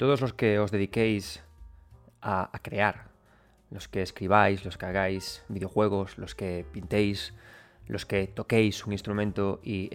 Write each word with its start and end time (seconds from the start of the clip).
todos 0.00 0.22
los 0.22 0.32
que 0.32 0.58
os 0.58 0.70
dediquéis 0.70 1.44
a, 2.22 2.50
crear, 2.62 3.08
los 3.70 3.86
que 3.86 4.00
escribáis, 4.00 4.64
los 4.64 4.78
que 4.78 4.86
hagáis 4.86 5.44
videojuegos, 5.48 6.16
los 6.16 6.34
que 6.34 6.64
pintéis, 6.72 7.34
los 7.86 8.06
que 8.06 8.26
toquéis 8.26 8.86
un 8.86 8.94
instrumento 8.94 9.60
y, 9.62 9.90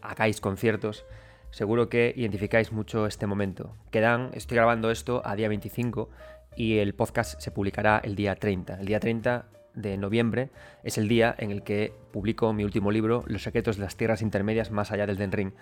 hagáis 0.00 0.40
conciertos, 0.40 1.04
seguro 1.50 1.90
que 1.90 2.14
identificáis 2.16 2.72
mucho 2.72 3.06
este 3.06 3.26
momento. 3.26 3.76
Quedan, 3.90 4.30
estoy 4.32 4.56
grabando 4.56 4.90
esto 4.90 5.20
a 5.26 5.36
día 5.36 5.50
25 5.50 6.08
y 6.56 6.78
el 6.78 6.94
podcast 6.94 7.38
se 7.38 7.50
publicará 7.50 8.00
el 8.02 8.16
día 8.16 8.34
30. 8.34 8.80
El 8.80 8.86
día 8.86 8.98
30 8.98 9.44
de 9.74 9.98
noviembre 9.98 10.48
es 10.84 10.96
el 10.96 11.08
día 11.08 11.34
en 11.36 11.50
el 11.50 11.64
que 11.64 11.92
publico 12.12 12.54
mi 12.54 12.64
último 12.64 12.90
libro, 12.90 13.24
Los 13.26 13.42
secretos 13.42 13.76
de 13.76 13.82
las 13.82 13.96
tierras 13.96 14.22
intermedias 14.22 14.70
más 14.70 14.90
allá 14.90 15.06
del 15.06 15.18
Den 15.18 15.32
Ring. 15.32 15.52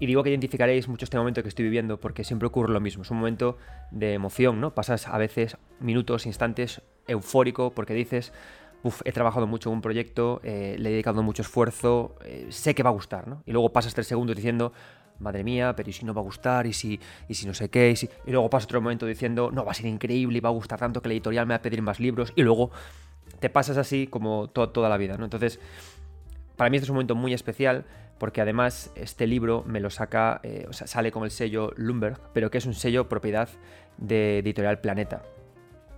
Y 0.00 0.06
digo 0.06 0.22
que 0.22 0.30
identificaréis 0.30 0.88
mucho 0.88 1.04
este 1.04 1.18
momento 1.18 1.42
que 1.42 1.48
estoy 1.50 1.64
viviendo 1.66 2.00
porque 2.00 2.24
siempre 2.24 2.48
ocurre 2.48 2.72
lo 2.72 2.80
mismo. 2.80 3.02
Es 3.02 3.10
un 3.10 3.18
momento 3.18 3.58
de 3.90 4.14
emoción, 4.14 4.58
¿no? 4.60 4.74
Pasas 4.74 5.06
a 5.06 5.18
veces 5.18 5.58
minutos, 5.78 6.24
instantes 6.24 6.80
eufórico 7.06 7.72
porque 7.74 7.92
dices, 7.92 8.32
uff, 8.82 9.02
he 9.04 9.12
trabajado 9.12 9.46
mucho 9.46 9.68
en 9.68 9.76
un 9.76 9.82
proyecto, 9.82 10.40
eh, 10.42 10.76
le 10.78 10.88
he 10.88 10.92
dedicado 10.92 11.22
mucho 11.22 11.42
esfuerzo, 11.42 12.16
eh, 12.24 12.46
sé 12.48 12.74
que 12.74 12.82
va 12.82 12.88
a 12.88 12.94
gustar, 12.94 13.28
¿no? 13.28 13.42
Y 13.44 13.52
luego 13.52 13.74
pasas 13.74 13.92
tres 13.92 14.06
segundos 14.06 14.34
diciendo, 14.34 14.72
madre 15.18 15.44
mía, 15.44 15.74
pero 15.76 15.90
¿y 15.90 15.92
si 15.92 16.06
no 16.06 16.14
va 16.14 16.22
a 16.22 16.24
gustar? 16.24 16.66
¿Y 16.66 16.72
si, 16.72 16.98
y 17.28 17.34
si 17.34 17.46
no 17.46 17.52
sé 17.52 17.68
qué? 17.68 17.90
¿Y, 17.90 18.28
y 18.28 18.32
luego 18.32 18.48
pasa 18.48 18.64
otro 18.64 18.80
momento 18.80 19.04
diciendo, 19.04 19.50
no, 19.52 19.66
va 19.66 19.72
a 19.72 19.74
ser 19.74 19.84
increíble 19.84 20.38
y 20.38 20.40
va 20.40 20.48
a 20.48 20.52
gustar 20.52 20.78
tanto 20.78 21.02
que 21.02 21.08
la 21.08 21.14
editorial 21.14 21.46
me 21.46 21.52
va 21.52 21.56
a 21.56 21.62
pedir 21.62 21.82
más 21.82 22.00
libros. 22.00 22.32
Y 22.36 22.42
luego 22.42 22.70
te 23.38 23.50
pasas 23.50 23.76
así 23.76 24.06
como 24.06 24.48
toda 24.48 24.88
la 24.88 24.96
vida, 24.96 25.18
¿no? 25.18 25.24
Entonces, 25.24 25.60
para 26.56 26.70
mí 26.70 26.78
este 26.78 26.84
es 26.86 26.90
un 26.90 26.96
momento 26.96 27.14
muy 27.14 27.34
especial 27.34 27.84
porque 28.20 28.42
además 28.42 28.92
este 28.96 29.26
libro 29.26 29.64
me 29.66 29.80
lo 29.80 29.88
saca, 29.88 30.40
eh, 30.42 30.66
o 30.68 30.74
sea, 30.74 30.86
sale 30.86 31.10
con 31.10 31.24
el 31.24 31.30
sello 31.30 31.72
Lumberg, 31.76 32.20
pero 32.34 32.50
que 32.50 32.58
es 32.58 32.66
un 32.66 32.74
sello 32.74 33.08
propiedad 33.08 33.48
de 33.96 34.40
Editorial 34.40 34.78
Planeta. 34.78 35.22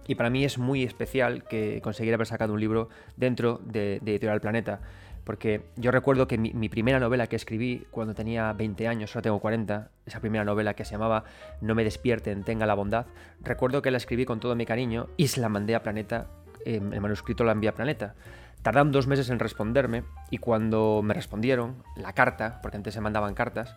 Y 0.06 0.14
para 0.14 0.30
mí 0.30 0.44
es 0.44 0.56
muy 0.56 0.84
especial 0.84 1.42
que 1.42 1.80
conseguir 1.82 2.14
haber 2.14 2.28
sacado 2.28 2.52
un 2.52 2.60
libro 2.60 2.88
dentro 3.16 3.60
de, 3.64 3.96
Editorial 3.96 4.40
Planeta, 4.40 4.80
porque 5.24 5.62
yo 5.74 5.90
recuerdo 5.90 6.28
que 6.28 6.38
mi, 6.38 6.68
primera 6.68 7.00
novela 7.00 7.26
que 7.26 7.34
escribí 7.34 7.86
cuando 7.90 8.14
tenía 8.14 8.52
20 8.52 8.86
años, 8.86 9.10
ahora 9.16 9.22
tengo 9.22 9.40
40, 9.40 9.90
esa 10.06 10.20
primera 10.20 10.44
novela 10.44 10.74
que 10.74 10.84
se 10.84 10.92
llamaba 10.92 11.24
No 11.60 11.74
me 11.74 11.82
despierten, 11.82 12.44
tenga 12.44 12.66
la 12.66 12.74
bondad, 12.74 13.06
recuerdo 13.40 13.82
que 13.82 13.90
la 13.90 13.96
escribí 13.96 14.24
con 14.26 14.38
todo 14.38 14.54
mi 14.54 14.64
cariño 14.64 15.08
y 15.16 15.26
se 15.26 15.40
la 15.40 15.48
mandé 15.48 15.74
a 15.74 15.82
Planeta, 15.82 16.28
el 16.64 17.00
manuscrito 17.00 17.42
la 17.42 17.50
envié 17.50 17.70
a 17.70 17.74
Planeta. 17.74 18.14
Tardaron 18.62 18.92
dos 18.92 19.06
meses 19.06 19.28
en 19.30 19.38
responderme 19.38 20.04
y 20.30 20.38
cuando 20.38 21.00
me 21.02 21.14
respondieron, 21.14 21.82
la 21.96 22.12
carta, 22.12 22.60
porque 22.62 22.76
antes 22.76 22.94
se 22.94 23.00
mandaban 23.00 23.34
cartas, 23.34 23.76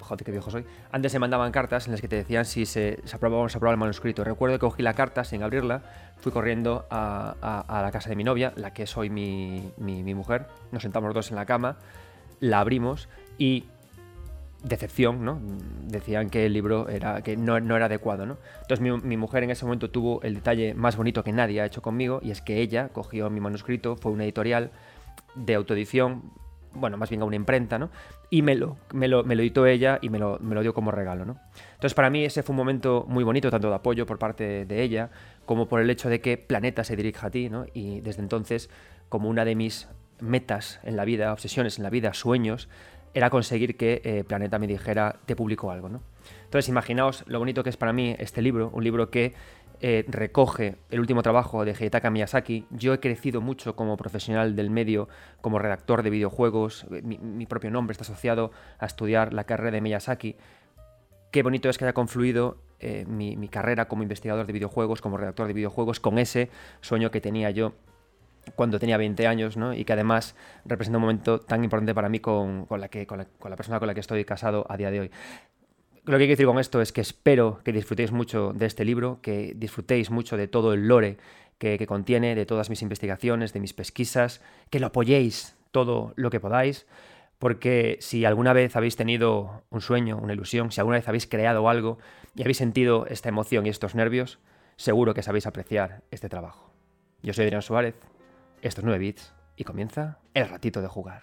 joder, 0.00 0.24
qué 0.24 0.32
viejo 0.32 0.50
soy, 0.50 0.64
antes 0.90 1.12
se 1.12 1.18
mandaban 1.18 1.52
cartas 1.52 1.86
en 1.86 1.92
las 1.92 2.00
que 2.00 2.08
te 2.08 2.16
decían 2.16 2.44
si 2.44 2.66
se, 2.66 3.00
aprobaba 3.12 3.42
o 3.42 3.44
no 3.44 3.48
se 3.48 3.58
aprobaba 3.58 3.74
el 3.74 3.80
manuscrito. 3.80 4.24
Recuerdo 4.24 4.56
que 4.56 4.60
cogí 4.60 4.82
la 4.82 4.94
carta 4.94 5.22
sin 5.22 5.42
abrirla, 5.42 5.82
fui 6.18 6.32
corriendo 6.32 6.86
a, 6.90 7.36
la 7.68 7.90
casa 7.92 8.08
de 8.10 8.16
mi 8.16 8.24
novia, 8.24 8.52
la 8.56 8.72
que 8.72 8.86
soy 8.86 9.10
mi, 9.10 9.72
mi, 9.76 10.02
mi 10.02 10.14
mujer, 10.14 10.46
nos 10.72 10.82
sentamos 10.82 11.14
dos 11.14 11.30
en 11.30 11.36
la 11.36 11.46
cama, 11.46 11.76
la 12.40 12.60
abrimos 12.60 13.08
y 13.38 13.66
decepción, 14.62 15.24
¿no? 15.24 15.40
Decían 15.86 16.30
que 16.30 16.46
el 16.46 16.52
libro 16.52 16.88
era, 16.88 17.22
que 17.22 17.36
no, 17.36 17.56
era 17.56 17.86
adecuado, 17.86 18.26
¿no? 18.26 18.38
Entonces 18.62 18.80
mi, 18.80 19.16
mujer 19.16 19.42
en 19.42 19.50
ese 19.50 19.64
momento 19.64 19.90
tuvo 19.90 20.22
el 20.22 20.34
detalle 20.34 20.74
más 20.74 20.96
bonito 20.96 21.24
que 21.24 21.32
nadie 21.32 21.60
ha 21.60 21.66
hecho 21.66 21.82
conmigo 21.82 22.20
y 22.22 22.30
es 22.30 22.42
que 22.42 22.60
ella 22.60 22.88
cogió 22.88 23.30
mi 23.30 23.40
manuscrito, 23.40 23.96
fue 23.96 24.12
una 24.12 24.24
editorial 24.24 24.70
de 25.34 25.54
autoedición, 25.54 26.32
bueno, 26.72 26.96
más 26.96 27.08
bien 27.10 27.22
a 27.22 27.24
una 27.24 27.36
imprenta, 27.36 27.78
¿no? 27.78 27.90
Y 28.28 28.42
me 28.42 28.54
lo, 28.54 28.76
me 28.92 29.08
lo, 29.08 29.22
editó 29.22 29.66
ella 29.66 29.98
y 30.02 30.08
me 30.08 30.18
lo, 30.18 30.38
me 30.40 30.54
lo, 30.54 30.62
dio 30.62 30.74
como 30.74 30.90
regalo, 30.90 31.24
¿no? 31.24 31.36
Entonces 31.72 31.94
para 31.94 32.10
mí 32.10 32.24
ese 32.24 32.42
fue 32.42 32.52
un 32.52 32.58
momento 32.58 33.04
muy 33.08 33.24
bonito, 33.24 33.50
tanto 33.50 33.68
de 33.68 33.74
apoyo 33.74 34.06
por 34.06 34.18
parte 34.18 34.66
de 34.66 34.82
ella, 34.82 35.10
como 35.46 35.68
por 35.68 35.80
el 35.80 35.90
hecho 35.90 36.08
de 36.08 36.20
que 36.20 36.38
Planeta 36.38 36.84
se 36.84 36.96
dirija 36.96 37.28
a 37.28 37.30
ti, 37.30 37.48
¿no? 37.48 37.64
Y 37.72 38.00
desde 38.00 38.22
entonces, 38.22 38.70
como 39.08 39.28
una 39.28 39.44
de 39.44 39.54
mis 39.54 39.88
metas 40.20 40.80
en 40.82 40.96
la 40.96 41.04
vida, 41.04 41.32
obsesiones 41.32 41.78
en 41.78 41.84
la 41.84 41.90
vida, 41.90 42.14
sueños, 42.14 42.68
era 43.14 43.30
conseguir 43.30 43.76
que 43.76 44.00
eh, 44.04 44.24
Planeta 44.24 44.58
me 44.58 44.66
dijera, 44.66 45.16
te 45.26 45.36
publico 45.36 45.70
algo, 45.70 45.88
¿no? 45.88 46.00
Entonces, 46.44 46.68
imaginaos 46.68 47.24
lo 47.26 47.38
bonito 47.38 47.62
que 47.62 47.70
es 47.70 47.76
para 47.76 47.92
mí 47.92 48.14
este 48.18 48.42
libro, 48.42 48.70
un 48.72 48.84
libro 48.84 49.10
que 49.10 49.34
eh, 49.80 50.04
recoge 50.08 50.76
el 50.90 51.00
último 51.00 51.22
trabajo 51.22 51.64
de 51.64 51.74
Heitaka 51.78 52.10
Miyazaki. 52.10 52.66
Yo 52.70 52.92
he 52.92 53.00
crecido 53.00 53.40
mucho 53.40 53.74
como 53.74 53.96
profesional 53.96 54.54
del 54.54 54.70
medio, 54.70 55.08
como 55.40 55.58
redactor 55.58 56.02
de 56.02 56.10
videojuegos. 56.10 56.86
Eh, 56.92 57.02
mi, 57.02 57.46
propio 57.46 57.70
nombre 57.70 57.92
está 57.92 58.02
asociado 58.04 58.52
a 58.78 58.86
estudiar 58.86 59.32
la 59.32 59.44
carrera 59.44 59.72
de 59.72 59.80
Miyazaki. 59.80 60.36
Qué 61.30 61.42
bonito 61.42 61.68
es 61.68 61.78
que 61.78 61.84
haya 61.84 61.94
confluido 61.94 62.58
mi 63.06 63.48
carrera 63.48 63.88
como 63.88 64.02
investigador 64.02 64.46
de 64.46 64.54
videojuegos, 64.54 65.02
como 65.02 65.18
redactor 65.18 65.46
de 65.46 65.52
videojuegos, 65.52 66.00
con 66.00 66.18
ese 66.18 66.48
sueño 66.80 67.10
que 67.10 67.20
tenía 67.20 67.50
yo 67.50 67.74
cuando 68.54 68.78
tenía 68.78 68.96
20 68.96 69.26
años, 69.26 69.56
¿no? 69.56 69.74
Y 69.74 69.84
que 69.84 69.92
además 69.92 70.34
representa 70.64 70.98
un 70.98 71.02
momento 71.02 71.40
tan 71.40 71.64
importante 71.64 71.94
para 71.94 72.08
mí 72.08 72.20
con, 72.20 72.66
la 72.70 72.88
que, 72.88 73.06
con, 73.06 73.18
la, 73.18 73.56
persona 73.56 73.78
con 73.78 73.88
la 73.88 73.94
que 73.94 74.00
estoy 74.00 74.24
casado 74.24 74.66
a 74.68 74.76
día 74.76 74.90
de 74.90 75.00
hoy. 75.00 75.10
Lo 76.04 76.12
que 76.18 76.24
quiero 76.24 76.30
decir 76.30 76.46
con 76.46 76.58
esto 76.58 76.80
es 76.80 76.92
que 76.92 77.00
espero 77.00 77.60
que 77.64 77.72
disfrutéis 77.72 78.12
mucho 78.12 78.52
de 78.54 78.66
este 78.66 78.84
libro, 78.84 79.18
que 79.22 79.52
disfrutéis 79.56 80.10
mucho 80.10 80.36
de 80.36 80.48
todo 80.48 80.72
el 80.72 80.88
lore 80.88 81.18
que, 81.58 81.78
que 81.78 81.86
contiene, 81.86 82.34
de 82.34 82.46
todas 82.46 82.70
mis 82.70 82.82
investigaciones, 82.82 83.52
de 83.52 83.60
mis 83.60 83.74
pesquisas, 83.74 84.40
que 84.70 84.80
lo 84.80 84.88
apoyéis 84.88 85.56
todo 85.70 86.14
lo 86.16 86.30
que 86.30 86.40
podáis, 86.40 86.86
porque 87.38 87.96
si 88.00 88.24
alguna 88.26 88.52
vez 88.52 88.76
habéis 88.76 88.96
tenido 88.96 89.62
un 89.70 89.80
sueño, 89.80 90.18
una 90.18 90.34
ilusión, 90.34 90.72
si 90.72 90.80
alguna 90.80 90.98
vez 90.98 91.08
habéis 91.08 91.26
creado 91.26 91.68
algo 91.68 91.98
y 92.34 92.42
habéis 92.42 92.58
sentido 92.58 93.06
esta 93.06 93.30
emoción 93.30 93.66
y 93.66 93.70
estos 93.70 93.94
nervios, 93.94 94.38
seguro 94.76 95.14
que 95.14 95.22
sabéis 95.22 95.46
apreciar 95.46 96.02
este 96.10 96.28
trabajo. 96.28 96.70
Yo 97.22 97.32
soy 97.32 97.44
Adrián 97.44 97.62
Suárez 97.62 97.94
estos 98.62 98.84
9 98.84 98.98
bits 98.98 99.32
y 99.56 99.64
comienza 99.64 100.18
el 100.34 100.48
ratito 100.48 100.82
de 100.82 100.88
jugar. 100.88 101.22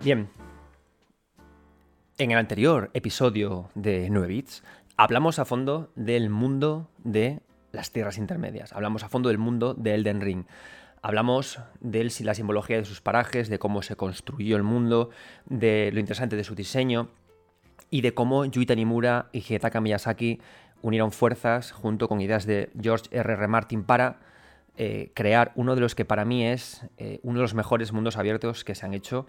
Bien, 0.00 0.30
en 2.16 2.30
el 2.30 2.38
anterior 2.38 2.90
episodio 2.94 3.68
de 3.74 4.08
9 4.10 4.28
bits 4.28 4.62
hablamos 4.96 5.38
a 5.38 5.44
fondo 5.44 5.92
del 5.96 6.30
mundo 6.30 6.88
de 7.04 7.40
las 7.72 7.92
tierras 7.92 8.16
intermedias, 8.16 8.72
hablamos 8.72 9.02
a 9.02 9.08
fondo 9.08 9.28
del 9.28 9.38
mundo 9.38 9.74
de 9.74 9.94
Elden 9.94 10.20
Ring. 10.20 10.44
Hablamos 11.08 11.58
de 11.80 12.06
la 12.20 12.34
simbología 12.34 12.76
de 12.76 12.84
sus 12.84 13.00
parajes, 13.00 13.48
de 13.48 13.58
cómo 13.58 13.80
se 13.80 13.96
construyó 13.96 14.58
el 14.58 14.62
mundo, 14.62 15.08
de 15.46 15.88
lo 15.90 16.00
interesante 16.00 16.36
de 16.36 16.44
su 16.44 16.54
diseño 16.54 17.08
y 17.88 18.02
de 18.02 18.12
cómo 18.12 18.44
Yui 18.44 18.66
Tanimura 18.66 19.30
y 19.32 19.38
Hidetaka 19.38 19.80
Miyazaki 19.80 20.38
unieron 20.82 21.10
fuerzas 21.10 21.72
junto 21.72 22.08
con 22.08 22.20
ideas 22.20 22.44
de 22.44 22.68
George 22.78 23.06
R. 23.10 23.32
R. 23.32 23.48
Martin 23.48 23.84
para 23.84 24.18
eh, 24.76 25.10
crear 25.14 25.52
uno 25.54 25.74
de 25.74 25.80
los 25.80 25.94
que 25.94 26.04
para 26.04 26.26
mí 26.26 26.44
es 26.44 26.84
eh, 26.98 27.20
uno 27.22 27.38
de 27.38 27.42
los 27.42 27.54
mejores 27.54 27.90
mundos 27.90 28.18
abiertos 28.18 28.62
que 28.62 28.74
se 28.74 28.84
han 28.84 28.92
hecho 28.92 29.26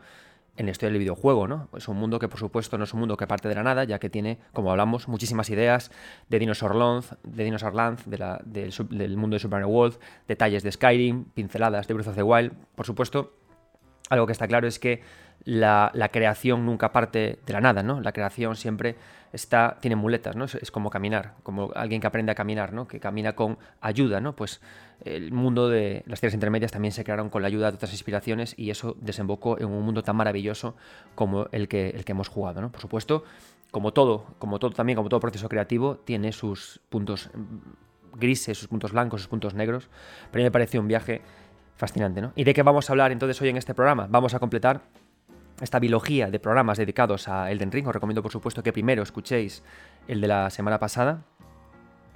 en 0.59 0.65
la 0.65 0.73
historia 0.73 0.91
del 0.91 0.99
videojuego, 0.99 1.47
¿no? 1.47 1.69
Es 1.75 1.87
un 1.87 1.95
mundo 1.95 2.19
que, 2.19 2.27
por 2.27 2.37
supuesto, 2.37 2.77
no 2.77 2.83
es 2.83 2.93
un 2.93 2.99
mundo 2.99 3.15
que 3.15 3.25
parte 3.25 3.47
de 3.47 3.55
la 3.55 3.63
nada, 3.63 3.85
ya 3.85 3.97
que 3.97 4.09
tiene, 4.09 4.39
como 4.51 4.71
hablamos, 4.71 5.07
muchísimas 5.07 5.49
ideas 5.49 5.89
de 6.27 6.37
Dinosaur 6.37 6.75
Land, 6.75 7.05
de, 7.23 7.45
Dinosaur 7.45 7.73
del, 8.43 9.15
mundo 9.15 9.35
de 9.35 9.39
Super 9.39 9.61
Mario 9.61 9.69
World, 9.69 9.97
detalles 10.27 10.61
de 10.61 10.73
Skyrim, 10.73 11.23
pinceladas 11.33 11.87
de 11.87 11.93
Breath 11.93 12.09
of 12.09 12.15
the 12.15 12.23
Wild. 12.23 12.51
Por 12.75 12.85
supuesto, 12.85 13.37
algo 14.09 14.25
que 14.25 14.33
está 14.33 14.49
claro 14.49 14.67
es 14.67 14.79
que 14.79 15.01
la, 15.45 16.09
creación 16.11 16.65
nunca 16.65 16.91
parte 16.91 17.39
de 17.45 17.53
la 17.53 17.61
nada, 17.61 17.81
¿no? 17.81 18.01
La 18.01 18.11
creación 18.11 18.57
siempre 18.57 18.97
está, 19.33 19.77
tiene 19.79 19.95
muletas, 19.95 20.35
¿no? 20.35 20.45
Es, 20.45 20.71
como 20.71 20.89
caminar, 20.89 21.35
como 21.43 21.71
alguien 21.75 22.01
que 22.01 22.07
aprende 22.07 22.31
a 22.31 22.35
caminar, 22.35 22.73
¿no? 22.73 22.87
Que 22.87 22.99
camina 22.99 23.33
con 23.33 23.57
ayuda, 23.81 24.19
¿no? 24.21 24.35
Pues 24.35 24.61
el 25.05 25.31
mundo 25.31 25.69
de 25.69 26.03
las 26.07 26.19
tierras 26.19 26.33
intermedias 26.33 26.71
también 26.71 26.91
se 26.91 27.03
crearon 27.03 27.29
con 27.29 27.41
la 27.41 27.47
ayuda 27.47 27.69
de 27.71 27.75
otras 27.75 27.91
inspiraciones 27.91 28.53
y 28.57 28.69
eso 28.69 28.95
desembocó 28.99 29.59
en 29.59 29.67
un 29.67 29.83
mundo 29.83 30.03
tan 30.03 30.15
maravilloso 30.15 30.75
como 31.15 31.47
el 31.51 31.67
que, 31.67 31.89
el 31.89 32.05
que 32.05 32.11
hemos 32.11 32.27
jugado, 32.27 32.61
¿no? 32.61 32.71
Por 32.71 32.81
supuesto, 32.81 33.23
como 33.71 33.93
todo, 33.93 34.25
como 34.39 34.59
todo 34.59 34.71
también, 34.71 34.95
como 34.95 35.09
todo 35.09 35.19
proceso 35.19 35.47
creativo, 35.47 35.97
tiene 35.97 36.31
sus 36.31 36.81
puntos 36.89 37.29
grises, 38.15 38.57
sus 38.57 38.67
puntos 38.67 38.91
blancos, 38.91 39.21
sus 39.21 39.29
puntos 39.29 39.53
negros, 39.53 39.89
pero 40.31 40.41
a 40.41 40.43
mí 40.43 40.43
me 40.45 40.51
pareció 40.51 40.81
un 40.81 40.87
viaje 40.87 41.21
fascinante, 41.75 42.21
¿no? 42.21 42.33
¿Y 42.35 42.43
de 42.43 42.53
qué 42.53 42.63
vamos 42.63 42.89
a 42.89 42.93
hablar 42.93 43.11
entonces 43.11 43.41
hoy 43.41 43.49
en 43.49 43.57
este 43.57 43.73
programa? 43.73 44.07
Vamos 44.09 44.33
a 44.33 44.39
completar 44.39 44.81
esta 45.61 45.79
biología 45.79 46.29
de 46.29 46.39
programas 46.39 46.77
dedicados 46.77 47.27
a 47.27 47.51
Elden 47.51 47.71
Ring. 47.71 47.87
Os 47.87 47.93
recomiendo, 47.93 48.21
por 48.21 48.31
supuesto, 48.31 48.63
que 48.63 48.73
primero 48.73 49.03
escuchéis 49.03 49.63
el 50.07 50.21
de 50.21 50.27
la 50.27 50.49
semana 50.49 50.79
pasada. 50.79 51.23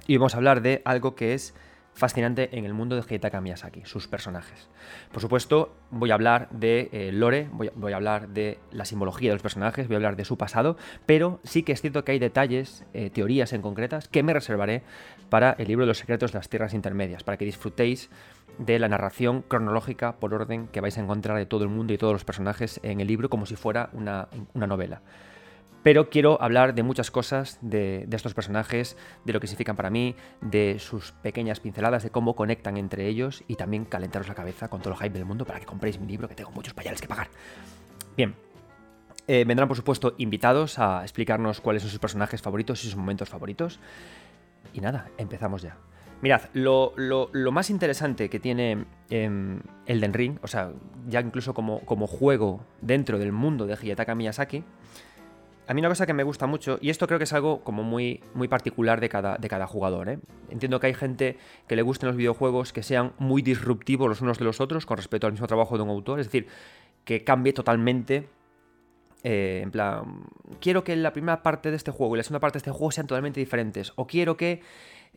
Y 0.06 0.16
vamos 0.16 0.34
a 0.34 0.38
hablar 0.38 0.60
de 0.60 0.82
algo 0.84 1.14
que 1.14 1.34
es 1.34 1.54
fascinante 1.94 2.58
en 2.58 2.64
el 2.64 2.74
mundo 2.74 2.96
de 2.96 3.02
Hidetaka 3.02 3.40
Miyazaki, 3.40 3.84
sus 3.84 4.08
personajes. 4.08 4.68
Por 5.12 5.22
supuesto, 5.22 5.74
voy 5.90 6.10
a 6.10 6.14
hablar 6.14 6.48
de 6.50 6.88
eh, 6.92 7.12
lore, 7.12 7.48
voy 7.52 7.92
a, 7.92 7.96
hablar 7.96 8.28
de 8.28 8.58
la 8.72 8.84
simbología 8.84 9.30
de 9.30 9.36
los 9.36 9.42
personajes, 9.42 9.86
voy 9.86 9.94
a 9.94 9.98
hablar 9.98 10.16
de 10.16 10.24
su 10.24 10.36
pasado, 10.36 10.76
pero 11.06 11.40
sí 11.44 11.62
que 11.62 11.72
es 11.72 11.80
cierto 11.80 12.04
que 12.04 12.12
hay 12.12 12.18
detalles, 12.18 12.84
eh, 12.94 13.10
teorías 13.10 13.52
en 13.52 13.62
concretas, 13.62 14.08
que 14.08 14.22
me 14.22 14.34
reservaré 14.34 14.82
para 15.28 15.52
el 15.52 15.68
libro 15.68 15.84
de 15.84 15.88
los 15.88 15.98
secretos 15.98 16.32
de 16.32 16.38
las 16.38 16.48
tierras 16.48 16.74
intermedias, 16.74 17.22
para 17.24 17.36
que 17.36 17.44
disfrutéis 17.44 18.10
de 18.58 18.78
la 18.78 18.88
narración 18.88 19.42
cronológica 19.42 20.16
por 20.16 20.32
orden 20.32 20.68
que 20.68 20.80
vais 20.80 20.96
a 20.96 21.00
encontrar 21.00 21.36
de 21.38 21.46
todo 21.46 21.64
el 21.64 21.70
mundo 21.70 21.92
y 21.92 21.98
todos 21.98 22.12
los 22.12 22.24
personajes 22.24 22.80
en 22.82 23.00
el 23.00 23.08
libro 23.08 23.28
como 23.28 23.46
si 23.46 23.56
fuera 23.56 23.90
una 23.92 24.28
novela. 24.54 25.02
Pero 25.84 26.08
quiero 26.08 26.40
hablar 26.40 26.74
de 26.74 26.82
muchas 26.82 27.10
cosas 27.10 27.58
de, 27.60 28.08
estos 28.10 28.32
personajes, 28.32 28.96
de 29.26 29.34
lo 29.34 29.38
que 29.38 29.46
significan 29.46 29.76
para 29.76 29.90
mí, 29.90 30.16
de 30.40 30.78
sus 30.78 31.12
pequeñas 31.12 31.60
pinceladas, 31.60 32.02
de 32.02 32.08
cómo 32.08 32.34
conectan 32.34 32.78
entre 32.78 33.06
ellos 33.06 33.44
y 33.48 33.56
también 33.56 33.84
calentaros 33.84 34.26
la 34.26 34.34
cabeza 34.34 34.68
con 34.68 34.80
todo 34.80 34.94
el 34.94 35.00
hype 35.00 35.10
del 35.10 35.26
mundo 35.26 35.44
para 35.44 35.60
que 35.60 35.66
compréis 35.66 36.00
mi 36.00 36.06
libro, 36.06 36.26
que 36.26 36.34
tengo 36.34 36.52
muchos 36.52 36.72
payales 36.72 37.02
que 37.02 37.06
pagar. 37.06 37.28
Bien, 38.16 38.34
eh, 39.28 39.44
vendrán, 39.46 39.68
por 39.68 39.76
supuesto, 39.76 40.14
invitados 40.16 40.78
a 40.78 41.02
explicarnos 41.02 41.60
cuáles 41.60 41.82
son 41.82 41.90
sus 41.90 42.00
personajes 42.00 42.40
favoritos 42.40 42.82
y 42.82 42.86
sus 42.86 42.96
momentos 42.96 43.28
favoritos. 43.28 43.78
Y 44.72 44.80
nada, 44.80 45.10
empezamos 45.18 45.62
ya. 45.62 45.76
Mirad, 46.22 46.42
lo, 46.54 46.94
más 47.52 47.68
interesante 47.68 48.30
que 48.30 48.40
tiene 48.40 48.86
eh, 49.10 49.60
Elden 49.86 50.12
Ring, 50.14 50.38
o 50.42 50.46
sea, 50.46 50.72
ya 51.06 51.20
incluso 51.20 51.52
como, 51.52 51.80
como 51.80 52.06
juego 52.06 52.64
dentro 52.80 53.18
del 53.18 53.32
mundo 53.32 53.66
de 53.66 53.76
Hiyataka 53.76 54.14
Miyazaki, 54.14 54.64
a 55.66 55.74
mí 55.74 55.80
una 55.80 55.88
cosa 55.88 56.06
que 56.06 56.12
me 56.12 56.22
gusta 56.22 56.46
mucho, 56.46 56.78
y 56.80 56.90
esto 56.90 57.06
creo 57.06 57.18
que 57.18 57.24
es 57.24 57.32
algo 57.32 57.62
como 57.64 57.82
muy, 57.82 58.22
muy 58.34 58.48
particular 58.48 59.00
de 59.00 59.08
cada, 59.08 59.36
de 59.36 59.48
cada 59.48 59.66
jugador, 59.66 60.08
¿eh? 60.08 60.18
entiendo 60.50 60.78
que 60.78 60.88
hay 60.88 60.94
gente 60.94 61.38
que 61.66 61.76
le 61.76 61.82
gusten 61.82 62.06
los 62.06 62.16
videojuegos 62.16 62.72
que 62.72 62.82
sean 62.82 63.12
muy 63.18 63.42
disruptivos 63.42 64.08
los 64.08 64.20
unos 64.20 64.38
de 64.38 64.44
los 64.44 64.60
otros 64.60 64.86
con 64.86 64.96
respecto 64.96 65.26
al 65.26 65.32
mismo 65.32 65.46
trabajo 65.46 65.76
de 65.76 65.82
un 65.82 65.90
autor, 65.90 66.20
es 66.20 66.26
decir, 66.26 66.46
que 67.04 67.24
cambie 67.24 67.52
totalmente 67.52 68.28
eh, 69.24 69.60
en 69.62 69.70
plan, 69.70 70.26
quiero 70.60 70.84
que 70.84 70.94
la 70.94 71.14
primera 71.14 71.42
parte 71.42 71.70
de 71.70 71.76
este 71.76 71.90
juego 71.90 72.14
y 72.14 72.18
la 72.18 72.22
segunda 72.22 72.40
parte 72.40 72.56
de 72.56 72.58
este 72.58 72.70
juego 72.70 72.92
sean 72.92 73.06
totalmente 73.06 73.40
diferentes. 73.40 73.94
O 73.96 74.06
quiero 74.06 74.36
que 74.36 74.60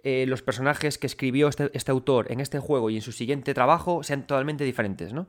eh, 0.02 0.26
los 0.28 0.42
personajes 0.42 0.98
que 0.98 1.08
escribió 1.08 1.50
este, 1.50 1.70
este, 1.74 1.92
autor 1.92 2.32
en 2.32 2.40
este 2.40 2.60
juego 2.60 2.90
y 2.90 2.96
en 2.96 3.02
su 3.02 3.12
siguiente 3.12 3.54
trabajo 3.54 4.04
sean 4.04 4.26
totalmente 4.26 4.64
diferentes, 4.64 5.12
¿no? 5.12 5.28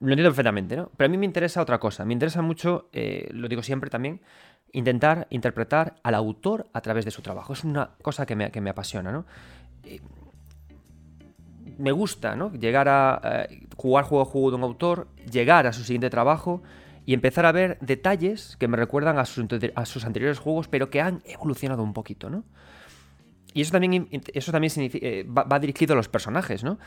Lo 0.00 0.10
entiendo 0.10 0.30
perfectamente, 0.30 0.76
¿no? 0.76 0.90
Pero 0.98 1.06
a 1.06 1.10
mí 1.10 1.16
me 1.16 1.24
interesa 1.24 1.62
otra 1.62 1.78
cosa. 1.78 2.04
Me 2.04 2.12
interesa 2.12 2.42
mucho, 2.42 2.88
lo 3.30 3.48
digo 3.48 3.62
siempre 3.62 3.90
también, 3.90 4.20
intentar 4.72 5.26
interpretar 5.30 5.96
al 6.02 6.14
autor 6.14 6.68
a 6.72 6.80
través 6.80 7.04
de 7.04 7.10
su 7.10 7.20
trabajo. 7.20 7.52
Es 7.52 7.64
una 7.64 7.90
cosa 8.00 8.24
que 8.24 8.34
me, 8.34 8.50
que 8.50 8.60
me 8.62 8.70
apasiona, 8.70 9.12
¿no? 9.12 9.26
me 11.76 11.92
gusta, 11.92 12.34
¿no? 12.34 12.52
Llegar 12.52 12.88
a 12.88 13.46
jugar 13.76 14.04
juego 14.04 14.22
a 14.22 14.26
juego 14.26 14.50
de 14.50 14.56
un 14.56 14.62
autor, 14.62 15.08
llegar 15.30 15.66
a 15.66 15.72
su 15.72 15.82
siguiente 15.84 16.08
trabajo 16.08 16.62
y 17.10 17.14
empezar 17.14 17.44
a 17.44 17.50
ver 17.50 17.76
detalles 17.80 18.56
que 18.60 18.68
me 18.68 18.76
recuerdan 18.76 19.18
a 19.18 19.24
sus, 19.24 20.04
anteriores 20.04 20.38
juegos, 20.38 20.68
pero 20.68 20.90
que 20.90 21.00
han 21.00 21.24
evolucionado 21.24 21.82
un 21.82 21.92
poquito, 21.92 22.30
¿no? 22.30 22.44
Y 23.52 23.62
eso 23.62 23.72
también, 23.72 24.06
eso 24.32 24.52
también 24.52 24.72
eh, 24.78 25.26
va, 25.28 25.58
dirigido 25.58 25.94
a 25.94 25.96
los 25.96 26.08
personajes, 26.08 26.62
¿no? 26.62 26.78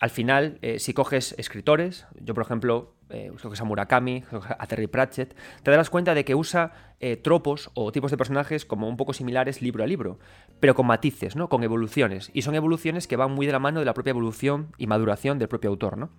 Al 0.00 0.10
final, 0.10 0.58
eh, 0.62 0.78
si 0.78 0.92
coges 0.92 1.34
escritores, 1.38 2.06
yo 2.20 2.34
por 2.34 2.44
ejemplo, 2.44 2.94
eh, 3.10 3.30
coges 3.40 3.60
a 3.60 3.64
Murakami, 3.64 4.24
a 4.58 4.66
Terry 4.66 4.86
Pratchett, 4.86 5.36
te 5.62 5.70
darás 5.70 5.88
cuenta 5.90 6.14
de 6.14 6.24
que 6.24 6.34
usa 6.34 6.72
eh, 7.00 7.16
tropos 7.16 7.70
o 7.74 7.92
tipos 7.92 8.10
de 8.10 8.16
personajes 8.16 8.64
como 8.64 8.88
un 8.88 8.96
poco 8.96 9.12
similares 9.12 9.62
libro 9.62 9.84
a 9.84 9.86
libro, 9.86 10.18
pero 10.58 10.74
con 10.74 10.86
matices, 10.86 11.36
¿no? 11.36 11.48
Con 11.48 11.62
evoluciones. 11.62 12.30
Y 12.32 12.42
son 12.42 12.54
evoluciones 12.54 13.06
que 13.06 13.16
van 13.16 13.32
muy 13.32 13.46
de 13.46 13.52
la 13.52 13.58
mano 13.58 13.80
de 13.80 13.86
la 13.86 13.94
propia 13.94 14.10
evolución 14.10 14.72
y 14.78 14.86
maduración 14.86 15.38
del 15.38 15.48
propio 15.48 15.70
autor, 15.70 15.98
¿no? 15.98 16.10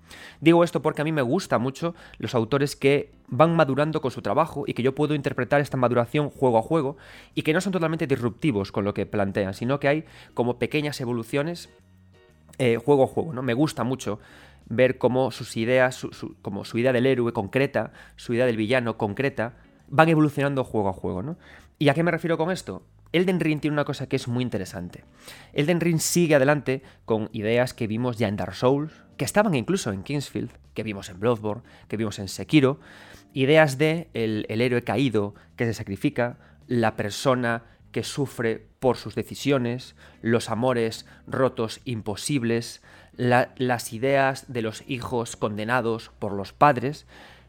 Digo 0.42 0.64
esto 0.64 0.82
porque 0.82 1.02
a 1.02 1.06
mí 1.06 1.12
me 1.12 1.22
gusta 1.22 1.58
mucho 1.58 1.96
los 2.18 2.36
autores 2.36 2.76
que 2.76 3.14
van 3.28 3.56
madurando 3.56 4.00
con 4.02 4.12
su 4.12 4.22
trabajo 4.22 4.66
y 4.68 4.74
que 4.74 4.84
yo 4.84 4.96
puedo 4.96 5.16
interpretar 5.16 5.62
esta 5.62 5.78
maduración 5.78 6.30
juego 6.30 6.60
a 6.60 6.62
juego 6.62 6.98
y 7.34 7.42
que 7.42 7.54
no 7.54 7.62
son 7.62 7.74
totalmente 7.74 8.08
disruptivos 8.08 8.72
con 8.72 8.86
lo 8.86 8.94
que 8.94 9.06
plantean, 9.06 9.54
sino 9.54 9.80
que 9.80 9.88
hay 9.88 10.06
como 10.34 10.60
pequeñas 10.60 11.02
evoluciones 11.02 11.70
eh, 12.58 12.78
juego 12.78 13.04
a 13.04 13.08
juego, 13.08 13.34
¿no? 13.34 13.42
Me 13.42 13.54
gusta 13.54 13.84
mucho 13.84 14.20
ver 14.68 14.98
cómo 14.98 15.32
sus 15.32 15.58
ideas, 15.58 16.08
como 16.42 16.66
su 16.66 16.78
idea 16.78 16.94
del 16.94 17.06
héroe 17.06 17.34
concreta, 17.34 17.92
su 18.16 18.34
idea 18.34 18.46
del 18.46 18.58
villano 18.58 18.98
concreta, 18.98 19.54
van 19.88 20.10
evolucionando 20.10 20.64
juego 20.64 20.90
a 20.90 20.94
juego, 20.94 21.22
¿no? 21.22 21.38
¿Y 21.78 21.90
a 21.90 21.94
qué 21.94 22.04
me 22.04 22.12
refiero 22.12 22.38
con 22.38 22.52
esto? 22.52 22.84
Elden 23.12 23.40
Ring 23.40 23.62
tiene 23.62 23.74
una 23.74 23.86
cosa 23.86 24.08
que 24.08 24.16
es 24.16 24.28
muy 24.28 24.44
interesante. 24.44 25.04
Elden 25.54 25.80
Ring 25.80 26.00
sigue 26.00 26.36
adelante 26.36 26.82
con 27.06 27.30
ideas 27.32 27.74
que 27.74 27.88
vimos 27.88 28.18
ya 28.18 28.28
en 28.28 28.36
Dark 28.36 28.56
Souls, 28.56 28.92
que 29.18 29.26
estaban 29.26 29.56
incluso 29.56 29.92
en 29.92 30.04
Kingsfield, 30.04 30.52
que 30.74 30.84
vimos 30.84 31.10
en 31.10 31.20
Bloodborne, 31.20 31.64
que 31.88 31.98
vimos 31.98 32.20
en 32.20 32.28
Sekiro, 32.28 32.80
ideas 33.34 33.78
de 33.78 34.10
el 34.14 34.62
héroe 34.62 34.82
caído 34.82 35.36
que 35.56 35.66
se 35.66 35.74
sacrifica, 35.74 36.38
la 36.68 36.96
persona 36.96 37.64
que 37.96 38.04
sufre 38.04 38.62
por 38.82 38.98
sus 38.98 39.16
decisiones, 39.16 39.96
los 40.22 40.50
amores 40.50 41.06
rotos 41.28 41.80
imposibles, 41.86 42.82
las 43.16 43.94
ideas 43.94 44.52
de 44.52 44.62
los 44.62 44.84
hijos 44.86 45.38
condenados 45.38 46.12
por 46.20 46.34
los 46.34 46.52
padres, 46.52 47.06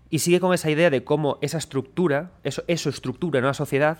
y 0.08 0.20
sigue 0.20 0.38
con 0.38 0.54
esa 0.54 0.70
idea 0.70 0.88
de 0.88 1.02
cómo 1.02 1.38
esa 1.40 1.58
estructura, 1.58 2.30
eso, 2.44 2.62
eso 2.68 2.90
estructura 2.90 3.40
en 3.40 3.44
una 3.44 3.54
sociedad 3.54 3.98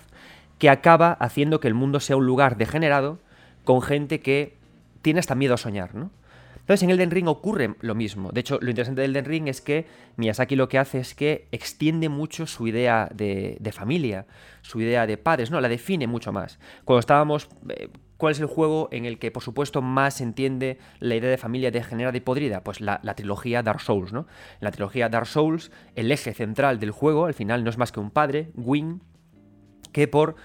que 0.60 0.70
acaba 0.70 1.14
haciendo 1.14 1.58
que 1.58 1.66
el 1.66 1.74
mundo 1.74 1.98
sea 1.98 2.16
un 2.16 2.26
lugar 2.26 2.56
degenerado 2.58 3.18
con 3.64 3.82
gente 3.82 4.20
que 4.20 4.54
tiene 5.02 5.18
hasta 5.18 5.34
miedo 5.34 5.54
a 5.54 5.58
soñar, 5.58 5.96
¿no? 5.96 6.12
Entonces 6.66 6.82
en 6.82 6.90
Elden 6.90 7.12
Ring 7.12 7.28
ocurre 7.28 7.76
lo 7.80 7.94
mismo. 7.94 8.32
De 8.32 8.40
hecho, 8.40 8.58
lo 8.60 8.70
interesante 8.70 9.00
de 9.00 9.04
Elden 9.04 9.24
Ring 9.24 9.46
es 9.46 9.60
que 9.60 9.86
Miyazaki 10.16 10.56
lo 10.56 10.68
que 10.68 10.80
hace 10.80 10.98
es 10.98 11.14
que 11.14 11.46
extiende 11.52 12.08
mucho 12.08 12.48
su 12.48 12.66
idea 12.66 13.08
de, 13.14 13.56
familia, 13.72 14.26
su 14.62 14.80
idea 14.80 15.06
de 15.06 15.16
padres, 15.16 15.52
¿no? 15.52 15.60
La 15.60 15.68
define 15.68 16.08
mucho 16.08 16.32
más. 16.32 16.58
Cuando 16.84 16.98
estábamos... 16.98 17.48
Eh, 17.68 17.88
¿Cuál 18.16 18.32
es 18.32 18.40
el 18.40 18.46
juego 18.46 18.88
en 18.92 19.04
el 19.04 19.18
que, 19.18 19.30
por 19.30 19.42
supuesto, 19.42 19.82
más 19.82 20.14
se 20.14 20.24
entiende 20.24 20.78
la 21.00 21.16
idea 21.16 21.28
de 21.28 21.36
familia 21.36 21.70
degenerada 21.70 22.16
y 22.16 22.20
podrida? 22.20 22.64
Pues 22.64 22.80
la, 22.80 22.98
trilogía 23.14 23.62
Dark 23.62 23.82
Souls, 23.82 24.10
¿no? 24.10 24.20
En 24.20 24.62
la 24.62 24.70
trilogía 24.70 25.10
Dark 25.10 25.26
Souls, 25.26 25.70
el 25.96 26.10
eje 26.10 26.32
central 26.32 26.80
del 26.80 26.92
juego, 26.92 27.26
al 27.26 27.34
final, 27.34 27.62
no 27.62 27.68
es 27.68 27.76
más 27.76 27.92
que 27.92 28.00
un 28.00 28.10
padre, 28.10 28.52
Gwyn, 28.54 29.02
que 29.92 30.08
por 30.08 30.36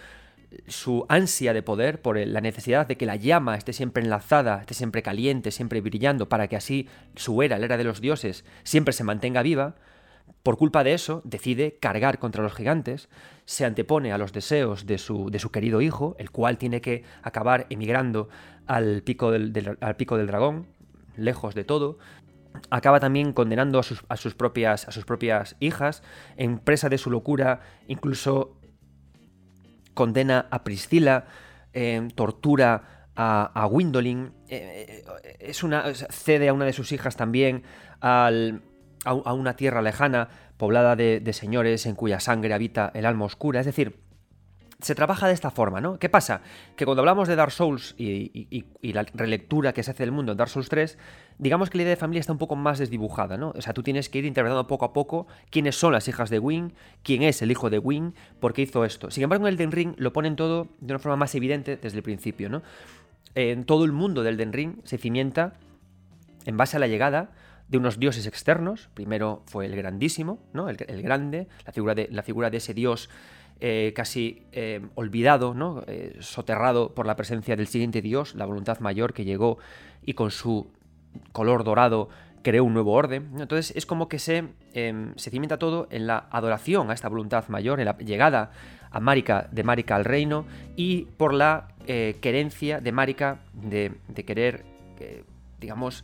su 0.67 1.05
ansia 1.09 1.53
de 1.53 1.63
poder, 1.63 2.01
por 2.01 2.17
la 2.17 2.41
necesidad 2.41 2.87
de 2.87 2.97
que 2.97 3.05
la 3.05 3.15
llama 3.15 3.55
esté 3.55 3.73
siempre 3.73 4.03
enlazada, 4.03 4.61
esté 4.61 4.73
siempre 4.73 5.01
caliente, 5.01 5.51
siempre 5.51 5.81
brillando, 5.81 6.29
para 6.29 6.47
que 6.47 6.55
así 6.55 6.87
su 7.15 7.41
era, 7.41 7.57
la 7.57 7.65
era 7.65 7.77
de 7.77 7.83
los 7.83 8.01
dioses, 8.01 8.45
siempre 8.63 8.93
se 8.93 9.03
mantenga 9.03 9.41
viva, 9.41 9.75
por 10.43 10.57
culpa 10.57 10.83
de 10.83 10.93
eso 10.93 11.21
decide 11.23 11.77
cargar 11.79 12.19
contra 12.19 12.43
los 12.43 12.53
gigantes, 12.53 13.09
se 13.45 13.65
antepone 13.65 14.11
a 14.11 14.17
los 14.17 14.33
deseos 14.33 14.85
de 14.85 14.97
su, 14.97 15.29
de 15.29 15.39
su 15.39 15.51
querido 15.51 15.81
hijo, 15.81 16.15
el 16.19 16.31
cual 16.31 16.57
tiene 16.57 16.81
que 16.81 17.03
acabar 17.21 17.67
emigrando 17.69 18.29
al 18.65 19.03
pico 19.03 19.31
del, 19.31 19.77
al 19.79 19.95
pico 19.95 20.17
del 20.17 20.27
dragón, 20.27 20.67
lejos 21.15 21.53
de 21.53 21.63
todo, 21.63 21.97
acaba 22.69 22.99
también 22.99 23.33
condenando 23.33 23.79
a 23.79 23.83
sus, 23.83 24.03
a 24.09 24.17
sus, 24.17 24.33
propias, 24.33 24.87
a 24.87 24.91
sus 24.91 25.05
propias 25.05 25.55
hijas, 25.59 26.03
en 26.37 26.59
presa 26.59 26.89
de 26.89 26.97
su 26.97 27.09
locura, 27.09 27.61
incluso 27.87 28.55
condena 29.93 30.47
a 30.49 30.63
Priscila, 30.63 31.25
eh, 31.73 32.07
tortura 32.15 33.07
a, 33.15 33.51
a 33.53 33.67
Windolin, 33.67 34.33
eh, 34.47 35.03
eh, 35.23 35.37
es 35.39 35.63
una, 35.63 35.93
cede 35.93 36.49
a 36.49 36.53
una 36.53 36.65
de 36.65 36.73
sus 36.73 36.91
hijas 36.91 37.15
también 37.15 37.63
a, 38.01 38.31
una 39.05 39.55
tierra 39.55 39.81
lejana, 39.81 40.29
poblada 40.57 40.95
de, 40.95 41.33
señores 41.33 41.85
en 41.85 41.95
cuya 41.95 42.19
sangre 42.19 42.53
habita 42.53 42.91
el 42.93 43.05
alma 43.05 43.25
oscura. 43.25 43.59
Es 43.59 43.65
decir, 43.65 43.99
se 44.81 44.95
trabaja 44.95 45.27
de 45.27 45.33
esta 45.33 45.51
forma, 45.51 45.81
¿no? 45.81 45.99
¿Qué 45.99 46.09
pasa? 46.09 46.41
Que 46.75 46.85
cuando 46.85 47.01
hablamos 47.01 47.27
de 47.27 47.35
Dark 47.35 47.51
Souls 47.51 47.95
y, 47.97 48.65
la 48.81 49.03
relectura 49.13 49.73
que 49.73 49.83
se 49.83 49.91
hace 49.91 50.03
del 50.03 50.11
mundo 50.11 50.31
en 50.31 50.37
Dark 50.37 50.49
Souls 50.49 50.69
3, 50.69 50.97
digamos 51.37 51.69
que 51.69 51.77
la 51.77 51.83
idea 51.83 51.91
de 51.91 51.97
familia 51.97 52.19
está 52.19 52.33
un 52.33 52.39
poco 52.39 52.55
más 52.55 52.79
desdibujada, 52.79 53.37
¿no? 53.37 53.53
O 53.55 53.61
sea, 53.61 53.73
tú 53.73 53.83
tienes 53.83 54.09
que 54.09 54.19
ir 54.19 54.25
interpretando 54.25 54.67
poco 54.67 54.85
a 54.85 54.93
poco 54.93 55.27
quiénes 55.49 55.75
son 55.75 55.93
las 55.93 56.07
hijas 56.07 56.29
de 56.29 56.39
Wing, 56.39 56.71
quién 57.03 57.23
es 57.23 57.41
el 57.41 57.51
hijo 57.51 57.69
de 57.69 57.79
Wing, 57.79 58.13
por 58.39 58.53
qué 58.53 58.63
hizo 58.63 58.83
esto. 58.85 59.11
Sin 59.11 59.23
embargo, 59.23 59.47
en 59.47 59.53
Elden 59.53 59.71
Ring 59.71 59.93
lo 59.97 60.13
ponen 60.13 60.35
todo 60.35 60.67
de 60.79 60.93
una 60.93 60.99
forma 60.99 61.15
más 61.15 61.35
evidente 61.35 61.77
desde 61.77 61.97
el 61.97 62.03
principio, 62.03 62.49
¿no? 62.49 62.61
En 63.35 63.63
todo 63.65 63.85
el 63.85 63.91
mundo 63.91 64.23
del 64.23 64.35
Elden 64.35 64.53
Ring 64.53 64.75
se 64.83 64.97
cimienta 64.97 65.53
en 66.45 66.57
base 66.57 66.77
a 66.77 66.79
la 66.79 66.87
llegada 66.87 67.31
de 67.71 67.77
unos 67.77 67.99
dioses 67.99 68.27
externos. 68.27 68.89
Primero 68.93 69.43
fue 69.45 69.65
el 69.65 69.75
grandísimo, 69.75 70.39
¿no? 70.53 70.69
El, 70.69 70.77
grande, 71.01 71.47
la 71.65 71.71
figura, 71.71 71.95
de, 71.95 72.09
la 72.11 72.21
figura 72.21 72.49
de 72.49 72.57
ese 72.57 72.73
dios 72.73 73.09
eh, 73.63 73.93
casi 73.95 74.41
eh, 74.53 74.81
olvidado, 74.95 75.53
¿no? 75.53 75.83
Eh, 75.85 76.17
soterrado 76.19 76.95
por 76.95 77.05
la 77.05 77.15
presencia 77.15 77.55
del 77.55 77.67
siguiente 77.67 78.01
dios, 78.01 78.33
la 78.33 78.45
voluntad 78.45 78.79
mayor 78.79 79.13
que 79.13 79.23
llegó 79.23 79.59
y 80.03 80.13
con 80.13 80.31
su 80.31 80.71
color 81.31 81.63
dorado 81.63 82.09
creó 82.41 82.63
un 82.63 82.73
nuevo 82.73 82.93
orden. 82.93 83.29
Entonces 83.37 83.71
es 83.77 83.85
como 83.85 84.09
que 84.09 84.17
se, 84.17 84.45
em, 84.73 85.13
se 85.15 85.29
cimienta 85.29 85.59
todo 85.59 85.87
en 85.91 86.07
la 86.07 86.27
adoración 86.31 86.89
a 86.89 86.93
esta 86.93 87.07
voluntad 87.07 87.47
mayor, 87.49 87.79
en 87.79 87.85
la 87.85 87.95
llegada 87.99 88.51
a 88.89 88.99
Marika, 88.99 89.47
de 89.51 89.63
Marika 89.63 89.95
al 89.95 90.05
reino 90.05 90.45
y 90.75 91.03
por 91.17 91.31
la 91.31 91.67
querencia 91.85 92.79
de 92.79 92.91
Marika 92.91 93.41
de, 93.53 93.93
querer 94.25 94.65
digamos, 95.59 96.03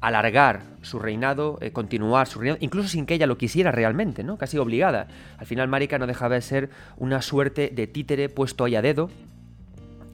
alargar 0.00 0.62
su 0.82 0.98
reinado, 0.98 1.58
eh, 1.60 1.72
continuar 1.72 2.26
su 2.26 2.38
reinado, 2.38 2.58
incluso 2.60 2.88
sin 2.88 3.06
que 3.06 3.14
ella 3.14 3.26
lo 3.26 3.36
quisiera 3.36 3.72
realmente, 3.72 4.22
¿no? 4.22 4.38
Casi 4.38 4.58
obligada. 4.58 5.08
Al 5.38 5.46
final 5.46 5.68
Marika 5.68 5.98
no 5.98 6.06
dejaba 6.06 6.36
de 6.36 6.42
ser 6.42 6.70
una 6.96 7.20
suerte 7.20 7.70
de 7.74 7.86
títere 7.86 8.28
puesto 8.28 8.64
ahí 8.64 8.76
a 8.76 8.82
dedo, 8.82 9.10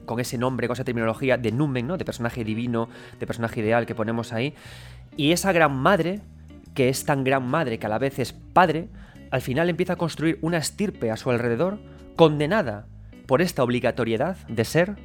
con 0.05 0.19
ese 0.19 0.37
nombre, 0.37 0.67
con 0.67 0.75
esa 0.75 0.83
terminología 0.83 1.37
de 1.37 1.51
numen, 1.51 1.87
¿no? 1.87 1.97
De 1.97 2.05
personaje 2.05 2.43
divino, 2.43 2.89
de 3.19 3.27
personaje 3.27 3.59
ideal 3.61 3.85
que 3.85 3.95
ponemos 3.95 4.33
ahí. 4.33 4.53
Y 5.17 5.31
esa 5.31 5.51
gran 5.51 5.75
madre, 5.75 6.21
que 6.73 6.89
es 6.89 7.05
tan 7.05 7.23
gran 7.23 7.47
madre 7.47 7.79
que 7.79 7.85
a 7.85 7.89
la 7.89 7.99
vez 7.99 8.19
es 8.19 8.33
padre, 8.33 8.89
al 9.31 9.41
final 9.41 9.69
empieza 9.69 9.93
a 9.93 9.97
construir 9.97 10.37
una 10.41 10.57
estirpe 10.57 11.11
a 11.11 11.17
su 11.17 11.29
alrededor, 11.29 11.79
condenada 12.15 12.87
por 13.25 13.41
esta 13.41 13.63
obligatoriedad 13.63 14.37
de 14.47 14.65
ser 14.65 14.95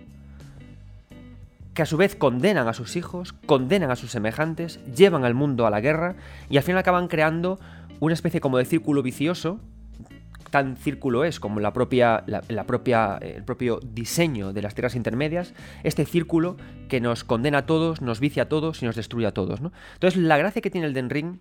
que 1.81 1.85
a 1.85 1.87
su 1.87 1.97
vez 1.97 2.15
condenan 2.15 2.69
a 2.69 2.75
sus 2.75 2.95
hijos, 2.95 3.33
condenan 3.47 3.91
a 3.91 3.97
sus 3.97 4.11
semejantes, 4.11 4.85
llevan 4.95 5.25
al 5.25 5.33
mundo 5.33 5.67
a 5.67 5.71
la 5.71 5.81
guerra 5.81 6.15
y 6.51 6.59
al 6.59 6.63
final 6.63 6.81
acaban 6.81 7.09
creando 7.09 7.59
una 8.01 8.13
especie 8.13 8.43
como 8.43 8.59
de 8.59 8.67
círculo 8.67 9.03
vicioso, 9.03 9.61
tan 10.51 10.77
círculo 10.77 11.25
es 11.25 11.41
como 11.41 11.59
la 11.59 11.73
propia, 11.73 12.23
la, 12.27 12.65
propia, 12.65 13.17
el 13.23 13.45
propio 13.45 13.81
diseño 13.83 14.53
de 14.53 14.61
las 14.61 14.75
tierras 14.75 14.95
intermedias, 14.95 15.55
este 15.83 16.05
círculo 16.05 16.59
que 16.91 17.01
nos 17.01 17.25
condena 17.25 17.57
a 17.57 17.65
todos, 17.65 18.03
nos 18.03 18.21
vicia 18.21 18.43
a 18.43 18.49
todos 18.51 18.83
y 18.83 18.85
nos 18.85 18.95
destruye 18.95 19.27
a 19.27 19.33
todos. 19.33 19.63
¿no? 19.63 19.73
Entonces 19.95 20.21
la 20.21 20.37
gracia 20.37 20.61
que 20.61 20.69
tiene 20.69 20.87
el 20.87 20.93
Den 20.93 21.09
Ring 21.09 21.39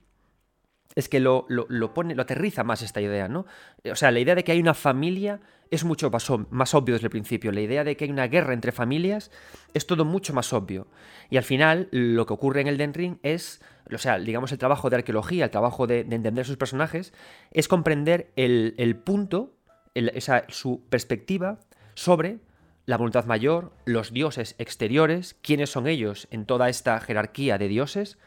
es 0.96 1.08
que 1.08 1.19
lo, 1.19 1.46
lo, 1.50 1.93
pone, 1.93 2.15
lo 2.15 2.24
aterriza 2.24 2.63
más 2.63 2.81
esta 2.81 3.01
idea, 3.01 3.27
¿no? 3.27 3.46
O 3.91 3.96
sea, 3.96 4.12
la 4.12 4.19
idea 4.19 4.36
de 4.36 4.43
que 4.43 4.51
hay 4.51 4.60
una 4.60 4.74
familia 4.74 5.39
es 5.72 5.84
mucho 5.84 6.10
más, 6.10 6.27
más, 6.50 6.74
obvio 6.74 6.96
desde 6.96 7.08
el 7.08 7.12
principio. 7.12 7.51
La 7.51 7.62
idea 7.62 7.84
de 7.84 7.96
que 7.96 8.05
hay 8.05 8.12
una 8.12 8.27
guerra 8.27 8.53
entre 8.53 8.72
familias 8.72 9.31
es 9.74 9.86
todo 9.86 10.03
mucho 10.03 10.34
más 10.34 10.51
obvio. 10.51 10.88
Y 11.29 11.38
al 11.38 11.43
final, 11.43 11.88
lo 11.91 12.25
que 12.25 12.34
ocurre 12.34 12.62
en 12.62 12.67
el 12.67 12.77
Den 12.77 12.93
Ring 12.93 13.17
es, 13.22 13.62
o 13.93 13.98
sea, 13.98 14.17
digamos, 14.17 14.51
el 14.51 14.58
trabajo 14.58 14.89
de 14.89 14.98
arqueología, 14.98 15.46
el 15.46 15.51
trabajo 15.51 15.86
de, 15.86 16.00
entender 16.00 16.46
sus 16.46 16.58
personajes, 16.58 17.13
es 17.51 17.67
comprender 17.67 18.31
el, 18.36 18.96
punto, 19.03 19.53
esa, 19.93 20.46
su 20.50 20.84
perspectiva 20.89 21.60
sobre 21.93 22.39
la 22.86 22.98
voluntad 22.98 23.25
mayor, 23.25 23.72
los 23.86 24.12
dioses 24.12 24.55
exteriores, 24.58 25.36
quiénes 25.43 25.69
son 25.69 25.86
ellos 25.86 26.27
en 26.31 26.48
toda 26.48 26.69
esta 26.69 27.00
jerarquía 27.00 27.60
de 27.60 27.67
dioses 27.67 28.17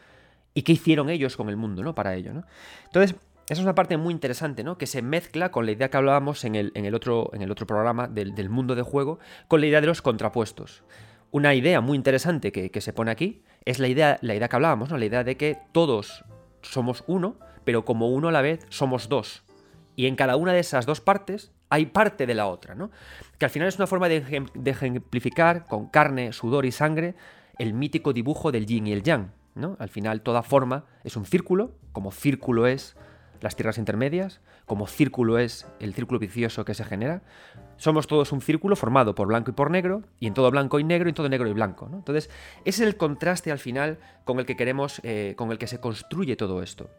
y 0.53 0.61
qué 0.63 0.73
hicieron 0.73 1.09
ellos 1.09 1.35
con 1.35 1.49
el 1.49 1.57
mundo, 1.57 1.83
¿no? 1.83 1.95
Para 1.95 2.15
ello, 2.15 2.33
¿no? 2.33 2.43
Entonces, 2.85 3.15
esa 3.49 3.59
es 3.59 3.59
una 3.59 3.75
parte 3.75 3.97
muy 3.97 4.13
interesante, 4.13 4.63
¿no? 4.63 4.77
Que 4.77 4.87
se 4.87 5.01
mezcla 5.01 5.51
con 5.51 5.65
la 5.65 5.71
idea 5.71 5.89
que 5.89 5.97
hablábamos 5.97 6.45
en 6.45 6.55
el, 6.55 6.71
en 6.75 6.85
el, 6.85 6.95
otro, 6.95 7.29
en 7.33 7.41
el 7.41 7.51
otro, 7.51 7.67
programa 7.67 8.07
del, 8.07 8.49
mundo 8.49 8.75
de 8.75 8.83
juego, 8.83 9.19
con 9.47 9.59
la 9.61 9.67
idea 9.67 9.81
de 9.81 9.87
los 9.87 10.01
contrapuestos. 10.01 10.83
Una 11.31 11.53
idea 11.53 11.81
muy 11.81 11.97
interesante 11.97 12.51
que, 12.51 12.81
se 12.81 12.93
pone 12.93 13.11
aquí 13.11 13.43
es 13.65 13.79
la 13.79 13.87
idea, 13.87 14.17
la 14.21 14.35
idea 14.35 14.47
que 14.47 14.55
hablábamos, 14.55 14.89
¿no? 14.89 14.97
La 14.97 15.05
idea 15.05 15.23
de 15.23 15.35
que 15.35 15.57
todos 15.71 16.23
somos 16.61 17.03
uno, 17.07 17.37
pero 17.63 17.83
como 17.83 18.09
uno 18.09 18.29
a 18.29 18.31
la 18.31 18.41
vez 18.41 18.65
somos 18.69 19.09
dos. 19.09 19.43
Y 19.95 20.05
en 20.05 20.15
cada 20.15 20.37
una 20.37 20.53
de 20.53 20.59
esas 20.59 20.85
dos 20.85 21.01
partes 21.01 21.51
hay 21.69 21.87
parte 21.87 22.25
de 22.25 22.35
la 22.35 22.47
otra, 22.47 22.75
¿no? 22.75 22.91
Que 23.39 23.45
al 23.45 23.51
final 23.51 23.67
es 23.67 23.77
una 23.77 23.87
forma 23.87 24.07
de 24.07 24.23
ejemplificar 24.65 25.65
con 25.65 25.87
carne, 25.87 26.31
sudor 26.31 26.65
y 26.65 26.71
sangre 26.71 27.15
el 27.57 27.73
mítico 27.73 28.13
dibujo 28.13 28.51
del 28.51 28.65
yin 28.65 28.87
y 28.87 28.93
el 28.93 29.03
yang, 29.03 29.31
¿no? 29.55 29.75
Al 29.79 29.89
final 29.89 30.21
toda 30.21 30.43
forma 30.43 30.85
es 31.03 31.15
un 31.17 31.25
círculo, 31.25 31.71
como 31.91 32.11
círculo 32.11 32.67
es 32.67 32.95
las 33.41 33.55
tierras 33.55 33.77
intermedias, 33.77 34.39
como 34.65 34.87
círculo 34.87 35.37
es 35.37 35.67
el 35.79 35.93
círculo 35.93 36.19
vicioso 36.19 36.63
que 36.63 36.73
se 36.73 36.85
genera. 36.85 37.21
Somos 37.77 38.07
todos 38.07 38.31
un 38.31 38.41
círculo 38.41 38.75
formado 38.75 39.15
por 39.15 39.27
blanco 39.27 39.51
y 39.51 39.53
por 39.53 39.69
negro, 39.69 40.03
y 40.19 40.27
en 40.27 40.33
todo 40.33 40.49
blanco 40.49 40.79
y 40.79 40.83
negro, 40.85 41.09
y 41.09 41.11
en 41.11 41.15
todo 41.15 41.27
negro 41.27 41.49
y 41.49 41.53
blanco. 41.53 41.89
Entonces, 41.91 42.29
ese 42.63 42.83
es 42.83 42.87
el 42.87 42.95
contraste 42.95 43.51
al 43.51 43.59
final 43.59 43.99
con 44.23 44.39
el 44.39 44.45
que 44.45 44.55
queremos, 44.55 45.01
eh, 45.03 45.33
con 45.35 45.51
el 45.51 45.57
que 45.57 45.67
se 45.67 45.79
construye 45.81 46.37
todo 46.37 46.63
esto. 46.63 46.89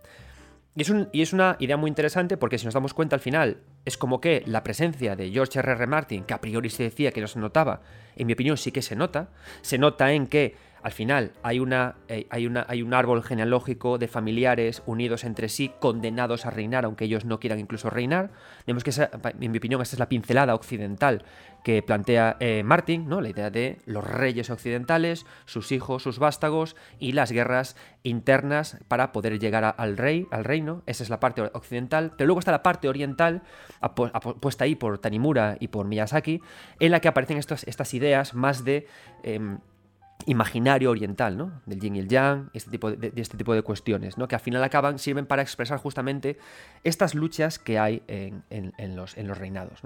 Y 0.76 0.82
es, 0.82 0.92
y 1.12 1.22
es, 1.22 1.32
una 1.32 1.56
idea 1.60 1.76
muy 1.76 1.88
interesante 1.88 2.36
porque 2.36 2.58
si 2.58 2.64
nos 2.64 2.74
damos 2.74 2.92
cuenta 2.94 3.16
al 3.16 3.20
final, 3.20 3.58
es 3.84 3.96
como 3.96 4.20
que 4.20 4.42
la 4.44 4.64
presencia 4.64 5.14
de 5.14 5.30
George 5.30 5.60
R. 5.60 5.72
R. 5.72 5.86
Martin, 5.86 6.24
que 6.24 6.34
a 6.34 6.40
priori 6.40 6.68
se 6.68 6.82
decía 6.82 7.12
que 7.12 7.20
no 7.20 7.28
se 7.28 7.38
notaba, 7.38 7.80
en 8.16 8.26
mi 8.26 8.32
opinión 8.32 8.56
sí 8.56 8.72
que 8.72 8.82
se 8.82 8.96
nota, 8.96 9.28
se 9.62 9.78
nota 9.78 10.12
en 10.12 10.26
que 10.26 10.56
al 10.84 10.92
final 10.92 11.32
hay, 11.42 11.60
una, 11.60 11.96
eh, 12.08 12.26
hay, 12.28 12.46
una, 12.46 12.66
hay 12.68 12.82
un 12.82 12.92
árbol 12.92 13.22
genealógico 13.22 13.96
de 13.96 14.06
familiares 14.06 14.82
unidos 14.84 15.24
entre 15.24 15.48
sí, 15.48 15.72
condenados 15.80 16.44
a 16.44 16.50
reinar, 16.50 16.84
aunque 16.84 17.06
ellos 17.06 17.24
no 17.24 17.40
quieran 17.40 17.58
incluso 17.58 17.88
reinar. 17.88 18.32
Vemos 18.66 18.84
que, 18.84 18.90
en 19.40 19.50
mi 19.50 19.56
opinión, 19.56 19.80
esa 19.80 19.96
es 19.96 19.98
la 19.98 20.10
pincelada 20.10 20.54
occidental 20.54 21.24
que 21.64 21.82
plantea 21.82 22.36
eh, 22.38 22.62
Martin, 22.64 23.08
¿no? 23.08 23.22
la 23.22 23.30
idea 23.30 23.48
de 23.48 23.78
los 23.86 24.04
reyes 24.04 24.50
occidentales, 24.50 25.24
sus 25.46 25.72
hijos, 25.72 26.02
sus 26.02 26.18
vástagos 26.18 26.76
y 26.98 27.12
las 27.12 27.32
guerras 27.32 27.76
internas 28.02 28.76
para 28.86 29.10
poder 29.10 29.38
llegar 29.38 29.74
al 29.78 29.96
rey, 29.96 30.26
al 30.30 30.44
reino. 30.44 30.82
Esa 30.84 31.02
es 31.02 31.08
la 31.08 31.18
parte 31.18 31.40
occidental. 31.54 32.12
Pero 32.18 32.26
luego 32.26 32.40
está 32.40 32.52
la 32.52 32.62
parte 32.62 32.90
oriental, 32.90 33.40
puesta 34.40 34.64
ahí 34.64 34.74
por 34.74 34.98
Tanimura 34.98 35.56
y 35.60 35.68
por 35.68 35.86
Miyazaki, 35.86 36.42
en 36.78 36.90
la 36.90 37.00
que 37.00 37.08
aparecen 37.08 37.38
estas 37.38 37.94
ideas 37.94 38.34
más 38.34 38.66
de... 38.66 38.86
Em, 39.22 39.60
imaginario 40.26 40.90
oriental, 40.90 41.36
¿no? 41.36 41.60
Del 41.66 41.80
yin 41.80 41.96
y 41.96 41.98
el 42.00 42.08
yang, 42.08 42.50
este 42.52 42.70
tipo 42.70 42.90
de, 42.90 43.12
este 43.16 43.36
tipo 43.36 43.54
de 43.54 43.62
cuestiones, 43.62 44.18
¿no? 44.18 44.28
Que 44.28 44.34
al 44.34 44.40
final 44.40 44.62
acaban, 44.62 44.98
sirven 44.98 45.26
para 45.26 45.42
expresar 45.42 45.78
justamente 45.78 46.38
estas 46.82 47.14
luchas 47.14 47.58
que 47.58 47.78
hay 47.78 48.02
en, 48.08 48.42
los, 48.96 49.16
en 49.16 49.28
los, 49.28 49.38
reinados, 49.38 49.82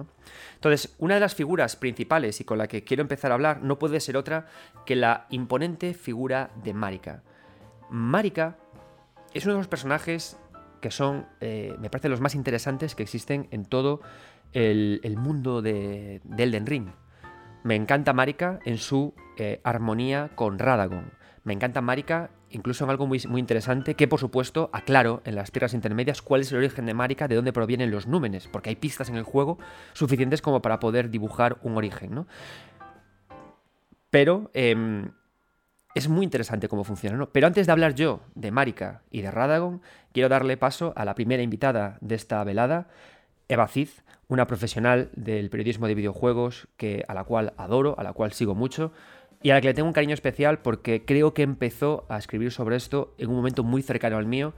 Entonces, 0.55 0.95
una 0.99 1.15
de 1.15 1.21
las 1.21 1.35
figuras 1.35 1.77
principales 1.77 2.41
y 2.41 2.45
con 2.45 2.59
la 2.59 2.69
que 2.69 2.85
quiero 2.85 3.03
empezar 3.03 3.31
a 3.31 3.35
hablar 3.35 3.63
no 3.63 3.79
puede 3.79 4.01
ser 4.01 4.17
otra 4.17 4.47
que 4.87 4.97
la 4.97 5.27
imponente 5.31 5.95
figura 5.95 6.51
de 6.63 6.75
Marika. 6.75 7.23
Marika 7.91 8.57
es 9.35 9.45
uno 9.45 9.55
de 9.55 9.61
los 9.61 9.69
personajes 9.69 10.37
que 10.81 10.91
son, 10.91 11.27
eh, 11.41 11.75
me 11.81 11.91
parece, 11.91 12.09
los 12.09 12.21
más 12.21 12.35
interesantes 12.35 12.95
que 12.95 13.03
existen 13.03 13.49
en 13.51 13.65
todo 13.65 14.01
el, 14.53 15.17
mundo 15.17 15.63
de 15.63 16.21
Elden 16.37 16.67
Ring. 16.67 16.89
Me 17.65 17.75
encanta 17.75 18.13
Marika 18.13 18.61
en 18.65 18.79
su 18.79 19.15
eh, 19.37 19.61
armonía 19.65 20.31
con 20.35 20.59
Radagon. 20.59 21.13
Me 21.45 21.53
encanta 21.53 21.81
Marika 21.81 22.31
incluso 22.51 22.85
en 22.85 22.91
algo 22.91 23.07
muy, 23.07 23.21
muy, 23.29 23.41
interesante 23.41 23.95
que 23.95 24.09
por 24.09 24.21
supuesto 24.21 24.71
aclaro 24.73 25.23
en 25.25 25.35
las 25.35 25.51
tierras 25.51 25.75
intermedias 25.75 26.23
cuál 26.23 26.43
es 26.43 26.53
el 26.53 26.59
origen 26.59 26.87
de 26.87 26.95
Marika, 26.95 27.29
de 27.29 27.35
dónde 27.35 27.53
provienen 27.53 27.91
los 27.91 28.07
númenes, 28.07 28.49
porque 28.49 28.71
hay 28.71 28.77
pistas 28.77 29.09
en 29.09 29.17
el 29.17 29.23
juego 29.23 29.59
suficientes 29.93 30.43
como 30.43 30.63
para 30.63 30.81
poder 30.81 31.11
dibujar 31.11 31.59
un 31.63 31.77
origen, 31.77 32.15
¿no? 32.15 32.27
Pero 34.11 34.51
em, 34.55 35.11
es 35.95 36.09
muy 36.09 36.25
interesante 36.25 36.69
cómo 36.69 36.85
funciona, 36.85 37.17
¿no? 37.17 37.31
Pero 37.31 37.47
antes 37.47 37.67
de 37.67 37.73
hablar 37.73 37.95
yo 37.95 38.21
de 38.35 38.51
Marika 38.51 39.03
y 39.11 39.21
de 39.21 39.31
Radagon, 39.31 39.83
quiero 40.13 40.29
darle 40.29 40.57
paso 40.57 40.93
a 40.97 41.05
la 41.05 41.15
primera 41.15 41.43
invitada 41.43 41.99
de 42.01 42.15
esta 42.15 42.43
velada, 42.45 42.89
Eva 43.49 43.69
Cid, 43.69 43.89
una 44.29 44.47
profesional 44.47 45.11
del 45.15 45.51
periodismo 45.51 45.87
de 45.87 45.95
videojuegos 45.95 46.69
que, 46.77 47.05
a 47.09 47.15
la 47.15 47.25
cual 47.25 47.55
adoro, 47.57 47.99
a 47.99 48.03
la 48.03 48.13
cual 48.13 48.33
sigo 48.33 48.55
mucho 48.55 48.93
y 49.43 49.51
a 49.51 49.55
la 49.55 49.61
que 49.61 49.69
le 49.69 49.75
tengo 49.75 49.89
un 49.89 49.95
cariño 49.95 50.15
especial 50.15 50.61
porque 50.61 51.05
creo 51.05 51.33
que 51.33 51.43
empezó 51.43 52.05
a 52.09 52.19
escribir 52.19 52.53
sobre 52.53 52.77
esto 52.77 53.15
en 53.19 53.31
un 53.31 53.37
momento 53.37 53.65
muy 53.65 53.83
cercano 53.83 54.17
al 54.17 54.27
mío 54.27 54.55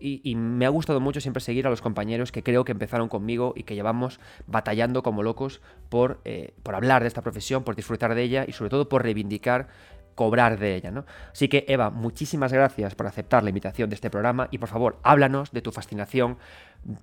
y, 0.00 0.36
me 0.36 0.64
ha 0.64 0.68
gustado 0.68 1.00
mucho 1.00 1.20
siempre 1.20 1.40
seguir 1.40 1.66
a 1.66 1.70
los 1.70 1.82
compañeros 1.82 2.30
que 2.30 2.44
creo 2.44 2.64
que 2.64 2.70
empezaron 2.70 3.08
conmigo 3.08 3.52
y 3.56 3.64
que 3.64 3.74
llevamos 3.74 4.20
batallando 4.46 5.02
como 5.02 5.24
locos 5.24 5.60
por, 5.88 6.20
eh, 6.24 6.54
por 6.62 6.76
hablar 6.76 7.02
de 7.02 7.08
esta 7.08 7.22
profesión, 7.22 7.64
por 7.64 7.74
disfrutar 7.74 8.14
de 8.14 8.22
ella 8.22 8.44
y 8.46 8.52
sobre 8.52 8.70
todo 8.70 8.88
por 8.88 9.02
reivindicar 9.02 9.66
cobrar 10.14 10.58
de 10.58 10.74
ella, 10.74 10.90
¿no? 10.90 11.04
Así 11.30 11.48
que 11.48 11.64
Eva, 11.68 11.90
muchísimas 11.90 12.52
gracias 12.52 12.96
por 12.96 13.06
aceptar 13.06 13.44
la 13.44 13.50
invitación 13.50 13.88
de 13.88 13.94
este 13.94 14.10
programa 14.10 14.48
y 14.50 14.58
por 14.58 14.68
favor, 14.68 14.98
háblanos 15.04 15.52
de 15.52 15.62
tu 15.62 15.70
fascinación 15.70 16.38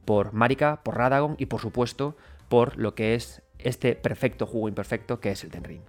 por 0.06 0.34
Marika, 0.34 0.82
por 0.84 0.98
Radagon 0.98 1.36
y 1.38 1.48
por 1.48 1.62
supuesto 1.62 2.16
por 2.50 2.78
lo 2.78 2.96
que 2.96 3.16
es 3.16 3.42
este 3.60 3.96
perfecto 3.96 4.46
juego 4.46 4.70
imperfecto 4.70 5.20
que 5.20 5.32
es 5.32 5.44
el 5.44 5.52
Ten 5.52 5.64
Ring. 5.64 5.82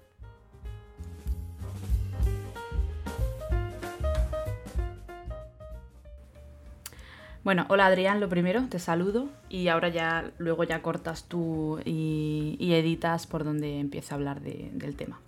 Bueno, 7.47 7.65
hola 7.69 7.87
Adrián, 7.87 8.19
lo 8.19 8.29
primero, 8.29 8.67
te 8.69 8.81
saludo 8.81 9.29
y 9.49 9.69
ahora 9.69 9.89
ya 9.89 10.33
luego 10.39 10.65
ya 10.65 10.83
cortas 10.83 11.29
tú 11.29 11.79
y, 11.85 12.57
editas 12.73 13.29
por 13.29 13.45
donde 13.45 13.79
empieza 13.79 14.15
a 14.15 14.19
hablar 14.19 14.41
del 14.41 14.97
tema. 14.97 15.21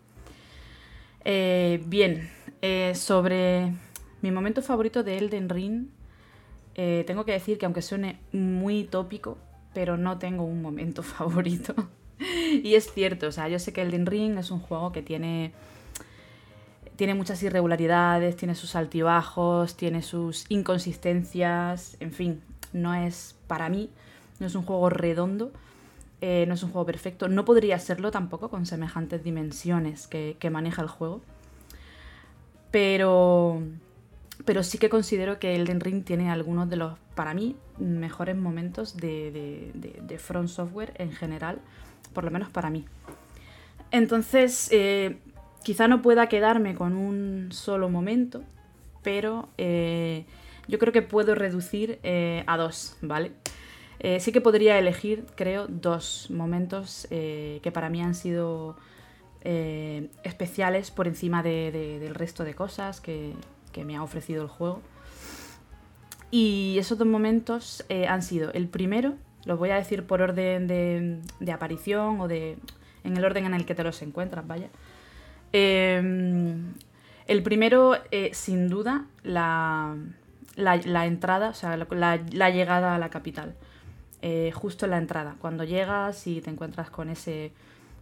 Eh, 1.25 1.81
bien, 1.87 2.29
eh, 2.61 2.95
sobre 2.97 3.73
mi 4.21 4.33
momento 4.33 4.62
favorito 4.62 5.05
de 5.05 5.19
Elden 5.19 5.49
Ring, 5.49 5.91
eh, 6.78 7.04
tengo 7.06 7.26
que 7.26 7.32
decir 7.32 7.58
que 7.58 7.66
aunque 7.66 7.82
suene 7.82 8.18
muy 8.32 8.85
tópico, 8.85 9.37
pero 9.75 9.99
no 9.99 10.18
tengo 10.18 10.44
un 10.44 10.62
momento 10.62 11.02
favorito. 11.02 11.75
y 12.18 12.75
es 12.75 12.90
cierto, 12.90 13.26
o 13.26 13.32
sea, 13.32 13.49
yo 13.49 13.58
sé 13.58 13.75
que 13.75 13.82
Elden 13.82 14.06
Ring 14.06 14.38
es 14.38 14.50
un 14.50 14.61
juego 14.61 14.90
que 14.90 15.02
tiene, 15.02 15.52
tiene 16.97 17.12
muchas 17.12 17.42
irregularidades, 17.42 18.37
tiene 18.37 18.54
sus 18.54 18.75
altibajos, 18.75 19.76
tiene 19.76 20.00
sus 20.00 20.47
inconsistencias, 20.49 21.99
en 22.00 22.12
fin, 22.12 22.40
no 22.73 22.94
es 22.94 23.37
para 23.47 23.68
mí, 23.68 23.90
no 24.40 24.47
es 24.47 24.54
un 24.54 24.62
juego 24.62 24.88
redondo 24.88 25.52
eh, 26.20 26.47
no 26.49 26.54
es 26.54 26.62
un 26.62 26.70
juego 26.70 26.87
perfecto. 26.87 27.28
No 27.28 27.44
podría 27.44 27.78
serlo 27.78 28.11
tampoco 28.11 28.50
con 28.50 28.66
semejantes 28.66 29.23
dimensiones 29.23 30.06
que, 30.08 30.37
maneja 30.50 30.82
el 30.82 30.88
juego. 30.88 31.20
Pero, 32.70 33.62
pero 34.45 34.62
sí 34.62 34.78
que 34.78 34.88
considero 34.88 35.38
que 35.38 35.54
Elden 35.54 35.80
Ring 35.80 36.04
tiene 36.04 36.30
algunos 36.30 36.71
de 36.71 36.76
los, 36.76 36.99
para 37.14 37.35
mí, 37.35 37.57
mejores 37.78 38.37
momentos 38.37 38.97
de, 38.97 40.16
Front 40.18 40.49
Software 40.49 40.95
en 40.97 41.12
general, 41.12 41.59
por 42.12 42.25
lo 42.25 42.30
menos 42.30 42.49
para 42.49 42.71
mí. 42.71 42.85
Entonces, 43.90 44.68
eh, 44.73 45.18
quizá 45.62 45.88
no 45.88 46.02
pueda 46.02 46.28
quedarme 46.28 46.75
con 46.75 46.95
un 46.95 47.49
solo 47.50 47.88
momento, 47.88 48.42
pero 49.02 49.49
eh, 49.59 50.25
yo 50.68 50.78
creo 50.78 50.92
que 50.92 51.02
puedo 51.02 51.35
reducir 51.35 51.99
eh, 52.02 52.45
a 52.47 52.57
dos, 52.57 52.97
¿vale? 53.00 53.33
sí 54.21 54.30
que 54.30 54.40
podría 54.40 54.78
elegir, 54.78 55.26
creo, 55.35 55.66
dos 55.66 56.28
momentos 56.30 57.09
que 57.11 57.71
para 57.75 57.88
mí 57.88 58.00
han 58.00 58.14
sido 58.14 58.76
especiales 59.42 60.92
por 60.92 61.09
encima 61.09 61.42
del 61.42 62.14
resto 62.14 62.45
de 62.45 62.54
cosas 62.54 63.00
que, 63.00 63.35
me 63.85 63.97
ha 63.97 64.02
ofrecido 64.02 64.42
el 64.42 64.49
juego. 64.49 64.80
Y 66.30 66.76
esos 66.78 66.99
dos 66.99 67.06
momentos 67.06 67.85
eh, 67.88 68.06
han 68.06 68.23
sido 68.23 68.52
el 68.52 68.68
primero, 68.68 69.14
los 69.44 69.58
voy 69.58 69.70
a 69.70 69.76
decir 69.76 70.04
por 70.04 70.20
orden 70.20 70.66
de, 70.66 71.52
aparición 71.52 72.20
o 72.20 72.28
de 72.28 72.58
en 73.04 73.16
el 73.16 73.25
orden 73.25 73.47
en 73.47 73.54
el 73.54 73.64
que 73.64 73.75
te 73.75 73.82
los 73.82 74.02
encuentras, 74.02 74.47
vaya. 74.47 74.68
Em, 75.52 76.75
el 77.26 77.42
primero, 77.42 77.97
eh, 78.11 78.30
sin 78.35 78.68
duda, 78.68 79.06
la, 79.23 79.97
la, 80.56 81.06
entrada, 81.06 81.50
o 81.50 81.54
sea, 81.54 81.76
la, 81.76 82.50
llegada 82.50 82.94
a 82.94 82.99
la 82.99 83.08
capital. 83.08 83.54
Eh, 84.20 84.50
justo 84.52 84.85
en 84.85 84.90
la 84.90 84.99
entrada, 84.99 85.37
cuando 85.40 85.64
llegas 85.64 86.26
y 86.26 86.40
te 86.40 86.50
encuentras 86.50 86.90
con 86.90 87.08
ese 87.08 87.52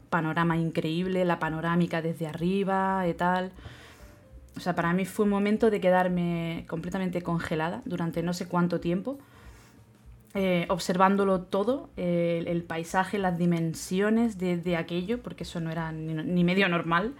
panorama 0.08 0.56
increíble, 0.56 1.24
la 1.24 1.38
panorámica 1.38 2.00
desde 2.02 2.26
arriba 2.26 3.06
y 3.06 3.14
tal. 3.14 3.52
O 4.56 4.60
sea, 4.60 4.74
para 4.74 4.92
mí 4.92 5.04
fue 5.04 5.24
un 5.24 5.30
momento 5.30 5.70
de 5.70 5.80
quedarme 5.80 6.64
completamente 6.68 7.22
congelada 7.22 7.82
durante 7.84 8.22
no 8.22 8.32
sé 8.32 8.48
cuánto 8.48 8.80
tiempo, 8.80 9.18
eh, 10.34 10.66
observándolo 10.68 11.42
todo, 11.42 11.90
el, 11.96 12.62
paisaje, 12.62 13.18
las 13.18 13.38
dimensiones 13.38 14.38
de, 14.38 14.76
aquello, 14.76 15.22
porque 15.22 15.44
eso 15.44 15.60
no 15.60 15.70
era 15.70 15.92
ni, 15.92 16.44
medio 16.44 16.68
normal. 16.68 17.14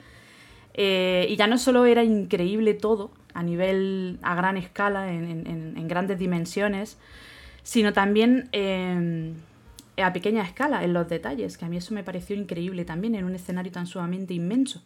Eh, 0.75 1.27
y 1.29 1.37
ya 1.37 1.47
no 1.47 1.57
solo 1.57 1.87
era 1.87 2.05
increíble 2.05 2.75
todo, 2.75 3.11
a 3.33 3.43
nivel, 3.43 4.19
a 4.23 4.35
gran 4.35 4.57
escala, 4.57 5.13
en, 5.13 5.89
grandes 5.89 6.19
dimensiones, 6.19 6.99
sino 7.63 7.93
también 7.93 8.49
em, 8.53 9.35
a 9.97 10.13
pequeña 10.13 10.43
escala, 10.43 10.85
en 10.85 10.93
los 10.93 11.09
detalles, 11.09 11.57
que 11.57 11.65
a 11.65 11.69
mí 11.69 11.79
eso 11.79 11.95
me 11.95 12.03
pareció 12.03 12.37
increíble 12.37 12.85
también, 12.85 13.15
en 13.15 13.25
un 13.25 13.35
escenario 13.35 13.73
tan 13.73 13.87
sumamente 13.87 14.35
inmenso. 14.35 14.83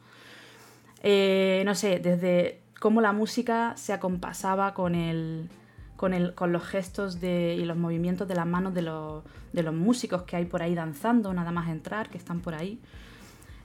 Eh, 1.03 1.63
no 1.65 1.75
sé, 1.75 1.99
desde 1.99 2.61
cómo 2.79 3.01
la 3.01 3.13
música 3.13 3.75
se 3.77 3.93
acompasaba 3.93 4.75
con 4.75 4.95
el, 4.95 5.49
con, 5.97 6.15
el, 6.15 6.35
con 6.35 6.53
los 6.53 6.65
gestos 6.65 7.21
de, 7.21 7.57
y 7.59 7.65
los 7.65 7.77
movimientos 7.77 8.29
de 8.29 8.35
las 8.35 8.47
manos 8.47 8.75
de 8.75 8.83
los, 8.83 9.23
de 9.53 9.63
los, 9.63 9.75
músicos 9.75 10.23
que 10.23 10.37
hay 10.37 10.45
por 10.45 10.63
ahí 10.63 10.75
danzando, 10.75 11.33
nada 11.33 11.53
más 11.53 11.69
entrar, 11.69 12.09
que 12.11 12.19
están 12.19 12.41
por 12.41 12.55
ahí. 12.55 12.81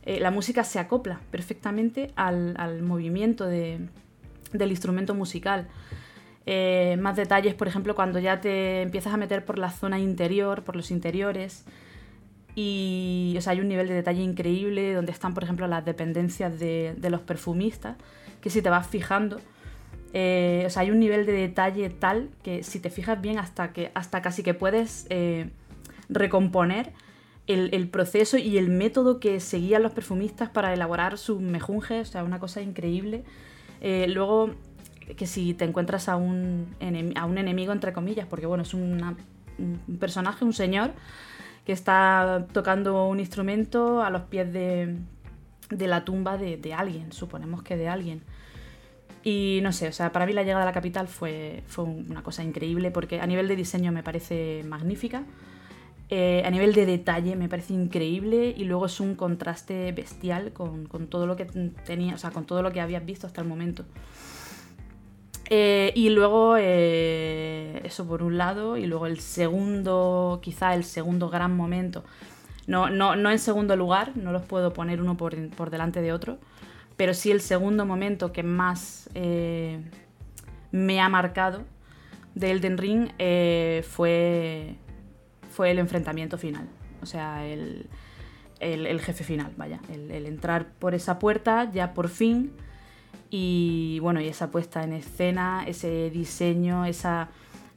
Eh, 0.04 0.20
la 0.20 0.32
música 0.32 0.64
se 0.64 0.80
acopla 0.80 1.20
perfectamente 1.32 2.12
al, 2.16 2.56
al 2.58 2.84
movimiento 2.84 3.46
de, 3.46 3.88
del 4.54 4.72
instrumento 4.72 5.16
musical. 5.16 5.68
Eh, 6.46 6.98
más 7.00 7.16
detalles, 7.16 7.56
por 7.56 7.68
ejemplo, 7.68 7.96
cuando 7.96 8.20
ya 8.20 8.40
te 8.40 8.82
empiezas 8.82 9.14
a 9.14 9.18
meter 9.18 9.46
por 9.46 9.58
la 9.58 9.72
zona 9.72 10.00
interior, 10.00 10.64
por 10.64 10.76
los 10.76 10.92
interiores, 10.92 11.66
y 12.56 13.36
o 13.38 13.42
sea, 13.42 13.52
hay 13.52 13.60
un 13.60 13.68
nivel 13.68 13.88
de 13.90 13.94
detalle 13.94 14.24
increíble 14.24 14.94
donde 14.94 15.12
están, 15.12 15.34
por 15.34 15.44
ejemplo, 15.44 15.68
las 15.68 15.84
dependencias 15.84 16.58
de, 16.58 16.96
los 17.10 17.22
perfumistas, 17.22 17.98
que 18.42 18.50
si 18.50 18.62
te 18.62 18.70
vas 18.70 18.88
fijando, 18.88 19.42
eh, 20.14 20.64
o 20.66 20.70
sea, 20.70 20.84
hay 20.84 20.92
un 20.92 21.00
nivel 21.00 21.26
de 21.26 21.34
detalle 21.34 21.90
tal 21.90 22.30
que 22.42 22.64
si 22.64 22.80
te 22.80 22.90
fijas 22.90 23.22
bien 23.22 23.38
hasta, 23.38 23.74
que, 23.74 23.92
hasta 23.94 24.22
casi 24.22 24.42
que 24.42 24.54
puedes 24.54 25.06
eh, 25.10 25.50
recomponer 26.08 26.94
el, 27.48 27.90
proceso 27.90 28.38
y 28.38 28.58
el 28.58 28.70
método 28.70 29.20
que 29.20 29.42
seguían 29.42 29.84
los 29.84 29.92
perfumistas 29.92 30.50
para 30.50 30.74
elaborar 30.74 31.18
sus 31.18 31.42
mejunjes, 31.42 32.10
o 32.10 32.12
sea, 32.14 32.24
una 32.24 32.40
cosa 32.40 32.62
increíble. 32.62 33.26
Eh, 33.82 34.08
luego, 34.08 34.52
que 35.18 35.28
si 35.28 35.54
te 35.54 35.66
encuentras 35.66 36.08
a 36.08 36.16
un, 36.16 36.74
a 37.16 37.26
un 37.26 37.38
enemigo, 37.38 37.74
entre 37.74 37.92
comillas, 37.92 38.26
porque 38.28 38.46
bueno, 38.46 38.64
es 38.64 38.74
un 38.74 39.18
personaje, 40.00 40.46
un 40.46 40.54
señor, 40.54 40.94
que 41.66 41.74
está 41.74 42.46
tocando 42.54 43.08
un 43.08 43.20
instrumento 43.20 44.04
a 44.04 44.10
los 44.10 44.24
pies 44.24 44.54
de, 44.54 44.98
la 45.70 46.06
tumba 46.06 46.38
de, 46.38 46.74
alguien, 46.74 47.12
suponemos 47.12 47.64
que 47.64 47.76
de 47.76 47.90
alguien. 47.90 48.22
Y 49.24 49.60
no 49.64 49.72
sé, 49.72 49.88
o 49.88 49.92
sea, 49.92 50.12
para 50.12 50.28
mí 50.28 50.34
la 50.34 50.44
llegada 50.44 50.62
a 50.62 50.66
la 50.66 50.72
capital 50.72 51.08
fue, 51.08 51.64
fue 51.68 51.84
una 51.84 52.22
cosa 52.22 52.44
increíble 52.44 52.92
porque 52.92 53.20
a 53.20 53.26
nivel 53.26 53.48
de 53.48 53.56
diseño 53.56 53.92
me 53.92 54.04
parece 54.04 54.64
magnífica, 54.68 55.24
eh, 56.10 56.44
a 56.46 56.52
nivel 56.52 56.74
de 56.74 56.86
detalle 56.86 57.36
me 57.36 57.50
parece 57.50 57.74
increíble 57.74 58.54
y 58.56 58.66
luego 58.66 58.86
es 58.86 59.00
un 59.00 59.16
contraste 59.16 59.92
bestial 59.92 60.54
con, 60.54 60.86
con 60.86 61.08
todo 61.08 61.26
lo 61.26 61.36
que 61.36 61.46
tenía, 61.46 62.14
o 62.14 62.18
sea, 62.20 62.30
con 62.30 62.46
todo 62.46 62.62
lo 62.62 62.72
que 62.72 62.82
habías 62.82 63.04
visto 63.04 63.26
hasta 63.26 63.42
el 63.42 63.48
momento. 63.48 63.86
Eh, 65.50 65.92
y 65.96 66.10
luego, 66.10 66.56
eh, 66.58 67.82
eso 67.84 68.08
por 68.08 68.24
un 68.24 68.38
lado, 68.38 68.78
y 68.78 68.86
luego 68.88 69.06
el 69.06 69.20
segundo, 69.20 70.40
quizá 70.42 70.74
el 70.74 70.84
segundo 70.84 71.30
gran 71.30 71.56
momento, 71.56 72.04
no, 72.68 72.90
no, 72.90 73.16
no 73.16 73.30
en 73.30 73.40
segundo 73.40 73.76
lugar, 73.76 74.14
no 74.16 74.32
los 74.32 74.42
puedo 74.44 74.74
poner 74.74 75.02
uno 75.02 75.18
por, 75.18 75.70
delante 75.70 76.02
de 76.02 76.12
otro, 76.12 76.40
pero 76.98 77.14
sí 77.14 77.32
el 77.32 77.42
segundo 77.42 77.86
momento 77.86 78.32
que 78.32 78.42
más 78.42 79.10
eh, 79.14 79.84
me 80.72 81.00
ha 81.00 81.10
marcado 81.10 81.64
de 82.34 82.52
Elden 82.52 82.78
Ring 82.78 83.10
fue, 83.84 84.76
fue 85.52 85.72
el 85.72 85.78
enfrentamiento 85.80 86.40
final, 86.40 86.68
o 87.04 87.06
sea, 87.06 87.46
el, 87.46 87.88
jefe 88.60 89.24
final, 89.24 89.54
vaya, 89.58 89.80
el 89.90 90.26
entrar 90.26 90.74
por 90.80 90.96
esa 90.96 91.20
puerta 91.20 91.70
ya 91.72 91.94
por 91.94 92.10
fin 92.10 92.52
y 93.38 94.00
bueno, 94.00 94.22
y 94.22 94.28
esa 94.28 94.50
puesta 94.50 94.82
en 94.86 94.94
escena, 94.94 95.66
ese 95.68 96.10
diseño, 96.10 96.86
esa. 96.86 97.28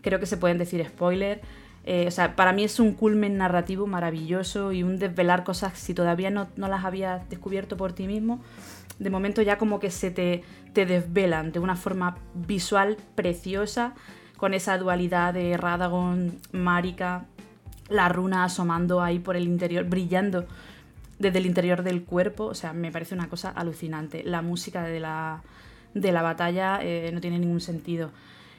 Creo 0.02 0.20
que 0.20 0.26
se 0.26 0.36
pueden 0.36 0.56
decir 0.56 0.86
spoiler. 0.86 1.40
Eh, 1.84 2.04
o 2.06 2.12
sea, 2.12 2.36
para 2.36 2.52
mí 2.52 2.62
es 2.62 2.78
un 2.78 2.92
culmen 2.92 3.36
narrativo 3.38 3.88
maravilloso 3.88 4.70
y 4.70 4.84
un 4.84 5.00
desvelar 5.00 5.42
cosas 5.42 5.76
si 5.76 5.94
todavía 5.94 6.30
no, 6.30 6.46
las 6.56 6.84
habías 6.84 7.28
descubierto 7.28 7.76
por 7.76 7.92
ti 7.92 8.06
mismo. 8.06 8.40
De 9.00 9.10
momento 9.10 9.42
ya 9.42 9.58
como 9.58 9.80
que 9.80 9.90
se 9.90 10.12
te, 10.12 10.44
te 10.74 10.86
desvelan 10.86 11.50
de 11.50 11.58
una 11.58 11.74
forma 11.74 12.18
visual 12.34 12.96
preciosa, 13.16 13.94
con 14.36 14.54
esa 14.54 14.78
dualidad 14.78 15.34
de 15.34 15.56
Radagon, 15.56 16.38
Marika, 16.52 17.26
la 17.88 18.08
runa 18.08 18.44
asomando 18.44 19.02
ahí 19.02 19.18
por 19.18 19.34
el 19.34 19.48
interior, 19.48 19.86
brillando 19.86 20.46
desde 21.18 21.38
el 21.38 21.46
interior 21.46 21.82
del 21.82 22.04
cuerpo, 22.04 22.44
o 22.44 22.54
sea, 22.54 22.72
me 22.72 22.92
parece 22.92 23.14
una 23.14 23.28
cosa 23.28 23.50
alucinante. 23.50 24.22
La 24.22 24.42
música 24.42 24.84
de 24.84 25.00
la, 25.00 25.42
de 25.94 26.12
la 26.12 26.22
batalla 26.22 26.80
eh, 26.82 27.10
no 27.12 27.20
tiene 27.20 27.38
ningún 27.38 27.60
sentido. 27.60 28.10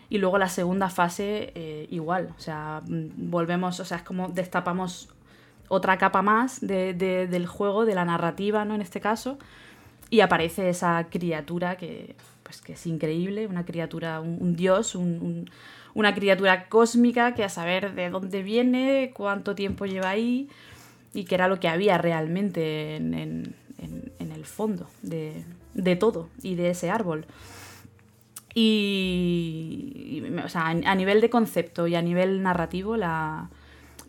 Y 0.09 0.17
luego 0.17 0.37
la 0.37 0.49
segunda 0.49 0.89
fase, 0.89 1.51
eh, 1.55 1.87
igual, 1.91 2.29
o 2.35 2.39
sea, 2.39 2.81
mm, 2.85 3.29
volvemos, 3.29 3.79
o 3.79 3.85
sea, 3.85 3.97
es 3.97 4.03
como 4.03 4.29
destapamos 4.29 5.09
otra 5.67 5.97
capa 5.97 6.21
más 6.21 6.59
del 6.61 7.45
juego, 7.45 7.85
de 7.85 7.95
la 7.95 8.03
narrativa, 8.03 8.65
¿no? 8.65 8.73
En 8.75 8.81
este 8.81 8.99
caso, 8.99 9.37
y 10.09 10.21
aparece 10.21 10.69
esa 10.69 11.07
criatura 11.09 11.77
que, 11.77 12.15
pues, 12.41 12.61
que 12.61 12.73
es 12.73 12.87
increíble, 12.87 13.45
una 13.45 13.65
criatura, 13.65 14.19
un, 14.19 14.55
dios, 14.55 14.95
una 14.95 16.15
criatura 16.15 16.67
cósmica 16.67 17.35
que 17.35 17.43
a 17.43 17.49
saber 17.49 17.93
de 17.93 18.09
dónde 18.09 18.41
viene, 18.41 19.11
cuánto 19.13 19.53
tiempo 19.53 19.85
lleva 19.85 20.09
ahí, 20.09 20.49
y 21.13 21.25
que 21.25 21.35
era 21.35 21.47
lo 21.47 21.59
que 21.59 21.67
había 21.67 21.97
realmente 21.97 22.95
en, 22.95 23.55
el 24.19 24.45
fondo 24.45 24.87
de, 25.01 25.43
todo 25.97 26.29
y 26.41 26.55
de 26.55 26.69
ese 26.69 26.89
árbol. 26.89 27.25
Y, 28.55 30.23
o 30.43 30.49
sea, 30.49 30.67
a 30.67 30.95
nivel 30.95 31.21
de 31.21 31.29
concepto 31.29 31.87
y 31.87 31.95
a 31.95 32.01
nivel 32.01 32.41
narrativo, 32.41 32.97
la, 32.97 33.49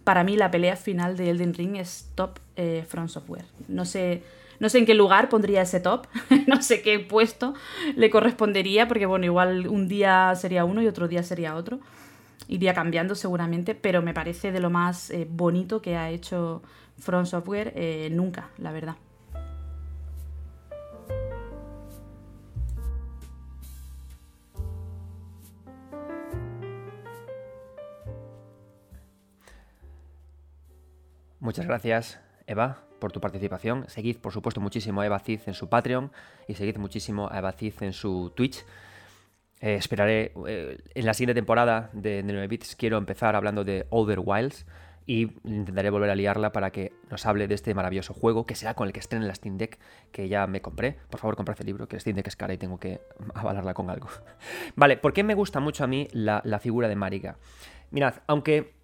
para 0.05 0.25
mí 0.25 0.37
la 0.37 0.51
pelea 0.51 0.77
final 0.77 1.17
de 1.17 1.31
Elden 1.31 1.55
Ring 1.55 1.77
es 1.77 2.11
top 2.15 2.39
eh, 2.57 2.85
From 2.89 3.09
Software. 3.09 3.45
No 3.69 3.85
sé, 3.85 4.23
no 4.59 4.69
sé 4.69 4.79
en 4.79 4.87
qué 4.87 4.95
lugar 4.95 5.29
pondría 5.29 5.63
ese 5.63 5.81
top, 5.81 6.07
no 6.47 6.63
sé 6.63 6.83
qué 6.83 6.99
puesto 6.99 7.55
le 7.97 8.11
correspondería, 8.11 8.89
porque 8.89 9.07
bueno, 9.07 9.25
igual 9.25 9.69
un 9.69 9.89
día 9.89 10.35
sería 10.35 10.65
uno 10.65 10.83
y 10.83 10.87
otro 10.87 11.09
día 11.09 11.23
sería 11.23 11.55
otro. 11.55 11.81
Iría 12.49 12.75
cambiando 12.75 13.15
seguramente, 13.15 13.75
pero 13.75 14.03
me 14.03 14.15
parece 14.15 14.51
de 14.51 14.61
lo 14.61 14.71
más 14.71 15.11
eh, 15.11 15.27
bonito 15.31 15.81
que 15.81 15.97
ha 15.97 16.11
hecho 16.11 16.63
From 17.01 17.27
Software 17.27 17.73
eh, 17.75 18.09
nunca, 18.11 18.51
la 18.59 18.73
verdad. 18.73 18.97
Muchas 31.41 31.67
gracias, 31.67 32.21
Eva, 32.47 32.85
por 33.01 33.13
tu 33.13 33.21
participación. 33.21 33.89
Seguid, 33.89 34.19
por 34.19 34.33
supuesto, 34.33 34.61
muchísimo 34.61 35.01
a 35.01 35.07
Eva 35.07 35.19
Cid 35.21 35.41
en 35.47 35.55
su 35.55 35.71
Patreon 35.71 36.13
y 36.47 36.55
seguid 36.55 36.77
muchísimo 36.77 37.29
a 37.33 37.39
Eva 37.39 37.53
Cid 37.53 37.75
en 37.81 37.95
su 37.95 38.31
Twitch. 38.37 38.65
Eh, 39.63 39.75
esperaré 39.75 40.33
en 40.37 41.07
la 41.07 41.15
siguiente 41.15 41.35
temporada 41.35 41.91
de, 41.95 42.23
de 42.23 42.33
9 42.33 42.47
Bits. 42.47 42.77
Quiero 42.77 42.99
empezar 42.99 43.37
hablando 43.37 43.65
de 43.65 43.87
Other 43.89 44.21
Wilds 44.23 44.67
y 45.07 45.33
intentaré 45.45 45.91
volver 45.91 46.11
a 46.11 46.15
liarla 46.15 46.53
para 46.53 46.71
que 46.71 46.93
nos 47.11 47.27
hable 47.27 47.49
de 47.49 47.55
este 47.55 47.75
maravilloso 47.75 48.15
juego, 48.15 48.47
que 48.47 48.55
será 48.55 48.75
con 48.75 48.87
el 48.87 48.93
que 48.93 49.01
estrene 49.01 49.27
la 49.27 49.35
Steam 49.35 49.59
Deck, 49.59 49.79
que 50.13 50.29
ya 50.29 50.47
me 50.47 50.61
compré. 50.61 50.99
Por 51.11 51.21
favor, 51.21 51.37
comprad 51.37 51.57
el 51.61 51.67
libro, 51.67 51.89
que 51.89 51.97
la 51.97 52.01
Steam 52.01 52.17
Deck 52.17 52.29
es 52.29 52.37
cara 52.37 52.55
y 52.55 52.59
tengo 52.59 52.79
que 52.79 53.01
avalarla 53.35 53.75
con 53.75 53.91
algo. 53.91 54.09
vale, 54.77 54.97
¿por 54.97 55.13
qué 55.13 55.25
me 55.25 55.35
gusta 55.35 55.61
mucho 55.61 55.85
a 55.85 55.87
mí 55.87 56.09
la, 56.13 56.43
figura 56.61 56.89
de 56.89 56.97
Marika? 56.97 57.39
Mirad, 57.91 58.15
aunque 58.27 58.75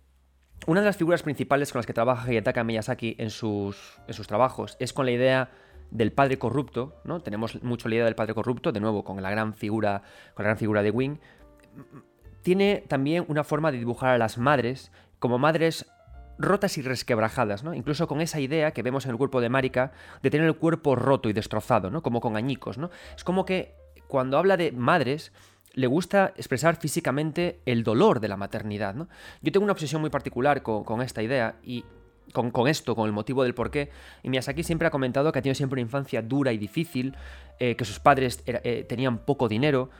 una 0.66 0.80
de 0.80 0.86
las 0.86 0.96
figuras 0.96 1.22
principales 1.22 1.70
con 1.70 1.78
las 1.78 1.86
que 1.86 1.92
trabaja 1.92 2.28
Hayataka 2.28 2.64
Miyazaki 2.64 3.14
en 3.18 3.30
sus, 3.30 4.00
en 4.08 4.14
sus 4.14 4.26
trabajos 4.26 4.76
es 4.80 4.92
con 4.92 5.06
la 5.06 5.12
idea 5.12 5.50
del 5.90 6.12
padre 6.12 6.38
corrupto, 6.38 7.00
¿no? 7.04 7.20
Tenemos 7.20 7.62
mucho 7.62 7.88
la 7.88 7.96
idea 7.96 8.04
del 8.04 8.16
padre 8.16 8.34
corrupto, 8.34 8.72
de 8.72 8.80
nuevo, 8.80 9.04
con 9.04 9.22
la 9.22 9.30
gran 9.30 9.54
figura, 9.54 10.02
con 10.34 10.42
la 10.42 10.48
gran 10.48 10.58
figura 10.58 10.82
de 10.82 10.90
Wing. 10.90 11.18
Tiene 12.42 12.84
también 12.88 13.24
una 13.28 13.44
forma 13.44 13.70
de 13.70 13.78
dibujar 13.78 14.10
a 14.10 14.18
las 14.18 14.38
madres 14.38 14.90
como 15.18 15.38
madres 15.38 15.86
rotas 16.38 16.78
y 16.78 16.82
resquebrajadas, 16.82 17.64
¿no? 17.64 17.74
Incluso 17.74 18.06
con 18.06 18.20
esa 18.20 18.40
idea 18.40 18.72
que 18.72 18.82
vemos 18.82 19.04
en 19.04 19.12
el 19.12 19.16
cuerpo 19.16 19.40
de 19.40 19.48
Marika 19.48 19.92
de 20.22 20.30
tener 20.30 20.46
el 20.46 20.56
cuerpo 20.56 20.96
roto 20.96 21.28
y 21.28 21.32
destrozado, 21.32 21.90
¿no? 21.90 22.02
Como 22.02 22.20
con 22.20 22.36
añicos, 22.36 22.78
¿no? 22.78 22.90
Es 23.16 23.24
como 23.24 23.44
que 23.44 23.74
cuando 24.08 24.38
habla 24.38 24.56
de 24.56 24.72
madres 24.72 25.32
le 25.72 25.86
gusta 25.86 26.32
expresar 26.36 26.76
físicamente 26.76 27.60
el 27.66 27.84
dolor 27.84 28.20
de 28.20 28.28
la 28.28 28.36
maternidad. 28.36 28.94
Yo 29.42 29.52
tengo 29.52 29.64
una 29.64 29.72
obsesión 29.72 30.00
muy 30.00 30.08
particular 30.08 30.62
con, 30.62 31.02
esta 31.02 31.22
idea 31.22 31.56
y 31.62 31.84
con, 32.32 32.66
esto, 32.66 32.96
con 32.96 33.06
el 33.06 33.12
motivo 33.12 33.42
del 33.42 33.54
por 33.54 33.70
qué. 33.70 33.90
Y 34.22 34.30
Miyazaki 34.30 34.62
siempre 34.62 34.88
ha 34.88 34.90
comentado 34.90 35.30
que 35.30 35.38
ha 35.38 35.42
tenido 35.42 35.54
siempre 35.54 35.74
una 35.74 35.86
infancia 35.86 36.22
dura 36.22 36.52
y 36.52 36.58
difícil, 36.58 37.14
eh, 37.58 37.76
que 37.76 37.84
sus 37.84 38.00
padres 38.00 38.42
eh, 38.46 38.86
tenían 38.88 39.18
poco 39.18 39.48
dinero, 39.48 39.90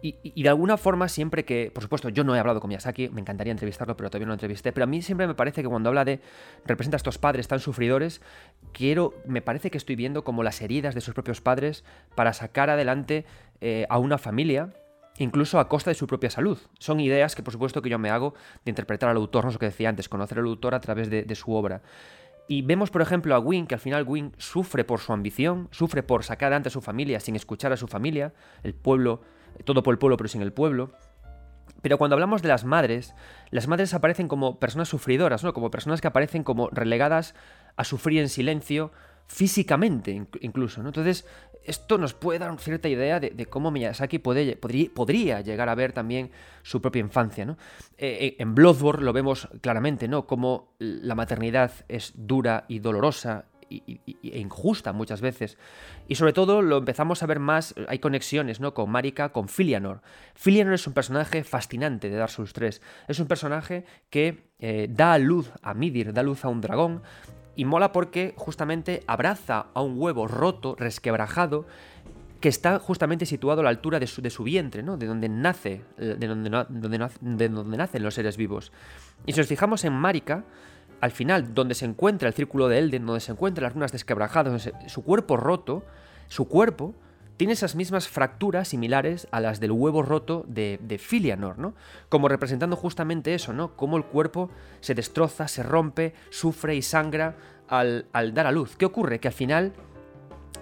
y, 0.00 0.42
de 0.42 0.48
alguna 0.48 0.76
forma, 0.76 1.08
siempre 1.08 1.44
que, 1.44 1.72
por 1.74 1.82
supuesto, 1.82 2.08
yo 2.08 2.22
no 2.22 2.36
he 2.36 2.38
hablado 2.38 2.60
con 2.60 2.68
Miyazaki, 2.68 3.08
me 3.08 3.20
encantaría 3.20 3.50
entrevistarlo, 3.50 3.96
pero 3.96 4.10
todavía 4.10 4.26
no 4.26 4.30
lo 4.30 4.34
entrevisté, 4.34 4.72
pero 4.72 4.84
a 4.84 4.86
mí 4.86 5.02
siempre 5.02 5.26
me 5.26 5.34
parece 5.34 5.62
que 5.62 5.68
cuando 5.68 5.88
habla 5.88 6.04
de, 6.04 6.20
representa 6.64 6.94
a 6.96 6.98
estos 6.98 7.18
padres 7.18 7.48
tan 7.48 7.58
sufridores, 7.58 8.20
quiero, 8.72 9.14
me 9.26 9.42
parece 9.42 9.72
que 9.72 9.78
estoy 9.78 9.96
viendo 9.96 10.22
como 10.22 10.44
las 10.44 10.62
heridas 10.62 10.94
de 10.94 11.00
sus 11.00 11.14
propios 11.14 11.40
padres 11.40 11.84
para 12.14 12.32
sacar 12.32 12.70
adelante 12.70 13.24
eh, 13.60 13.86
a 13.90 13.98
una 13.98 14.18
familia, 14.18 14.72
incluso 15.18 15.58
a 15.58 15.68
costa 15.68 15.90
de 15.90 15.96
su 15.96 16.06
propia 16.06 16.30
salud. 16.30 16.58
Son 16.78 17.00
ideas 17.00 17.34
que, 17.34 17.42
por 17.42 17.52
supuesto, 17.52 17.82
que 17.82 17.90
yo 17.90 17.98
me 17.98 18.10
hago 18.10 18.34
de 18.64 18.70
interpretar 18.70 19.10
al 19.10 19.16
autor, 19.16 19.44
no 19.44 19.50
es 19.50 19.54
lo 19.56 19.60
que 19.60 19.66
decía 19.66 19.88
antes, 19.88 20.08
conocer 20.08 20.38
al 20.38 20.46
autor 20.46 20.76
a 20.76 20.80
través 20.80 21.10
de, 21.10 21.24
de 21.24 21.34
su 21.34 21.52
obra. 21.52 21.82
Y 22.46 22.62
vemos, 22.62 22.90
por 22.90 23.02
ejemplo, 23.02 23.34
a 23.34 23.40
Wing, 23.40 23.66
que 23.66 23.74
al 23.74 23.80
final 23.80 24.04
Wing 24.06 24.30
sufre 24.38 24.84
por 24.84 25.00
su 25.00 25.12
ambición, 25.12 25.68
sufre 25.72 26.04
por 26.04 26.22
sacar 26.22 26.46
adelante 26.46 26.68
a 26.68 26.72
su 26.72 26.80
familia 26.80 27.18
sin 27.18 27.34
escuchar 27.34 27.72
a 27.72 27.76
su 27.76 27.88
familia, 27.88 28.32
el 28.62 28.74
pueblo 28.74 29.22
todo 29.64 29.82
por 29.82 29.94
el 29.94 29.98
pueblo 29.98 30.16
pero 30.16 30.28
sin 30.28 30.42
el 30.42 30.52
pueblo. 30.52 30.92
Pero 31.82 31.98
cuando 31.98 32.14
hablamos 32.14 32.42
de 32.42 32.48
las 32.48 32.64
madres, 32.64 33.14
las 33.50 33.68
madres 33.68 33.94
aparecen 33.94 34.26
como 34.26 34.58
personas 34.58 34.88
sufridoras, 34.88 35.44
¿no? 35.44 35.52
Como 35.52 35.70
personas 35.70 36.00
que 36.00 36.08
aparecen 36.08 36.42
como 36.42 36.68
relegadas 36.70 37.34
a 37.76 37.84
sufrir 37.84 38.20
en 38.20 38.28
silencio, 38.28 38.90
físicamente 39.28 40.26
incluso, 40.40 40.82
¿no? 40.82 40.88
Entonces, 40.88 41.26
esto 41.64 41.98
nos 41.98 42.14
puede 42.14 42.38
dar 42.38 42.58
cierta 42.58 42.88
idea 42.88 43.20
de, 43.20 43.46
cómo 43.46 43.70
Miyazaki 43.70 44.18
podría, 44.18 44.56
podría, 44.58 45.42
llegar 45.42 45.68
a 45.68 45.74
ver 45.74 45.92
también 45.92 46.30
su 46.62 46.80
propia 46.80 47.00
infancia, 47.00 47.44
¿no? 47.44 47.58
Eh, 47.98 48.18
eh, 48.20 48.36
en 48.38 48.54
Bloodborne 48.54 49.04
lo 49.04 49.12
vemos 49.12 49.48
claramente, 49.60 50.08
¿no? 50.08 50.26
Cómo 50.26 50.74
la 50.78 51.14
maternidad 51.14 51.72
es 51.88 52.14
dura 52.16 52.64
y 52.68 52.78
dolorosa 52.78 53.44
e 53.70 54.38
injusta 54.38 54.92
muchas 54.92 55.20
veces. 55.20 55.58
Y 56.08 56.14
sobre 56.14 56.32
todo 56.32 56.62
lo 56.62 56.78
empezamos 56.78 57.22
a 57.22 57.26
ver 57.26 57.40
más, 57.40 57.74
hay 57.88 57.98
conexiones 57.98 58.60
¿no? 58.60 58.74
con 58.74 58.90
Marika, 58.90 59.30
con 59.30 59.48
Filianor. 59.48 60.00
Filianor 60.34 60.74
es 60.74 60.86
un 60.86 60.92
personaje 60.92 61.44
fascinante 61.44 62.10
de 62.10 62.16
Dark 62.16 62.30
Souls 62.30 62.52
3. 62.52 62.80
Es 63.08 63.18
un 63.18 63.26
personaje 63.26 63.84
que 64.10 64.48
eh, 64.58 64.88
da 64.90 65.18
luz 65.18 65.50
a 65.62 65.74
Midir, 65.74 66.12
da 66.12 66.22
luz 66.22 66.44
a 66.44 66.48
un 66.48 66.60
dragón. 66.60 67.02
Y 67.56 67.64
mola 67.64 67.90
porque 67.92 68.34
justamente 68.36 69.02
abraza 69.06 69.66
a 69.74 69.82
un 69.82 70.00
huevo 70.00 70.28
roto, 70.28 70.76
resquebrajado, 70.76 71.66
que 72.40 72.48
está 72.48 72.78
justamente 72.78 73.26
situado 73.26 73.60
a 73.60 73.64
la 73.64 73.70
altura 73.70 73.98
de 73.98 74.06
su, 74.06 74.22
de 74.22 74.30
su 74.30 74.44
vientre, 74.44 74.82
¿no? 74.82 74.96
De 74.96 75.06
donde 75.06 75.28
nace, 75.28 75.82
de 75.96 76.14
donde, 76.14 76.50
donde, 76.50 77.08
de 77.20 77.48
donde 77.48 77.76
nacen 77.76 78.02
los 78.02 78.14
seres 78.14 78.36
vivos. 78.36 78.72
Y 79.26 79.32
si 79.32 79.40
nos 79.40 79.48
fijamos 79.48 79.84
en 79.84 79.92
Marika, 79.92 80.44
al 81.00 81.10
final, 81.10 81.54
donde 81.54 81.74
se 81.74 81.84
encuentra 81.84 82.28
el 82.28 82.34
círculo 82.34 82.68
de 82.68 82.78
Elden, 82.78 83.06
donde 83.06 83.20
se 83.20 83.32
encuentran 83.32 83.64
las 83.64 83.74
runas 83.74 83.92
desquebrajadas, 83.92 84.70
su 84.86 85.04
cuerpo 85.04 85.36
roto, 85.36 85.84
su 86.28 86.48
cuerpo 86.48 86.94
tiene 87.38 87.52
esas 87.52 87.76
mismas 87.76 88.08
fracturas 88.08 88.68
similares 88.68 89.28
a 89.30 89.40
las 89.40 89.60
del 89.60 89.70
huevo 89.70 90.02
roto 90.02 90.44
de, 90.48 90.80
de 90.82 90.98
Filianor, 90.98 91.58
¿no? 91.58 91.74
Como 92.08 92.26
representando 92.26 92.74
justamente 92.74 93.32
eso, 93.32 93.52
¿no? 93.52 93.76
Cómo 93.76 93.96
el 93.96 94.04
cuerpo 94.04 94.50
se 94.80 94.96
destroza, 94.96 95.46
se 95.46 95.62
rompe, 95.62 96.14
sufre 96.30 96.74
y 96.74 96.82
sangra 96.82 97.36
al, 97.68 98.06
dar 98.34 98.48
a 98.48 98.52
luz. 98.52 98.76
¿Qué 98.76 98.84
ocurre? 98.86 99.20
Que 99.20 99.28
al 99.28 99.34
final, 99.34 99.72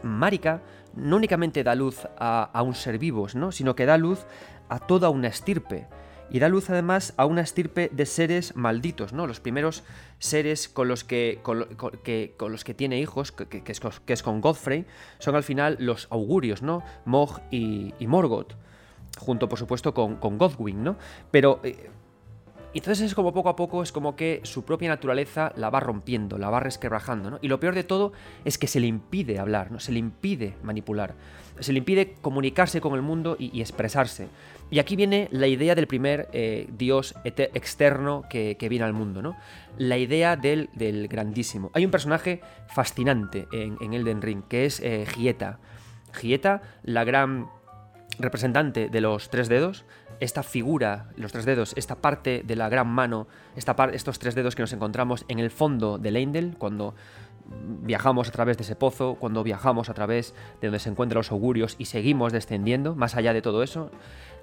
Marika 0.02 0.62
no 0.94 1.16
únicamente 1.16 1.64
da 1.64 1.74
luz 1.74 2.06
a, 2.18 2.50
a 2.52 2.62
un 2.62 2.74
ser 2.74 2.98
vivo, 2.98 3.26
¿no? 3.34 3.52
Sino 3.52 3.74
que 3.74 3.86
da 3.86 3.96
luz 3.96 4.26
a 4.68 4.78
toda 4.78 5.08
una 5.08 5.28
estirpe 5.28 5.86
y 6.28 6.40
da 6.40 6.48
luz 6.48 6.70
además 6.70 7.14
a 7.16 7.24
una 7.24 7.40
estirpe 7.40 7.90
de 7.92 8.06
seres 8.06 8.54
malditos, 8.56 9.12
¿no? 9.12 9.26
Los 9.26 9.40
primeros 9.40 9.82
seres 10.18 10.68
con 10.68 10.88
los 10.88 11.04
que, 11.04 11.40
con, 11.42 11.58
los 11.58 12.64
que 12.64 12.74
tiene 12.74 12.98
hijos, 12.98 13.32
que, 13.32 13.62
es, 14.06 14.22
con 14.22 14.40
Godfrey, 14.40 14.86
son 15.18 15.34
al 15.36 15.42
final 15.42 15.76
los 15.80 16.08
augurios, 16.10 16.62
¿no? 16.62 16.82
Mog 17.04 17.40
y, 17.50 17.94
Morgoth, 18.00 18.54
junto 19.18 19.48
por 19.48 19.58
supuesto 19.58 19.94
con, 19.94 20.16
con 20.16 20.38
Godwin, 20.38 20.84
¿no? 20.84 20.96
Pero 21.30 21.60
eh, 21.64 21.90
y 22.76 22.80
entonces 22.80 23.06
es 23.06 23.14
como 23.14 23.32
poco 23.32 23.48
a 23.48 23.56
poco, 23.56 23.82
es 23.82 23.90
como 23.90 24.16
que 24.16 24.40
su 24.42 24.66
propia 24.66 24.90
naturaleza 24.90 25.50
la 25.56 25.70
va 25.70 25.80
rompiendo, 25.80 26.36
la 26.36 26.50
va 26.50 26.60
resquebrajando, 26.60 27.30
¿no? 27.30 27.38
Y 27.40 27.48
lo 27.48 27.58
peor 27.58 27.74
de 27.74 27.84
todo 27.84 28.12
es 28.44 28.58
que 28.58 28.66
se 28.66 28.80
le 28.80 28.86
impide 28.86 29.38
hablar, 29.38 29.72
¿no? 29.72 29.80
Se 29.80 29.92
le 29.92 29.98
impide 29.98 30.56
manipular, 30.62 31.14
se 31.58 31.72
le 31.72 31.78
impide 31.78 32.16
comunicarse 32.20 32.82
con 32.82 32.92
el 32.92 33.00
mundo 33.00 33.34
y, 33.38 33.62
expresarse. 33.62 34.28
Y 34.70 34.78
aquí 34.78 34.94
viene 34.94 35.28
la 35.30 35.46
idea 35.46 35.74
del 35.74 35.86
primer 35.86 36.28
eh, 36.34 36.68
dios 36.76 37.14
externo 37.24 38.24
que, 38.28 38.58
viene 38.68 38.84
al 38.84 38.92
mundo, 38.92 39.22
¿no? 39.22 39.38
La 39.78 39.96
idea 39.96 40.36
del, 40.36 40.68
grandísimo. 41.08 41.70
Hay 41.72 41.86
un 41.86 41.90
personaje 41.90 42.42
fascinante 42.68 43.48
en, 43.52 43.94
Elden 43.94 44.20
Ring, 44.20 44.42
que 44.50 44.66
es 44.66 44.80
eh, 44.80 45.06
Gieta. 45.06 45.60
Gieta, 46.12 46.60
la 46.82 47.04
gran 47.04 47.48
representante 48.18 48.88
de 48.88 49.00
los 49.00 49.30
tres 49.30 49.48
dedos, 49.48 49.84
esta 50.20 50.42
figura, 50.42 51.10
los 51.16 51.32
tres 51.32 51.44
dedos, 51.44 51.74
esta 51.76 51.96
parte 51.96 52.42
de 52.44 52.56
la 52.56 52.68
gran 52.68 52.88
mano, 52.88 53.26
esta 53.56 53.74
estos 53.92 54.18
tres 54.18 54.34
dedos 54.34 54.54
que 54.54 54.62
nos 54.62 54.72
encontramos 54.72 55.24
en 55.28 55.38
el 55.38 55.50
fondo 55.50 55.98
de 55.98 56.10
Leindel, 56.10 56.56
cuando 56.58 56.94
viajamos 57.48 58.28
a 58.28 58.32
través 58.32 58.56
de 58.56 58.64
ese 58.64 58.76
pozo, 58.76 59.16
cuando 59.16 59.44
viajamos 59.44 59.88
a 59.88 59.94
través 59.94 60.34
de 60.60 60.68
donde 60.68 60.78
se 60.78 60.88
encuentran 60.88 61.18
los 61.18 61.30
augurios 61.30 61.76
y 61.78 61.86
seguimos 61.86 62.32
descendiendo, 62.32 62.94
más 62.94 63.14
allá 63.14 63.32
de 63.32 63.42
todo 63.42 63.62
eso, 63.62 63.90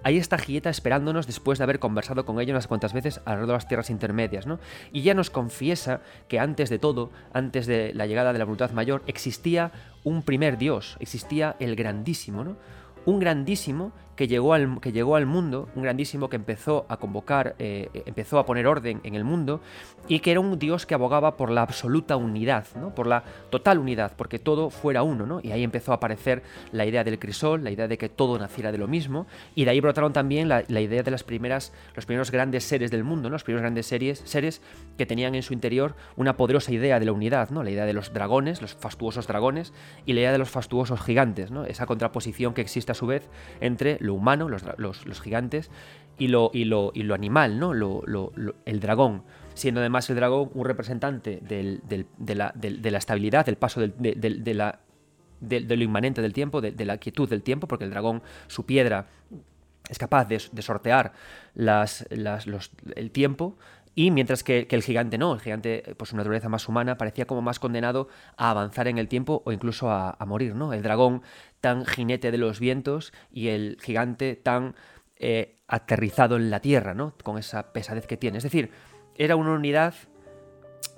ahí 0.04 0.18
está 0.18 0.38
Gieta 0.38 0.70
esperándonos 0.70 1.28
después 1.28 1.58
de 1.58 1.64
haber 1.64 1.80
conversado 1.80 2.26
con 2.26 2.40
ella 2.40 2.54
unas 2.54 2.68
cuantas 2.68 2.94
veces 2.94 3.20
alrededor 3.26 3.48
de 3.48 3.54
las 3.54 3.68
tierras 3.68 3.90
intermedias, 3.90 4.48
¿no? 4.48 4.60
Y 4.92 5.02
ella 5.02 5.14
nos 5.14 5.30
confiesa 5.30 6.02
que 6.28 6.40
antes 6.40 6.70
de 6.70 6.80
todo, 6.80 7.12
antes 7.34 7.66
de 7.66 7.94
la 7.94 8.06
llegada 8.06 8.34
de 8.34 8.40
la 8.40 8.46
voluntad 8.46 8.72
mayor, 8.72 9.04
existía 9.08 9.72
un 10.04 10.24
primer 10.24 10.58
Dios, 10.58 10.98
existía 11.00 11.56
el 11.60 11.76
grandísimo, 11.76 12.44
¿no? 12.44 12.58
Un 13.06 13.20
grandísimo 13.20 13.92
que 14.16 14.28
llegó 14.28 14.54
al, 14.54 14.80
que 14.80 14.92
llegó 14.92 15.16
al 15.16 15.26
mundo, 15.26 15.70
un 15.76 15.84
grandísimo 15.84 16.30
que 16.30 16.36
empezó 16.36 16.86
a 16.90 16.98
convocar, 16.98 17.56
eh, 17.60 17.90
empezó 18.06 18.40
a 18.40 18.46
poner 18.46 18.68
orden 18.68 19.02
en 19.04 19.16
el 19.16 19.24
mundo 19.24 19.62
y 20.08 20.20
que 20.20 20.32
era 20.32 20.40
un 20.40 20.60
Dios 20.60 20.86
que 20.86 20.94
abogaba 20.94 21.38
por 21.38 21.50
la 21.50 21.62
absoluta 21.62 22.16
unidad, 22.18 22.66
¿no? 22.76 22.94
por 22.94 23.08
la 23.08 23.24
total 23.50 23.80
unidad, 23.80 24.14
porque 24.16 24.40
todo 24.40 24.70
fuera 24.70 25.04
uno. 25.04 25.26
¿no? 25.26 25.40
Y 25.42 25.52
ahí 25.52 25.64
empezó 25.64 25.92
a 25.92 25.96
aparecer 25.96 26.44
la 26.72 26.86
idea 26.86 27.04
del 27.04 27.20
crisol, 27.20 27.64
la 27.64 27.72
idea 27.72 27.88
de 27.88 27.98
que 27.98 28.10
todo 28.10 28.38
naciera 28.38 28.72
de 28.72 28.78
lo 28.78 28.88
mismo, 28.88 29.26
y 29.56 29.66
de 29.66 29.72
ahí 29.72 29.80
brotaron 29.80 30.14
también 30.14 30.50
la, 30.50 30.62
idea 30.62 31.04
de 31.04 31.12
las 31.12 31.24
primeras, 31.24 31.74
los 31.96 32.06
primeros 32.06 32.32
grandes 32.32 32.64
seres 32.66 32.92
del 32.92 33.04
mundo, 33.04 33.30
los 33.30 33.44
primeros 33.44 33.62
grandes 33.62 33.88
series, 33.88 34.22
seres 34.26 34.62
que 34.98 35.06
tenían 35.06 35.36
en 35.36 35.44
su 35.44 35.54
interior 35.54 35.96
una 36.16 36.38
poderosa 36.38 36.72
idea 36.72 37.00
de 37.00 37.06
la 37.06 37.14
unidad, 37.14 37.50
¿no? 37.50 37.64
la 37.64 37.72
idea 37.72 37.86
de 37.86 37.94
los 37.94 38.14
dragones, 38.14 38.62
los 38.62 38.76
fastuosos 38.76 39.28
dragones, 39.28 39.74
y 40.06 40.14
la 40.14 40.22
idea 40.22 40.32
de 40.32 40.38
los 40.38 40.50
fastuosos 40.50 41.02
gigantes, 41.02 41.52
¿no? 41.52 41.66
esa 41.66 41.86
contraposición 41.86 42.54
que 42.54 42.62
existe 42.62 42.92
a 42.92 42.96
su 42.96 43.08
vez 43.08 43.30
entre 43.62 43.98
lo 44.04 44.16
humano, 44.16 44.50
los, 44.50 45.22
gigantes, 45.22 45.72
y 46.18 46.28
lo, 46.28 46.52
y, 46.54 46.66
lo, 46.66 46.92
y 46.94 47.04
lo 47.04 47.16
animal, 47.16 47.58
¿no? 47.58 47.74
Lo, 47.74 48.04
el 48.66 48.80
dragón, 48.82 49.24
siendo 49.54 49.80
además 49.80 50.10
el 50.10 50.18
dragón 50.18 50.52
un 50.54 50.66
representante 50.66 51.40
del, 51.42 51.82
de, 51.88 52.36
la, 52.36 52.52
de, 52.54 52.92
la, 52.92 52.98
estabilidad, 52.98 53.46
del 53.46 53.56
paso 53.56 53.80
de, 53.80 54.54
la, 54.54 54.80
de, 55.40 55.62
lo 55.78 55.84
inmanente 55.84 56.22
del 56.22 56.34
tiempo, 56.34 56.60
de, 56.60 56.86
la 56.86 56.98
quietud 56.98 57.30
del 57.30 57.44
tiempo, 57.44 57.68
porque 57.68 57.86
el 57.86 57.92
dragón, 57.92 58.22
su 58.48 58.66
piedra, 58.66 59.08
es 59.90 59.98
capaz 59.98 60.26
de, 60.26 60.40
sortear 60.40 61.14
las, 61.56 62.06
los, 62.12 62.72
el 62.96 63.10
tiempo. 63.12 63.56
Y 63.96 64.12
mientras 64.12 64.44
que, 64.44 64.68
el 64.70 64.84
gigante 64.84 65.18
no, 65.18 65.34
el 65.34 65.40
gigante, 65.40 65.96
por 65.96 66.10
su 66.10 66.18
naturaleza 66.18 66.50
más 66.50 66.68
humana, 66.68 66.98
parecía 66.98 67.26
como 67.26 67.42
más 67.42 67.60
condenado 67.60 68.10
a 68.36 68.50
avanzar 68.50 68.90
en 68.90 68.98
el 68.98 69.08
tiempo 69.08 69.44
o 69.46 69.54
incluso 69.54 69.90
a, 69.90 70.18
a 70.20 70.26
morir, 70.26 70.56
¿no? 70.56 70.74
El 70.74 70.82
dragón 70.82 71.22
tan 71.64 71.86
jinete 71.86 72.30
de 72.30 72.38
los 72.38 72.60
vientos 72.60 73.14
y 73.32 73.48
el 73.48 73.78
gigante 73.82 74.36
tan 74.36 74.76
eh, 75.16 75.62
aterrizado 75.66 76.36
en 76.36 76.50
la 76.50 76.60
Tierra, 76.60 76.94
¿no? 76.94 77.16
Con 77.24 77.38
esa 77.38 77.72
pesadez 77.72 78.06
que 78.06 78.18
tiene. 78.18 78.40
Es 78.40 78.44
decir, 78.44 78.70
era 79.16 79.38
una 79.38 79.52
unidad 79.52 79.94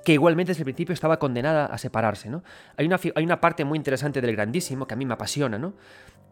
que 0.03 0.13
igualmente 0.13 0.49
desde 0.49 0.61
el 0.61 0.65
principio 0.65 0.93
estaba 0.93 1.19
condenada 1.19 1.67
a 1.67 1.77
separarse, 1.77 2.31
¿no? 2.31 2.43
Hay 2.77 2.87
una, 2.87 2.99
hay 3.13 3.23
una 3.23 3.39
parte 3.39 3.63
muy 3.63 3.77
interesante 3.77 4.21
del 4.21 4.35
grandísimo 4.35 4.87
que 4.87 4.95
a 4.95 4.97
mí 4.97 5.05
me 5.05 5.13
apasiona, 5.13 5.59
¿no? 5.59 5.75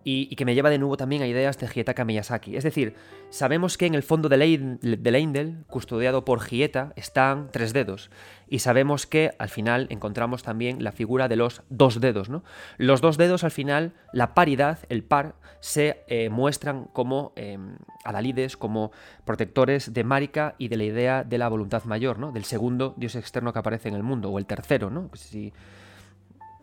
Y, 0.04 0.36
que 0.36 0.46
me 0.46 0.56
lleva 0.56 0.70
de 0.70 0.78
nuevo 0.78 0.98
también 0.98 1.22
a 1.22 1.28
ideas 1.28 1.58
de 1.58 1.68
Hietaka 1.68 2.06
Miyazaki. 2.06 2.56
Es 2.56 2.64
decir, 2.64 2.96
sabemos 3.30 3.78
que 3.78 3.86
en 3.86 3.96
el 3.96 4.04
fondo 4.04 4.30
del 4.30 4.42
Eindel, 4.42 5.64
custodiado 5.68 6.26
por 6.26 6.48
Hieta, 6.48 6.94
están 6.96 7.50
tres 7.52 7.74
dedos. 7.74 8.10
Y 8.48 8.60
sabemos 8.60 9.08
que 9.08 9.34
al 9.40 9.50
final 9.50 9.88
encontramos 9.90 10.44
también 10.44 10.84
la 10.84 10.92
figura 10.92 11.28
de 11.28 11.38
los 11.38 11.64
dos 11.70 12.02
dedos. 12.02 12.30
¿no? 12.30 12.44
Los 12.78 13.02
dos 13.02 13.18
dedos, 13.18 13.44
al 13.44 13.52
final, 13.52 13.94
la 14.12 14.34
paridad, 14.34 14.80
el 14.90 15.04
par, 15.04 15.36
se 15.60 16.04
eh, 16.08 16.30
muestran 16.30 16.86
como 16.92 17.32
eh, 17.36 17.58
adalides, 18.04 18.58
como 18.58 18.92
protectores 19.26 19.94
de 19.94 20.04
Marika 20.04 20.56
y 20.58 20.68
de 20.68 20.78
la 20.78 20.84
idea 20.84 21.24
de 21.24 21.38
la 21.38 21.48
voluntad 21.48 21.86
mayor, 21.86 22.20
¿no? 22.20 22.32
del 22.32 22.44
segundo 22.44 22.94
dios 22.98 23.16
externo 23.16 23.54
que 23.54 23.60
aparece 23.60 23.90
en 23.90 23.96
el 23.96 24.04
mundo, 24.04 24.30
o 24.30 24.40
el 24.40 24.46
tercero, 24.46 24.90
¿no? 24.90 25.10
Si, 25.14 25.54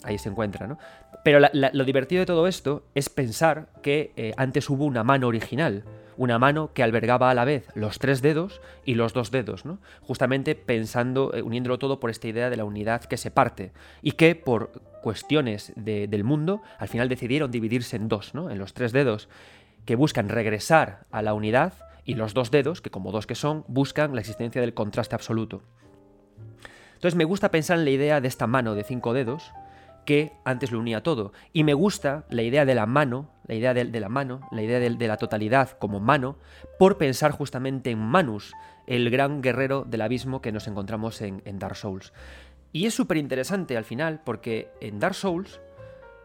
ahí 0.03 0.19
se 0.19 0.29
encuentra, 0.29 0.67
¿no? 0.67 0.79
Pero 1.25 1.41
lo 1.41 1.85
divertido 1.85 2.21
de 2.21 2.27
todo 2.27 2.47
esto 2.47 2.85
es 2.95 3.09
pensar 3.09 3.69
que 3.83 4.13
eh, 4.17 4.33
antes 4.37 4.71
hubo 4.71 4.85
una 4.85 5.05
mano 5.05 5.29
original, 5.29 5.85
una 6.17 6.39
mano 6.39 6.73
que 6.73 6.83
albergaba 6.83 7.31
a 7.31 7.35
la 7.35 7.45
vez 7.45 7.67
los 7.75 7.99
tres 7.99 8.23
dedos 8.23 8.61
y 8.85 8.95
los 8.95 9.13
dos 9.13 9.31
dedos, 9.31 9.65
¿no? 9.65 9.79
Justamente 10.03 10.55
pensando, 10.55 11.33
eh, 11.35 11.43
uniéndolo 11.43 11.79
todo 11.79 12.01
por 12.01 12.11
esta 12.11 12.29
idea 12.29 12.51
de 12.51 12.57
la 12.57 12.65
unidad 12.65 13.05
que 13.05 13.17
se 13.17 13.31
parte 13.31 13.73
y 14.03 14.13
que 14.13 14.35
por 14.35 14.71
cuestiones 15.03 15.73
del 15.77 16.25
mundo 16.25 16.63
al 16.79 16.89
final 16.89 17.09
decidieron 17.09 17.51
dividirse 17.51 17.97
en 17.97 18.09
dos, 18.09 18.35
¿no? 18.35 18.51
En 18.51 18.59
los 18.59 18.75
tres 18.75 18.93
dedos 18.93 19.29
que 19.85 19.97
buscan 19.97 20.29
regresar 20.29 21.07
a 21.11 21.23
la 21.23 21.35
unidad 21.35 21.73
y 22.05 22.15
los 22.15 22.35
dos 22.35 22.51
dedos, 22.51 22.81
que 22.81 22.91
como 22.91 23.13
dos 23.13 23.27
que 23.27 23.35
son, 23.35 23.65
buscan 23.69 24.15
la 24.15 24.21
existencia 24.21 24.61
del 24.61 24.75
contraste 24.75 25.15
absoluto. 25.15 25.63
Entonces 26.95 27.17
me 27.17 27.25
gusta 27.25 27.51
pensar 27.51 27.79
en 27.79 27.85
la 27.85 27.91
idea 27.91 28.21
de 28.21 28.29
esta 28.29 28.47
mano 28.47 28.75
de 28.75 28.85
cinco 28.85 29.15
dedos, 29.15 29.53
que 30.05 30.33
antes 30.45 30.73
lo 30.73 30.79
unía 30.79 31.03
todo. 31.03 31.33
Y 31.53 31.65
me 31.65 31.75
gusta 31.75 32.25
la 32.31 32.43
idea 32.43 32.65
de 32.65 32.75
la 32.75 32.87
mano, 32.87 33.31
la 33.47 33.55
idea 33.55 33.75
de, 33.75 33.85
la 34.01 34.09
mano, 34.09 34.41
la 34.51 34.63
idea 34.63 34.79
de, 34.79 35.09
la 35.09 35.17
totalidad 35.17 35.71
como 35.79 36.01
mano, 36.01 36.37
por 36.79 36.99
pensar 36.99 37.33
justamente 37.33 37.91
en 37.91 37.99
Manus, 37.99 38.55
el 38.87 39.11
gran 39.11 39.41
guerrero 39.41 39.85
del 39.85 40.03
abismo 40.03 40.41
que 40.41 40.53
nos 40.53 40.67
encontramos 40.69 41.21
en, 41.21 41.59
Dark 41.59 41.77
Souls. 41.77 42.13
Y 42.73 42.87
es 42.87 42.95
súper 42.95 43.17
interesante 43.17 43.77
al 43.77 43.85
final, 43.85 44.21
porque 44.25 44.71
en 44.81 44.99
Dark 44.99 45.15
Souls, 45.15 45.61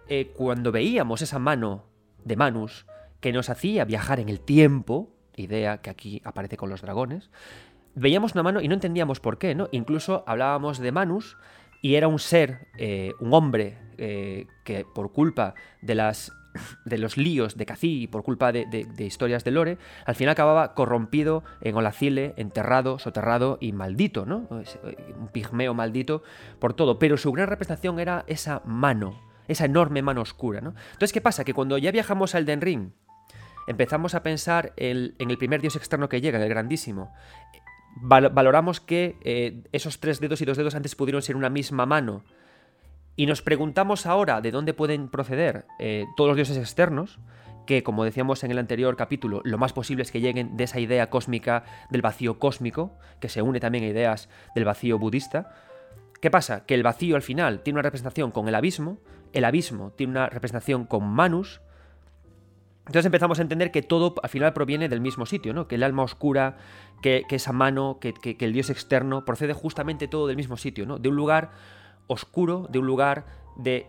eh, 0.08 0.32
cuando 0.36 0.72
veíamos 0.72 1.22
esa 1.22 1.40
mano 1.40 1.86
de 2.24 2.36
Manus 2.36 2.86
que 3.20 3.34
nos 3.34 3.50
hacía 3.50 3.86
viajar 3.86 4.20
en 4.20 4.30
el 4.30 4.40
tiempo, 4.40 5.10
idea 5.36 5.82
que 5.82 5.90
aquí 5.90 6.22
aparece 6.24 6.58
con 6.58 6.70
los 6.70 6.82
dragones, 6.82 7.32
veíamos 7.96 8.34
una 8.34 8.44
mano 8.44 8.62
y 8.62 8.68
no 8.68 8.76
entendíamos 8.76 9.20
por 9.20 9.38
qué, 9.38 9.56
¿no? 9.56 9.70
Incluso 9.72 10.24
hablábamos 10.28 10.80
de 10.80 10.92
Manus 10.92 11.38
y 11.86 11.98
era 11.98 12.08
un 12.08 12.18
ser, 12.18 12.68
eh, 12.80 13.14
un 13.20 13.32
hombre, 13.36 13.78
eh, 14.00 14.48
que 14.64 14.88
por 14.96 15.12
culpa 15.12 15.54
de 15.84 15.94
las 15.94 16.32
de 16.86 16.98
los 16.98 17.16
líos 17.16 17.58
de 17.58 17.68
Cací 17.68 18.02
y 18.02 18.08
por 18.08 18.24
culpa 18.24 18.52
de, 18.52 18.88
historias 18.98 19.44
de 19.44 19.52
Lore, 19.52 19.78
al 20.04 20.16
final 20.16 20.32
acababa 20.32 20.74
corrompido 20.74 21.44
en 21.62 21.76
Olacile, 21.76 22.34
enterrado, 22.38 22.98
soterrado 22.98 23.60
y 23.62 23.72
maldito, 23.72 24.26
¿no? 24.26 24.48
Eh, 24.84 25.14
un 25.20 25.28
pigmeo 25.28 25.76
maldito 25.76 26.24
por 26.58 26.74
todo. 26.74 26.98
Pero 26.98 27.18
su 27.18 27.32
gran 27.32 27.50
representación 27.50 28.00
era 28.00 28.24
esa 28.26 28.64
mano, 28.66 29.22
esa 29.48 29.66
enorme 29.66 30.02
mano 30.02 30.22
oscura, 30.22 30.62
¿no? 30.62 30.74
Entonces, 30.88 31.14
¿qué 31.14 31.22
pasa? 31.22 31.44
Que 31.44 31.54
cuando 31.54 31.78
ya 31.78 31.92
viajamos 31.92 32.34
al 32.34 32.48
Den 32.48 32.62
Ring, 32.62 32.94
empezamos 33.68 34.16
a 34.16 34.24
pensar 34.24 34.74
en 34.78 35.14
el 35.20 35.38
primer 35.38 35.62
dios 35.62 35.76
externo 35.76 36.10
que 36.10 36.20
llega, 36.20 36.40
en 36.40 36.46
el 36.46 36.50
grandísimo, 36.50 37.14
valoramos 37.96 38.80
que 38.80 39.18
eh, 39.24 39.64
esos 39.72 40.00
tres 40.00 40.20
dedos 40.20 40.42
y 40.42 40.46
dos 40.46 40.58
dedos 40.58 40.76
antes 40.76 40.96
pudieron 40.96 41.22
ser 41.22 41.36
una 41.36 41.50
misma 41.50 41.86
mano. 41.86 42.24
Y 43.16 43.26
nos 43.28 43.42
preguntamos 43.42 44.06
ahora 44.06 44.42
de 44.42 44.52
dónde 44.52 44.74
pueden 44.74 45.08
proceder 45.08 45.66
eh, 45.80 46.06
todos 46.18 46.30
los 46.30 46.36
dioses 46.36 46.58
externos, 46.58 47.20
que 47.66 47.84
como 47.84 48.04
decíamos 48.04 48.44
en 48.44 48.52
el 48.52 48.60
anterior 48.60 48.96
capítulo, 48.96 49.42
lo 49.44 49.58
más 49.58 49.74
posible 49.74 50.04
es 50.04 50.12
que 50.12 50.20
lleguen 50.20 50.58
de 50.58 50.66
esa 50.66 50.80
idea 50.80 51.10
cósmica 51.10 51.64
del 51.90 52.02
vacío 52.02 52.38
cósmico, 52.38 52.98
que 53.20 53.30
se 53.30 53.42
une 53.42 53.60
también 53.60 53.86
a 53.86 53.88
ideas 53.88 54.30
del 54.54 54.66
vacío 54.66 55.00
budista. 55.00 55.52
¿Qué 56.22 56.30
pasa? 56.30 56.66
Que 56.66 56.76
el 56.76 56.84
vacío 56.84 57.16
al 57.16 57.22
final 57.22 57.62
tiene 57.62 57.78
una 57.78 57.84
representación 57.84 58.32
con 58.32 58.48
el 58.48 58.56
abismo, 58.56 59.00
el 59.34 59.46
abismo 59.46 59.92
tiene 59.92 60.12
una 60.12 60.28
representación 60.28 60.86
con 60.86 61.08
Manus, 61.08 61.62
entonces 62.88 63.06
empezamos 63.08 63.40
a 63.40 63.42
entender 63.42 63.72
que 63.72 63.82
todo 63.82 64.14
al 64.22 64.30
final 64.30 64.54
proviene 64.54 64.90
del 64.90 65.02
mismo 65.02 65.26
sitio, 65.26 65.54
¿no? 65.54 65.68
Que 65.68 65.76
el 65.76 65.84
alma 65.84 66.04
oscura, 66.04 66.58
que, 67.02 67.26
esa 67.30 67.52
mano, 67.52 68.00
que, 68.00 68.14
el 68.40 68.54
dios 68.54 68.70
externo, 68.70 69.26
procede 69.26 69.54
justamente 69.54 70.08
todo 70.08 70.28
del 70.28 70.36
mismo 70.36 70.56
sitio, 70.56 70.86
¿no? 70.86 71.00
De 71.00 71.10
un 71.10 71.16
lugar 71.16 71.52
oscuro, 72.06 72.68
de 72.70 72.78
un 72.78 72.86
lugar 72.86 73.26
de, 73.56 73.88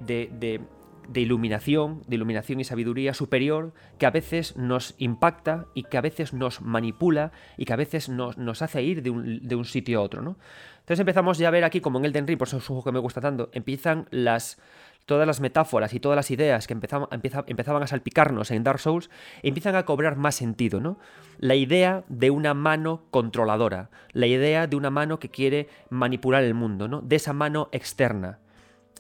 iluminación, 1.15 2.03
de 2.07 2.17
iluminación 2.17 2.59
y 2.61 2.65
sabiduría 2.65 3.13
superior, 3.13 3.75
que 3.99 4.07
a 4.07 4.11
veces 4.11 4.57
nos 4.57 4.95
impacta 4.97 5.67
y 5.75 5.83
que 5.83 5.99
a 5.99 6.01
veces 6.01 6.33
nos 6.33 6.63
manipula 6.63 7.33
y 7.59 7.67
que 7.67 7.75
a 7.75 7.77
veces 7.77 8.09
nos, 8.09 8.63
hace 8.63 8.83
ir 8.83 9.03
de 9.03 9.11
un, 9.11 9.47
de 9.47 9.57
un, 9.57 9.67
sitio 9.67 9.99
a 9.99 10.03
otro, 10.03 10.23
¿no? 10.23 10.39
Entonces 10.79 11.01
empezamos 11.01 11.37
ya 11.37 11.49
a 11.49 11.51
ver 11.51 11.65
aquí, 11.65 11.83
como 11.83 11.99
en 11.99 12.07
Elden 12.07 12.27
Ring, 12.27 12.39
por 12.39 12.49
eso 12.49 12.57
es 12.57 12.63
un 12.63 12.77
juego 12.77 12.85
que 12.85 12.93
me 12.93 13.01
gusta 13.01 13.21
tanto, 13.21 13.51
empiezan 13.53 14.07
las 14.11 14.59
todas 15.07 15.27
las 15.27 15.41
metáforas 15.41 15.95
y 15.95 16.01
todas 16.01 16.17
las 16.17 16.31
ideas 16.31 16.67
que 16.67 16.75
empezaban, 16.75 17.83
a 17.83 17.87
salpicarnos 17.87 18.51
en 18.51 18.65
Dark 18.65 18.81
Souls 18.81 19.09
empiezan 19.43 19.77
a 19.77 19.85
cobrar 19.85 20.17
más 20.17 20.35
sentido, 20.35 20.81
¿no? 20.81 20.99
La 21.39 21.55
idea 21.55 22.05
de 22.09 22.31
una 22.31 22.55
mano 22.55 23.05
controladora, 23.11 23.91
la 24.13 24.27
idea 24.27 24.67
de 24.67 24.77
una 24.77 24.91
mano 24.91 25.19
que 25.19 25.31
quiere 25.31 25.69
manipular 25.91 26.43
el 26.43 26.55
mundo, 26.55 26.89
¿no? 26.89 27.01
De 27.01 27.17
esa 27.17 27.33
mano 27.33 27.69
externa. 27.73 28.41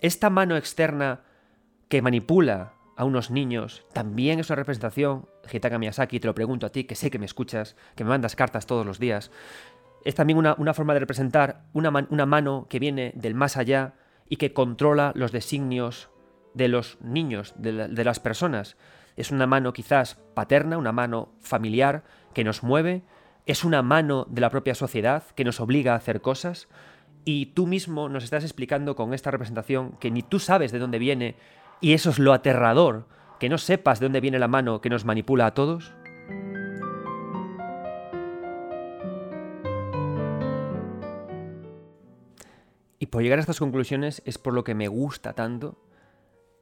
Esta 0.00 0.30
mano 0.30 0.56
externa 0.56 1.20
que 1.88 2.02
manipula 2.02 2.74
a 2.96 3.04
unos 3.04 3.30
niños 3.30 3.84
también 3.92 4.38
es 4.38 4.48
una 4.48 4.56
representación, 4.56 5.28
Hitaka 5.52 5.78
Miyazaki, 5.78 6.20
te 6.20 6.28
lo 6.28 6.34
pregunto 6.34 6.66
a 6.66 6.70
ti, 6.70 6.84
que 6.84 6.94
sé 6.94 7.10
que 7.10 7.18
me 7.18 7.26
escuchas, 7.26 7.76
que 7.96 8.04
me 8.04 8.10
mandas 8.10 8.36
cartas 8.36 8.66
todos 8.66 8.86
los 8.86 8.98
días, 8.98 9.30
es 10.04 10.14
también 10.14 10.38
una, 10.38 10.74
forma 10.74 10.94
de 10.94 11.00
representar 11.00 11.64
una, 11.72 11.90
una 12.10 12.26
mano 12.26 12.68
que 12.70 12.78
viene 12.78 13.12
del 13.16 13.34
más 13.34 13.56
allá, 13.56 13.94
y 14.28 14.36
que 14.36 14.52
controla 14.52 15.12
los 15.14 15.32
designios 15.32 16.10
de 16.54 16.68
los 16.68 16.98
niños, 17.00 17.54
de, 17.56 17.72
las 18.04 18.20
personas. 18.20 18.76
Es 19.16 19.30
una 19.30 19.46
mano 19.46 19.72
quizás 19.72 20.16
paterna, 20.34 20.78
una 20.78 20.92
mano 20.92 21.32
familiar 21.40 22.04
que 22.32 22.44
nos 22.44 22.62
mueve, 22.62 23.02
es 23.44 23.64
una 23.64 23.82
mano 23.82 24.26
de 24.28 24.40
la 24.40 24.50
propia 24.50 24.74
sociedad 24.74 25.22
que 25.34 25.44
nos 25.44 25.60
obliga 25.60 25.92
a 25.92 25.96
hacer 25.96 26.20
cosas 26.20 26.68
y 27.24 27.46
tú 27.46 27.66
mismo 27.66 28.08
nos 28.08 28.24
estás 28.24 28.44
explicando 28.44 28.96
con 28.96 29.12
esta 29.12 29.30
representación 29.30 29.92
que 30.00 30.10
ni 30.10 30.22
tú 30.22 30.38
sabes 30.38 30.72
de 30.72 30.78
dónde 30.78 30.98
viene 30.98 31.36
y 31.80 31.92
eso 31.92 32.10
es 32.10 32.18
lo 32.18 32.32
aterrador, 32.32 33.06
que 33.38 33.48
no 33.48 33.58
sepas 33.58 34.00
de 34.00 34.06
dónde 34.06 34.20
viene 34.20 34.38
la 34.38 34.48
mano 34.48 34.80
que 34.80 34.90
nos 34.90 35.04
manipula 35.04 35.46
a 35.46 35.54
todos. 35.54 35.92
Y 42.98 43.06
por 43.06 43.22
llegar 43.22 43.38
a 43.38 43.40
estas 43.40 43.58
conclusiones 43.58 44.22
es 44.24 44.38
por 44.38 44.54
lo 44.54 44.64
que 44.64 44.74
me 44.74 44.88
gusta 44.88 45.34
tanto 45.34 45.78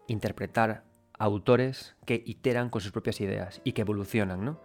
interpretar 0.08 0.84
autores 1.18 1.94
que 2.04 2.22
iteran 2.26 2.70
con 2.70 2.80
sus 2.80 2.92
propias 2.92 3.20
ideas 3.20 3.60
y 3.64 3.72
que 3.72 3.82
evolucionan, 3.82 4.44
¿no? 4.44 4.60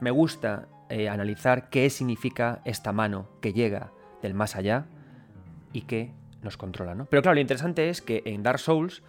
Me 0.00 0.10
gusta 0.10 0.68
eh, 0.90 1.08
analizar 1.08 1.70
qué 1.70 1.88
significa 1.88 2.60
esta 2.64 2.92
mano 2.92 3.28
que 3.40 3.52
llega 3.52 3.92
del 4.20 4.34
más 4.34 4.54
allá 4.56 4.86
y 5.72 5.82
que 5.82 6.12
nos 6.42 6.56
controla, 6.56 6.94
¿no? 6.94 7.06
Pero 7.06 7.22
claro, 7.22 7.34
lo 7.34 7.40
interesante 7.40 7.88
es 7.88 8.02
que 8.02 8.22
en 8.26 8.42
Dark 8.42 8.58
Souls, 8.58 9.02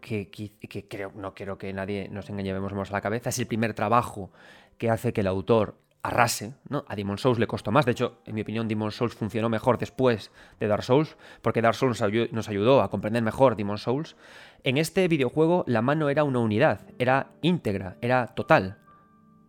que, 0.00 0.28
que 0.30 0.88
creo, 0.88 1.12
no 1.14 1.34
quiero 1.34 1.56
que 1.56 1.72
nadie 1.72 2.08
nos 2.10 2.28
engañemos 2.28 2.90
la 2.90 3.00
cabeza, 3.00 3.30
es 3.30 3.38
el 3.38 3.46
primer 3.46 3.72
trabajo 3.72 4.30
que 4.76 4.90
hace 4.90 5.12
que 5.12 5.22
el 5.22 5.28
autor 5.28 5.78
arrase, 6.02 6.54
¿no? 6.68 6.84
A 6.88 6.96
Demon 6.96 7.18
Souls 7.18 7.38
le 7.38 7.46
costó 7.46 7.70
más. 7.70 7.86
De 7.86 7.92
hecho, 7.92 8.18
en 8.26 8.34
mi 8.34 8.40
opinión, 8.40 8.66
Demon 8.66 8.90
Souls 8.90 9.14
funcionó 9.14 9.48
mejor 9.48 9.78
después 9.78 10.32
de 10.58 10.66
Dark 10.66 10.82
Souls, 10.82 11.16
porque 11.42 11.62
Dark 11.62 11.76
Souls 11.76 12.02
nos 12.32 12.48
ayudó 12.48 12.82
a 12.82 12.90
comprender 12.90 13.22
mejor 13.22 13.56
Demon 13.56 13.78
Souls. 13.78 14.16
En 14.64 14.78
este 14.78 15.06
videojuego, 15.06 15.64
la 15.66 15.82
mano 15.82 16.08
era 16.08 16.24
una 16.24 16.40
unidad, 16.40 16.88
era 16.98 17.30
íntegra, 17.40 17.96
era 18.00 18.28
total, 18.28 18.78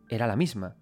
era 0.10 0.28
la 0.28 0.36
misma. 0.36 0.76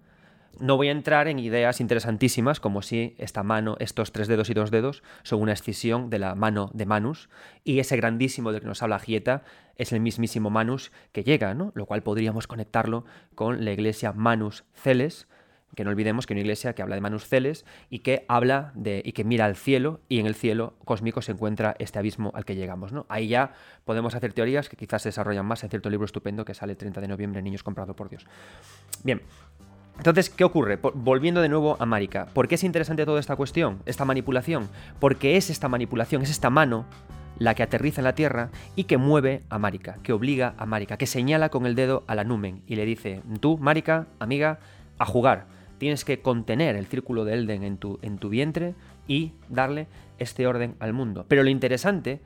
No 0.60 0.75
voy 0.75 0.89
a 0.89 0.91
entrar 0.91 1.29
en 1.29 1.39
ideas 1.39 1.79
interesantísimas 1.79 2.60
como 2.60 2.81
si 2.81 3.15
esta 3.17 3.41
mano, 3.41 3.77
estos 3.79 4.12
tres 4.12 4.27
dedos 4.27 4.49
y 4.49 4.53
dos 4.53 4.69
dedos, 4.69 5.01
son 5.23 5.41
una 5.41 5.53
escisión 5.53 6.10
de 6.10 6.19
la 6.19 6.36
mano 6.36 6.69
de 6.73 6.86
Manus, 6.86 7.29
y 7.63 7.79
ese 7.79 7.95
grandísimo 7.95 8.51
del 8.51 8.62
que 8.62 8.67
nos 8.67 8.84
habla 8.84 8.99
Gieta 8.99 9.43
es 9.77 9.93
el 9.93 10.01
mismísimo 10.01 10.49
Manus 10.49 10.91
que 11.13 11.23
llega, 11.23 11.53
¿no? 11.53 11.71
Lo 11.73 11.86
cual 11.86 12.03
podríamos 12.03 12.45
conectarlo 12.47 13.05
con 13.34 13.63
la 13.63 13.71
iglesia 13.71 14.12
Manus 14.12 14.65
Celes, 14.73 15.27
que 15.75 15.84
no 15.84 15.89
olvidemos 15.89 16.25
que 16.25 16.34
una 16.34 16.41
iglesia 16.41 16.73
que 16.73 16.81
habla 16.81 16.95
de 16.95 17.01
Manus 17.01 17.27
Celes 17.27 17.65
y 17.89 17.99
que 17.99 18.25
habla 18.27 18.71
de 18.75 19.01
y 19.05 19.13
que 19.13 19.23
mira 19.23 19.45
al 19.45 19.55
cielo 19.55 20.01
y 20.10 20.19
en 20.19 20.25
el 20.25 20.36
cielo 20.36 20.73
cósmico 20.86 21.21
se 21.21 21.31
encuentra 21.31 21.75
este 21.79 21.99
abismo 21.99 22.31
al 22.36 22.45
que 22.45 22.55
llegamos, 22.55 22.91
¿no? 22.91 23.05
Ahí 23.10 23.27
ya 23.27 23.53
podemos 23.86 24.15
hacer 24.15 24.34
teorías 24.34 24.69
que 24.69 24.77
quizás 24.77 25.01
se 25.01 25.10
desarrollan 25.10 25.45
más 25.45 25.63
en 25.63 25.69
cierto 25.69 25.89
libro 25.89 26.05
estupendo 26.05 26.45
que 26.45 26.53
sale 26.53 26.73
el 26.73 26.77
30 26.77 27.01
de 27.01 27.07
noviembre, 27.07 27.41
Niños 27.41 27.63
comprado 27.63 27.95
por 27.95 28.10
Dios. 28.10 28.25
Bien. 29.03 29.21
Entonces, 29.97 30.29
¿qué 30.29 30.43
ocurre? 30.43 30.79
volviendo 30.81 31.41
de 31.41 31.49
nuevo 31.49 31.77
a 31.79 31.86
Marika. 31.86 32.25
¿Por 32.34 32.47
qué 32.47 32.55
es 32.55 32.63
interesante 32.63 33.05
toda 33.05 33.19
esta 33.19 33.36
cuestión, 33.36 33.81
esta 33.86 34.05
manipulación? 34.05 34.69
Porque 34.99 35.38
es 35.38 35.49
esta 35.49 35.67
manipulación, 35.67 36.21
es 36.21 36.29
esta 36.29 36.49
mano 36.49 36.86
la 37.38 37.55
que 37.55 37.63
aterriza 37.63 38.01
en 38.01 38.05
la 38.05 38.15
Tierra 38.15 38.49
y 38.75 38.86
que 38.86 38.97
mueve 38.97 39.43
a 39.49 39.60
Marika, 39.60 39.97
que 40.03 40.13
obliga 40.13 40.53
a 40.57 40.65
Marika, 40.65 40.97
que 40.97 41.07
señala 41.07 41.49
con 41.49 41.65
el 41.65 41.75
dedo 41.75 42.03
a 42.07 42.15
la 42.15 42.23
Numen 42.23 42.63
y 42.67 42.75
le 42.75 42.86
dice, 42.86 43.21
tú, 43.39 43.57
Marika, 43.57 44.07
amiga, 44.19 44.60
a 44.97 45.05
jugar. 45.05 45.47
Tienes 45.81 46.05
que 46.05 46.21
contener 46.21 46.75
el 46.75 46.85
círculo 46.85 47.25
de 47.25 47.33
Elden 47.33 47.63
en 47.63 47.77
tu, 47.79 47.97
en 48.03 48.19
tu 48.19 48.29
vientre 48.29 48.75
y 49.07 49.33
darle 49.49 49.87
este 50.19 50.45
orden 50.45 50.75
al 50.77 50.93
mundo. 50.93 51.25
Pero 51.27 51.41
lo 51.41 51.49
interesante, 51.49 52.21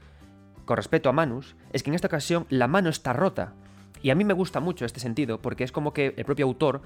con 0.65 0.75
respecto 0.75 1.07
a 1.07 1.13
Manus, 1.13 1.55
es 1.71 1.81
que 1.81 1.89
en 1.89 1.93
esta 1.93 2.07
ocasión 2.07 2.47
la 2.49 2.67
mano 2.67 2.89
está 2.89 3.13
rota. 3.13 3.53
Y 4.01 4.09
a 4.09 4.15
mí 4.15 4.25
me 4.25 4.33
gusta 4.33 4.59
mucho 4.59 4.83
este 4.83 4.99
sentido, 4.99 5.41
porque 5.41 5.63
es 5.63 5.71
como 5.71 5.93
que 5.93 6.13
el 6.17 6.25
propio 6.25 6.47
autor 6.47 6.81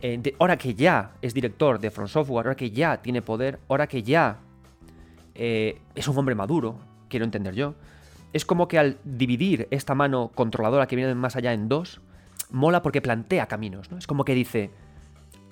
eh, 0.00 0.34
ahora 0.38 0.56
que 0.56 0.74
ya 0.74 1.16
es 1.20 1.34
director 1.34 1.78
de 1.78 1.90
From 1.90 2.08
Software, 2.08 2.46
ahora 2.46 2.56
que 2.56 2.70
ya 2.70 3.02
tiene 3.02 3.20
poder, 3.20 3.60
ahora 3.68 3.86
que 3.86 4.02
ya 4.02 4.38
eh, 5.34 5.82
es 5.94 6.08
un 6.08 6.16
hombre 6.16 6.34
maduro, 6.34 6.78
quiero 7.10 7.26
entender 7.26 7.54
yo, 7.54 7.74
es 8.32 8.46
como 8.46 8.68
que 8.68 8.78
al 8.78 8.96
dividir 9.04 9.68
esta 9.70 9.94
mano 9.94 10.30
controladora 10.34 10.86
que 10.86 10.96
viene 10.96 11.14
más 11.14 11.36
allá 11.36 11.52
en 11.52 11.68
dos, 11.68 12.00
mola 12.50 12.80
porque 12.80 13.02
plantea 13.02 13.48
caminos, 13.48 13.90
¿no? 13.90 13.98
Es 13.98 14.06
como 14.06 14.24
que 14.24 14.32
dice, 14.32 14.70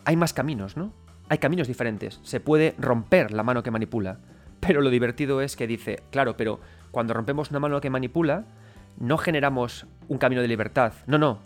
hay 0.05 0.17
más 0.17 0.33
caminos, 0.33 0.77
¿no? 0.77 0.93
Hay 1.29 1.39
caminos 1.39 1.69
diferentes, 1.69 2.21
se 2.23 2.41
puede 2.41 2.75
romper 2.79 3.33
la 3.33 3.43
mano 3.43 3.63
que 3.63 3.71
manipula, 3.71 4.19
pero 4.61 4.81
lo 4.81 4.91
divertido 4.91 5.41
es 5.41 5.57
que 5.57 5.67
dice, 5.67 6.03
claro, 6.11 6.37
pero 6.37 6.61
cuando 6.91 7.15
rompemos 7.15 7.51
una 7.51 7.61
mano 7.61 7.81
que 7.81 7.91
manipula, 7.91 8.45
no 8.99 9.17
generamos 9.19 9.87
un 10.09 10.19
camino 10.19 10.43
de 10.43 10.49
libertad, 10.49 10.93
no, 11.07 11.19
no, 11.19 11.41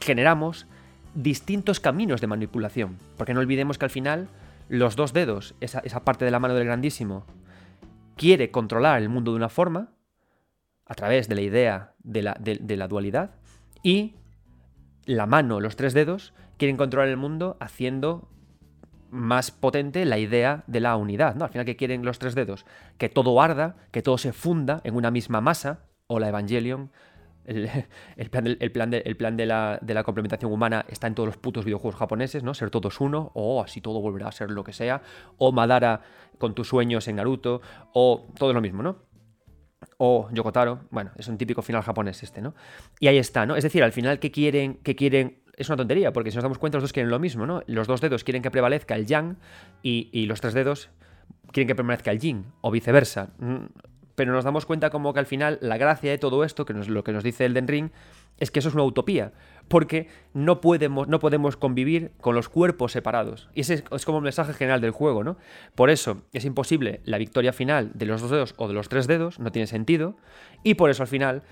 generamos 0.00 0.66
distintos 1.14 1.80
caminos 1.80 2.20
de 2.20 2.26
manipulación. 2.26 2.98
Porque 3.16 3.34
no 3.34 3.40
olvidemos 3.40 3.78
que 3.78 3.84
al 3.84 3.90
final 3.90 4.28
los 4.68 4.96
dos 4.96 5.12
dedos, 5.12 5.54
esa, 5.60 5.82
parte 6.04 6.24
de 6.24 6.30
la 6.30 6.38
mano 6.38 6.54
del 6.54 6.64
grandísimo, 6.64 7.26
quiere 8.16 8.50
controlar 8.50 9.00
el 9.00 9.08
mundo 9.08 9.32
de 9.32 9.36
una 9.36 9.48
forma, 9.48 9.92
a 10.86 10.94
través 10.94 11.28
de 11.28 11.34
la 11.34 11.42
idea 11.42 11.94
de 12.02 12.22
la, 12.22 12.88
dualidad, 12.88 13.36
y 13.82 14.16
la 15.04 15.26
mano, 15.26 15.60
los 15.60 15.76
tres 15.76 15.94
dedos, 15.94 16.34
quieren 16.62 16.76
controlar 16.76 17.08
el 17.08 17.16
mundo 17.16 17.56
haciendo 17.58 18.28
más 19.10 19.50
potente 19.50 20.04
la 20.04 20.18
idea 20.18 20.62
de 20.68 20.78
la 20.78 20.94
unidad, 20.94 21.34
¿no? 21.34 21.44
Al 21.44 21.50
final, 21.50 21.66
que 21.66 21.74
quieren 21.74 22.04
los 22.04 22.20
tres 22.20 22.36
dedos? 22.36 22.66
Que 22.98 23.08
todo 23.08 23.42
arda, 23.42 23.74
que 23.90 24.00
todo 24.00 24.16
se 24.16 24.32
funda 24.32 24.80
en 24.84 24.94
una 24.94 25.10
misma 25.10 25.40
masa, 25.40 25.86
o 26.06 26.20
la 26.20 26.28
Evangelion, 26.28 26.92
el, 27.46 27.68
plan, 28.30 28.56
plan, 28.72 28.90
de, 29.36 29.44
la, 29.44 30.02
complementación 30.04 30.52
humana 30.52 30.86
está 30.88 31.08
en 31.08 31.16
todos 31.16 31.26
los 31.26 31.36
putos 31.36 31.64
videojuegos 31.64 31.98
japoneses, 31.98 32.44
¿no? 32.44 32.54
Ser 32.54 32.70
todos 32.70 33.00
uno, 33.00 33.32
o 33.34 33.60
así 33.60 33.80
todo 33.80 34.00
volverá 34.00 34.28
a 34.28 34.32
ser 34.32 34.52
lo 34.52 34.62
que 34.62 34.72
sea, 34.72 35.02
o 35.38 35.50
Madara 35.50 36.02
con 36.38 36.54
tus 36.54 36.68
sueños 36.68 37.08
en 37.08 37.16
Naruto, 37.16 37.60
o 37.92 38.28
todo 38.38 38.52
lo 38.52 38.60
mismo, 38.60 38.84
¿no? 38.84 38.98
O 39.96 40.28
Yokotaro, 40.30 40.82
bueno, 40.92 41.10
es 41.16 41.26
un 41.26 41.36
típico 41.36 41.60
final 41.60 41.82
japonés 41.82 42.22
este, 42.22 42.40
¿no? 42.40 42.54
Y 43.00 43.08
ahí 43.08 43.18
está, 43.18 43.46
¿no? 43.46 43.56
Es 43.56 43.64
decir, 43.64 43.82
al 43.82 43.90
final, 43.90 44.20
¿qué 44.20 44.30
quieren? 44.30 44.74
¿Qué 44.84 44.94
quieren? 44.94 45.41
Es 45.56 45.68
una 45.68 45.76
tontería, 45.76 46.12
porque 46.12 46.30
si 46.30 46.36
nos 46.36 46.42
damos 46.44 46.58
cuenta, 46.58 46.78
los 46.78 46.84
dos 46.84 46.92
quieren 46.92 47.10
lo 47.10 47.18
mismo, 47.18 47.46
¿no? 47.46 47.62
Los 47.66 47.86
dos 47.86 48.00
dedos 48.00 48.24
quieren 48.24 48.42
que 48.42 48.50
prevalezca 48.50 48.94
el 48.94 49.06
yang 49.06 49.36
y, 49.82 50.08
y 50.12 50.26
los 50.26 50.40
tres 50.40 50.54
dedos 50.54 50.88
quieren 51.52 51.68
que 51.68 51.74
prevalezca 51.74 52.10
el 52.10 52.18
yin, 52.18 52.46
o 52.60 52.70
viceversa. 52.70 53.30
Mm, 53.38 53.66
pero 54.14 54.32
nos 54.32 54.44
damos 54.44 54.66
cuenta 54.66 54.90
como 54.90 55.12
que 55.12 55.20
al 55.20 55.26
final 55.26 55.58
la 55.60 55.76
gracia 55.78 56.10
de 56.10 56.18
todo 56.18 56.44
esto, 56.44 56.64
que 56.64 56.72
es 56.78 56.88
lo 56.88 57.04
que 57.04 57.12
nos 57.12 57.24
dice 57.24 57.44
Elden 57.44 57.68
Ring, 57.68 57.90
es 58.38 58.50
que 58.50 58.58
eso 58.58 58.68
es 58.68 58.74
una 58.74 58.84
utopía, 58.84 59.32
porque 59.68 60.08
no 60.34 60.60
podemos, 60.60 61.08
no 61.08 61.18
podemos 61.18 61.56
convivir 61.56 62.12
con 62.20 62.34
los 62.34 62.48
cuerpos 62.48 62.92
separados. 62.92 63.48
Y 63.54 63.60
ese 63.60 63.84
es, 63.90 64.04
como 64.04 64.18
el 64.18 64.24
mensaje 64.24 64.52
general 64.52 64.80
del 64.80 64.90
juego, 64.90 65.22
¿no? 65.22 65.36
Por 65.74 65.90
eso 65.90 66.22
es 66.32 66.44
imposible 66.44 67.00
la 67.04 67.18
victoria 67.18 67.52
final 67.52 67.90
de 67.94 68.06
los 68.06 68.20
dos 68.20 68.30
dedos 68.30 68.54
o 68.56 68.68
de 68.68 68.74
los 68.74 68.88
tres 68.88 69.06
dedos, 69.06 69.38
no 69.38 69.52
tiene 69.52 69.66
sentido, 69.66 70.16
y 70.62 70.74
por 70.74 70.90
eso 70.90 71.02
al 71.02 71.08
final 71.08 71.42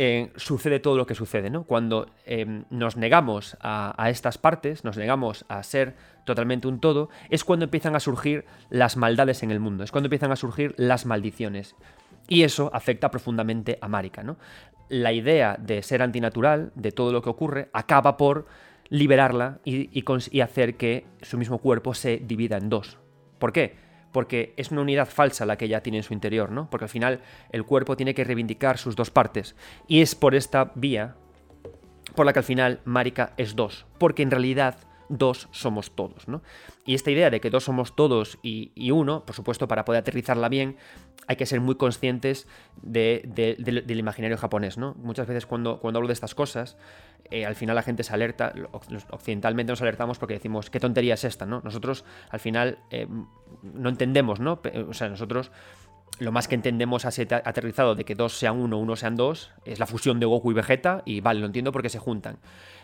eh, 0.00 0.30
sucede 0.36 0.78
todo 0.78 0.96
lo 0.96 1.06
que 1.06 1.16
sucede, 1.16 1.50
¿no? 1.50 1.64
Cuando 1.64 2.06
em, 2.24 2.62
nos 2.70 2.96
negamos 2.96 3.56
a, 3.60 4.08
estas 4.08 4.38
partes, 4.38 4.84
nos 4.84 4.96
negamos 4.96 5.44
a 5.48 5.60
ser 5.64 5.96
totalmente 6.24 6.68
un 6.68 6.78
todo, 6.78 7.08
es 7.30 7.42
cuando 7.42 7.64
empiezan 7.64 7.96
a 7.96 8.00
surgir 8.00 8.44
las 8.70 8.96
maldades 8.96 9.42
en 9.42 9.50
el 9.50 9.58
mundo, 9.58 9.82
es 9.82 9.90
cuando 9.90 10.06
empiezan 10.06 10.30
a 10.30 10.36
surgir 10.36 10.72
las 10.76 11.04
maldiciones. 11.04 11.74
Y 12.28 12.44
eso 12.44 12.70
afecta 12.72 13.10
profundamente 13.10 13.76
a 13.80 13.88
Marika. 13.88 14.22
La 14.88 15.12
idea 15.12 15.56
de 15.58 15.82
ser 15.82 16.00
antinatural, 16.00 16.70
de 16.76 16.92
todo 16.92 17.12
lo 17.12 17.20
que 17.20 17.30
ocurre, 17.30 17.68
acaba 17.72 18.16
por 18.16 18.46
liberarla 18.90 19.58
y, 19.64 19.90
y, 19.92 20.40
hacer 20.40 20.76
que 20.76 21.06
su 21.22 21.38
mismo 21.38 21.58
cuerpo 21.58 21.92
se 21.92 22.18
divida 22.18 22.56
en 22.56 22.68
dos. 22.68 22.98
¿Por 23.40 23.52
qué? 23.52 23.87
Porque 24.12 24.54
es 24.56 24.70
una 24.70 24.80
unidad 24.80 25.08
falsa 25.08 25.46
la 25.46 25.56
que 25.56 25.66
ella 25.66 25.82
tiene 25.82 25.98
en 25.98 26.04
su 26.04 26.14
interior, 26.14 26.50
¿no? 26.50 26.70
Porque 26.70 26.84
al 26.84 26.90
final 26.90 27.20
el 27.50 27.64
cuerpo 27.64 27.96
tiene 27.96 28.14
que 28.14 28.24
reivindicar 28.24 28.78
sus 28.78 28.96
dos 28.96 29.10
partes. 29.10 29.54
Y 29.86 30.00
es 30.00 30.14
por 30.14 30.34
esta 30.34 30.72
vía 30.74 31.16
por 32.14 32.26
la 32.26 32.32
que 32.32 32.40
al 32.40 32.44
final 32.44 32.80
Marika 32.84 33.34
es 33.36 33.54
dos. 33.54 33.86
Porque 33.98 34.22
en 34.22 34.30
realidad 34.30 34.78
dos 35.08 35.48
somos 35.50 35.90
todos, 35.92 36.28
¿no? 36.28 36.42
Y 36.84 36.94
esta 36.94 37.10
idea 37.10 37.30
de 37.30 37.40
que 37.40 37.50
dos 37.50 37.64
somos 37.64 37.94
todos 37.94 38.38
y, 38.42 38.90
uno, 38.90 39.24
por 39.24 39.34
supuesto, 39.34 39.68
para 39.68 39.84
poder 39.84 40.00
aterrizarla 40.00 40.48
bien, 40.48 40.76
hay 41.26 41.36
que 41.36 41.46
ser 41.46 41.60
muy 41.60 41.74
conscientes 41.74 42.46
del 42.82 43.98
imaginario 43.98 44.38
japonés, 44.38 44.78
¿no? 44.78 44.94
Muchas 44.94 45.26
veces 45.26 45.46
cuando, 45.46 45.80
cuando 45.80 45.98
hablo 45.98 46.08
de 46.08 46.14
estas 46.14 46.34
cosas, 46.34 46.76
eh, 47.30 47.44
al 47.44 47.54
final 47.54 47.76
la 47.76 47.82
gente 47.82 48.02
se 48.02 48.14
alerta, 48.14 48.54
occidentalmente 49.10 49.72
nos 49.72 49.82
alertamos 49.82 50.18
porque 50.18 50.34
decimos, 50.34 50.70
¿qué 50.70 50.80
tontería 50.80 51.14
es 51.14 51.24
esta, 51.24 51.44
no? 51.44 51.60
Nosotros, 51.62 52.04
al 52.30 52.40
final, 52.40 52.78
eh, 52.90 53.06
no 53.62 53.88
entendemos, 53.88 54.40
¿no? 54.40 54.60
O 54.88 54.94
sea, 54.94 55.08
nosotros 55.08 55.50
lo 56.18 56.32
más 56.32 56.48
que 56.48 56.54
entendemos 56.54 57.04
así 57.04 57.22
aterrizado 57.22 57.94
de 57.94 58.04
que 58.04 58.14
dos 58.14 58.36
sean 58.38 58.58
uno, 58.58 58.78
uno 58.78 58.96
sean 58.96 59.16
dos, 59.16 59.52
es 59.64 59.78
la 59.78 59.86
fusión 59.86 60.18
de 60.20 60.26
Goku 60.26 60.50
y 60.50 60.54
Vegeta, 60.54 61.02
y 61.04 61.20
vale, 61.20 61.40
lo 61.40 61.46
entiendo 61.46 61.72
porque 61.72 61.88
se 61.88 61.98
juntan. 61.98 62.38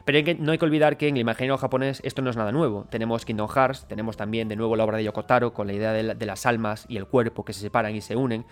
Pero 0.04 0.18
no 0.38 0.52
hay 0.52 0.58
que 0.58 0.64
olvidar 0.64 0.98
que 0.98 1.08
en 1.08 1.16
el 1.16 1.22
imaginario 1.22 1.56
japonés 1.56 2.00
esto 2.04 2.20
no 2.20 2.30
es 2.30 2.37
nada 2.37 2.52
nuevo. 2.52 2.87
Tenemos 2.90 3.24
Kingdom 3.24 3.48
Hearts, 3.48 3.87
tenemos 3.88 4.16
también 4.16 4.48
de 4.48 4.56
nuevo 4.56 4.76
la 4.76 4.84
obra 4.84 4.98
de 4.98 5.04
Yokotaro 5.04 5.54
con 5.54 5.66
la 5.66 5.72
idea 5.72 5.92
de, 5.92 6.26
las 6.26 6.46
almas 6.46 6.84
y 6.88 6.98
el 6.98 7.06
cuerpo 7.06 7.44
que 7.44 7.54
se 7.54 7.60
separan 7.60 7.94
y 7.94 8.02
se 8.02 8.14
unen. 8.14 8.44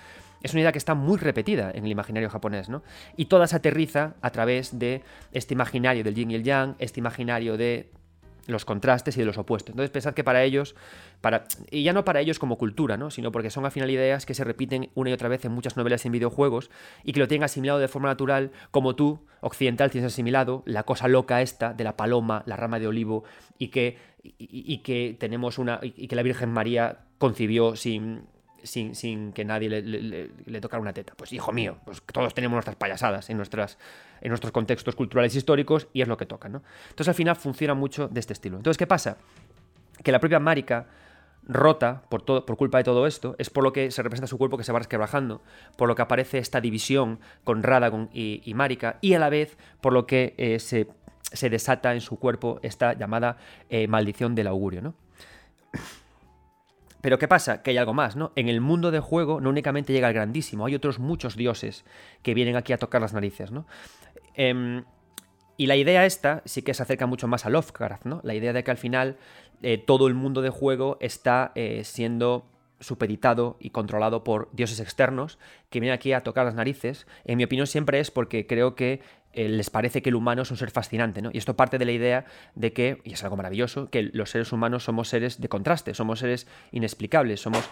Es 0.43 0.53
una 0.55 0.63
idea 0.63 0.73
que 0.73 0.79
está 0.79 0.95
muy 0.95 1.19
repetida 1.19 1.71
en 1.73 1.85
el 1.85 1.91
imaginario 1.91 2.31
japonés, 2.31 2.69
¿no? 2.69 2.83
Y 3.17 3.27
toda 3.27 3.47
se 3.47 3.57
aterriza 3.57 4.15
a 4.23 4.31
través 4.31 4.79
de 4.79 5.03
este 5.33 5.55
imaginario 5.55 6.03
del 6.03 6.15
yin 6.15 6.31
y 6.31 6.35
el 6.35 6.43
yang, 6.43 6.75
este 6.79 7.01
imaginario 7.01 7.57
de 7.57 7.91
los 8.47 8.65
contrastes 8.65 9.17
y 9.17 9.21
de 9.21 9.27
los 9.27 9.39
opuestos. 9.39 9.71
Entonces 9.71 9.91
pensad 9.91 10.15
que 10.15 10.25
para 10.25 10.43
ellos, 10.43 10.75
para, 11.21 11.45
y 11.71 11.83
ya 11.83 11.93
no 11.93 12.05
para 12.05 12.21
ellos 12.21 12.39
como 12.39 12.59
cultura, 12.59 12.97
¿no? 12.97 13.11
sino 13.11 13.33
porque 13.33 13.51
son 13.51 13.65
al 13.65 13.71
final 13.71 13.91
ideas 13.91 14.27
que 14.27 14.35
se 14.35 14.45
repiten 14.45 14.91
una 14.95 15.11
y 15.11 15.13
otra 15.13 15.29
vez 15.29 15.45
en 15.45 15.53
muchas 15.53 15.77
novelas 15.77 16.05
y 16.05 16.09
en 16.09 16.13
videojuegos 16.13 16.71
y 17.05 17.13
que 17.13 17.21
lo 17.21 17.29
tienen 17.29 17.45
asimilado 17.45 17.79
de 17.79 17.89
forma 17.89 18.09
natural 18.09 18.51
como 18.71 18.97
tú, 18.97 19.21
occidental, 19.41 19.91
tienes 19.91 20.13
asimilado 20.13 20.63
la 20.67 20.85
cosa 20.85 21.09
loca 21.09 21.43
esta 21.43 21.73
de 21.73 21.85
la 21.85 21.97
paloma, 21.97 22.43
la 22.47 22.57
rama 22.57 22.79
de 22.79 22.87
olivo 22.87 23.25
y 23.59 23.69
que, 23.69 23.99
y 24.23 24.79
que 24.79 25.17
tenemos 25.19 25.59
una, 25.59 25.81
y 25.83 26.09
que 26.09 26.17
la 26.17 26.23
Virgen 26.23 26.51
María 26.51 26.99
concibió 27.19 27.77
sin, 27.77 28.23
sin, 28.63 29.33
que 29.33 29.45
nadie 29.45 29.69
le, 29.69 30.61
tocara 30.61 30.81
una 30.81 30.93
teta. 30.93 31.15
Pues 31.17 31.33
hijo 31.33 31.53
mío, 31.53 31.79
pues 31.85 32.03
todos 32.03 32.35
tenemos 32.35 32.57
nuestras 32.57 32.77
payasadas 32.77 33.31
en, 33.31 33.37
nuestros 33.37 34.53
contextos 34.53 34.95
culturales 34.95 35.35
históricos 35.35 35.89
y 35.93 36.03
es 36.03 36.09
lo 36.09 36.17
que 36.17 36.27
toca, 36.27 36.49
¿no? 36.49 36.63
Entonces 36.91 37.09
al 37.09 37.15
final 37.15 37.37
funciona 37.37 37.75
mucho 37.75 38.09
de 38.09 38.21
este 38.21 38.33
estilo. 38.33 38.57
Entonces, 38.57 38.79
¿qué 38.79 38.87
pasa? 38.87 39.19
Que 40.03 40.13
la 40.13 40.21
propia 40.21 40.39
Marika 40.39 40.87
rota 41.45 42.03
por, 42.09 42.23
todo, 42.23 42.47
por 42.47 42.57
culpa 42.57 42.79
de 42.79 42.85
todo 42.85 43.07
esto, 43.07 43.35
es 43.39 43.51
por 43.51 43.65
lo 43.65 43.73
que 43.73 43.91
se 43.91 44.03
representa 44.03 44.27
su 44.27 44.39
cuerpo 44.39 44.57
que 44.57 44.65
se 44.65 44.73
va 44.73 44.79
resquebrajando, 44.79 45.43
por 45.77 45.89
lo 45.89 45.95
que 45.95 46.03
aparece 46.03 46.39
esta 46.39 46.61
división 46.61 47.21
con 47.45 47.63
Radagon 47.63 48.11
y, 48.13 48.43
y 48.45 48.55
Marika, 48.55 48.99
y 49.01 49.15
a 49.15 49.19
la 49.19 49.29
vez 49.29 49.57
por 49.81 49.93
lo 49.93 50.07
que 50.07 50.35
eh, 50.39 50.59
se, 50.59 50.87
desata 51.51 51.95
en 51.95 52.01
su 52.01 52.19
cuerpo 52.19 52.61
esta 52.63 52.93
llamada 52.95 53.39
eh, 53.71 53.89
maldición 53.89 54.35
del 54.35 54.47
augurio, 54.47 54.83
¿no? 54.83 54.95
Pero 57.03 57.19
¿qué 57.19 57.29
pasa? 57.29 57.63
Que 57.63 57.73
hay 57.73 57.77
algo 57.77 57.93
más, 57.93 58.17
¿no? 58.17 58.33
En 58.37 58.49
el 58.49 58.63
mundo 58.63 58.91
de 58.91 59.01
juego 59.01 59.41
no 59.41 59.51
únicamente 59.51 59.93
llega 59.93 60.09
el 60.09 60.15
grandísimo, 60.15 60.65
hay 60.65 60.75
otros 60.75 60.99
muchos 60.99 61.37
dioses 61.37 61.85
que 62.23 62.33
vienen 62.33 62.57
aquí 62.57 62.73
a 62.73 62.79
tocar 62.79 63.03
las 63.03 63.13
narices, 63.13 63.51
¿no? 63.51 63.67
Em, 64.35 64.85
y 65.57 65.67
la 65.67 65.77
idea 65.77 66.07
esta 66.07 66.43
sí 66.47 66.63
que 66.63 66.73
se 66.73 66.83
acerca 66.83 67.07
mucho 67.07 67.29
más 67.29 67.45
a 67.45 67.51
Lovecraft, 67.51 68.07
¿no? 68.07 68.21
La 68.23 68.35
idea 68.35 68.53
de 68.53 68.65
que 68.65 68.71
al 68.71 68.79
final 68.79 69.19
eh, 69.63 69.79
todo 69.79 70.07
el 70.07 70.15
mundo 70.15 70.43
de 70.43 70.51
juego 70.51 70.97
está 71.01 71.53
eh, 71.57 71.83
siendo 71.85 72.47
supeditado 72.81 73.57
y 73.61 73.71
controlado 73.71 74.25
por 74.25 74.49
dioses 74.53 74.81
externos 74.81 75.39
que 75.71 75.81
vienen 75.81 75.95
aquí 75.95 76.13
a 76.13 76.23
tocar 76.23 76.45
las 76.45 76.55
narices. 76.55 77.07
En 77.25 77.37
mi 77.37 77.45
opinión 77.45 77.67
siempre 77.67 78.01
es 78.01 78.11
porque 78.11 78.47
creo 78.47 78.75
que 78.75 79.01
eh, 79.33 79.49
les 79.49 79.71
parece 79.71 80.03
que 80.03 80.11
el 80.11 80.15
humano 80.15 80.43
es 80.43 80.51
un 80.51 80.57
ser 80.57 80.71
fascinante, 80.71 81.23
¿no? 81.23 81.31
Y 81.33 81.39
esto 81.39 81.57
parte 81.57 81.79
de 81.79 81.85
la 81.85 81.93
idea 81.93 82.25
de 82.55 82.73
que, 82.73 83.01
y 83.05 83.13
es 83.13 83.23
algo 83.25 83.37
maravilloso, 83.37 83.91
que 83.91 84.03
los 84.13 84.31
seres 84.31 84.53
humanos 84.53 84.85
somos 84.85 85.09
seres 85.09 85.41
de 85.41 85.49
contraste, 85.49 85.95
somos 85.95 86.19
seres 86.19 86.47
inexplicables, 86.71 87.41
somos 87.41 87.69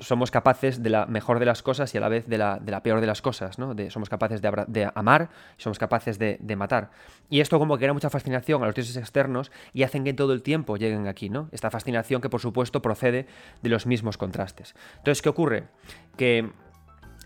somos 0.00 0.30
capaces 0.30 0.82
de 0.82 0.90
la 0.90 1.06
mejor 1.06 1.38
de 1.38 1.46
las 1.46 1.62
cosas 1.62 1.94
y 1.94 1.98
a 1.98 2.00
la 2.00 2.08
vez 2.08 2.26
de 2.26 2.36
la, 2.36 2.58
de 2.58 2.72
la 2.72 2.82
peor 2.82 3.00
de 3.00 3.06
las 3.06 3.22
cosas, 3.22 3.58
¿no? 3.58 3.74
Somos 3.90 4.08
capaces 4.08 4.42
de, 4.42 4.64
de 4.66 4.90
amar 4.94 5.30
somos 5.56 5.78
capaces 5.78 6.18
de, 6.18 6.36
de, 6.40 6.56
matar. 6.56 6.90
Y 7.30 7.40
esto 7.40 7.58
como 7.58 7.76
que 7.76 7.82
crea 7.82 7.92
mucha 7.92 8.10
fascinación 8.10 8.62
a 8.62 8.66
los 8.66 8.74
dioses 8.74 8.96
externos 8.96 9.52
y 9.72 9.84
hacen 9.84 10.04
que 10.04 10.12
todo 10.12 10.32
el 10.32 10.42
tiempo 10.42 10.76
lleguen 10.76 11.06
aquí, 11.06 11.30
¿no? 11.30 11.48
Esta 11.52 11.70
fascinación 11.70 12.20
que 12.20 12.28
por 12.28 12.40
supuesto 12.40 12.82
procede 12.82 13.26
de 13.62 13.68
los 13.68 13.86
mismos 13.86 14.18
contrastes. 14.18 14.74
Entonces, 14.98 15.22
¿qué 15.22 15.28
ocurre? 15.28 15.68
Que 16.16 16.50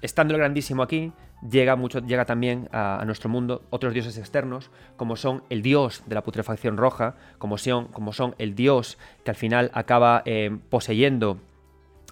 estando 0.02 0.34
el 0.34 0.38
grandísimo 0.40 0.82
aquí, 0.82 1.12
llega, 1.42 1.76
mucho, 1.76 2.00
llega 2.00 2.24
también 2.24 2.68
a, 2.72 3.02
nuestro 3.06 3.28
mundo 3.28 3.62
otros 3.70 3.94
dioses 3.94 4.18
externos, 4.18 4.70
como 4.96 5.16
son 5.16 5.42
el 5.50 5.62
dios 5.62 6.02
de 6.06 6.14
la 6.14 6.22
putrefacción 6.22 6.76
roja, 6.76 7.16
como 7.38 7.58
son, 7.58 7.86
como 7.88 8.12
son 8.12 8.34
el 8.38 8.54
dios 8.54 8.98
que 9.24 9.30
al 9.30 9.36
final 9.36 9.70
acaba 9.74 10.22
eh, 10.24 10.56
poseyendo 10.68 11.38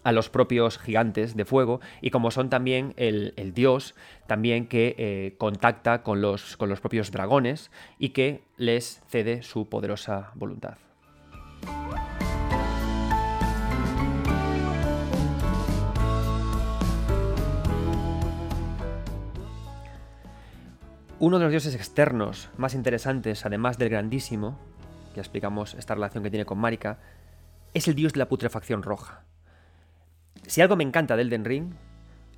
a 0.05 0.13
los 0.13 0.31
propios 0.31 0.79
gigantes 0.79 1.35
de 1.35 1.45
fuego 1.45 1.81
y 2.01 2.11
como 2.11 2.31
son 2.31 2.49
también 2.49 2.95
el, 2.97 3.35
dios 3.55 3.97
también 4.29 4.69
que 4.69 4.95
eh, 4.99 5.35
contacta 5.37 6.05
con 6.05 6.21
los, 6.21 6.57
con 6.57 6.69
los 6.69 6.81
propios 6.81 7.11
dragones 7.11 7.73
y 7.99 8.11
que 8.11 8.45
les 8.57 9.03
cede 9.09 9.43
su 9.43 9.69
poderosa 9.69 10.31
voluntad. 10.37 10.77
Uno 21.19 21.39
de 21.39 21.45
los 21.45 21.51
dioses 21.51 21.75
externos 21.75 22.51
más 22.59 22.75
interesantes, 22.75 23.47
además 23.47 23.79
del 23.79 23.89
grandísimo, 23.89 24.59
que 25.15 25.21
explicamos 25.21 25.73
esta 25.73 25.95
relación 25.95 26.23
que 26.23 26.29
tiene 26.29 26.45
con 26.45 26.59
Marika, 26.59 26.99
es 27.73 27.89
el 27.89 27.95
dios 27.95 28.13
de 28.13 28.19
la 28.19 28.29
putrefacción 28.29 28.83
roja. 28.83 29.25
Si 30.47 30.61
algo 30.61 30.77
me 30.77 30.85
encanta 30.85 31.17
del 31.17 31.31
Den 31.31 31.47
Ring, 31.47 31.73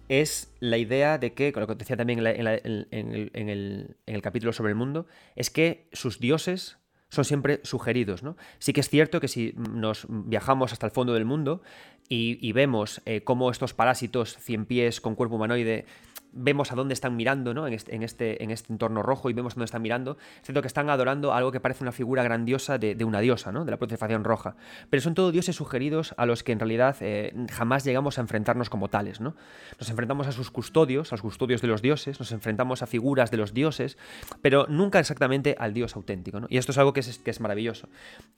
es 0.09 0.55
la 0.61 0.79
idea 0.79 1.19
de 1.19 1.35
que, 1.35 1.53
con 1.53 1.63
lo 1.63 1.67
que 1.67 1.75
decía 1.75 1.97
también 1.97 2.25
en, 2.25 3.99
el, 4.07 4.23
capítulo 4.23 4.53
sobre 4.53 4.71
el 4.71 4.77
mundo, 4.77 5.07
es 5.35 5.51
que 5.51 5.89
sus 5.93 6.21
dioses 6.21 6.79
son 7.09 7.25
siempre 7.25 7.61
sugeridos. 7.65 8.23
¿no? 8.23 8.37
Sí 8.61 8.73
que 8.73 8.81
es 8.81 8.89
cierto 8.89 9.19
que 9.19 9.27
si 9.27 9.55
nos 9.57 10.07
viajamos 10.09 10.73
hasta 10.73 10.87
el 10.87 10.93
fondo 10.93 11.15
del 11.15 11.25
mundo 11.25 11.63
y, 12.09 12.53
vemos 12.53 13.03
eh, 13.07 13.23
cómo 13.25 13.51
estos 13.51 13.75
parásitos 13.75 14.39
cien 14.39 14.67
pies 14.67 15.01
con 15.01 15.17
cuerpo 15.17 15.35
humanoide 15.35 15.85
vemos 16.33 16.73
a 16.73 16.75
dónde 16.75 16.95
están 16.95 17.17
mirando, 17.17 17.55
¿no? 17.55 17.67
En 17.67 17.73
este, 17.73 17.95
en 17.95 18.03
este, 18.03 18.43
en 18.43 18.51
este 18.51 18.73
entorno 18.73 19.03
rojo 19.03 19.31
y 19.31 19.33
vemos 19.33 19.53
a 19.53 19.55
dónde 19.57 19.67
están 19.67 19.83
mirando. 19.83 20.17
Siento 20.43 20.61
que 20.61 20.69
están 20.69 20.91
adorando 20.91 21.33
algo 21.33 21.53
que 21.53 21.61
parece 21.61 21.85
una 21.85 21.93
figura 21.93 22.23
grandiosa 22.23 22.79
de, 22.79 22.97
una 23.05 23.21
diosa, 23.21 23.53
¿no? 23.53 23.65
De 23.65 23.71
la 23.71 23.77
protección 23.79 24.25
roja. 24.25 24.57
Pero 24.91 25.01
son 25.01 25.15
todos 25.15 25.33
dioses 25.33 25.57
sugeridos 25.57 26.15
a 26.17 26.27
los 26.27 26.43
que 26.43 26.53
en 26.53 26.61
realidad 26.61 26.97
eh, 27.01 27.33
jamás 27.51 27.85
llegamos 27.85 28.19
a 28.19 28.21
enfrentarnos 28.21 28.71
como 28.71 28.89
tales, 28.89 29.21
¿no? 29.21 29.35
Nos 29.79 29.91
enfrentamos 29.91 30.27
a 30.27 30.33
sus 30.33 30.51
custodios, 30.51 31.13
a 31.13 31.15
los 31.15 31.23
custodios 31.23 31.63
de 31.63 31.69
los 31.69 31.83
dioses, 31.83 32.19
nos 32.19 32.33
enfrentamos 32.33 32.83
a 32.83 32.87
figuras 32.87 33.31
de 33.31 33.37
los 33.37 33.55
dioses, 33.55 33.99
pero 34.43 34.67
nunca 34.69 34.99
exactamente 34.99 35.57
al 35.59 35.75
dios 35.75 35.97
auténtico. 35.97 36.41
Y 36.49 36.59
esto 36.59 36.73
es 36.73 36.79
algo 36.79 36.93
que 36.93 37.01
es, 37.01 37.19
que 37.19 37.31
es 37.31 37.41
maravilloso. 37.41 37.89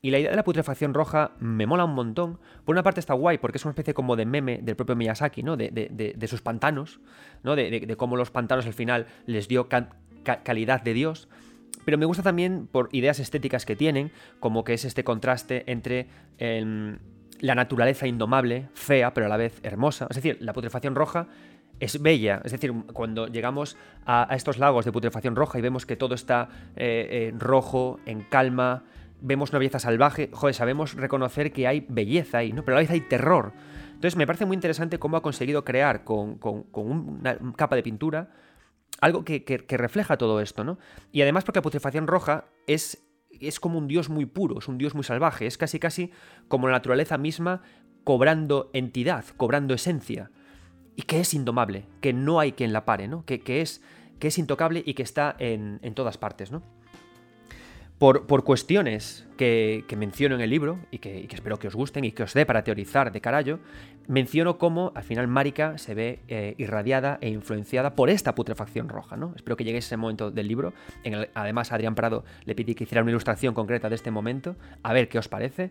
Y 0.01 0.11
la 0.11 0.19
idea 0.19 0.31
de 0.31 0.37
la 0.37 0.45
putrefacción 0.45 0.95
roja 0.95 1.33
me 1.39 1.67
mola 1.67 1.85
un 1.85 1.95
montón. 1.95 2.39
Por 2.65 2.75
una 2.75 2.83
parte 2.83 3.01
está 3.01 3.15
guay, 3.15 3.39
porque 3.39 3.59
es 3.59 3.65
una 3.65 3.73
especie 3.73 3.95
como 3.95 4.17
de 4.17 4.27
meme 4.27 4.61
del 4.63 4.77
propio 4.77 4.97
Miyazaki, 4.97 5.43
¿no? 5.43 5.57
De, 5.57 5.71
de 5.71 6.29
sus 6.29 6.43
pantanos, 6.43 7.01
¿no? 7.43 7.57
de, 7.57 7.80
de, 7.87 7.97
cómo 7.97 8.17
los 8.17 8.31
pantanos 8.31 8.67
al 8.67 8.75
final 8.75 9.07
les 9.27 9.49
dio 9.49 9.69
calidad 9.69 10.83
de 10.83 10.95
Dios. 10.95 11.29
Pero 11.85 11.99
me 11.99 12.07
gusta 12.07 12.23
también 12.23 12.69
por 12.71 12.89
ideas 12.93 13.19
estéticas 13.21 13.65
que 13.65 13.77
tienen, 13.77 14.13
como 14.39 14.65
que 14.65 14.75
es 14.75 14.85
este 14.85 15.03
contraste 15.03 15.65
entre 15.71 16.09
em, 16.39 16.99
la 17.41 17.55
naturaleza 17.55 18.07
indomable, 18.07 18.69
fea, 18.75 19.15
pero 19.15 19.27
a 19.27 19.29
la 19.29 19.37
vez 19.37 19.61
hermosa. 19.63 20.07
Es 20.11 20.17
decir, 20.17 20.37
la 20.41 20.53
putrefacción 20.53 20.95
roja 20.95 21.29
es 21.81 22.01
bella. 22.01 22.43
Es 22.45 22.53
decir, 22.53 22.73
cuando 22.93 23.27
llegamos 23.27 23.77
a, 24.05 24.29
estos 24.37 24.59
lagos 24.59 24.85
de 24.85 24.93
putrefacción 24.93 25.35
roja 25.35 25.59
y 25.59 25.63
vemos 25.63 25.87
que 25.87 25.97
todo 25.97 26.15
está 26.15 26.49
eh, 26.77 27.33
eh, 27.33 27.35
rojo, 27.39 27.99
en 28.05 28.21
calma, 28.21 28.85
vemos 29.23 29.51
una 29.51 29.59
belleza 29.59 29.79
salvaje, 29.79 30.31
joder, 30.33 30.55
sabemos 30.55 30.95
reconocer 30.95 31.53
que 31.53 31.67
hay 31.67 31.85
belleza 31.89 32.39
ahí, 32.39 32.53
¿no? 32.53 32.65
Pero 32.65 32.77
a 32.77 32.81
la 32.81 32.83
vez 32.83 32.91
hay 32.91 33.01
terror. 33.01 33.53
Entonces 34.01 34.17
me 34.17 34.27
parece 34.27 34.47
muy 34.47 34.55
interesante 34.55 34.99
cómo 34.99 35.19
ha 35.19 35.23
conseguido 35.23 35.63
crear 35.63 36.05
con, 36.05 36.41
una 36.73 37.39
capa 37.55 37.77
de 37.77 37.83
pintura 37.83 38.31
algo 39.03 39.27
que, 39.27 39.67
refleja 39.69 40.17
todo 40.17 40.41
esto, 40.41 40.65
¿no? 40.65 40.79
Y 41.13 41.21
además 41.21 41.45
porque 41.45 41.59
la 41.59 41.63
putrefacción 41.63 42.07
roja 42.07 42.47
es, 42.67 43.07
es 43.29 43.61
como 43.61 43.77
un 43.77 43.89
dios 43.89 44.09
muy 44.09 44.25
puro, 44.25 44.61
es 44.61 44.69
un 44.69 44.79
dios 44.79 44.95
muy 44.95 45.05
salvaje, 45.05 45.45
es 45.45 45.59
casi 45.59 45.79
casi 45.79 46.13
como 46.49 46.67
la 46.67 46.73
naturaleza 46.73 47.19
misma 47.19 47.61
cobrando 48.03 48.71
entidad, 48.73 49.27
cobrando 49.37 49.75
esencia, 49.75 50.31
y 50.97 51.03
que 51.03 51.21
es 51.21 51.35
indomable, 51.35 51.85
que 52.01 52.15
no 52.15 52.41
hay 52.41 52.53
quien 52.53 52.73
la 52.73 52.87
pare, 52.87 53.07
¿no? 53.07 53.27
Que, 53.27 53.43
es, 53.61 53.83
que 54.19 54.29
es 54.29 54.39
intocable 54.39 54.83
y 54.87 54.95
que 54.95 55.03
está 55.03 55.37
en, 55.39 55.79
en 55.83 55.93
todas 55.93 56.17
partes, 56.17 56.51
¿no? 56.51 56.63
Por, 58.01 58.45
cuestiones 58.45 59.27
que, 59.37 59.85
menciono 59.95 60.35
en 60.35 60.41
el 60.41 60.49
libro 60.49 60.79
y 60.91 61.01
que, 61.01 61.29
espero 61.31 61.59
que 61.59 61.69
os 61.69 61.75
gusten 61.75 62.03
y 62.07 62.13
que 62.13 62.23
os 62.23 62.33
dé 62.33 62.47
para 62.47 62.65
teorizar 62.65 63.13
de 63.13 63.21
carallo, 63.21 63.59
menciono 64.09 64.57
cómo 64.57 64.91
al 64.95 65.03
final 65.03 65.29
Marika 65.29 65.77
se 65.77 65.93
ve 65.93 66.21
eh, 66.27 66.55
irradiada 66.57 67.19
e 67.21 67.29
influenciada 67.29 67.95
por 67.95 68.09
esta 68.09 68.35
putrefacción 68.35 68.89
roja. 68.89 69.19
¿no? 69.19 69.35
Espero 69.37 69.55
que 69.59 69.65
llegue 69.65 69.77
ese 69.77 69.99
momento 69.99 70.31
del 70.31 70.49
libro. 70.49 70.73
En 71.05 71.29
además, 71.35 71.73
a 71.73 71.75
Adrián 71.75 71.95
Prado 71.95 72.25
le 72.47 72.55
pedí 72.55 72.75
que 72.75 72.85
hiciera 72.85 73.03
una 73.03 73.11
ilustración 73.11 73.53
concreta 73.53 73.91
de 73.91 73.97
este 73.97 74.11
momento, 74.11 74.57
a 74.83 74.95
ver 74.95 75.11
qué 75.11 75.19
os 75.19 75.29
parece. 75.29 75.71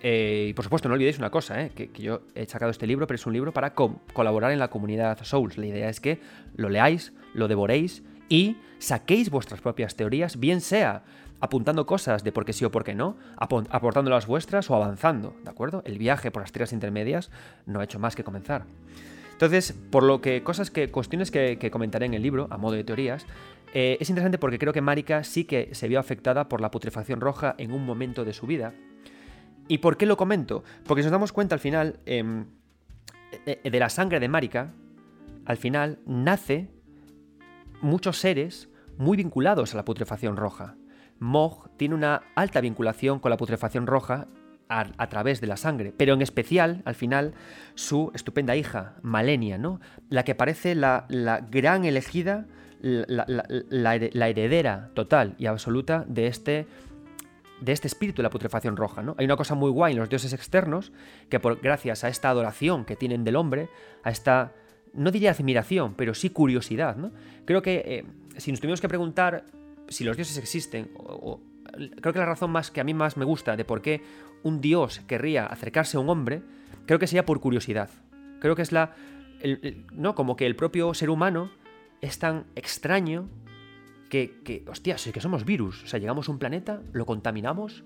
Eh, 0.00 0.46
y 0.48 0.54
por 0.54 0.64
supuesto, 0.64 0.88
no 0.88 0.94
olvidéis 0.94 1.18
una 1.18 1.28
cosa, 1.28 1.62
eh, 1.62 1.70
que, 1.74 1.90
yo 2.02 2.22
he 2.34 2.46
sacado 2.46 2.70
este 2.70 2.86
libro, 2.86 3.06
pero 3.06 3.16
es 3.16 3.26
un 3.26 3.34
libro 3.34 3.52
para 3.52 3.74
colaborar 3.74 4.52
en 4.52 4.58
la 4.58 4.70
comunidad 4.70 5.18
Souls. 5.22 5.58
La 5.58 5.66
idea 5.66 5.90
es 5.90 6.00
que 6.00 6.18
lo 6.56 6.70
leáis, 6.70 7.12
lo 7.34 7.46
devoréis 7.46 8.02
y 8.30 8.56
saquéis 8.78 9.28
vuestras 9.28 9.60
propias 9.60 9.94
teorías, 9.96 10.40
bien 10.40 10.62
sea 10.62 11.04
apuntando 11.42 11.86
cosas 11.86 12.22
de 12.22 12.30
por 12.30 12.44
qué 12.44 12.52
sí 12.52 12.64
o 12.64 12.70
por 12.70 12.84
qué 12.84 12.94
no, 12.94 13.16
aportando 13.36 14.12
las 14.12 14.28
vuestras 14.28 14.70
o 14.70 14.76
avanzando, 14.76 15.34
¿de 15.42 15.50
acuerdo? 15.50 15.82
El 15.84 15.98
viaje 15.98 16.30
por 16.30 16.40
las 16.40 16.52
tierras 16.52 16.72
intermedias 16.72 17.30
no 17.66 17.80
ha 17.80 17.84
hecho 17.84 17.98
más 17.98 18.14
que 18.14 18.22
comenzar. 18.22 18.64
Entonces, 19.32 19.74
por 19.90 20.04
lo 20.04 20.20
que 20.20 20.44
cosas 20.44 20.70
que, 20.70 20.92
cuestiones 20.92 21.32
que, 21.32 21.68
comentaré 21.72 22.06
en 22.06 22.14
el 22.14 22.22
libro, 22.22 22.46
a 22.50 22.58
modo 22.58 22.76
de 22.76 22.84
teorías, 22.84 23.26
eh, 23.74 23.96
es 23.98 24.08
interesante 24.08 24.38
porque 24.38 24.56
creo 24.56 24.72
que 24.72 24.80
Marika 24.80 25.24
sí 25.24 25.42
que 25.42 25.74
se 25.74 25.88
vio 25.88 25.98
afectada 25.98 26.48
por 26.48 26.60
la 26.60 26.70
putrefacción 26.70 27.20
roja 27.20 27.56
en 27.58 27.72
un 27.72 27.84
momento 27.84 28.24
de 28.24 28.34
su 28.34 28.46
vida. 28.46 28.72
¿Y 29.66 29.78
por 29.78 29.96
qué 29.96 30.06
lo 30.06 30.16
comento? 30.16 30.62
Porque 30.86 31.02
si 31.02 31.06
nos 31.06 31.12
damos 31.12 31.32
cuenta 31.32 31.56
al 31.56 31.60
final 31.60 31.98
em, 32.06 32.46
de 33.64 33.78
la 33.80 33.88
sangre 33.88 34.20
de 34.20 34.28
Marika, 34.28 34.74
al 35.44 35.56
final 35.56 35.98
nace 36.06 36.68
muchos 37.80 38.18
seres 38.18 38.68
muy 38.96 39.16
vinculados 39.16 39.74
a 39.74 39.76
la 39.76 39.84
putrefacción 39.84 40.36
roja. 40.36 40.76
Mog 41.22 41.70
tiene 41.76 41.94
una 41.94 42.22
alta 42.34 42.60
vinculación 42.60 43.20
con 43.20 43.30
la 43.30 43.36
putrefacción 43.36 43.86
roja 43.86 44.26
a, 44.68 45.08
través 45.08 45.40
de 45.40 45.46
la 45.46 45.58
sangre, 45.58 45.92
pero 45.94 46.14
en 46.14 46.22
especial, 46.22 46.82
al 46.86 46.94
final, 46.94 47.34
su 47.74 48.10
estupenda 48.14 48.56
hija, 48.56 48.94
Malenia, 49.02 49.58
¿no? 49.58 49.80
La 50.08 50.24
que 50.24 50.34
parece 50.34 50.74
la, 50.74 51.06
gran 51.50 51.84
elegida, 51.84 52.46
la, 52.80 54.28
heredera 54.28 54.90
total 54.94 55.34
y 55.38 55.46
absoluta 55.46 56.04
de 56.08 56.26
este 56.26 56.66
de 57.60 57.70
este 57.70 57.86
espíritu 57.86 58.16
de 58.16 58.24
la 58.24 58.30
putrefacción 58.30 58.76
roja, 58.76 59.02
¿no? 59.02 59.14
Hay 59.18 59.24
una 59.24 59.36
cosa 59.36 59.54
muy 59.54 59.70
guay 59.70 59.92
en 59.92 60.00
los 60.00 60.08
dioses 60.08 60.32
externos 60.32 60.90
que 61.28 61.38
por, 61.38 61.60
gracias 61.60 62.02
a 62.02 62.08
esta 62.08 62.28
adoración 62.30 62.84
que 62.84 62.96
tienen 62.96 63.22
del 63.22 63.36
hombre, 63.36 63.68
a 64.02 64.10
esta 64.10 64.52
no 64.94 65.12
diría 65.12 65.30
admiración, 65.30 65.94
pero 65.94 66.14
sí 66.14 66.30
curiosidad, 66.30 66.96
¿no? 66.96 67.12
Creo 67.44 67.62
que 67.62 67.82
eh, 67.86 68.04
si 68.38 68.50
nos 68.50 68.60
tuvimos 68.60 68.80
que 68.80 68.88
preguntar 68.88 69.44
si 69.92 70.04
los 70.04 70.16
dioses 70.16 70.36
existen, 70.38 70.90
o, 70.96 71.40
creo 72.00 72.12
que 72.12 72.18
la 72.18 72.26
razón 72.26 72.50
más 72.50 72.70
que 72.70 72.80
a 72.80 72.84
mí 72.84 72.94
más 72.94 73.16
me 73.16 73.24
gusta 73.24 73.56
de 73.56 73.64
por 73.64 73.82
qué 73.82 74.02
un 74.42 74.60
dios 74.60 75.00
querría 75.06 75.46
acercarse 75.46 75.96
a 75.96 76.00
un 76.00 76.08
hombre, 76.08 76.42
creo 76.86 76.98
que 76.98 77.06
sería 77.06 77.24
por 77.24 77.40
curiosidad. 77.40 77.90
Creo 78.40 78.56
que 78.56 78.62
es 78.62 78.72
la. 78.72 78.94
no, 79.92 80.14
como 80.14 80.36
que 80.36 80.46
el 80.46 80.56
propio 80.56 80.92
ser 80.94 81.10
humano 81.10 81.50
es 82.00 82.18
tan 82.18 82.46
extraño 82.56 83.28
que, 84.10 84.40
que, 84.44 84.64
hostia, 84.68 84.98
sí 84.98 85.12
que 85.12 85.20
somos 85.20 85.44
virus. 85.44 85.84
O 85.84 85.86
sea, 85.86 86.00
llegamos 86.00 86.28
a 86.28 86.32
un 86.32 86.38
planeta, 86.38 86.82
lo 86.92 87.06
contaminamos, 87.06 87.84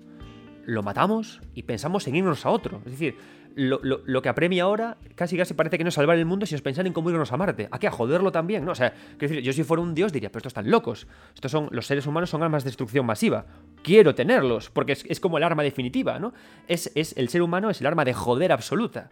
lo 0.65 0.83
matamos 0.83 1.41
y 1.53 1.63
pensamos 1.63 2.07
en 2.07 2.15
irnos 2.15 2.45
a 2.45 2.49
otro. 2.49 2.81
Es 2.85 2.91
decir, 2.91 3.15
lo, 3.57 4.21
que 4.21 4.29
apremia 4.29 4.63
ahora 4.63 4.97
casi 5.15 5.35
casi 5.35 5.55
parece 5.55 5.77
que 5.77 5.83
no 5.83 5.89
es 5.89 5.95
salvar 5.95 6.17
el 6.17 6.25
mundo, 6.25 6.45
sino 6.45 6.57
es 6.57 6.61
pensar 6.61 6.85
en 6.85 6.93
cómo 6.93 7.09
irnos 7.09 7.31
a 7.31 7.37
Marte. 7.37 7.67
¿A 7.71 7.79
qué? 7.79 7.87
A 7.87 7.91
joderlo 7.91 8.31
también, 8.31 8.63
¿no? 8.63 8.71
O 8.71 8.75
sea, 8.75 8.91
quiero 8.91 9.29
decir, 9.33 9.41
yo 9.41 9.51
si 9.51 9.63
fuera 9.63 9.81
un 9.81 9.95
dios 9.95 10.13
diría, 10.13 10.29
pero 10.29 10.39
estos 10.39 10.51
están 10.51 10.69
locos. 10.69 11.07
Estos 11.33 11.51
son, 11.51 11.67
los 11.71 11.87
seres 11.87 12.05
humanos 12.05 12.29
son 12.29 12.43
armas 12.43 12.63
de 12.63 12.69
destrucción 12.69 13.05
masiva. 13.05 13.45
Quiero 13.81 14.13
tenerlos, 14.13 14.69
porque 14.69 14.93
es, 14.93 15.19
como 15.19 15.37
el 15.37 15.43
arma 15.43 15.63
definitiva, 15.63 16.19
¿no? 16.19 16.33
Es, 16.67 16.91
es, 16.93 17.17
el 17.17 17.29
ser 17.29 17.41
humano 17.41 17.69
es 17.71 17.81
el 17.81 17.87
arma 17.87 18.05
de 18.05 18.13
joder 18.13 18.51
absoluta. 18.51 19.09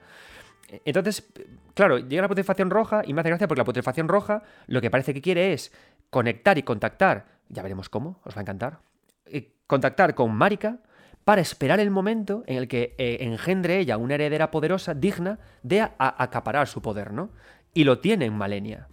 Entonces, 0.85 1.27
claro, 1.73 1.97
llega 1.97 2.21
la 2.21 2.27
putrefacción 2.27 2.69
roja 2.69 3.01
y 3.05 3.13
me 3.13 3.21
hace 3.21 3.29
gracia 3.29 3.47
porque 3.47 3.61
la 3.61 3.65
putrefacción 3.65 4.07
roja 4.07 4.43
lo 4.67 4.79
que 4.79 4.91
parece 4.91 5.13
que 5.13 5.21
quiere 5.21 5.53
es 5.53 5.71
conectar 6.09 6.57
y 6.57 6.63
contactar, 6.63 7.25
ya 7.49 7.63
veremos 7.63 7.89
cómo, 7.89 8.19
os 8.23 8.35
va 8.35 8.39
a 8.39 8.43
encantar, 8.43 8.79
eh, 9.25 9.53
contactar 9.67 10.15
con 10.15 10.35
Marika 10.35 10.79
para 11.25 11.41
esperar 11.41 11.79
el 11.79 11.89
momento 11.91 12.43
en 12.45 12.57
el 12.57 12.67
que 12.67 12.95
eh, 12.97 13.17
engendre 13.21 13.79
ella 13.79 13.97
una 13.97 14.13
heredera 14.13 14.51
poderosa 14.51 14.93
digna 14.93 15.39
de 15.63 15.81
acaparar 15.81 16.67
su 16.67 16.81
poder, 16.81 17.11
¿no? 17.11 17.31
Y 17.73 17.83
lo 17.83 17.99
tiene 17.99 18.25
en 18.25 18.37
Malenia. 18.37 18.87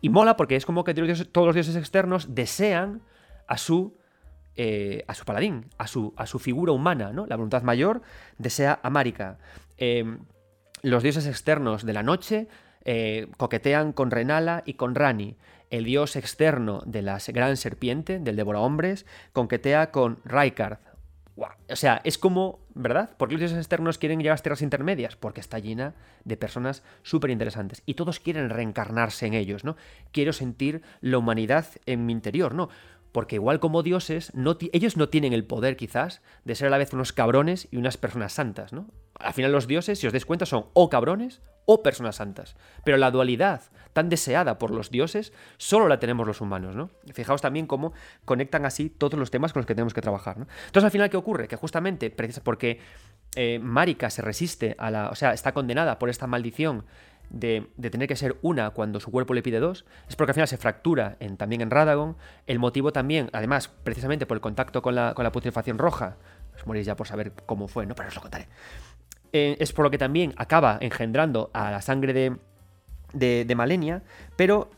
Y 0.00 0.08
mola 0.08 0.36
porque 0.36 0.56
es 0.56 0.66
como 0.66 0.82
que 0.82 0.94
todos 0.94 1.46
los 1.46 1.54
dioses 1.54 1.76
externos 1.76 2.34
desean 2.34 3.02
a 3.46 3.58
su, 3.58 3.98
eh, 4.56 5.04
a 5.06 5.14
su 5.14 5.26
paladín, 5.26 5.66
a 5.76 5.86
su, 5.86 6.14
a 6.16 6.26
su 6.26 6.38
figura 6.38 6.72
humana, 6.72 7.12
¿no? 7.12 7.26
La 7.26 7.36
voluntad 7.36 7.62
mayor 7.62 8.00
desea 8.38 8.80
a 8.82 8.88
Marika. 8.88 9.38
Em, 9.76 10.20
los 10.82 11.02
dioses 11.02 11.26
externos 11.26 11.84
de 11.84 11.92
la 11.92 12.02
noche 12.02 12.48
eh, 12.86 13.28
coquetean 13.36 13.92
con 13.92 14.10
Renala 14.10 14.62
y 14.64 14.74
con 14.74 14.94
Rani. 14.94 15.36
El 15.70 15.84
dios 15.84 16.16
externo 16.16 16.82
de 16.86 17.02
la 17.02 17.18
gran 17.28 17.56
serpiente, 17.58 18.18
del 18.18 18.36
devora 18.36 18.60
hombres, 18.60 19.04
coquetea 19.32 19.90
con 19.90 20.18
Raikard. 20.24 20.78
O 21.36 21.76
sea, 21.76 22.00
es 22.04 22.16
como, 22.16 22.60
¿verdad? 22.74 23.16
¿Por 23.16 23.28
qué 23.28 23.36
los 23.36 23.52
externos 23.52 23.98
quieren 23.98 24.18
llegar 24.18 24.32
a 24.32 24.34
las 24.34 24.42
tierras 24.42 24.62
intermedias? 24.62 25.16
Porque 25.16 25.40
está 25.40 25.58
llena 25.58 25.94
de 26.24 26.36
personas 26.36 26.84
súper 27.02 27.30
interesantes. 27.30 27.82
Y 27.86 27.94
todos 27.94 28.20
quieren 28.20 28.50
reencarnarse 28.50 29.26
en 29.26 29.34
ellos, 29.34 29.64
¿no? 29.64 29.76
Quiero 30.12 30.32
sentir 30.32 30.82
la 31.00 31.18
humanidad 31.18 31.66
en 31.86 32.06
mi 32.06 32.12
interior, 32.12 32.54
¿no? 32.54 32.68
Porque 33.14 33.36
igual 33.36 33.60
como 33.60 33.84
dioses, 33.84 34.32
ellos 34.72 34.96
no 34.96 35.08
tienen 35.08 35.32
el 35.32 35.44
poder 35.44 35.76
quizás 35.76 36.20
de 36.44 36.56
ser 36.56 36.66
a 36.66 36.70
la 36.70 36.78
vez 36.78 36.92
unos 36.92 37.12
cabrones 37.12 37.68
y 37.70 37.76
unas 37.76 37.96
personas 37.96 38.32
santas, 38.32 38.72
¿no? 38.72 38.88
Al 39.20 39.32
final 39.32 39.52
los 39.52 39.68
dioses, 39.68 40.00
si 40.00 40.08
os 40.08 40.12
dais 40.12 40.26
cuenta, 40.26 40.46
son 40.46 40.66
o 40.72 40.90
cabrones 40.90 41.40
o 41.64 41.80
personas 41.84 42.16
santas. 42.16 42.56
Pero 42.82 42.96
la 42.96 43.12
dualidad 43.12 43.62
tan 43.92 44.08
deseada 44.08 44.58
por 44.58 44.72
los 44.72 44.90
dioses 44.90 45.32
solo 45.58 45.86
la 45.86 46.00
tenemos 46.00 46.26
los 46.26 46.40
humanos, 46.40 46.74
¿no? 46.74 46.90
Fijaos 47.12 47.40
también 47.40 47.68
cómo 47.68 47.92
conectan 48.24 48.66
así 48.66 48.90
todos 48.90 49.16
los 49.16 49.30
temas 49.30 49.52
con 49.52 49.60
los 49.60 49.66
que 49.66 49.76
tenemos 49.76 49.94
que 49.94 50.02
trabajar, 50.02 50.36
¿no? 50.36 50.48
Entonces 50.66 50.84
al 50.86 50.90
final, 50.90 51.08
¿qué 51.08 51.16
ocurre? 51.16 51.46
Que 51.46 51.54
justamente, 51.54 52.10
porque 52.42 52.80
eh, 53.36 53.60
Marika 53.60 54.10
se 54.10 54.22
resiste 54.22 54.74
a 54.76 54.90
la... 54.90 55.10
o 55.10 55.14
sea, 55.14 55.32
está 55.32 55.54
condenada 55.54 56.00
por 56.00 56.10
esta 56.10 56.26
maldición 56.26 56.84
de, 57.30 57.68
tener 57.90 58.08
que 58.08 58.16
ser 58.16 58.36
una 58.42 58.70
cuando 58.70 59.00
su 59.00 59.10
cuerpo 59.10 59.34
le 59.34 59.42
pide 59.42 59.60
dos, 59.60 59.84
es 60.08 60.16
porque 60.16 60.30
al 60.30 60.34
final 60.34 60.48
se 60.48 60.56
fractura 60.56 61.16
en, 61.20 61.36
también 61.36 61.60
en 61.60 61.70
Radagon. 61.70 62.16
El 62.46 62.58
motivo 62.58 62.92
también, 62.92 63.30
además, 63.32 63.68
precisamente 63.68 64.26
por 64.26 64.36
el 64.36 64.40
contacto 64.40 64.82
con 64.82 64.94
la, 64.94 65.14
putrefacción 65.32 65.78
roja, 65.78 66.16
os 66.56 66.66
moréis 66.66 66.86
ya 66.86 66.96
por 66.96 67.06
saber 67.06 67.32
cómo 67.46 67.68
fue, 67.68 67.86
¿no? 67.86 67.94
Pero 67.94 68.08
os 68.08 68.14
lo 68.14 68.20
contaré. 68.20 68.48
Eh, 69.32 69.56
es 69.58 69.72
por 69.72 69.84
lo 69.84 69.90
que 69.90 69.98
también 69.98 70.32
acaba 70.36 70.78
engendrando 70.80 71.50
a 71.52 71.70
la 71.70 71.82
sangre 71.82 72.12
de, 72.12 73.44
de, 73.44 73.54
Malenia, 73.54 74.02
pero 74.36 74.70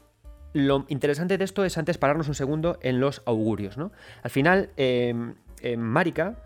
lo 0.54 0.86
interesante 0.88 1.36
de 1.36 1.44
esto 1.44 1.64
es 1.64 1.76
antes 1.76 1.98
pararnos 1.98 2.28
un 2.28 2.34
segundo 2.34 2.78
en 2.80 3.00
los 3.00 3.22
augurios, 3.26 3.76
¿no? 3.76 3.92
Al 4.22 4.30
final, 4.30 4.70
eh, 4.78 5.14
Marika 5.76 6.36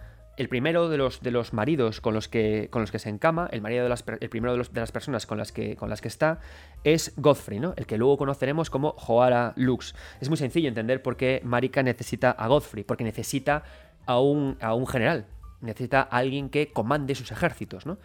el 0.41 0.49
primero 0.49 0.89
de 0.89 0.97
los, 0.97 1.21
de 1.21 1.31
los 1.31 1.53
maridos 1.53 2.01
con 2.01 2.15
los, 2.15 2.27
que, 2.27 2.69
con 2.71 2.81
los 2.81 2.91
que 2.91 2.99
se 2.99 3.11
encama, 3.11 3.47
el, 3.53 3.61
marido 3.61 3.83
de 3.83 3.91
las, 3.91 4.03
el 4.21 4.31
primero 4.31 4.57
de, 4.57 4.81
las 4.81 4.91
personas 4.91 5.27
con 5.27 5.37
las, 5.37 5.53
que, 5.53 5.77
con 5.77 5.91
las 5.91 6.01
que 6.01 6.09
está, 6.09 6.41
es 6.83 7.13
Godfrey, 7.19 7.61
¿no? 7.61 7.75
el 7.77 7.85
que 7.85 7.99
luego 7.99 8.17
conoceremos 8.17 8.71
como 8.71 8.93
Joara 8.93 9.53
Lux. 9.57 9.95
Es 10.19 10.31
muy 10.31 10.39
sencillo 10.39 10.69
entender 10.69 11.03
por 11.03 11.19
qué 11.19 11.43
Marika 11.45 11.83
necesita 11.83 12.31
a 12.31 12.49
Godfrey, 12.49 12.85
porque 12.85 13.05
necesita 13.05 13.65
a 14.07 14.19
un, 14.19 14.57
a 14.63 14.73
un 14.73 14.87
general, 14.87 15.27
necesita 15.61 16.01
a 16.01 16.17
alguien 16.17 16.49
que 16.49 16.73
comande 16.73 17.15
sus 17.15 17.31
ejércitos. 17.33 17.85
¿no? 17.85 17.99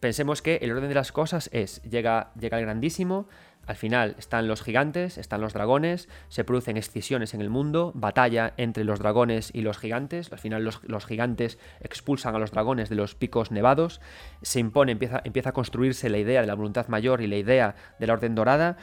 Pensemos 0.00 0.42
que 0.42 0.56
el 0.56 0.72
orden 0.72 0.88
de 0.88 0.94
las 0.94 1.12
cosas 1.12 1.48
es, 1.52 1.82
llega, 1.82 2.32
llega 2.38 2.58
el 2.58 2.64
grandísimo, 2.64 3.28
al 3.66 3.76
final 3.76 4.14
están 4.18 4.46
los 4.46 4.62
gigantes, 4.62 5.18
están 5.18 5.40
los 5.40 5.52
dragones, 5.52 6.08
se 6.28 6.44
producen 6.44 6.76
excisiones 6.76 7.34
en 7.34 7.40
el 7.40 7.50
mundo, 7.50 7.92
batalla 7.94 8.54
entre 8.56 8.84
los 8.84 9.00
dragones 9.00 9.50
y 9.52 9.62
los 9.62 9.76
gigantes, 9.76 10.32
al 10.32 10.38
final 10.38 10.62
los, 10.64 11.06
gigantes 11.06 11.58
expulsan 11.80 12.34
a 12.36 12.38
los 12.38 12.52
dragones 12.52 12.88
de 12.88 12.94
los 12.94 13.16
picos 13.16 13.50
nevados, 13.50 14.00
se 14.42 14.60
impone, 14.60 14.92
empieza, 14.92 15.20
empieza 15.24 15.50
a 15.50 15.52
construirse 15.52 16.08
la 16.08 16.18
idea 16.18 16.40
de 16.40 16.46
la 16.46 16.54
voluntad 16.54 16.86
mayor 16.88 17.22
y 17.22 17.26
la 17.26 17.36
idea 17.36 17.74
de 17.98 18.06
la 18.06 18.12
orden 18.12 18.36
dorada, 18.36 18.76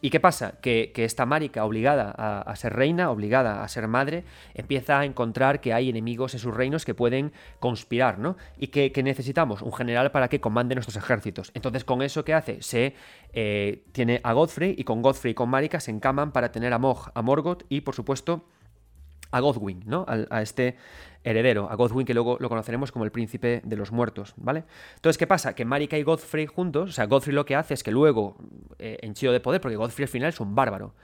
¿Y 0.00 0.10
qué 0.10 0.20
pasa? 0.20 0.58
Que, 0.60 0.92
esta 0.96 1.26
Marika, 1.26 1.64
obligada 1.64 2.10
a, 2.10 2.56
ser 2.56 2.74
reina, 2.74 3.10
obligada 3.10 3.62
a 3.62 3.68
ser 3.68 3.88
madre, 3.88 4.24
empieza 4.54 4.98
a 4.98 5.04
encontrar 5.04 5.60
que 5.60 5.72
hay 5.72 5.88
enemigos 5.88 6.34
en 6.34 6.40
sus 6.40 6.54
reinos 6.54 6.84
que 6.84 6.94
pueden 6.94 7.32
conspirar, 7.60 8.18
¿no? 8.18 8.36
Y 8.58 8.68
que, 8.68 9.02
necesitamos 9.02 9.62
un 9.62 9.72
general 9.72 10.10
para 10.10 10.28
que 10.28 10.40
comande 10.40 10.74
nuestros 10.74 10.96
ejércitos. 10.96 11.52
Entonces, 11.54 11.84
con 11.84 12.02
eso, 12.02 12.24
¿qué 12.24 12.34
hace? 12.34 12.62
Se 12.62 12.94
eh, 13.32 13.84
tiene 13.92 14.20
a 14.24 14.32
Godfrey 14.32 14.74
y 14.76 14.84
con 14.84 15.02
Godfrey 15.02 15.32
y 15.32 15.34
con 15.34 15.48
Marika 15.48 15.80
se 15.80 15.90
encaman 15.90 16.32
para 16.32 16.50
tener 16.50 16.72
a 16.72 16.78
Mog, 16.78 17.10
a 17.14 17.22
Morgoth 17.22 17.64
y, 17.68 17.82
por 17.82 17.94
supuesto, 17.94 18.44
a 19.30 19.40
Godwin, 19.40 19.82
¿no? 19.86 20.04
A, 20.08 20.42
este 20.42 20.76
heredero, 21.24 21.70
a 21.70 21.74
Godwin 21.74 22.06
que 22.06 22.14
luego 22.14 22.36
lo 22.40 22.48
conoceremos 22.48 22.92
como 22.92 23.04
el 23.04 23.10
príncipe 23.10 23.60
de 23.64 23.76
los 23.76 23.92
muertos, 23.92 24.34
¿vale? 24.36 24.64
Entonces, 24.94 25.18
¿qué 25.18 25.26
pasa? 25.26 25.54
Que 25.54 25.64
Marika 25.64 25.98
y 25.98 26.02
Godfrey 26.02 26.46
juntos, 26.46 26.90
o 26.90 26.92
sea, 26.92 27.06
Godfrey 27.06 27.34
lo 27.34 27.44
que 27.44 27.56
hace 27.56 27.74
es 27.74 27.82
que 27.82 27.90
luego, 27.90 28.36
eh, 28.78 28.98
henchido 29.02 29.32
de 29.32 29.40
poder, 29.40 29.60
porque 29.60 29.76
Godfrey 29.76 30.04
al 30.04 30.08
final 30.08 30.28
es 30.28 30.40
un 30.40 30.54
bárbaro. 30.54 30.94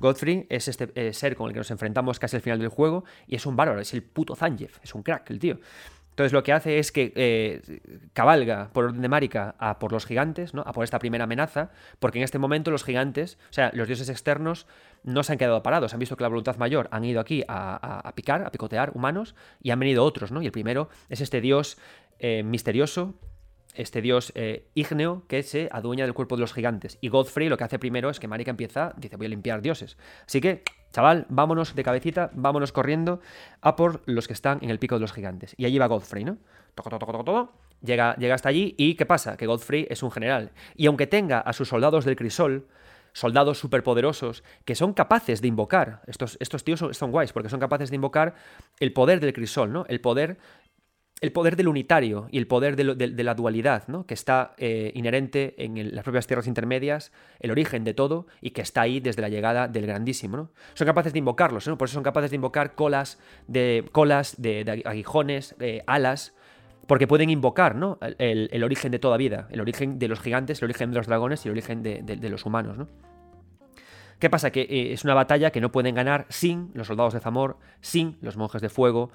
Godfrey 0.00 0.46
es 0.48 0.68
este 0.68 0.90
eh, 0.94 1.12
ser 1.12 1.34
con 1.34 1.48
el 1.48 1.52
que 1.52 1.58
nos 1.58 1.70
enfrentamos 1.70 2.18
casi 2.18 2.36
al 2.36 2.42
final 2.42 2.58
del 2.58 2.68
juego 2.68 3.04
y 3.26 3.34
es 3.34 3.46
un 3.46 3.56
bárbaro, 3.56 3.80
es 3.80 3.92
el 3.94 4.02
puto 4.02 4.36
Zangief, 4.36 4.78
es 4.82 4.94
un 4.94 5.02
crack 5.02 5.30
el 5.30 5.38
tío. 5.38 5.58
Entonces 6.18 6.32
lo 6.32 6.42
que 6.42 6.52
hace 6.52 6.80
es 6.80 6.90
que 6.90 7.12
eh, 7.14 7.62
cabalga 8.12 8.70
por 8.72 8.86
orden 8.86 9.02
de 9.02 9.08
Marika 9.08 9.54
a 9.60 9.78
por 9.78 9.92
los 9.92 10.04
gigantes, 10.04 10.52
¿no? 10.52 10.62
a 10.62 10.72
por 10.72 10.82
esta 10.82 10.98
primera 10.98 11.22
amenaza, 11.22 11.70
porque 12.00 12.18
en 12.18 12.24
este 12.24 12.40
momento 12.40 12.72
los 12.72 12.82
gigantes, 12.82 13.38
o 13.50 13.52
sea, 13.52 13.70
los 13.72 13.86
dioses 13.86 14.08
externos, 14.08 14.66
no 15.04 15.22
se 15.22 15.30
han 15.30 15.38
quedado 15.38 15.62
parados, 15.62 15.94
han 15.94 16.00
visto 16.00 16.16
que 16.16 16.24
la 16.24 16.28
voluntad 16.28 16.56
mayor 16.56 16.88
han 16.90 17.04
ido 17.04 17.20
aquí 17.20 17.44
a, 17.46 18.12
picar, 18.16 18.42
a 18.44 18.50
picotear 18.50 18.90
humanos, 18.96 19.36
y 19.62 19.70
han 19.70 19.78
venido 19.78 20.02
otros, 20.02 20.32
¿no? 20.32 20.42
Y 20.42 20.46
el 20.46 20.50
primero 20.50 20.88
es 21.08 21.20
este 21.20 21.40
dios 21.40 21.78
eh, 22.18 22.42
misterioso, 22.42 23.14
este 23.76 24.02
dios 24.02 24.32
eh, 24.34 24.66
ígneo 24.74 25.22
que 25.28 25.44
se 25.44 25.68
adueña 25.70 26.04
del 26.04 26.14
cuerpo 26.14 26.34
de 26.34 26.40
los 26.40 26.52
gigantes. 26.52 26.98
Y 27.00 27.10
Godfrey 27.10 27.48
lo 27.48 27.56
que 27.56 27.62
hace 27.62 27.78
primero 27.78 28.10
es 28.10 28.18
que 28.18 28.26
Marika 28.26 28.50
empieza, 28.50 28.92
dice, 28.96 29.14
voy 29.14 29.26
a 29.26 29.28
limpiar 29.28 29.62
dioses. 29.62 29.96
Así 30.26 30.40
que, 30.40 30.64
chaval, 30.92 31.26
vámonos 31.28 31.74
de 31.74 31.82
cabecita, 31.82 32.30
vámonos 32.34 32.72
corriendo 32.72 33.20
a 33.60 33.76
por 33.76 34.02
los 34.06 34.26
que 34.26 34.32
están 34.32 34.58
en 34.62 34.70
el 34.70 34.78
pico 34.78 34.94
de 34.94 35.00
los 35.00 35.12
gigantes. 35.12 35.54
Y 35.56 35.64
allí 35.64 35.78
va 35.78 35.86
Godfrey, 35.86 36.24
¿no? 36.24 36.38
Toco, 36.74 36.90
toco, 36.90 37.12
toco, 37.12 37.24
todo. 37.24 37.52
Llega, 37.82 38.16
llega 38.16 38.34
hasta 38.34 38.48
allí 38.48 38.74
y 38.76 38.94
¿qué 38.94 39.06
pasa? 39.06 39.36
Que 39.36 39.46
Godfrey 39.46 39.86
es 39.90 40.02
un 40.02 40.10
general. 40.10 40.50
Y 40.74 40.86
aunque 40.86 41.06
tenga 41.06 41.40
a 41.40 41.52
sus 41.52 41.68
soldados 41.68 42.04
del 42.04 42.16
crisol, 42.16 42.66
soldados 43.12 43.58
superpoderosos 43.58 44.44
que 44.64 44.74
son 44.74 44.92
capaces 44.92 45.40
de 45.40 45.48
invocar, 45.48 46.02
estos, 46.06 46.36
estos 46.40 46.64
tíos 46.64 46.80
son, 46.80 46.94
son, 46.94 47.10
guays 47.10 47.32
porque 47.32 47.48
son 47.48 47.60
capaces 47.60 47.90
de 47.90 47.96
invocar 47.96 48.34
el 48.80 48.92
poder 48.92 49.20
del 49.20 49.32
crisol, 49.32 49.72
¿no? 49.72 49.86
El 49.88 50.00
poder 50.00 50.38
el 51.20 51.32
poder 51.32 51.56
del 51.56 51.68
unitario 51.68 52.28
y 52.30 52.38
el 52.38 52.46
poder 52.46 52.76
de, 52.76 53.24
la 53.24 53.34
dualidad, 53.34 53.88
¿no? 53.88 54.06
que 54.06 54.14
está 54.14 54.54
eh, 54.56 54.92
inherente 54.94 55.54
en 55.58 55.94
las 55.94 56.04
propias 56.04 56.26
tierras 56.26 56.46
intermedias, 56.46 57.12
el 57.40 57.50
origen 57.50 57.84
de 57.84 57.94
todo, 57.94 58.26
y 58.40 58.50
que 58.50 58.62
está 58.62 58.82
ahí 58.82 59.00
desde 59.00 59.22
la 59.22 59.28
llegada 59.28 59.68
del 59.68 59.86
grandísimo. 59.86 60.36
¿no? 60.36 60.50
Son 60.74 60.86
capaces 60.86 61.12
de 61.12 61.18
invocarlos, 61.18 61.66
¿no? 61.66 61.76
por 61.76 61.88
eso 61.88 61.94
son 61.94 62.04
capaces 62.04 62.30
de 62.30 62.36
invocar 62.36 62.74
colas 62.74 63.18
de, 63.46 63.84
colas 63.92 64.40
de, 64.40 64.82
aguijones, 64.84 65.56
alas, 65.86 66.34
porque 66.88 67.06
pueden 67.06 67.30
invocar. 67.30 67.76
El, 68.18 68.64
origen 68.64 68.90
de 68.90 68.98
toda 68.98 69.16
vida, 69.16 69.46
el 69.50 69.60
origen 69.60 69.98
de 69.98 70.08
los 70.08 70.20
gigantes, 70.20 70.60
el 70.62 70.64
origen 70.64 70.90
de 70.90 70.96
los 70.96 71.06
dragones 71.06 71.44
y 71.44 71.48
el 71.48 71.52
origen 71.52 71.82
de, 71.82 72.30
los 72.30 72.46
humanos. 72.46 72.78
¿no? 72.78 72.88
¿Qué 74.18 74.30
pasa? 74.30 74.50
Que 74.50 74.62
eh, 74.62 74.92
es 74.92 75.04
una 75.04 75.14
batalla 75.14 75.50
que 75.50 75.60
no 75.60 75.70
pueden 75.70 75.94
ganar 75.94 76.26
sin 76.28 76.70
los 76.74 76.88
soldados 76.88 77.12
de 77.14 77.20
Zamor, 77.20 77.58
sin 77.80 78.16
los 78.20 78.36
monjes 78.36 78.62
de 78.62 78.68
fuego, 78.68 79.10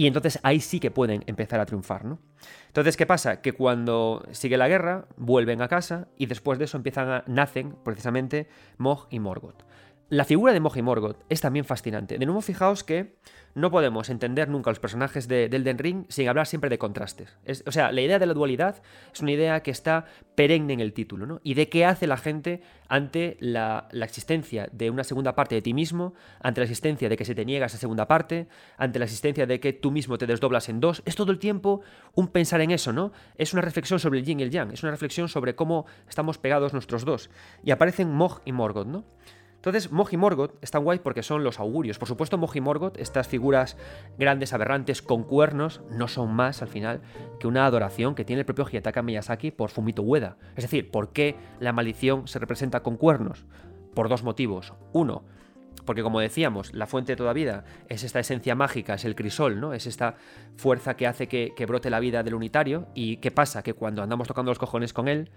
y 0.00 0.06
entonces 0.06 0.38
ahí 0.42 0.60
sí 0.60 0.80
que 0.80 0.90
pueden 0.90 1.24
empezar 1.26 1.60
a 1.60 1.66
triunfar, 1.66 2.06
¿no? 2.06 2.18
Entonces, 2.68 2.96
¿qué 2.96 3.04
pasa? 3.04 3.42
Que 3.42 3.52
cuando 3.52 4.24
sigue 4.30 4.56
la 4.56 4.66
guerra, 4.66 5.04
vuelven 5.18 5.60
a 5.60 5.68
casa 5.68 6.08
y 6.16 6.24
después 6.24 6.58
de 6.58 6.64
eso 6.64 6.78
empiezan 6.78 7.10
a, 7.10 7.24
nacen 7.26 7.76
precisamente 7.84 8.48
Mog 8.78 9.08
y 9.10 9.18
Morgoth. 9.18 9.62
La 10.10 10.24
figura 10.24 10.52
de 10.52 10.58
Mog 10.58 10.76
y 10.76 10.82
Morgoth 10.82 11.22
es 11.28 11.40
también 11.40 11.64
fascinante. 11.64 12.18
De 12.18 12.26
nuevo, 12.26 12.40
fijaos 12.40 12.82
que 12.82 13.14
no 13.54 13.70
podemos 13.70 14.10
entender 14.10 14.48
nunca 14.48 14.72
los 14.72 14.80
personajes 14.80 15.28
de, 15.28 15.44
Elden 15.44 15.78
Ring 15.78 16.04
sin 16.08 16.28
hablar 16.28 16.48
siempre 16.48 16.68
de 16.68 16.78
contrastes. 16.78 17.38
o 17.64 17.70
sea, 17.70 17.92
la 17.92 18.00
idea 18.00 18.18
de 18.18 18.26
la 18.26 18.34
dualidad 18.34 18.82
es 19.14 19.20
una 19.20 19.30
idea 19.30 19.62
que 19.62 19.70
está 19.70 20.06
perenne 20.34 20.72
en 20.72 20.80
el 20.80 20.94
título, 20.94 21.26
¿no? 21.26 21.40
Y 21.44 21.54
de 21.54 21.68
qué 21.68 21.84
hace 21.84 22.08
la 22.08 22.16
gente 22.16 22.60
ante 22.88 23.36
la, 23.38 23.86
existencia 23.92 24.68
de 24.72 24.90
una 24.90 25.04
segunda 25.04 25.36
parte 25.36 25.54
de 25.54 25.62
ti 25.62 25.74
mismo, 25.74 26.14
ante 26.40 26.60
la 26.60 26.64
existencia 26.64 27.08
de 27.08 27.16
que 27.16 27.24
se 27.24 27.36
te 27.36 27.44
niega 27.44 27.66
esa 27.66 27.78
segunda 27.78 28.08
parte, 28.08 28.48
ante 28.78 28.98
la 28.98 29.04
existencia 29.04 29.46
de 29.46 29.60
que 29.60 29.72
tú 29.72 29.92
mismo 29.92 30.18
te 30.18 30.26
desdoblas 30.26 30.68
en 30.68 30.80
dos. 30.80 31.02
Es 31.04 31.14
todo 31.14 31.30
el 31.30 31.38
tiempo 31.38 31.82
un 32.16 32.26
pensar 32.26 32.60
en 32.62 32.72
eso, 32.72 32.92
¿no? 32.92 33.12
Es 33.36 33.52
una 33.52 33.62
reflexión 33.62 34.00
sobre 34.00 34.18
el 34.18 34.24
yin 34.24 34.40
y 34.40 34.42
el 34.42 34.50
yang, 34.50 34.72
es 34.72 34.82
una 34.82 34.90
reflexión 34.90 35.28
sobre 35.28 35.54
cómo 35.54 35.86
estamos 36.08 36.36
pegados 36.38 36.72
nuestros 36.72 37.04
dos. 37.04 37.30
Y 37.62 37.70
aparecen 37.70 38.10
Mog 38.10 38.40
y 38.44 38.50
Morgoth, 38.50 38.88
¿no? 38.88 39.04
Entonces, 39.60 39.92
Mog 39.92 40.08
y 40.10 40.16
Morgoth 40.16 40.54
están 40.62 40.84
guay 40.84 41.00
porque 41.00 41.22
son 41.22 41.44
los 41.44 41.60
augurios. 41.60 41.98
Por 41.98 42.08
supuesto, 42.08 42.38
Mog 42.38 42.56
y 42.56 42.62
Morgoth, 42.62 42.96
estas 42.98 43.28
figuras 43.28 43.76
grandes, 44.18 44.54
aberrantes, 44.54 45.02
con 45.02 45.22
cuernos, 45.22 45.82
no 45.90 46.08
son 46.08 46.32
más, 46.32 46.62
al 46.62 46.68
final, 46.68 47.02
que 47.38 47.46
una 47.46 47.66
adoración 47.66 48.14
que 48.14 48.24
tiene 48.24 48.40
el 48.40 48.46
propio 48.46 48.64
Hiyataka 48.64 49.02
Miyazaki 49.02 49.50
por 49.50 49.68
Fumito 49.68 50.00
Ueda. 50.00 50.38
Es 50.56 50.64
decir, 50.64 50.90
¿por 50.90 51.12
qué 51.12 51.36
la 51.58 51.74
maldición 51.74 52.26
se 52.26 52.38
representa 52.38 52.82
con 52.82 52.96
cuernos? 52.96 53.44
Por 53.94 54.08
dos 54.08 54.22
motivos. 54.22 54.72
Uno, 54.94 55.24
Porque 55.84 56.02
como 56.02 56.20
decíamos, 56.20 56.72
la 56.72 56.86
fuente 56.86 57.12
de 57.12 57.16
toda 57.16 57.32
vida 57.34 57.64
es 57.88 58.02
esta 58.02 58.20
esencia 58.20 58.54
mágica, 58.54 58.94
es 58.94 59.04
el 59.04 59.14
crisol, 59.14 59.60
¿no? 59.60 59.74
Es 59.74 59.86
esta 59.86 60.14
fuerza 60.56 60.94
que 60.96 61.06
hace 61.06 61.28
que, 61.28 61.66
brote 61.66 61.90
la 61.90 62.00
vida 62.00 62.22
del 62.22 62.34
unitario. 62.34 62.86
¿Y 62.94 63.18
qué 63.18 63.30
pasa? 63.30 63.62
Que 63.62 63.74
cuando 63.74 64.02
andamos 64.02 64.26
tocando 64.26 64.50
los 64.50 64.58
cojones 64.58 64.92
con 64.92 65.08
él, 65.08 65.30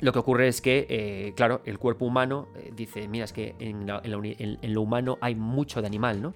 lo 0.00 0.12
que 0.12 0.18
ocurre 0.18 0.48
es 0.48 0.60
que, 0.60 0.86
eh, 0.88 1.32
claro, 1.36 1.60
el 1.64 1.78
cuerpo 1.78 2.06
humano 2.06 2.48
eh, 2.56 2.72
dice, 2.74 3.06
mira, 3.08 3.24
es 3.24 3.32
que 3.32 3.54
en, 3.58 3.86
lo 3.86 4.82
humano 4.82 5.18
hay 5.20 5.34
mucho 5.34 5.80
de 5.80 5.86
animal, 5.86 6.22
¿no? 6.22 6.34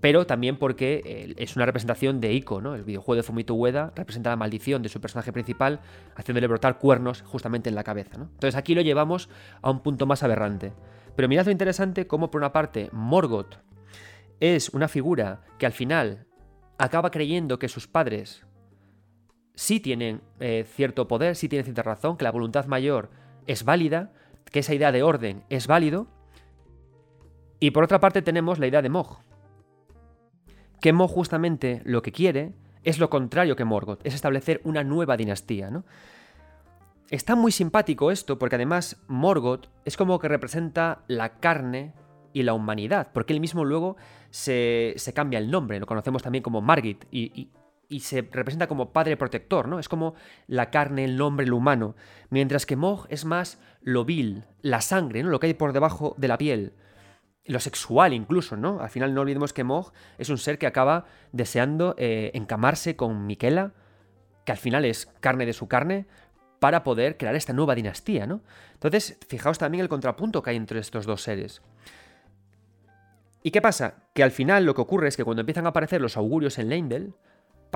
Pero 0.00 0.26
también 0.26 0.58
porque 0.58 1.02
eh, 1.04 1.34
es 1.38 1.56
una 1.56 1.64
representación 1.64 2.20
de 2.20 2.32
Ico, 2.32 2.60
¿no? 2.60 2.74
El 2.74 2.84
videojuego 2.84 3.16
de 3.16 3.22
Fumito 3.22 3.54
Ueda 3.54 3.92
representa 3.96 4.30
la 4.30 4.36
maldición 4.36 4.82
de 4.82 4.88
su 4.88 5.00
personaje 5.00 5.32
principal, 5.32 5.80
haciéndole 6.14 6.46
brotar 6.46 6.78
cuernos 6.78 7.22
justamente 7.22 7.68
en 7.68 7.74
la 7.74 7.84
cabeza, 7.84 8.18
¿no? 8.18 8.24
Entonces 8.24 8.56
aquí 8.56 8.74
lo 8.74 8.82
llevamos 8.82 9.28
a 9.62 9.70
un 9.70 9.80
punto 9.80 10.06
más 10.06 10.22
aberrante. 10.22 10.72
Pero 11.14 11.28
mirad 11.28 11.46
lo 11.46 11.52
interesante 11.52 12.06
como 12.06 12.30
por 12.30 12.40
una 12.40 12.52
parte 12.52 12.90
Morgoth 12.92 13.56
es 14.38 14.68
una 14.68 14.86
figura 14.86 15.40
que 15.58 15.64
al 15.64 15.72
final 15.72 16.26
acaba 16.78 17.10
creyendo 17.10 17.58
que 17.58 17.68
sus 17.68 17.88
padres 17.88 18.44
sí 19.56 19.80
tienen 19.80 20.20
eh, 20.38 20.64
cierto 20.68 21.08
poder, 21.08 21.34
sí 21.34 21.48
tienen 21.48 21.64
cierta 21.64 21.82
razón, 21.82 22.16
que 22.16 22.24
la 22.24 22.30
voluntad 22.30 22.66
mayor 22.66 23.10
es 23.46 23.64
válida, 23.64 24.12
que 24.52 24.60
esa 24.60 24.74
idea 24.74 24.92
de 24.92 25.02
orden 25.02 25.42
es 25.48 25.66
válido. 25.66 26.06
Y 27.58 27.72
por 27.72 27.82
otra 27.82 27.98
parte 27.98 28.22
tenemos 28.22 28.60
la 28.60 28.68
idea 28.68 28.82
de 28.82 28.90
Mog. 28.90 29.18
Que 30.80 30.92
Mog 30.92 31.10
justamente 31.10 31.80
lo 31.84 32.02
que 32.02 32.12
quiere 32.12 32.52
es 32.84 33.00
lo 33.00 33.10
contrario 33.10 33.56
que 33.56 33.64
Morgoth, 33.64 34.06
es 34.06 34.14
establecer 34.14 34.60
una 34.62 34.84
nueva 34.84 35.16
dinastía, 35.16 35.70
¿no? 35.70 35.84
Está 37.10 37.34
muy 37.34 37.50
simpático 37.50 38.10
esto 38.10 38.38
porque 38.38 38.56
además 38.56 39.02
Morgoth 39.08 39.68
es 39.84 39.96
como 39.96 40.18
que 40.18 40.28
representa 40.28 41.02
la 41.08 41.38
carne 41.38 41.94
y 42.32 42.42
la 42.42 42.52
humanidad, 42.52 43.08
porque 43.12 43.32
él 43.32 43.40
mismo 43.40 43.64
luego 43.64 43.96
se, 44.30 44.94
cambia 45.14 45.38
el 45.38 45.50
nombre, 45.50 45.80
lo 45.80 45.86
conocemos 45.86 46.22
también 46.22 46.42
como 46.42 46.60
Margit 46.60 47.04
y, 47.10 47.40
y 47.40 47.50
se 48.00 48.22
representa 48.22 48.66
como 48.66 48.92
padre 48.92 49.16
protector, 49.16 49.68
¿no? 49.68 49.78
Es 49.78 49.88
como 49.88 50.14
la 50.46 50.70
carne, 50.70 51.04
el 51.04 51.16
nombre, 51.16 51.46
lo 51.46 51.56
humano. 51.56 51.96
Mientras 52.30 52.66
que 52.66 52.76
Mog 52.76 53.06
es 53.10 53.24
más 53.24 53.60
lo 53.80 54.04
vil, 54.04 54.44
la 54.62 54.80
sangre, 54.80 55.22
¿no? 55.22 55.30
Lo 55.30 55.40
que 55.40 55.46
hay 55.46 55.54
por 55.54 55.72
debajo 55.72 56.14
de 56.18 56.28
la 56.28 56.38
piel. 56.38 56.74
Lo 57.44 57.60
sexual 57.60 58.12
incluso, 58.12 58.56
¿no? 58.56 58.80
Al 58.80 58.90
final 58.90 59.14
no 59.14 59.20
olvidemos 59.20 59.52
que 59.52 59.64
Mog 59.64 59.92
es 60.18 60.28
un 60.28 60.38
ser 60.38 60.58
que 60.58 60.66
acaba 60.66 61.06
deseando 61.32 61.94
eh, 61.96 62.32
encamarse 62.34 62.96
con 62.96 63.26
Miquela, 63.26 63.72
que 64.44 64.52
al 64.52 64.58
final 64.58 64.84
es 64.84 65.06
carne 65.20 65.46
de 65.46 65.52
su 65.52 65.68
carne, 65.68 66.06
para 66.58 66.82
poder 66.82 67.16
crear 67.16 67.36
esta 67.36 67.52
nueva 67.52 67.74
dinastía, 67.74 68.26
¿no? 68.26 68.40
Entonces, 68.72 69.18
fijaos 69.28 69.58
también 69.58 69.82
el 69.82 69.88
contrapunto 69.88 70.42
que 70.42 70.50
hay 70.50 70.56
entre 70.56 70.80
estos 70.80 71.06
dos 71.06 71.22
seres. 71.22 71.62
¿Y 73.42 73.52
qué 73.52 73.62
pasa? 73.62 73.94
Que 74.14 74.24
al 74.24 74.32
final 74.32 74.64
lo 74.64 74.74
que 74.74 74.80
ocurre 74.80 75.06
es 75.06 75.16
que 75.16 75.24
cuando 75.24 75.42
empiezan 75.42 75.66
a 75.66 75.68
aparecer 75.68 76.00
los 76.00 76.16
augurios 76.16 76.58
en 76.58 76.68
Leindel, 76.68 77.14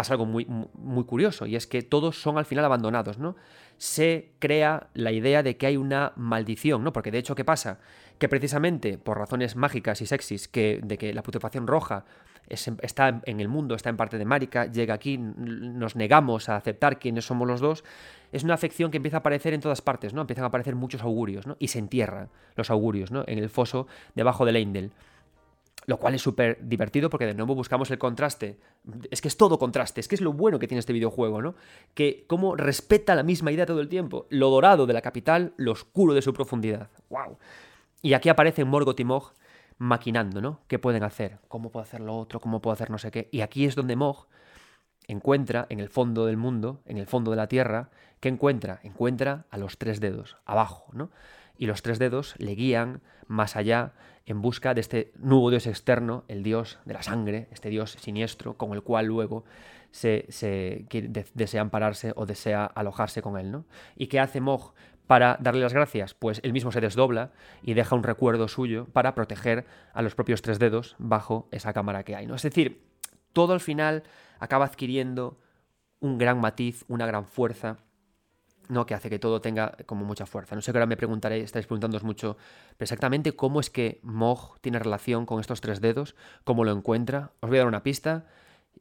pasa 0.01 0.15
algo 0.15 0.25
muy, 0.25 0.47
muy 0.47 1.05
curioso, 1.05 1.45
y 1.45 1.57
es 1.57 1.67
que 1.67 1.83
todos 1.83 2.23
son 2.23 2.39
al 2.39 2.47
final 2.47 2.65
abandonados, 2.65 3.19
¿no? 3.19 3.37
Se 3.77 4.31
crea 4.39 4.89
la 4.95 5.13
idea 5.13 5.43
de 5.43 5.59
que 5.59 5.67
hay 5.67 5.77
una 5.77 6.15
maldición, 6.17 6.83
¿no? 6.83 6.91
Porque 6.95 7.11
de 7.11 7.19
hecho, 7.19 7.35
¿qué 7.35 7.45
pasa? 7.45 7.81
Que 8.19 8.27
precisamente 8.27 8.97
por 8.97 9.19
razones 9.19 9.57
mágicas 9.57 10.01
y 10.01 10.07
sexys, 10.07 10.49
que, 10.49 10.81
de 10.83 10.97
que 10.97 11.13
la 11.13 11.23
putrefacción 11.23 11.67
roja 11.67 12.07
está 12.49 13.21
en 13.27 13.41
el 13.41 13.49
mundo, 13.49 13.75
está 13.75 13.91
en 13.91 13.99
parte 13.99 14.17
de 14.17 14.25
Marika, 14.25 14.65
llega 14.73 14.95
aquí, 14.95 15.19
nos 15.19 15.97
negamos 15.97 16.49
a 16.49 16.57
aceptar 16.57 16.99
quiénes 16.99 17.27
somos 17.27 17.47
los 17.47 17.61
dos, 17.61 17.85
es 18.33 18.43
una 18.43 18.55
afección 18.55 18.91
que 18.91 18.97
empieza 18.97 19.19
a 19.19 19.21
aparecer 19.21 19.53
en 19.53 19.61
todas 19.61 19.83
partes, 19.83 20.15
¿no? 20.15 20.23
Empiezan 20.23 20.45
a 20.45 20.47
aparecer 20.47 20.77
muchos 20.77 21.03
augurios, 21.03 21.47
¿no? 21.47 21.59
Y 21.59 21.69
se 21.69 21.79
entierran 21.79 22.31
los 22.57 22.71
augurios, 22.71 23.11
¿no? 23.11 23.25
En 23.27 23.39
el 23.39 23.51
foso 23.51 23.87
debajo 24.15 24.47
del 24.47 24.57
Eindel 24.57 24.93
lo 25.87 25.99
cual 25.99 26.15
es 26.15 26.23
súper 26.23 26.59
divertido 26.61 27.11
porque 27.11 27.27
de 27.27 27.35
nuevo 27.35 27.55
buscamos 27.55 27.91
el 27.91 27.99
contraste. 27.99 28.59
Es 29.11 29.21
que 29.21 29.29
es 29.29 29.37
todo 29.37 29.59
contraste, 29.59 30.01
es 30.01 30.09
que 30.09 30.15
es 30.15 30.21
lo 30.21 30.33
bueno 30.33 30.59
que 30.59 30.69
tiene 30.69 30.81
este 30.81 30.93
videojuego, 30.93 31.43
¿no? 31.43 31.55
Que 31.95 32.25
como 32.27 32.57
respeta 32.57 33.15
la 33.15 33.23
misma 33.23 33.53
idea 33.53 33.67
todo 33.67 33.81
el 33.81 33.89
tiempo. 33.89 34.27
Lo 34.31 34.51
dorado 34.51 34.87
de 34.87 34.93
la 34.93 35.01
capital, 35.01 35.53
lo 35.57 35.73
oscuro 35.73 36.15
de 36.15 36.23
su 36.23 36.33
profundidad. 36.33 36.89
¡Wow! 37.09 37.39
Y 38.03 38.15
aquí 38.15 38.29
aparece 38.29 38.65
Morgoth 38.65 39.01
y 39.01 39.05
Mog 39.05 39.33
maquinando, 39.79 40.41
¿no? 40.41 40.61
¿Qué 40.69 40.79
pueden 40.79 41.03
hacer? 41.03 41.39
¿Cómo 41.49 41.71
puedo 41.71 41.83
hacer 41.83 42.01
lo 42.01 42.17
otro? 42.17 42.41
¿Cómo 42.41 42.61
puedo 42.61 42.73
hacer 42.73 42.91
no 42.91 42.99
sé 42.99 43.11
qué? 43.11 43.29
Y 43.33 43.41
aquí 43.41 43.65
es 43.65 43.75
donde 43.75 43.97
Mog 43.97 44.27
encuentra 45.09 45.67
en 45.71 45.81
el 45.81 45.89
fondo 45.89 46.27
del 46.27 46.37
mundo, 46.37 46.83
en 46.85 46.99
el 46.99 47.07
fondo 47.07 47.31
de 47.31 47.37
la 47.37 47.49
tierra, 47.49 47.91
¿qué 48.21 48.29
encuentra? 48.29 48.81
Encuentra 48.83 49.47
a 49.51 49.59
los 49.59 49.79
tres 49.79 49.99
dedos, 49.99 50.37
abajo, 50.45 50.87
¿no? 50.93 51.11
Y 51.61 51.67
los 51.67 51.83
tres 51.83 51.99
dedos 51.99 52.37
le 52.39 52.55
guían 52.55 53.03
más 53.27 53.55
allá 53.55 53.93
en 54.25 54.41
busca 54.41 54.73
de 54.73 54.81
este 54.81 55.13
nuevo 55.19 55.51
dios 55.51 55.67
externo, 55.67 56.25
el 56.27 56.43
dios 56.43 56.79
de 56.87 56.95
la 56.95 57.03
sangre, 57.03 57.49
este 57.51 57.69
dios 57.69 57.99
siniestro, 58.01 58.55
con 58.55 58.73
el 58.73 58.83
cual 58.83 59.05
luego 59.05 59.45
se, 59.91 60.27
desea 61.35 61.61
ampararse 61.61 62.15
o 62.17 62.25
desea 62.25 62.65
alojarse 62.65 63.21
con 63.21 63.37
él. 63.37 63.53
¿no? 63.53 63.67
¿Y 63.95 64.07
qué 64.07 64.21
hace 64.21 64.41
Mog 64.41 64.73
para 65.07 65.37
darle 65.39 65.61
las 65.61 65.75
gracias? 65.75 66.15
Pues 66.15 66.41
él 66.45 66.55
mismo 66.55 66.73
se 66.73 66.81
desdobla 66.81 67.33
y 67.63 67.75
deja 67.75 67.95
un 67.95 68.05
recuerdo 68.05 68.49
suyo 68.49 68.87
para 68.95 69.15
proteger 69.15 69.67
a 69.93 70.01
los 70.01 70.15
propios 70.15 70.41
tres 70.41 70.59
dedos 70.59 70.97
bajo 70.99 71.47
esa 71.51 71.75
cámara 71.75 72.05
que 72.05 72.17
hay. 72.17 72.27
¿no? 72.27 72.37
Es 72.37 72.43
decir, 72.43 72.87
todo 73.35 73.53
al 73.53 73.61
final 73.61 74.05
acaba 74.39 74.65
adquiriendo 74.65 75.39
un 76.01 76.17
gran 76.17 76.41
matiz, 76.41 76.87
una 76.89 77.05
gran 77.05 77.27
fuerza 77.27 77.77
¿no? 78.71 78.87
que 78.87 78.95
hace 78.95 79.11
que 79.11 79.19
todo 79.19 79.41
tenga 79.41 79.77
como 79.87 80.05
mucha 80.05 80.27
fuerza. 80.27 80.55
No 80.55 80.63
sé 80.63 80.73
que 80.73 80.79
ahora 80.79 80.87
me 80.87 80.97
preguntaréis, 80.97 81.45
estáis 81.45 81.67
preguntándoos 81.67 82.03
mucho 82.03 82.37
exactamente 82.79 83.33
cómo 83.33 83.61
es 83.61 83.69
que 83.69 84.01
Mog 84.03 84.59
tiene 84.61 84.79
relación 84.79 85.27
con 85.27 85.41
estos 85.41 85.61
tres 85.61 85.81
dedos, 85.81 86.15
cómo 86.45 86.65
lo 86.65 86.73
encuentra. 86.73 87.33
Os 87.41 87.51
voy 87.51 87.59
a 87.59 87.61
dar 87.61 87.69
una 87.69 87.83
pista. 87.83 88.27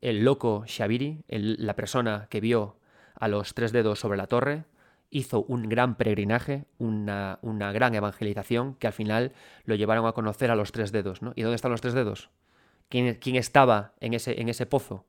El 0.01 0.23
loco 0.23 0.63
Shabiri, 0.65 1.23
la 1.27 1.75
persona 1.75 2.27
que 2.29 2.39
vio 2.39 2.77
a 3.15 3.27
los 3.27 3.53
tres 3.53 3.71
dedos 3.71 3.99
sobre 3.99 4.17
la 4.17 4.27
torre, 4.27 4.63
hizo 5.09 5.43
un 5.43 5.67
gran 5.67 5.95
peregrinaje, 5.95 6.65
una, 6.77 7.39
una, 7.41 7.71
gran 7.71 7.95
evangelización, 7.95 8.75
que 8.75 8.87
al 8.87 8.93
final 8.93 9.33
lo 9.65 9.75
llevaron 9.75 10.05
a 10.05 10.13
conocer 10.13 10.51
a 10.51 10.55
los 10.55 10.71
tres 10.71 10.91
dedos. 10.91 11.21
¿no? 11.21 11.33
¿Y 11.35 11.41
dónde 11.41 11.55
están 11.55 11.71
los 11.71 11.81
tres 11.81 11.95
dedos? 11.95 12.29
¿Quién, 12.87 13.15
quién 13.15 13.35
estaba 13.35 13.93
en 13.99 14.13
ese, 14.13 14.39
en 14.39 14.49
ese 14.49 14.67
pozo? 14.67 15.05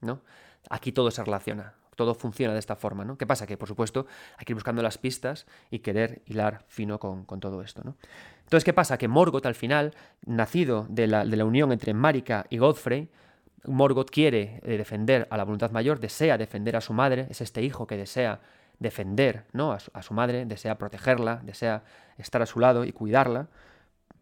¿no? 0.00 0.22
Aquí 0.70 0.92
todo 0.92 1.10
se 1.10 1.22
relaciona 1.22 1.74
todo 1.98 2.14
funciona 2.14 2.52
de 2.54 2.60
esta 2.60 2.76
forma, 2.76 3.04
¿no? 3.04 3.18
¿Qué 3.18 3.26
pasa? 3.26 3.44
Que, 3.44 3.56
por 3.56 3.66
supuesto, 3.66 4.06
hay 4.36 4.44
que 4.44 4.52
ir 4.52 4.54
buscando 4.54 4.82
las 4.82 4.98
pistas 4.98 5.46
y 5.68 5.80
querer 5.80 6.22
hilar 6.26 6.64
fino 6.68 7.00
con, 7.00 7.26
todo 7.40 7.60
esto, 7.60 7.82
¿no? 7.84 7.96
Entonces, 8.44 8.64
¿qué 8.64 8.72
pasa? 8.72 8.96
Que 8.98 9.08
Morgoth, 9.08 9.44
al 9.46 9.56
final, 9.56 9.94
nacido 10.24 10.86
de 10.88 11.08
la, 11.08 11.44
unión 11.44 11.72
entre 11.72 11.94
Marika 11.94 12.46
y 12.50 12.58
Godfrey, 12.58 13.08
Morgoth 13.64 14.10
quiere 14.10 14.60
eh, 14.62 14.78
defender 14.78 15.26
a 15.28 15.36
la 15.36 15.42
voluntad 15.42 15.72
mayor, 15.72 15.98
desea 15.98 16.38
defender 16.38 16.76
a 16.76 16.80
su 16.80 16.92
madre, 16.92 17.26
es 17.30 17.40
este 17.40 17.62
hijo 17.62 17.88
que 17.88 17.96
desea 17.96 18.40
defender 18.78 19.44
¿no? 19.52 19.72
a, 19.72 20.02
su, 20.02 20.14
madre, 20.14 20.46
desea 20.46 20.78
protegerla, 20.78 21.40
desea 21.42 21.82
estar 22.16 22.42
a 22.42 22.46
su 22.46 22.60
lado 22.60 22.84
y 22.84 22.92
cuidarla, 22.92 23.48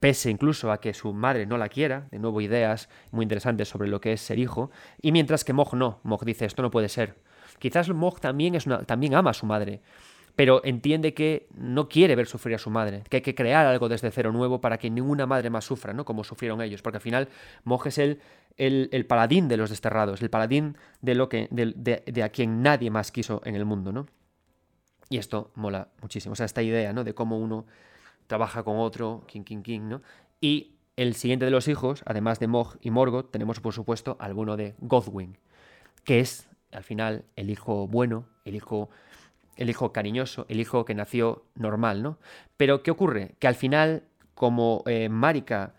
pese 0.00 0.30
incluso 0.30 0.72
a 0.72 0.80
que 0.80 0.94
su 0.94 1.12
madre 1.12 1.44
no 1.44 1.58
la 1.58 1.68
quiera, 1.68 2.08
de 2.10 2.18
nuevo 2.18 2.40
ideas 2.40 2.88
muy 3.10 3.24
interesantes 3.24 3.68
sobre 3.68 3.88
lo 3.88 4.00
que 4.00 4.14
es 4.14 4.22
ser 4.22 4.38
hijo, 4.38 4.70
y 5.02 5.12
mientras 5.12 5.44
que 5.44 5.52
Mog 5.52 5.74
no, 5.74 6.00
Mog 6.04 6.24
dice 6.24 6.46
esto 6.46 6.62
no 6.62 6.70
puede 6.70 6.88
ser, 6.88 7.16
Quizás 7.58 7.88
Mog 7.90 8.20
también, 8.20 8.54
es 8.54 8.66
también 8.86 9.14
ama 9.14 9.30
a 9.30 9.34
su 9.34 9.46
madre, 9.46 9.80
pero 10.36 10.60
entiende 10.64 11.14
que 11.14 11.48
no 11.54 11.88
quiere 11.88 12.14
ver 12.14 12.26
sufrir 12.26 12.54
a 12.54 12.58
su 12.58 12.68
madre, 12.70 13.02
que 13.08 13.16
hay 13.16 13.22
que 13.22 13.34
crear 13.34 13.66
algo 13.66 13.88
desde 13.88 14.10
cero 14.10 14.32
nuevo 14.32 14.60
para 14.60 14.78
que 14.78 14.90
ninguna 14.90 15.26
madre 15.26 15.48
más 15.48 15.64
sufra, 15.64 15.94
¿no? 15.94 16.04
Como 16.04 16.24
sufrieron 16.24 16.60
ellos, 16.60 16.82
porque 16.82 16.98
al 16.98 17.02
final 17.02 17.28
Mog 17.64 17.86
es 17.86 17.96
el, 17.96 18.20
el, 18.58 19.06
paladín 19.06 19.48
de 19.48 19.56
los 19.56 19.70
desterrados, 19.70 20.20
el 20.20 20.28
paladín 20.28 20.76
de, 21.00 21.14
lo 21.14 21.30
que, 21.30 21.48
de, 21.50 22.22
a 22.22 22.28
quien 22.28 22.62
nadie 22.62 22.90
más 22.90 23.10
quiso 23.10 23.40
en 23.46 23.54
el 23.54 23.64
mundo, 23.64 23.92
¿no? 23.92 24.06
Y 25.08 25.16
esto 25.16 25.52
mola 25.54 25.88
muchísimo, 26.02 26.34
o 26.34 26.36
sea, 26.36 26.46
esta 26.46 26.62
idea, 26.62 26.92
¿no? 26.92 27.02
De 27.02 27.14
cómo 27.14 27.38
uno 27.38 27.64
trabaja 28.26 28.62
con 28.62 28.78
otro, 28.78 29.24
king, 29.26 29.42
king, 29.42 29.62
king, 29.62 29.82
¿no? 29.88 30.02
Y 30.40 30.76
el 30.96 31.14
siguiente 31.14 31.46
de 31.46 31.50
los 31.50 31.66
hijos, 31.66 32.02
además 32.04 32.40
de 32.40 32.46
Mog 32.46 32.76
y 32.82 32.90
Morgoth, 32.90 33.30
tenemos 33.30 33.60
por 33.60 33.72
supuesto 33.72 34.18
alguno 34.20 34.58
de 34.58 34.74
Godwin, 34.80 35.38
que 36.04 36.20
es 36.20 36.48
al 36.76 36.84
final 36.84 37.24
el 37.36 37.48
hijo 37.48 37.88
bueno, 37.88 38.26
el 38.44 38.54
hijo, 38.54 38.90
el 39.56 39.70
hijo 39.70 39.92
cariñoso, 39.94 40.44
el 40.50 40.60
hijo 40.60 40.84
que 40.84 40.94
nació 40.94 41.42
normal, 41.54 42.02
¿no? 42.02 42.18
Pero 42.58 42.82
¿qué 42.82 42.90
ocurre? 42.90 43.34
Que 43.38 43.48
al 43.48 43.54
final, 43.54 44.02
como 44.34 44.82
eh, 44.84 45.08
Marika 45.08 45.72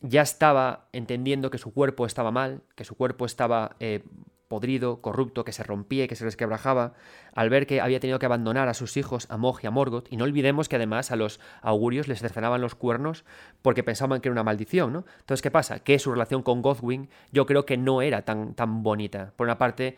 ya 0.00 0.22
estaba 0.22 0.86
entendiendo 0.92 1.50
que 1.50 1.58
su 1.58 1.74
cuerpo 1.74 2.06
estaba 2.06 2.30
mal, 2.30 2.62
que 2.76 2.84
su 2.84 2.94
cuerpo 2.94 3.26
estaba 3.26 3.74
eh, 3.80 4.04
podrido, 4.52 5.00
corrupto, 5.00 5.46
que 5.46 5.52
se 5.52 5.62
rompía 5.62 6.04
y 6.04 6.08
que 6.08 6.14
se 6.14 6.26
resquebrajaba, 6.26 6.92
al 7.34 7.48
ver 7.48 7.66
que 7.66 7.80
había 7.80 8.00
tenido 8.00 8.18
que 8.18 8.26
abandonar 8.26 8.68
a 8.68 8.74
sus 8.74 8.98
hijos, 8.98 9.26
a 9.30 9.38
Mog 9.38 9.60
y 9.62 9.66
a 9.66 9.70
Morgoth, 9.70 10.12
y 10.12 10.18
no 10.18 10.24
olvidemos 10.24 10.68
que 10.68 10.76
además 10.76 11.10
a 11.10 11.16
los 11.16 11.40
augurios 11.62 12.06
les 12.06 12.20
cercenaban 12.20 12.60
los 12.60 12.74
cuernos 12.74 13.24
porque 13.62 13.82
pensaban 13.82 14.20
que 14.20 14.28
era 14.28 14.34
una 14.34 14.44
maldición, 14.44 14.92
¿no? 14.92 15.06
Entonces, 15.20 15.40
¿qué 15.40 15.50
pasa? 15.50 15.78
Que 15.78 15.98
su 15.98 16.12
relación 16.12 16.42
con 16.42 16.60
Godwin 16.60 17.08
yo 17.30 17.46
creo 17.46 17.64
que 17.64 17.78
no 17.78 18.02
era 18.02 18.26
tan, 18.26 18.52
tan 18.52 18.82
bonita. 18.82 19.32
Por 19.36 19.46
una 19.46 19.56
parte, 19.56 19.96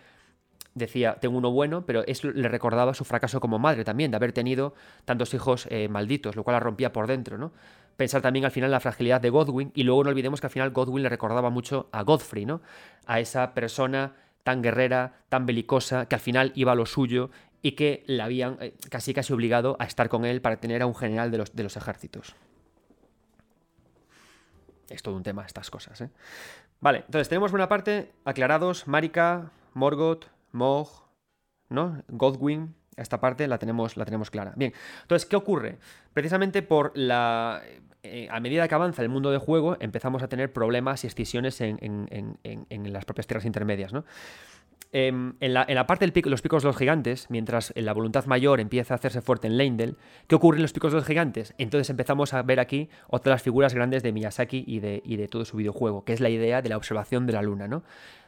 decía, 0.77 1.17
tengo 1.21 1.37
uno 1.37 1.51
bueno, 1.51 1.85
pero 1.85 2.05
eso 2.07 2.31
le 2.31 2.49
recordaba 2.49 2.95
su 2.95 3.05
fracaso 3.05 3.41
como 3.41 3.59
madre 3.59 3.83
también, 3.83 4.13
de 4.13 4.19
haber 4.19 4.31
tenido 4.31 4.75
tantos 5.05 5.35
hijos 5.35 5.67
eh, 5.69 5.89
malditos, 5.89 6.37
lo 6.37 6.45
cual 6.45 6.55
la 6.55 6.61
rompía 6.61 6.93
por 6.93 7.09
dentro, 7.09 7.39
¿no? 7.39 7.51
pensar 7.97 8.23
también 8.23 8.45
al 8.45 8.51
final 8.51 8.69
en 8.69 8.73
la 8.73 8.81
fragilidad 8.81 9.21
de 9.21 9.31
Godwin 9.31 9.71
y 9.75 9.85
luego 9.85 10.05
no 10.05 10.11
olvidemos 10.11 10.41
que 10.41 10.47
al 10.47 10.53
final 10.53 10.71
Godwin 10.71 11.03
le 11.03 11.09
recordaba 11.09 11.51
mucho 11.51 11.89
a 11.93 12.03
Godfrey, 12.03 12.45
¿no? 12.45 12.61
A 13.07 13.21
esa 13.21 13.55
persona 13.55 14.15
tan 14.45 14.63
guerrera, 14.63 15.15
tan 15.29 15.47
belicosa, 15.47 16.07
que 16.07 16.15
al 16.15 16.21
final 16.21 16.53
iba 16.55 16.73
a 16.73 16.75
lo 16.77 16.87
suyo 16.87 17.31
y 17.63 17.73
que 17.73 18.05
la 18.07 18.27
habían 18.27 18.59
eh, 18.61 18.75
casi 18.91 19.13
casi 19.15 19.33
obligado 19.33 19.77
a 19.81 19.85
estar 19.85 20.09
con 20.09 20.25
él 20.25 20.41
para 20.41 20.59
tener 20.59 20.83
a 20.83 20.87
un 20.87 20.95
general 20.95 21.31
de 21.31 21.39
los, 21.39 21.57
de 21.57 21.63
los 21.63 21.77
ejércitos. 21.77 22.37
Es 24.91 25.03
todo 25.03 25.17
un 25.17 25.23
tema 25.23 25.45
estas 25.45 25.71
cosas, 25.71 26.01
¿eh? 26.03 26.11
Vale, 26.81 26.99
entonces 27.07 27.31
tenemos 27.31 27.51
buena 27.51 27.69
parte 27.69 28.13
aclarados, 28.27 28.87
Marika, 28.87 29.51
Morgoth, 29.73 30.27
Mog, 30.53 30.89
¿no? 31.71 32.03
Godwin, 32.09 32.75
esta 32.97 33.21
parte 33.21 33.47
la 33.49 33.59
tenemos, 33.59 33.97
la 33.97 34.05
tenemos 34.05 34.31
clara. 34.31 34.53
Bien, 34.57 34.73
entonces, 35.03 35.27
¿qué 35.27 35.37
ocurre? 35.37 35.79
Precisamente 36.13 36.63
por 36.63 36.93
la... 36.95 37.63
Eh, 38.03 38.29
a 38.31 38.39
medida 38.39 38.69
que 38.69 38.75
avanza 38.75 39.01
el 39.01 39.09
mundo 39.09 39.31
de 39.31 39.39
juego, 39.39 39.79
empezamos 39.81 40.23
a 40.23 40.29
tener 40.29 40.53
problemas 40.53 41.05
y 41.05 41.07
excisiones 41.07 41.61
en, 41.63 41.79
en 42.43 42.93
las 42.93 43.07
propias 43.07 43.27
tierras 43.27 43.47
intermedias, 43.47 43.95
¿no? 43.95 44.05
Em, 44.97 45.35
en, 45.41 45.55
la, 45.55 45.87
parte 45.89 46.07
de 46.07 46.31
los 46.31 46.41
picos 46.41 46.63
de 46.63 46.69
los 46.69 46.77
gigantes, 46.77 47.27
mientras 47.29 47.73
la 47.75 47.93
voluntad 47.93 48.27
mayor 48.27 48.61
empieza 48.61 48.95
a 48.95 48.97
hacerse 48.97 49.23
fuerte 49.23 49.49
en 49.49 49.57
Leindel, 49.57 49.97
¿qué 50.29 50.37
ocurre 50.37 50.59
en 50.59 50.63
los 50.63 50.73
picos 50.73 50.93
de 50.93 50.99
los 50.99 51.05
gigantes? 51.05 51.53
Entonces 51.59 51.91
empezamos 51.91 52.33
a 52.33 52.41
ver 52.43 52.61
aquí 52.61 52.89
otras 53.09 53.43
figuras 53.43 53.75
grandes 53.75 54.05
de 54.05 54.13
Miyazaki 54.13 54.63
y 54.65 54.79
de, 54.79 55.03
y 55.05 55.17
de 55.17 55.27
todo 55.27 55.45
su 55.45 55.57
videojuego, 55.57 56.05
que 56.05 56.13
es 56.13 56.21
la 56.21 56.29
idea 56.29 56.63
de 56.63 56.69
la 56.69 56.77
observación 56.77 57.27
de 57.27 57.33
la 57.33 57.43
luna, 57.43 57.67
¿no? 57.67 57.83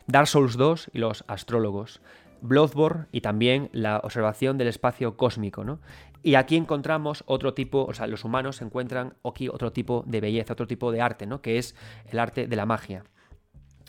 Dark 0.08 0.26
Souls 0.26 0.56
2 0.56 0.90
y 0.92 0.98
los 0.98 1.22
astrólogos, 1.28 2.00
Bloodborne 2.41 3.07
y 3.12 3.20
también 3.20 3.70
la 3.72 3.99
observación 3.99 4.59
del 4.59 4.68
espacio 4.68 5.16
cósmico, 5.16 5.64
¿no? 5.64 5.80
Y 6.22 6.34
aquí 6.34 6.57
encontramos 6.57 7.22
otro 7.26 7.55
tipo, 7.55 7.84
o 7.84 7.95
sea, 7.95 8.07
los 8.07 8.24
humanos 8.24 8.61
encuentran 8.61 9.14
aquí 9.24 9.49
otro 9.49 9.72
tipo 9.72 10.03
de 10.07 10.20
belleza, 10.20 10.55
otro 10.55 10.66
tipo 10.66 10.91
de 10.91 11.01
arte, 11.01 11.26
¿no? 11.26 11.41
Que 11.41 11.59
es 11.59 11.76
el 12.07 12.18
arte 12.18 12.47
de 12.49 12.57
la 12.57 12.66
magia. 12.66 13.05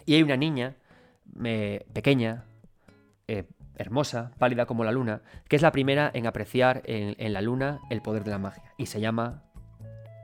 Y 0.06 0.14
hay 0.14 0.24
una 0.24 0.38
niña 0.38 0.76
pequeña, 1.93 2.45
eh, 3.28 3.45
hermosa, 3.76 4.32
pálida 4.38 4.66
como 4.66 4.84
la 4.84 4.91
luna, 4.91 5.22
que 5.48 5.56
es 5.56 5.62
la 5.62 5.72
primera 5.72 6.10
en 6.14 6.28
apreciar 6.28 6.82
en, 6.86 7.34
la 7.34 7.41
luna 7.41 7.80
el 7.89 8.02
poder 8.02 8.24
de 8.24 8.32
la 8.32 8.38
magia, 8.38 8.74
y 8.78 8.86
se 8.88 9.02
llama 9.02 9.43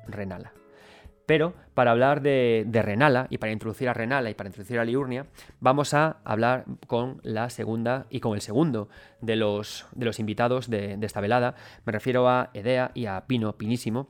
Renala. 0.08 0.54
Pero 1.26 1.54
para 1.74 1.92
hablar 1.92 2.22
de, 2.22 2.66
Renala 2.72 3.28
y 3.30 3.38
para 3.38 3.52
introducir 3.52 3.90
a 3.90 3.94
Renala 3.94 4.30
y 4.30 4.34
para 4.34 4.50
introducir 4.50 4.80
a 4.80 4.86
Liurnia, 4.86 5.26
vamos 5.60 5.94
a 5.94 6.18
hablar 6.24 6.66
con 6.88 7.20
la 7.24 7.50
segunda 7.50 8.06
y 8.10 8.20
con 8.20 8.36
el 8.36 8.42
segundo 8.42 8.90
de 9.22 9.36
los, 9.36 9.86
de 9.94 10.06
los 10.06 10.20
invitados 10.20 10.70
de, 10.70 10.98
esta 11.02 11.22
velada. 11.22 11.56
Me 11.86 11.94
refiero 11.94 12.28
a 12.28 12.50
Edea 12.54 12.92
y 12.94 13.06
a 13.06 13.26
Pino 13.26 13.54
Pinísimo, 13.58 14.10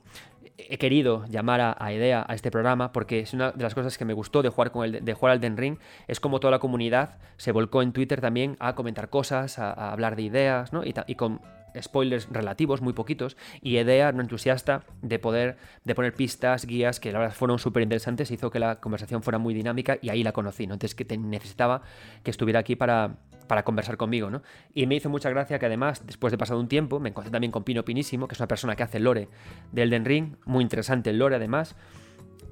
he 0.56 0.78
querido 0.78 1.24
llamar 1.26 1.60
a, 1.60 1.76
a, 1.78 1.92
Idea 1.92 2.24
a 2.28 2.34
este 2.34 2.50
programa 2.50 2.92
porque 2.92 3.20
es 3.20 3.32
una 3.32 3.52
de 3.52 3.62
las 3.62 3.74
cosas 3.74 3.98
que 3.98 4.04
me 4.04 4.12
gustó 4.12 4.42
de 4.42 4.48
jugar, 4.48 4.70
con 4.70 4.84
el, 4.84 5.04
de 5.04 5.14
jugar 5.14 5.32
al 5.32 5.40
Den 5.40 5.56
Ring, 5.56 5.78
es 6.06 6.20
como 6.20 6.40
toda 6.40 6.52
la 6.52 6.58
comunidad 6.58 7.18
se 7.36 7.52
volcó 7.52 7.82
en 7.82 7.92
Twitter 7.92 8.20
también 8.20 8.56
a 8.60 8.74
comentar 8.74 9.08
cosas, 9.08 9.58
a, 9.58 9.92
hablar 9.92 10.16
de 10.16 10.22
ideas, 10.22 10.72
¿no? 10.72 10.82
Y, 10.84 11.14
con 11.14 11.40
spoilers 11.80 12.28
relativos, 12.30 12.80
muy 12.80 12.92
poquitos, 12.92 13.36
y 13.60 13.78
Idea, 13.78 14.10
un 14.10 14.20
entusiasta 14.20 14.84
de 15.02 15.18
poder, 15.18 15.56
de 15.84 15.94
poner 15.94 16.14
pistas, 16.14 16.66
guías, 16.66 17.00
que 17.00 17.12
la 17.12 17.18
verdad 17.18 17.34
fueron 17.34 17.58
súper 17.58 17.82
interesantes, 17.82 18.30
hizo 18.30 18.50
que 18.50 18.58
la 18.58 18.80
conversación 18.80 19.22
fuera 19.22 19.38
muy 19.38 19.54
dinámica 19.54 19.98
y 20.00 20.10
ahí 20.10 20.22
la 20.22 20.32
conocí, 20.32 20.66
¿no? 20.66 20.74
Entonces 20.74 20.94
que 20.94 21.04
te 21.04 21.16
necesitaba 21.18 21.82
que 22.22 22.30
estuviera 22.30 22.60
aquí 22.60 22.76
para, 22.76 23.16
para 23.46 23.64
conversar 23.64 23.96
conmigo, 23.96 24.30
¿no? 24.30 24.42
Y 24.72 24.86
me 24.86 24.94
hizo 24.94 25.10
mucha 25.10 25.30
gracia 25.30 25.58
que 25.58 25.66
además, 25.66 26.06
después 26.06 26.30
de 26.30 26.38
pasado 26.38 26.60
un 26.60 26.68
tiempo, 26.68 27.00
me 27.00 27.10
encontré 27.10 27.30
también 27.30 27.50
con 27.50 27.64
Pino 27.64 27.84
Pinísimo, 27.84 28.28
que 28.28 28.34
es 28.34 28.40
una 28.40 28.48
persona 28.48 28.76
que 28.76 28.82
hace 28.82 29.00
lore 29.00 29.28
del 29.72 29.90
Den 29.90 30.04
Ring, 30.04 30.36
muy 30.46 30.62
interesante 30.62 31.10
el 31.10 31.18
lore 31.18 31.36
además, 31.36 31.76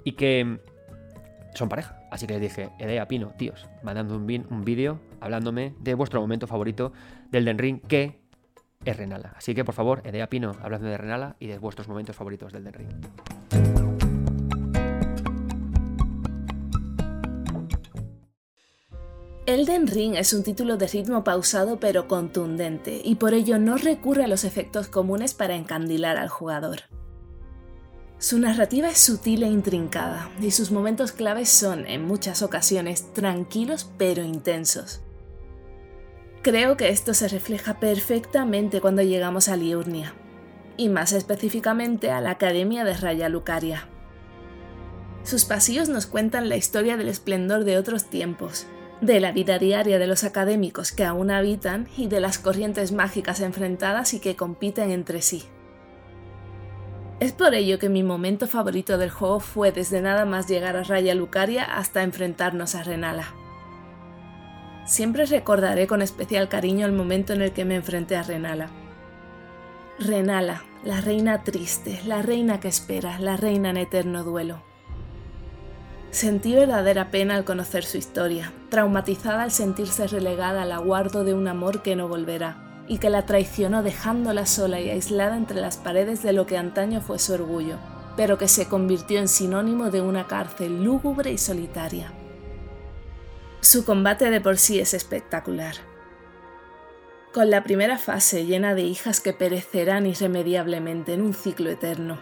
y 0.05 0.13
que 0.13 0.59
son 1.55 1.69
pareja. 1.69 1.99
Así 2.11 2.27
que 2.27 2.35
les 2.35 2.43
dije, 2.43 2.71
Edea, 2.79 3.09
Pino, 3.09 3.33
tíos, 3.37 3.69
mandando 3.83 4.17
un 4.17 4.65
vídeo 4.65 5.01
hablándome 5.21 5.75
de 5.81 5.95
vuestro 5.95 6.21
momento 6.21 6.47
favorito 6.47 6.93
del 7.31 7.45
Den 7.45 7.59
Ring, 7.59 7.81
que 7.81 8.22
es 8.85 8.97
Renala. 8.97 9.35
Así 9.37 9.55
que 9.55 9.65
por 9.65 9.75
favor, 9.75 10.03
Edea, 10.05 10.29
Pino, 10.29 10.57
hablando 10.63 10.89
de 10.89 10.97
Renala 10.99 11.37
y 11.39 11.47
de 11.47 11.59
vuestros 11.59 11.89
momentos 11.89 12.17
favoritos 12.17 12.53
del 12.53 12.65
Den 12.65 12.73
Ring. 12.73 12.89
Elden 19.45 19.89
Ring 19.89 20.15
es 20.15 20.33
un 20.33 20.45
título 20.45 20.77
de 20.77 20.87
ritmo 20.87 21.25
pausado 21.25 21.81
pero 21.81 22.07
contundente, 22.07 23.01
y 23.05 23.17
por 23.17 23.35
ello 23.35 23.59
no 23.59 23.77
recurre 23.77 24.25
a 24.25 24.29
los 24.29 24.45
efectos 24.45 24.87
comunes 24.87 25.35
para 25.35 25.57
encandilar 25.57 26.17
al 26.17 26.29
jugador. 26.29 26.83
Su 28.19 28.39
narrativa 28.39 28.89
es 28.89 28.99
sutil 28.99 29.43
e 29.43 29.49
intrincada, 29.49 30.31
y 30.41 30.53
sus 30.53 30.71
momentos 30.71 31.11
claves 31.11 31.49
son, 31.49 31.87
en 31.87 32.07
muchas 32.07 32.41
ocasiones, 32.43 33.13
tranquilos 33.15 33.91
pero 33.99 34.23
intensos. 34.23 35.03
Creo 36.43 36.77
que 36.77 36.89
esto 36.89 37.15
se 37.15 37.29
refleja 37.29 37.79
perfectamente 37.79 38.81
cuando 38.81 39.03
llegamos 39.03 39.49
a 39.49 39.55
Liurnia, 39.55 40.13
y 40.77 40.89
más 40.89 41.13
específicamente 41.13 42.11
a 42.11 42.21
la 42.21 42.33
Academia 42.33 42.83
de 42.83 42.95
Raya 42.95 43.29
Lucaria. 43.29 43.87
Sus 45.23 45.45
pasillos 45.45 45.89
nos 45.89 46.07
cuentan 46.07 46.49
la 46.49 46.57
historia 46.57 46.97
del 46.97 47.09
esplendor 47.09 47.63
de 47.63 47.79
otros 47.79 48.07
tiempos, 48.07 48.67
de 49.01 49.21
la 49.21 49.31
vida 49.31 49.61
diaria 49.61 50.01
de 50.01 50.09
los 50.09 50.25
académicos 50.25 50.91
que 50.91 51.05
aún 51.05 51.31
habitan 51.31 51.87
y 51.97 52.09
de 52.09 52.19
las 52.19 52.39
corrientes 52.39 52.91
mágicas 52.91 53.39
enfrentadas 53.41 54.13
y 54.13 54.19
que 54.19 54.35
compiten 54.35 54.91
entre 54.91 55.23
sí. 55.23 55.45
Es 57.21 57.31
por 57.31 57.55
ello 57.55 57.79
que 57.79 57.89
mi 57.89 58.03
momento 58.03 58.49
favorito 58.49 58.99
del 58.99 59.11
juego 59.11 59.39
fue 59.39 59.71
desde 59.71 60.01
nada 60.01 60.25
más 60.25 60.49
llegar 60.49 60.77
a 60.77 60.83
Raya 60.83 61.15
Lucaria 61.15 61.63
hasta 61.63 62.03
enfrentarnos 62.03 62.75
a 62.75 62.83
Renala. 62.83 63.33
Siempre 64.85 65.27
recordaré 65.27 65.87
con 65.87 66.03
especial 66.03 66.49
cariño 66.49 66.87
el 66.87 66.93
momento 66.93 67.33
en 67.33 67.43
el 67.43 67.53
que 67.53 67.65
me 67.65 67.77
enfrenté 67.77 68.17
a 68.17 68.23
Renala. 68.23 68.69
Renala, 69.99 70.65
la 70.85 71.01
reina 71.01 71.45
triste, 71.45 72.01
la 72.05 72.23
reina 72.23 72.59
que 72.59 72.69
espera, 72.69 73.19
la 73.21 73.37
reina 73.37 73.71
en 73.71 73.77
eterno 73.77 74.25
duelo. 74.25 74.63
Sentí 76.11 76.55
verdadera 76.55 77.11
pena 77.11 77.37
al 77.37 77.45
conocer 77.45 77.85
su 77.85 77.97
historia, 77.97 78.53
traumatizada 78.69 79.45
al 79.45 79.53
sentirse 79.53 80.07
relegada 80.09 80.63
al 80.63 80.73
aguardo 80.73 81.25
de 81.25 81.33
un 81.33 81.47
amor 81.47 81.83
que 81.83 81.95
no 81.95 82.09
volverá, 82.09 82.85
y 82.89 82.99
que 82.99 83.09
la 83.09 83.25
traicionó 83.25 83.83
dejándola 83.83 84.45
sola 84.45 84.81
y 84.81 84.91
aislada 84.91 85.37
entre 85.37 85.61
las 85.61 85.77
paredes 85.77 86.23
de 86.23 86.33
lo 86.33 86.47
que 86.47 86.59
antaño 86.59 87.01
fue 87.01 87.19
su 87.19 87.33
orgullo, 87.33 87.77
pero 88.17 88.37
que 88.37 88.49
se 88.49 88.67
convirtió 88.67 89.21
en 89.21 89.29
sinónimo 89.29 89.91
de 89.91 90.03
una 90.03 90.27
cárcel 90.27 90.83
lúgubre 90.83 91.33
y 91.33 91.39
solitaria. 91.39 92.13
Su 93.63 93.85
combate 93.85 94.29
de 94.29 94.41
por 94.41 94.59
sí 94.59 94.81
es 94.81 94.93
espectacular. 94.93 95.77
Con 97.33 97.49
la 97.49 97.63
primera 97.63 97.97
fase 97.97 98.45
llena 98.45 98.75
de 98.75 98.83
hijas 98.83 99.21
que 99.21 99.33
perecerán 99.33 100.05
irremediablemente 100.05 101.15
en 101.15 101.23
un 101.23 101.33
ciclo 101.33 101.71
eterno, 101.71 102.19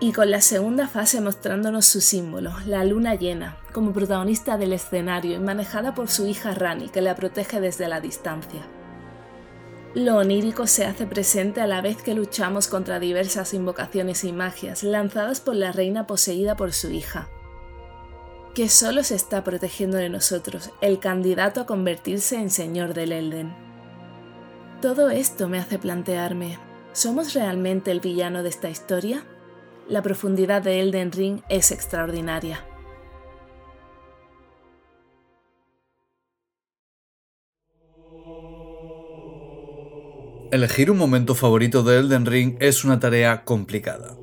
y 0.00 0.12
con 0.12 0.30
la 0.30 0.42
segunda 0.42 0.86
fase 0.86 1.22
mostrándonos 1.22 1.86
su 1.86 2.02
símbolo, 2.02 2.52
la 2.66 2.84
luna 2.84 3.14
llena, 3.14 3.56
como 3.72 3.94
protagonista 3.94 4.58
del 4.58 4.74
escenario 4.74 5.36
y 5.36 5.40
manejada 5.40 5.94
por 5.94 6.10
su 6.10 6.26
hija 6.26 6.52
Rani, 6.52 6.90
que 6.90 7.00
la 7.00 7.16
protege 7.16 7.58
desde 7.58 7.88
la 7.88 8.02
distancia. 8.02 8.60
Lo 9.94 10.18
onírico 10.18 10.66
se 10.66 10.84
hace 10.84 11.06
presente 11.06 11.62
a 11.62 11.66
la 11.66 11.80
vez 11.80 12.02
que 12.02 12.12
luchamos 12.14 12.68
contra 12.68 13.00
diversas 13.00 13.54
invocaciones 13.54 14.24
y 14.24 14.32
magias 14.34 14.82
lanzadas 14.82 15.40
por 15.40 15.56
la 15.56 15.72
reina 15.72 16.06
poseída 16.06 16.54
por 16.54 16.74
su 16.74 16.90
hija, 16.90 17.30
que 18.54 18.68
solo 18.68 19.02
se 19.02 19.14
está 19.14 19.44
protegiendo 19.44 19.96
de 19.96 20.08
nosotros, 20.08 20.70
el 20.80 20.98
candidato 20.98 21.60
a 21.60 21.66
convertirse 21.66 22.36
en 22.36 22.50
señor 22.50 22.94
del 22.94 23.12
Elden. 23.12 23.54
Todo 24.80 25.10
esto 25.10 25.48
me 25.48 25.58
hace 25.58 25.78
plantearme, 25.78 26.58
¿somos 26.92 27.34
realmente 27.34 27.90
el 27.90 28.00
villano 28.00 28.42
de 28.42 28.48
esta 28.48 28.68
historia? 28.68 29.24
la 29.88 30.02
profundidad 30.02 30.62
de 30.62 30.80
Elden 30.80 31.12
Ring 31.12 31.40
es 31.48 31.70
extraordinaria. 31.70 32.64
Elegir 40.50 40.90
un 40.90 40.98
momento 40.98 41.34
favorito 41.34 41.82
de 41.82 41.98
Elden 41.98 42.26
Ring 42.26 42.56
es 42.60 42.84
una 42.84 43.00
tarea 43.00 43.44
complicada, 43.44 44.16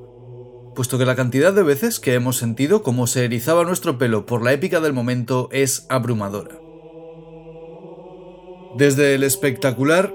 puesto 0.74 0.98
que 0.98 1.04
la 1.04 1.16
cantidad 1.16 1.52
de 1.52 1.62
veces 1.62 2.00
que 2.00 2.14
hemos 2.14 2.36
sentido 2.36 2.82
cómo 2.82 3.06
se 3.06 3.24
erizaba 3.24 3.64
nuestro 3.64 3.98
pelo 3.98 4.26
por 4.26 4.42
la 4.42 4.52
épica 4.52 4.80
del 4.80 4.92
momento 4.92 5.48
es 5.52 5.86
abrumadora. 5.88 6.58
Desde 8.76 9.14
el 9.14 9.24
espectacular 9.24 10.12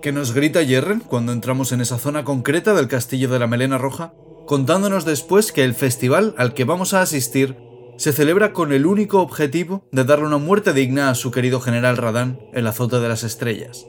que 0.00 0.12
nos 0.12 0.34
grita 0.34 0.64
Jerren 0.64 1.00
cuando 1.00 1.32
entramos 1.32 1.72
en 1.72 1.80
esa 1.80 1.98
zona 1.98 2.24
concreta 2.24 2.74
del 2.74 2.88
castillo 2.88 3.30
de 3.30 3.38
la 3.38 3.46
Melena 3.46 3.78
Roja, 3.78 4.12
contándonos 4.46 5.06
después 5.06 5.50
que 5.50 5.64
el 5.64 5.74
festival 5.74 6.34
al 6.36 6.52
que 6.52 6.64
vamos 6.64 6.92
a 6.92 7.00
asistir 7.00 7.56
se 7.96 8.12
celebra 8.12 8.52
con 8.52 8.72
el 8.72 8.86
único 8.86 9.20
objetivo 9.20 9.88
de 9.92 10.04
darle 10.04 10.26
una 10.26 10.38
muerte 10.38 10.72
digna 10.72 11.10
a 11.10 11.14
su 11.14 11.30
querido 11.30 11.60
general 11.60 11.96
Radán, 11.96 12.38
el 12.52 12.66
azote 12.66 13.00
de 13.00 13.08
las 13.08 13.24
estrellas, 13.24 13.86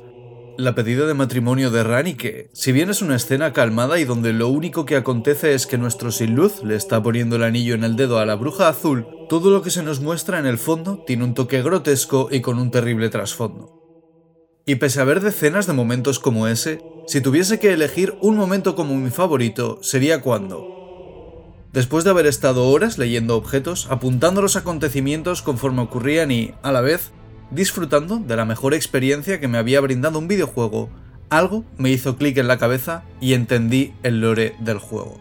la 0.58 0.76
pedida 0.76 1.06
de 1.06 1.14
matrimonio 1.14 1.72
de 1.72 1.84
Rani 1.84 2.16
que, 2.16 2.50
si 2.54 2.72
bien 2.72 2.90
es 2.90 3.02
una 3.02 3.16
escena 3.16 3.54
calmada 3.54 4.00
y 4.00 4.06
donde 4.06 4.34
lo 4.34 4.48
único 4.48 4.86
que 4.86 4.96
acontece 4.96 5.54
es 5.54 5.68
que 5.68 5.78
nuestro 5.78 6.12
sin 6.12 6.36
luz 6.36 6.64
le 6.64 6.76
está 6.76 7.02
poniendo 7.02 7.36
el 7.36 7.44
anillo 7.44 7.76
en 7.76 7.84
el 7.84 7.96
dedo 7.96 8.20
a 8.20 8.26
la 8.26 8.36
bruja 8.36 8.70
azul, 8.70 9.08
todo 9.30 9.50
lo 9.50 9.62
que 9.62 9.70
se 9.70 9.84
nos 9.84 10.00
muestra 10.00 10.40
en 10.40 10.46
el 10.46 10.58
fondo 10.58 11.04
tiene 11.06 11.24
un 11.24 11.34
toque 11.34 11.62
grotesco 11.62 12.30
y 12.32 12.42
con 12.42 12.60
un 12.60 12.72
terrible 12.72 13.10
trasfondo. 13.10 13.82
Y 14.66 14.76
pese 14.76 15.02
a 15.02 15.04
ver 15.04 15.22
decenas 15.22 15.68
de 15.68 15.74
momentos 15.74 16.20
como 16.20 16.48
ese, 16.48 16.82
si 17.08 17.22
tuviese 17.22 17.60
que 17.60 17.74
elegir 17.74 18.16
un 18.22 18.36
momento 18.36 18.76
como 18.76 18.96
mi 18.96 19.12
favorito, 19.12 19.80
sería 19.82 20.22
cuando, 20.22 21.54
después 21.72 22.04
de 22.04 22.10
haber 22.10 22.26
estado 22.26 22.68
horas 22.70 22.98
leyendo 22.98 23.36
objetos, 23.36 23.88
apuntando 23.90 24.42
los 24.42 24.56
acontecimientos 24.56 25.42
conforme 25.42 25.82
ocurrían 25.82 26.32
y, 26.32 26.54
a 26.64 26.72
la 26.72 26.82
vez, 26.82 27.12
disfrutando 27.52 28.18
de 28.18 28.36
la 28.36 28.46
mejor 28.46 28.74
experiencia 28.74 29.40
que 29.40 29.48
me 29.48 29.58
había 29.58 29.82
brindado 29.82 30.20
un 30.20 30.28
videojuego, 30.28 30.90
algo 31.30 31.64
me 31.78 31.90
hizo 31.90 32.18
clic 32.18 32.38
en 32.38 32.48
la 32.48 32.58
cabeza 32.58 33.04
y 33.20 33.34
entendí 33.34 33.94
el 34.04 34.22
lore 34.22 34.56
del 34.60 34.78
juego. 34.78 35.20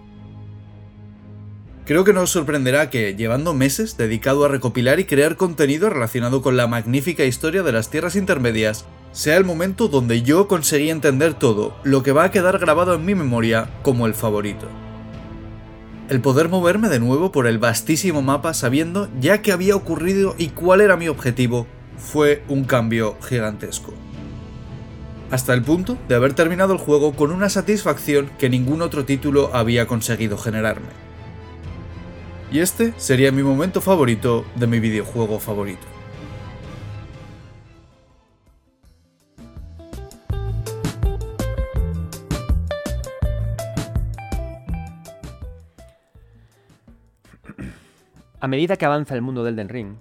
Creo 1.87 2.05
que 2.05 2.15
no 2.15 2.23
os 2.23 2.31
sorprenderá 2.31 2.89
que, 2.89 3.15
llevando 3.15 3.53
meses 3.53 3.99
dedicado 3.99 4.45
a 4.45 4.49
recopilar 4.49 5.01
y 5.01 5.05
crear 5.05 5.37
contenido 5.37 5.91
relacionado 5.91 6.41
con 6.41 6.57
la 6.57 6.67
magnífica 6.67 7.25
historia 7.25 7.63
de 7.63 7.73
las 7.73 7.91
Tierras 7.91 8.17
Intermedias, 8.17 8.87
sea 9.13 9.37
el 9.37 9.45
momento 9.45 9.89
donde 9.89 10.23
yo 10.23 10.49
conseguí 10.49 10.89
entender 10.89 11.35
todo, 11.35 11.77
lo 11.85 12.03
que 12.03 12.13
va 12.13 12.25
a 12.25 12.31
quedar 12.31 12.59
grabado 12.59 12.95
en 12.95 13.05
mi 13.05 13.15
memoria 13.15 13.69
como 13.83 14.07
el 14.07 14.15
favorito. 14.15 14.67
El 16.09 16.21
poder 16.21 16.49
moverme 16.49 16.89
de 16.89 17.01
nuevo 17.01 17.33
por 17.33 17.47
el 17.47 17.59
vastísimo 17.59 18.23
mapa 18.23 18.55
sabiendo 18.55 19.09
ya 19.21 19.43
qué 19.43 19.53
había 19.53 19.77
ocurrido 19.77 20.35
y 20.39 20.49
cuál 20.49 20.81
era 20.81 20.97
mi 20.97 21.09
objetivo 21.09 21.67
fue 21.99 22.43
un 22.49 22.65
cambio 22.65 23.17
gigantesco. 23.23 23.93
Hasta 25.31 25.55
el 25.55 25.63
punto 25.63 25.99
de 26.09 26.15
haber 26.15 26.35
terminado 26.35 26.73
el 26.73 26.79
juego 26.79 27.15
con 27.15 27.33
una 27.33 27.49
satisfacción 27.49 28.31
que 28.39 28.49
ningún 28.49 28.83
otro 28.83 29.05
título 29.05 29.51
había 29.53 29.87
conseguido 29.87 30.39
generarme. 30.39 30.89
Y 32.53 32.61
este 32.61 32.93
sería 32.99 33.33
mi 33.33 33.43
momento 33.43 33.81
favorito 33.81 34.45
de 34.55 34.67
mi 34.67 34.79
videojuego 34.79 35.41
favorito. 35.41 35.87
A 48.45 48.47
medida 48.47 48.77
que 48.77 48.85
avanza 48.85 49.15
el 49.15 49.23
mundo 49.23 49.43
del 49.43 49.57
Den 49.57 49.71
Ring, 49.71 49.97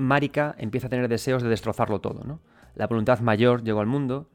Marika 0.00 0.54
empieza 0.58 0.86
a 0.86 0.90
tener 0.90 1.08
deseos 1.08 1.42
de 1.42 1.48
destrozarlo 1.48 2.00
todo. 2.00 2.24
¿no? 2.24 2.40
La 2.74 2.86
voluntad 2.86 3.20
mayor 3.20 3.62
llegó 3.62 3.80
al 3.80 3.86
mundo, 3.86 4.28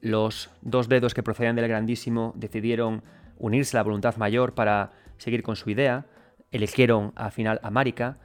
los 0.00 0.50
dos 0.62 0.88
dedos 0.88 1.14
que 1.14 1.22
procedían 1.22 1.56
del 1.56 1.68
grandísimo 1.68 2.32
decidieron 2.36 3.02
unirse 3.38 3.76
a 3.76 3.80
la 3.80 3.84
voluntad 3.84 4.16
mayor 4.16 4.54
para 4.54 4.92
seguir 5.18 5.42
con 5.42 5.56
su 5.56 5.70
idea, 5.70 6.06
eligieron 6.50 7.12
al 7.14 7.32
final 7.32 7.60
a 7.62 7.70
Marika, 7.70 8.18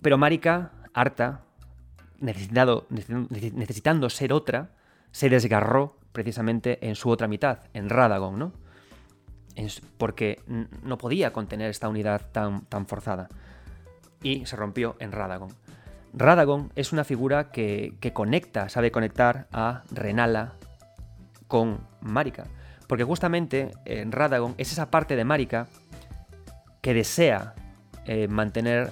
pero 0.00 0.16
Marika, 0.16 0.72
harta, 0.94 1.42
necesitando 2.20 4.10
ser 4.10 4.32
otra, 4.32 4.70
se 5.10 5.28
desgarró 5.28 5.96
precisamente 6.12 6.86
en 6.86 6.94
su 6.94 7.10
otra 7.10 7.28
mitad, 7.28 7.60
en 7.74 7.88
Radagon, 7.88 8.38
¿no? 8.38 8.52
porque 9.98 10.40
no 10.82 10.96
podía 10.96 11.32
contener 11.32 11.70
esta 11.70 11.88
unidad 11.88 12.30
tan, 12.32 12.62
tan 12.66 12.86
forzada. 12.86 13.28
Y 14.22 14.46
se 14.46 14.56
rompió 14.56 14.96
en 15.00 15.12
Radagon. 15.12 15.50
Radagon 16.12 16.72
es 16.74 16.92
una 16.92 17.04
figura 17.04 17.50
que, 17.50 17.94
conecta, 18.12 18.68
sabe 18.68 18.90
conectar 18.90 19.46
a 19.52 19.82
Renala 19.90 20.54
con 21.46 21.80
Marika. 22.00 22.44
Porque 22.86 23.04
justamente 23.04 23.70
en 23.84 24.10
Radagon 24.10 24.54
es 24.58 24.72
esa 24.72 24.90
parte 24.90 25.16
de 25.16 25.24
Marika 25.24 25.68
que 26.80 26.94
desea 26.94 27.54
eh, 28.06 28.26
mantener 28.26 28.90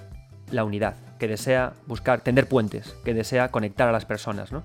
la 0.51 0.65
unidad, 0.65 0.95
que 1.19 1.27
desea 1.27 1.73
buscar, 1.87 2.21
tender 2.21 2.49
puentes, 2.49 2.95
que 3.05 3.15
desea 3.15 3.51
conectar 3.51 3.89
a 3.89 3.93
las 3.93 4.05
personas. 4.05 4.53
¿no? 4.53 4.63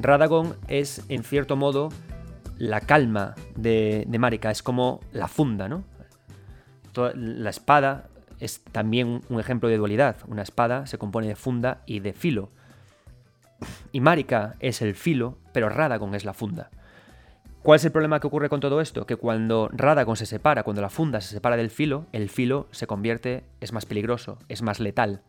Radagon 0.00 0.56
es, 0.68 1.02
en 1.08 1.24
cierto 1.24 1.56
modo, 1.56 1.90
la 2.56 2.80
calma 2.80 3.34
de, 3.56 4.04
de 4.06 4.18
Marika, 4.18 4.50
es 4.50 4.62
como 4.62 5.00
la 5.12 5.28
funda, 5.28 5.68
¿no? 5.68 5.84
la 7.14 7.50
espada 7.50 8.08
es 8.44 8.62
también 8.62 9.22
un 9.28 9.40
ejemplo 9.40 9.68
de 9.68 9.78
dualidad. 9.78 10.16
Una 10.28 10.42
espada 10.42 10.86
se 10.86 10.98
compone 10.98 11.28
de 11.28 11.36
funda 11.36 11.80
y 11.86 12.00
de 12.00 12.12
filo. 12.12 12.50
Y 13.90 14.00
Marika 14.00 14.54
es 14.60 14.82
el 14.82 14.94
filo, 14.94 15.38
pero 15.52 15.70
Radagon 15.70 16.14
es 16.14 16.24
la 16.24 16.34
funda. 16.34 16.70
¿Cuál 17.62 17.76
es 17.76 17.84
el 17.86 17.92
problema 17.92 18.20
que 18.20 18.26
ocurre 18.26 18.50
con 18.50 18.60
todo 18.60 18.82
esto? 18.82 19.06
Que 19.06 19.16
cuando 19.16 19.70
Radagon 19.72 20.16
se 20.16 20.26
separa, 20.26 20.64
cuando 20.64 20.82
la 20.82 20.90
funda 20.90 21.22
se 21.22 21.34
separa 21.34 21.56
del 21.56 21.70
filo, 21.70 22.04
el 22.12 22.28
filo 22.28 22.68
se 22.72 22.86
convierte, 22.86 23.44
es 23.60 23.72
más 23.72 23.86
peligroso, 23.86 24.38
es 24.50 24.60
más 24.60 24.80
letal. 24.80 25.22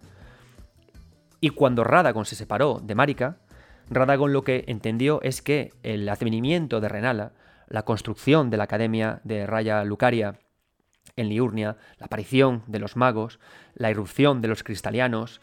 Y 1.39 1.51
cuando 1.51 1.85
Radagon 1.85 2.25
se 2.25 2.35
separó 2.35 2.81
de 2.83 2.95
Marika, 2.95 3.37
Radagon 3.89 4.33
lo 4.33 4.43
que 4.43 4.65
entendió 4.67 5.21
es 5.21 5.41
que 5.41 5.71
el 5.83 6.09
advenimiento 6.09 6.81
de 6.81 6.89
Renala, 6.89 7.31
la 7.69 7.83
construcción 7.83 8.49
de 8.49 8.57
la 8.57 8.65
Academia 8.65 9.21
de 9.23 9.47
Raya 9.47 9.85
Lucaria 9.85 10.39
en 11.15 11.29
Liurnia, 11.29 11.77
la 11.97 12.07
aparición 12.07 12.63
de 12.67 12.79
los 12.79 12.95
magos, 12.95 13.39
la 13.75 13.89
irrupción 13.89 14.41
de 14.41 14.47
los 14.47 14.63
cristalianos, 14.63 15.41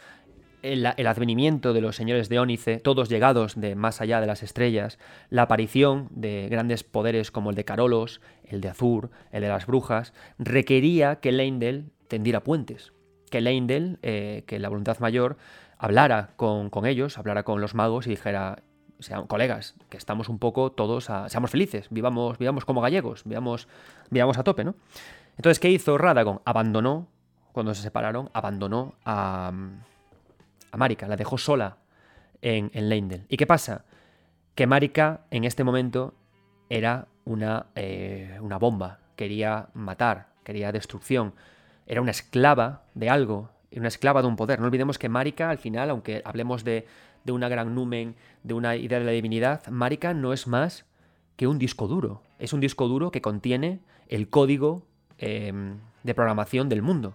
el, 0.62 0.86
advenimiento 0.86 1.72
de 1.72 1.80
los 1.80 1.96
señores 1.96 2.28
de 2.28 2.38
Ónice, 2.38 2.78
todos 2.78 3.08
llegados 3.08 3.60
de 3.60 3.74
más 3.74 4.00
allá 4.00 4.20
de 4.20 4.26
las 4.26 4.42
estrellas, 4.42 4.98
la 5.28 5.42
aparición 5.42 6.08
de 6.10 6.48
grandes 6.48 6.84
poderes 6.84 7.30
como 7.30 7.50
el 7.50 7.56
de 7.56 7.64
Carolos, 7.64 8.20
el 8.44 8.60
de 8.60 8.68
Azur, 8.68 9.10
el 9.32 9.42
de 9.42 9.48
las 9.48 9.66
brujas, 9.66 10.12
requería 10.38 11.16
que 11.16 11.32
Leindel 11.32 11.90
tendiera 12.06 12.44
puentes, 12.44 12.92
que 13.30 13.40
Leindel, 13.40 13.98
eh, 14.02 14.44
que 14.46 14.60
la 14.60 14.68
voluntad 14.68 14.98
mayor, 15.00 15.36
hablara 15.78 16.30
con, 16.36 16.70
ellos, 16.86 17.18
hablara 17.18 17.42
con 17.42 17.60
los 17.60 17.74
magos 17.74 18.06
y 18.06 18.10
dijera, 18.10 18.62
sean 19.00 19.26
colegas, 19.26 19.74
que 19.88 19.96
estamos 19.96 20.28
un 20.28 20.38
poco 20.38 20.70
todos 20.70 21.10
seamos 21.26 21.50
felices, 21.50 21.88
vivamos, 21.90 22.38
vivamos 22.38 22.64
como 22.64 22.80
gallegos, 22.80 23.22
vivamos, 23.24 23.66
vivamos 24.10 24.38
a 24.38 24.44
tope, 24.44 24.62
¿no? 24.62 24.76
Entonces, 25.36 25.58
¿qué 25.58 25.70
hizo 25.70 25.98
Radagon? 25.98 26.40
Abandonó, 26.44 27.08
cuando 27.52 27.74
se 27.74 27.82
separaron, 27.82 28.30
abandonó 28.32 28.94
a, 29.04 29.52
a 30.70 30.76
Marika, 30.76 31.08
la 31.08 31.16
dejó 31.16 31.38
sola 31.38 31.78
en, 32.42 32.70
Leindel. 32.88 33.24
¿Y 33.28 33.36
qué 33.36 33.46
pasa? 33.46 33.84
Que 34.54 34.66
Marika 34.66 35.22
en 35.30 35.44
este 35.44 35.64
momento 35.64 36.14
era 36.68 37.08
una, 37.24 37.66
eh, 37.74 38.38
una 38.40 38.58
bomba, 38.58 38.98
quería 39.16 39.68
matar, 39.74 40.28
quería 40.44 40.72
destrucción, 40.72 41.34
era 41.86 42.00
una 42.00 42.10
esclava 42.10 42.82
de 42.94 43.10
algo, 43.10 43.50
una 43.74 43.88
esclava 43.88 44.22
de 44.22 44.28
un 44.28 44.36
poder. 44.36 44.60
No 44.60 44.66
olvidemos 44.66 44.98
que 44.98 45.08
Marika, 45.08 45.50
al 45.50 45.58
final, 45.58 45.90
aunque 45.90 46.22
hablemos 46.24 46.64
de, 46.64 46.86
de 47.24 47.32
una 47.32 47.48
gran 47.48 47.74
numen, 47.74 48.16
de 48.42 48.54
una 48.54 48.76
idea 48.76 48.98
de 48.98 49.04
la 49.04 49.12
divinidad, 49.12 49.66
Marika 49.68 50.14
no 50.14 50.32
es 50.32 50.46
más 50.46 50.84
que 51.36 51.46
un 51.46 51.58
disco 51.58 51.86
duro. 51.86 52.22
Es 52.38 52.52
un 52.52 52.60
disco 52.60 52.88
duro 52.88 53.10
que 53.10 53.22
contiene 53.22 53.80
el 54.08 54.28
código 54.28 54.84
Em, 55.24 55.76
de 56.02 56.14
programación 56.14 56.68
del 56.68 56.82
mundo. 56.82 57.14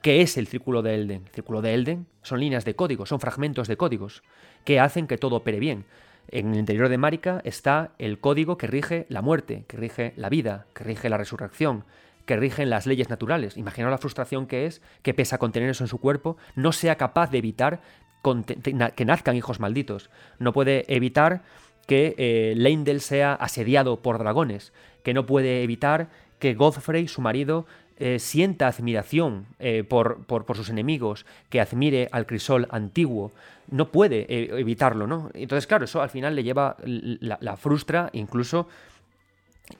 ¿Qué 0.00 0.22
es 0.22 0.38
el 0.38 0.46
círculo 0.46 0.80
de 0.80 0.94
Elden? 0.94 1.24
El 1.26 1.34
círculo 1.34 1.60
de 1.60 1.74
Elden 1.74 2.06
son 2.22 2.40
líneas 2.40 2.64
de 2.64 2.74
código, 2.74 3.04
son 3.04 3.20
fragmentos 3.20 3.68
de 3.68 3.76
códigos 3.76 4.22
que 4.64 4.80
hacen 4.80 5.06
que 5.06 5.18
todo 5.18 5.36
opere 5.36 5.60
bien. 5.60 5.84
En 6.28 6.54
el 6.54 6.58
interior 6.58 6.88
de 6.88 6.96
Marika 6.96 7.42
está 7.44 7.90
el 7.98 8.18
código 8.18 8.56
que 8.56 8.68
rige 8.68 9.04
la 9.10 9.20
muerte, 9.20 9.66
que 9.68 9.76
rige 9.76 10.14
la 10.16 10.30
vida, 10.30 10.64
que 10.72 10.82
rige 10.84 11.10
la 11.10 11.18
resurrección, 11.18 11.84
que 12.24 12.38
rigen 12.38 12.70
las 12.70 12.86
leyes 12.86 13.10
naturales. 13.10 13.58
Imaginaos 13.58 13.90
la 13.90 13.98
frustración 13.98 14.46
que 14.46 14.64
es 14.64 14.80
que, 15.02 15.12
pese 15.12 15.34
a 15.34 15.38
contener 15.38 15.68
eso 15.68 15.84
en 15.84 15.88
su 15.88 15.98
cuerpo, 15.98 16.38
no 16.56 16.72
sea 16.72 16.96
capaz 16.96 17.30
de 17.30 17.36
evitar 17.36 17.82
que 18.22 19.04
nazcan 19.04 19.36
hijos 19.36 19.60
malditos. 19.60 20.08
No 20.38 20.54
puede 20.54 20.86
evitar 20.88 21.42
que 21.86 22.14
eh, 22.16 22.54
Leindel 22.56 23.02
sea 23.02 23.34
asediado 23.34 24.00
por 24.00 24.18
dragones, 24.18 24.72
que 25.02 25.14
no 25.14 25.26
puede 25.26 25.62
evitar 25.62 26.08
que 26.42 26.54
Godfrey, 26.54 27.06
su 27.06 27.20
marido, 27.20 27.66
eh, 27.98 28.18
sienta 28.18 28.66
admiración 28.66 29.46
eh, 29.60 29.84
por, 29.84 30.26
sus 30.56 30.70
enemigos, 30.70 31.24
que 31.50 31.60
admire 31.60 32.08
al 32.10 32.26
crisol 32.26 32.66
antiguo, 32.72 33.30
no 33.70 33.92
puede 33.92 34.26
eh, 34.28 34.48
evitarlo, 34.58 35.06
¿no? 35.06 35.30
Entonces, 35.34 35.68
claro, 35.68 35.84
eso 35.84 36.02
al 36.02 36.10
final 36.10 36.34
le 36.34 36.42
lleva, 36.42 36.76
la, 36.82 37.56
frustra 37.56 38.10
incluso 38.12 38.66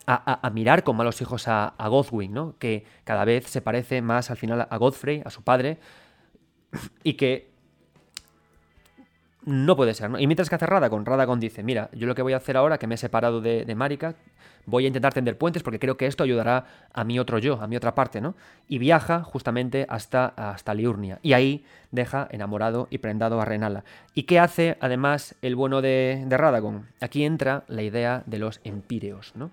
a, 0.06 0.48
mirar 0.54 0.84
con 0.84 0.96
malos 0.96 1.20
hijos 1.20 1.48
a, 1.48 1.66
a, 1.66 1.88
Godwin, 1.88 2.32
¿no? 2.32 2.54
Que 2.60 2.84
cada 3.02 3.24
vez 3.24 3.48
se 3.48 3.60
parece 3.60 4.00
más 4.00 4.30
al 4.30 4.36
final 4.36 4.64
a 4.70 4.76
Godfrey, 4.76 5.20
a 5.24 5.30
su 5.30 5.42
padre, 5.42 5.78
y 7.02 7.14
que 7.14 7.50
no 9.44 9.76
puede 9.76 9.94
ser, 9.94 10.10
¿no? 10.10 10.18
Y 10.18 10.26
mientras 10.26 10.48
que 10.48 10.54
hace 10.54 10.66
Radagon, 10.66 11.04
Radagon 11.04 11.40
dice, 11.40 11.62
mira, 11.62 11.88
yo 11.92 12.06
lo 12.06 12.14
que 12.14 12.22
voy 12.22 12.32
a 12.32 12.36
hacer 12.36 12.56
ahora, 12.56 12.78
que 12.78 12.86
me 12.86 12.94
he 12.94 12.98
separado 12.98 13.40
de, 13.40 13.64
de 13.64 13.74
Marika, 13.74 14.14
voy 14.66 14.84
a 14.84 14.86
intentar 14.86 15.12
tender 15.12 15.36
puentes 15.36 15.62
porque 15.62 15.78
creo 15.78 15.96
que 15.96 16.06
esto 16.06 16.22
ayudará 16.22 16.66
a 16.92 17.04
mi 17.04 17.18
otro 17.18 17.38
yo, 17.38 17.60
a 17.60 17.66
mi 17.66 17.76
otra 17.76 17.94
parte, 17.94 18.20
¿no? 18.20 18.34
Y 18.68 18.78
viaja 18.78 19.22
justamente 19.22 19.86
hasta, 19.88 20.26
hasta 20.26 20.74
Liurnia. 20.74 21.18
Y 21.22 21.32
ahí 21.32 21.64
deja 21.90 22.28
enamorado 22.30 22.86
y 22.90 22.98
prendado 22.98 23.40
a 23.40 23.44
Renala. 23.44 23.84
¿Y 24.14 24.24
qué 24.24 24.38
hace 24.38 24.76
además 24.80 25.34
el 25.42 25.56
bueno 25.56 25.82
de, 25.82 26.22
de 26.26 26.36
Radagon? 26.36 26.86
Aquí 27.00 27.24
entra 27.24 27.64
la 27.68 27.82
idea 27.82 28.22
de 28.26 28.38
los 28.38 28.60
empíreos, 28.64 29.32
¿no? 29.34 29.50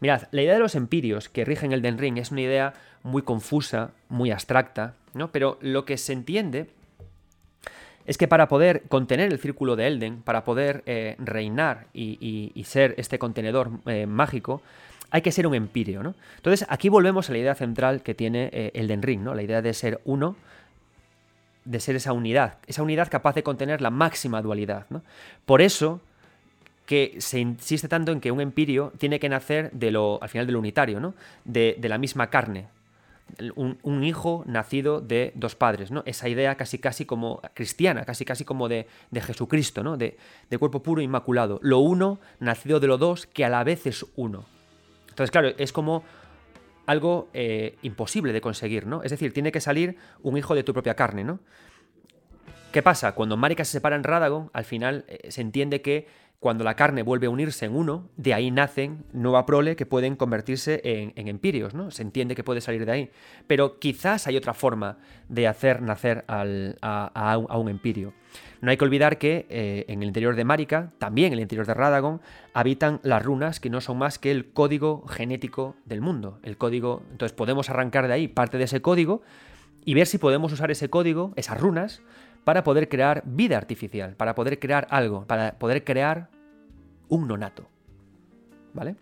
Mirad, 0.00 0.24
la 0.32 0.42
idea 0.42 0.54
de 0.54 0.60
los 0.60 0.74
empíreos 0.74 1.30
que 1.30 1.46
rigen 1.46 1.72
el 1.72 1.80
Den 1.80 1.98
Ring 1.98 2.18
es 2.18 2.30
una 2.30 2.42
idea 2.42 2.74
muy 3.02 3.22
confusa, 3.22 3.92
muy 4.08 4.30
abstracta, 4.30 4.94
¿no? 5.14 5.30
Pero 5.32 5.56
lo 5.62 5.84
que 5.86 5.96
se 5.96 6.12
entiende 6.12 6.68
es 8.06 8.18
que 8.18 8.28
para 8.28 8.48
poder 8.48 8.82
contener 8.88 9.32
el 9.32 9.38
círculo 9.38 9.76
de 9.76 9.86
Elden, 9.86 10.22
para 10.22 10.44
poder 10.44 10.82
eh, 10.86 11.16
reinar 11.18 11.86
y, 11.94 12.62
ser 12.66 12.94
este 12.98 13.18
contenedor 13.18 13.70
eh, 13.86 14.06
mágico, 14.06 14.62
hay 15.10 15.22
que 15.22 15.32
ser 15.32 15.46
un 15.46 15.54
empíreo, 15.54 16.02
¿no? 16.02 16.14
Entonces 16.36 16.66
aquí 16.68 16.88
volvemos 16.88 17.28
a 17.28 17.32
la 17.32 17.38
idea 17.38 17.54
central 17.54 18.02
que 18.02 18.14
tiene 18.14 18.50
eh, 18.52 18.72
Elden 18.74 19.02
Ring, 19.02 19.22
¿no? 19.22 19.34
La 19.34 19.42
idea 19.42 19.62
de 19.62 19.72
ser 19.72 20.00
uno, 20.04 20.36
de 21.64 21.80
ser 21.80 21.96
esa 21.96 22.12
unidad, 22.12 22.58
esa 22.66 22.82
unidad 22.82 23.08
capaz 23.10 23.34
de 23.34 23.42
contener 23.42 23.80
la 23.80 23.90
máxima 23.90 24.42
dualidad, 24.42 24.86
¿no? 24.90 25.02
Por 25.46 25.62
eso 25.62 26.00
que 26.86 27.16
se 27.18 27.38
insiste 27.38 27.88
tanto 27.88 28.12
en 28.12 28.20
que 28.20 28.30
un 28.30 28.40
empirio 28.40 28.92
tiene 28.98 29.18
que 29.18 29.28
nacer 29.28 29.70
de 29.70 29.90
lo, 29.90 30.22
al 30.22 30.28
final 30.28 30.46
del 30.46 30.56
unitario, 30.56 31.00
¿no? 31.00 31.14
De 31.44 31.76
la 31.80 31.96
misma 31.96 32.28
carne, 32.28 32.66
un, 33.56 34.04
hijo 34.04 34.44
nacido 34.46 35.00
de 35.00 35.32
dos 35.34 35.54
padres, 35.56 35.90
¿no? 35.90 36.02
Esa 36.06 36.28
idea 36.28 36.56
casi 36.56 36.78
casi 36.78 37.04
como 37.04 37.40
cristiana, 37.54 38.04
casi 38.04 38.24
casi 38.24 38.44
como 38.44 38.68
de, 38.68 38.86
Jesucristo, 39.12 39.82
¿no? 39.82 39.96
De, 39.96 40.16
cuerpo 40.58 40.82
puro 40.82 41.00
e 41.00 41.04
inmaculado. 41.04 41.58
Lo 41.62 41.78
uno 41.78 42.20
nacido 42.38 42.80
de 42.80 42.86
lo 42.86 42.98
dos, 42.98 43.26
que 43.26 43.44
a 43.44 43.48
la 43.48 43.64
vez 43.64 43.86
es 43.86 44.06
uno. 44.16 44.44
Entonces, 45.08 45.30
claro, 45.30 45.48
es 45.58 45.72
como 45.72 46.04
algo 46.86 47.28
eh, 47.32 47.76
imposible 47.82 48.32
de 48.32 48.40
conseguir, 48.40 48.86
¿no? 48.86 49.02
Es 49.02 49.10
decir, 49.10 49.32
tiene 49.32 49.52
que 49.52 49.60
salir 49.60 49.96
un 50.22 50.36
hijo 50.36 50.54
de 50.54 50.62
tu 50.62 50.72
propia 50.72 50.94
carne, 50.94 51.24
¿no? 51.24 51.40
¿Qué 52.72 52.82
pasa? 52.82 53.12
Cuando 53.12 53.36
Marika 53.36 53.64
se 53.64 53.72
separa 53.72 53.94
en 53.94 54.02
Radagon, 54.02 54.50
al 54.52 54.64
final 54.64 55.04
eh, 55.06 55.30
se 55.30 55.40
entiende 55.40 55.80
que 55.80 56.08
cuando 56.40 56.62
la 56.62 56.76
carne 56.76 57.02
vuelve 57.02 57.26
a 57.26 57.30
unirse 57.30 57.64
en 57.64 57.74
uno, 57.74 58.10
de 58.16 58.34
ahí 58.34 58.50
nacen 58.50 59.04
nueva 59.12 59.46
prole 59.46 59.76
que 59.76 59.86
pueden 59.86 60.14
convertirse 60.14 60.82
en, 60.84 61.28
empíreos, 61.28 61.72
¿no? 61.72 61.90
Se 61.90 62.02
entiende 62.02 62.34
que 62.34 62.44
puede 62.44 62.60
salir 62.60 62.84
de 62.84 62.92
ahí. 62.92 63.10
Pero 63.46 63.78
quizás 63.78 64.26
hay 64.26 64.36
otra 64.36 64.52
forma 64.52 64.98
de 65.30 65.48
hacer 65.48 65.80
nacer 65.80 66.24
a, 66.28 67.38
un 67.38 67.68
empirio. 67.70 68.12
No 68.60 68.70
hay 68.70 68.76
que 68.76 68.84
olvidar 68.84 69.16
que 69.16 69.46
eh, 69.48 69.86
en 69.88 70.02
el 70.02 70.08
interior 70.08 70.36
de 70.36 70.44
Marika, 70.44 70.92
también 70.98 71.28
en 71.28 71.34
el 71.34 71.40
interior 71.40 71.66
de 71.66 71.72
Radagon, 71.72 72.20
habitan 72.52 73.00
las 73.02 73.22
runas 73.22 73.58
que 73.58 73.70
no 73.70 73.80
son 73.80 73.96
más 73.96 74.18
que 74.18 74.30
el 74.30 74.52
código 74.52 75.06
genético 75.06 75.76
del 75.86 76.02
mundo. 76.02 76.40
El 76.42 76.58
código. 76.58 77.04
Entonces 77.10 77.34
podemos 77.34 77.70
arrancar 77.70 78.06
de 78.06 78.12
ahí 78.12 78.28
parte 78.28 78.58
de 78.58 78.64
ese 78.64 78.82
código 78.82 79.22
y 79.84 79.94
ver 79.94 80.06
si 80.06 80.18
podemos 80.18 80.52
usar 80.52 80.70
ese 80.70 80.88
código, 80.88 81.32
esas 81.36 81.60
runas, 81.60 82.02
para 82.44 82.62
poder 82.62 82.88
crear 82.88 83.22
vida 83.26 83.56
artificial, 83.56 84.14
para 84.16 84.34
poder 84.34 84.58
crear 84.58 84.86
algo, 84.90 85.26
para 85.26 85.58
poder 85.58 85.84
crear 85.84 86.30
un 87.08 87.26
nonato. 87.26 87.68
¿Vale? 88.72 88.96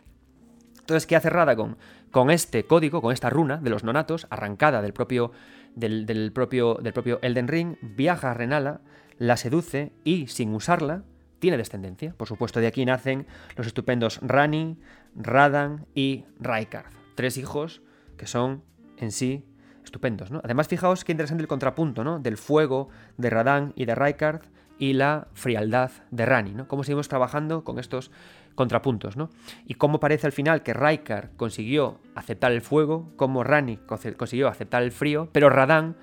Entonces, 0.81 1.07
¿qué 1.07 1.17
hace 1.17 1.31
Radagon? 1.31 1.77
Con 2.11 2.31
este 2.31 2.65
código, 2.65 3.01
con 3.01 3.13
esta 3.13 3.31
runa 3.31 3.57
de 3.59 3.71
los 3.71 3.85
nonatos, 3.85 4.27
arrancada 4.31 4.83
del 4.83 4.93
propio, 4.93 5.33
del, 5.75 6.33
propio, 6.35 6.75
del 6.75 6.93
propio 6.93 7.19
Elden 7.23 7.49
Ring, 7.49 7.77
viaja 7.81 8.31
a 8.31 8.35
Renala, 8.35 8.81
la 9.19 9.37
seduce 9.37 9.93
y, 10.05 10.27
sin 10.27 10.55
usarla, 10.55 11.05
tiene 11.39 11.57
descendencia. 11.57 12.15
Por 12.17 12.29
supuesto, 12.29 12.61
de 12.61 12.67
aquí 12.67 12.85
nacen 12.85 13.27
los 13.57 13.67
estupendos 13.67 14.21
Rani, 14.23 14.79
Radan 15.15 15.87
y 15.95 16.25
Raikard. 16.39 16.93
Tres 17.15 17.37
hijos 17.39 17.83
que 18.17 18.27
son 18.27 18.63
en 18.99 19.13
sí 19.13 19.45
estupendos. 19.93 20.31
¿no? 20.31 20.41
Además, 20.43 20.69
fijaos 20.69 21.05
qué 21.05 21.13
interesante 21.13 21.43
el 21.43 21.49
contrapunto 21.49 22.03
¿no? 22.03 22.19
del 22.19 22.39
fuego 22.39 22.89
de 23.19 23.29
Radan 23.29 23.73
y 23.77 23.85
de 23.85 23.95
Raikard 23.95 24.41
y 24.79 24.95
la 24.95 25.29
frialdad 25.35 25.91
de 26.11 26.27
Rani, 26.27 26.55
¿no? 26.55 26.67
Cómo 26.67 26.83
seguimos 26.83 27.07
trabajando 27.07 27.63
con 27.63 27.79
estos 27.79 28.11
contrapuntos, 28.57 29.17
¿no? 29.17 29.29
Y 29.67 29.75
cómo 29.75 30.01
parece 30.01 30.27
al 30.27 30.33
final 30.33 30.63
que 30.63 30.73
Raikar 30.73 31.31
consiguió 31.37 32.01
aceptar 32.17 32.51
el 32.53 32.63
fuego, 32.63 33.13
cómo 33.17 33.45
Rani 33.45 33.77
consiguió 34.17 34.49
aceptar 34.49 34.83
el 34.83 34.91
frío, 34.91 35.29
pero 35.31 35.51
Radan, 35.51 35.95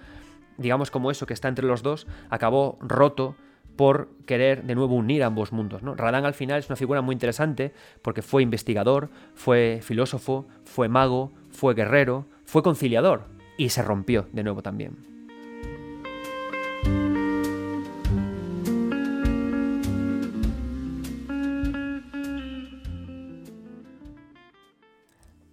digamos 0.58 0.92
como 0.92 1.12
eso 1.12 1.26
que 1.26 1.34
está 1.34 1.50
entre 1.50 1.66
los 1.66 1.84
dos, 1.84 2.08
acabó 2.30 2.78
roto 2.80 3.36
por 3.76 4.10
querer 4.26 4.64
de 4.64 4.76
nuevo 4.76 4.96
unir 4.96 5.24
ambos 5.24 5.52
mundos. 5.52 5.84
¿no? 5.84 5.96
Radán 5.96 6.26
al 6.26 6.34
final 6.34 6.60
es 6.60 6.70
una 6.70 6.76
figura 6.76 7.02
muy 7.02 7.14
interesante 7.14 7.74
porque 8.02 8.22
fue 8.22 8.44
investigador, 8.44 9.10
fue 9.34 9.80
filósofo, 9.82 10.48
fue 10.64 10.88
mago, 10.88 11.34
fue 11.50 11.74
guerrero, 11.74 12.28
fue 12.46 12.62
conciliador 12.62 13.39
y 13.60 13.70
se 13.70 13.84
rompió 13.84 14.28
de 14.32 14.42
nuevo 14.42 14.64
también. 14.64 14.98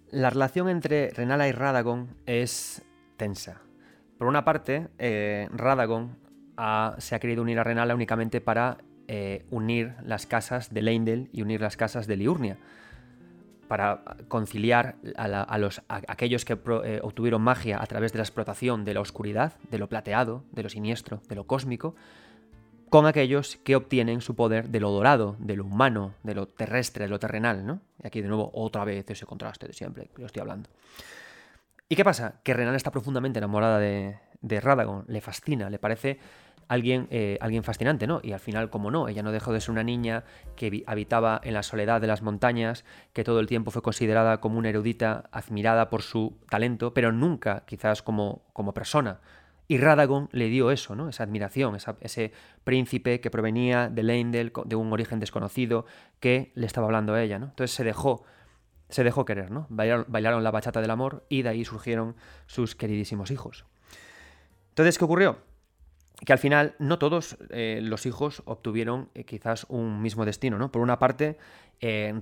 La 0.09 0.29
relación 0.29 0.69
entre 0.69 1.11
Renala 1.11 1.49
y 1.49 1.51
Radagon 1.51 2.07
es 2.25 2.81
tensa. 3.17 3.61
Por 4.17 4.27
una 4.27 4.45
parte, 4.45 4.87
eh, 4.97 5.49
Radagon 5.51 6.17
se 6.97 7.13
ha 7.13 7.19
querido 7.19 7.43
unir 7.43 7.59
a 7.59 7.63
Renala 7.65 7.93
únicamente 7.93 8.39
para 8.39 8.77
eh, 9.09 9.45
unir 9.51 9.95
las 10.01 10.25
casas 10.25 10.73
de 10.73 10.81
Leindel 10.81 11.29
y 11.33 11.41
unir 11.41 11.59
las 11.59 11.75
casas 11.75 12.07
de 12.07 12.15
Liurnia, 12.15 12.57
para 13.67 14.03
conciliar 14.27 14.95
a, 15.15 15.57
los, 15.57 15.81
aquellos 15.87 16.45
que 16.45 16.57
eh, 16.83 16.99
obtuvieron 17.03 17.41
magia 17.41 17.81
a 17.81 17.85
través 17.85 18.11
de 18.13 18.17
la 18.17 18.23
explotación 18.23 18.85
de 18.85 18.93
la 18.93 19.01
oscuridad, 19.01 19.53
de 19.69 19.77
lo 19.77 19.87
plateado, 19.87 20.43
de 20.51 20.63
lo 20.63 20.69
siniestro, 20.69 21.21
de 21.27 21.35
lo 21.35 21.45
cósmico, 21.45 21.95
con 22.89 23.05
aquellos 23.05 23.57
que 23.57 23.75
obtienen 23.75 24.21
su 24.21 24.35
poder 24.35 24.69
de 24.69 24.79
lo 24.79 24.91
dorado, 24.91 25.35
de 25.39 25.57
lo 25.57 25.65
humano, 25.65 26.13
de 26.23 26.35
lo 26.35 26.47
terrestre, 26.47 27.05
de 27.05 27.09
lo 27.09 27.19
terrenal, 27.19 27.65
¿no? 27.65 27.81
Y 28.01 28.07
aquí 28.07 28.21
de 28.21 28.29
nuevo 28.29 28.49
otra 28.53 28.85
vez 28.85 29.09
ese 29.09 29.25
contraste 29.25 29.67
de 29.67 29.73
siempre 29.73 30.09
que 30.15 30.21
lo 30.21 30.27
estoy 30.27 30.41
hablando. 30.41 30.69
¿Y 31.89 31.95
qué 31.95 32.03
pasa? 32.03 32.39
Que 32.43 32.53
Renan 32.53 32.75
está 32.75 32.91
profundamente 32.91 33.39
enamorada 33.39 33.79
de, 33.79 34.17
de 34.41 34.61
Radagon, 34.61 35.03
le 35.07 35.21
fascina, 35.21 35.69
le 35.69 35.79
parece 35.79 36.19
alguien, 36.67 37.07
eh, 37.11 37.37
alguien 37.41 37.63
fascinante, 37.63 38.07
¿no? 38.07 38.19
Y 38.23 38.33
al 38.33 38.39
final, 38.39 38.69
como 38.69 38.91
no, 38.91 39.07
ella 39.07 39.23
no 39.23 39.31
dejó 39.31 39.53
de 39.53 39.61
ser 39.61 39.71
una 39.71 39.83
niña 39.83 40.23
que 40.55 40.83
habitaba 40.85 41.39
en 41.43 41.53
la 41.53 41.63
soledad 41.63 42.01
de 42.01 42.07
las 42.07 42.21
montañas, 42.21 42.85
que 43.13 43.23
todo 43.23 43.39
el 43.39 43.47
tiempo 43.47 43.71
fue 43.71 43.81
considerada 43.81 44.39
como 44.39 44.57
una 44.57 44.69
erudita, 44.69 45.29
admirada 45.31 45.89
por 45.89 46.01
su 46.01 46.37
talento, 46.49 46.93
pero 46.93 47.11
nunca 47.11 47.63
quizás 47.65 48.01
como, 48.01 48.43
como 48.53 48.73
persona. 48.73 49.19
Y 49.69 49.77
Radagon 49.79 50.29
le 50.31 50.47
dio 50.47 50.71
eso, 50.71 50.95
¿no? 50.95 51.09
Esa 51.09 51.23
admiración, 51.23 51.77
ese 51.99 52.31
príncipe 52.63 53.19
que 53.19 53.29
provenía 53.29 53.89
de 53.89 54.03
Leindel, 54.03 54.53
de 54.65 54.75
un 54.77 54.93
origen 54.93 55.19
desconocido, 55.19 55.85
que 56.21 56.53
le 56.55 56.65
estaba 56.65 56.87
hablando 56.87 57.13
a 57.13 57.21
ella, 57.21 57.37
¿no? 57.37 57.47
Entonces 57.47 57.75
se 57.75 57.83
dejó, 57.83 58.23
se 58.87 59.03
dejó 59.03 59.25
querer, 59.25 59.51
¿no? 59.51 59.67
Bailaron, 59.69 60.43
la 60.43 60.51
bachata 60.51 60.79
del 60.79 60.91
amor 60.91 61.25
y 61.27 61.41
de 61.41 61.49
ahí 61.49 61.65
surgieron 61.65 62.15
sus 62.45 62.75
queridísimos 62.75 63.29
hijos. 63.29 63.65
Entonces, 64.69 64.97
¿qué 64.97 65.03
ocurrió? 65.03 65.39
Que 66.25 66.33
al 66.33 66.39
final 66.39 66.75
no 66.79 66.97
todos 66.97 67.37
eh, 67.51 67.79
los 67.83 68.05
hijos 68.05 68.41
obtuvieron 68.45 69.09
eh, 69.13 69.23
quizás 69.23 69.65
un 69.69 70.01
mismo 70.01 70.25
destino, 70.25 70.57
¿no? 70.57 70.71
Por 70.71 70.81
una 70.81 70.97
parte, 70.97 71.37
eh, 71.79 72.13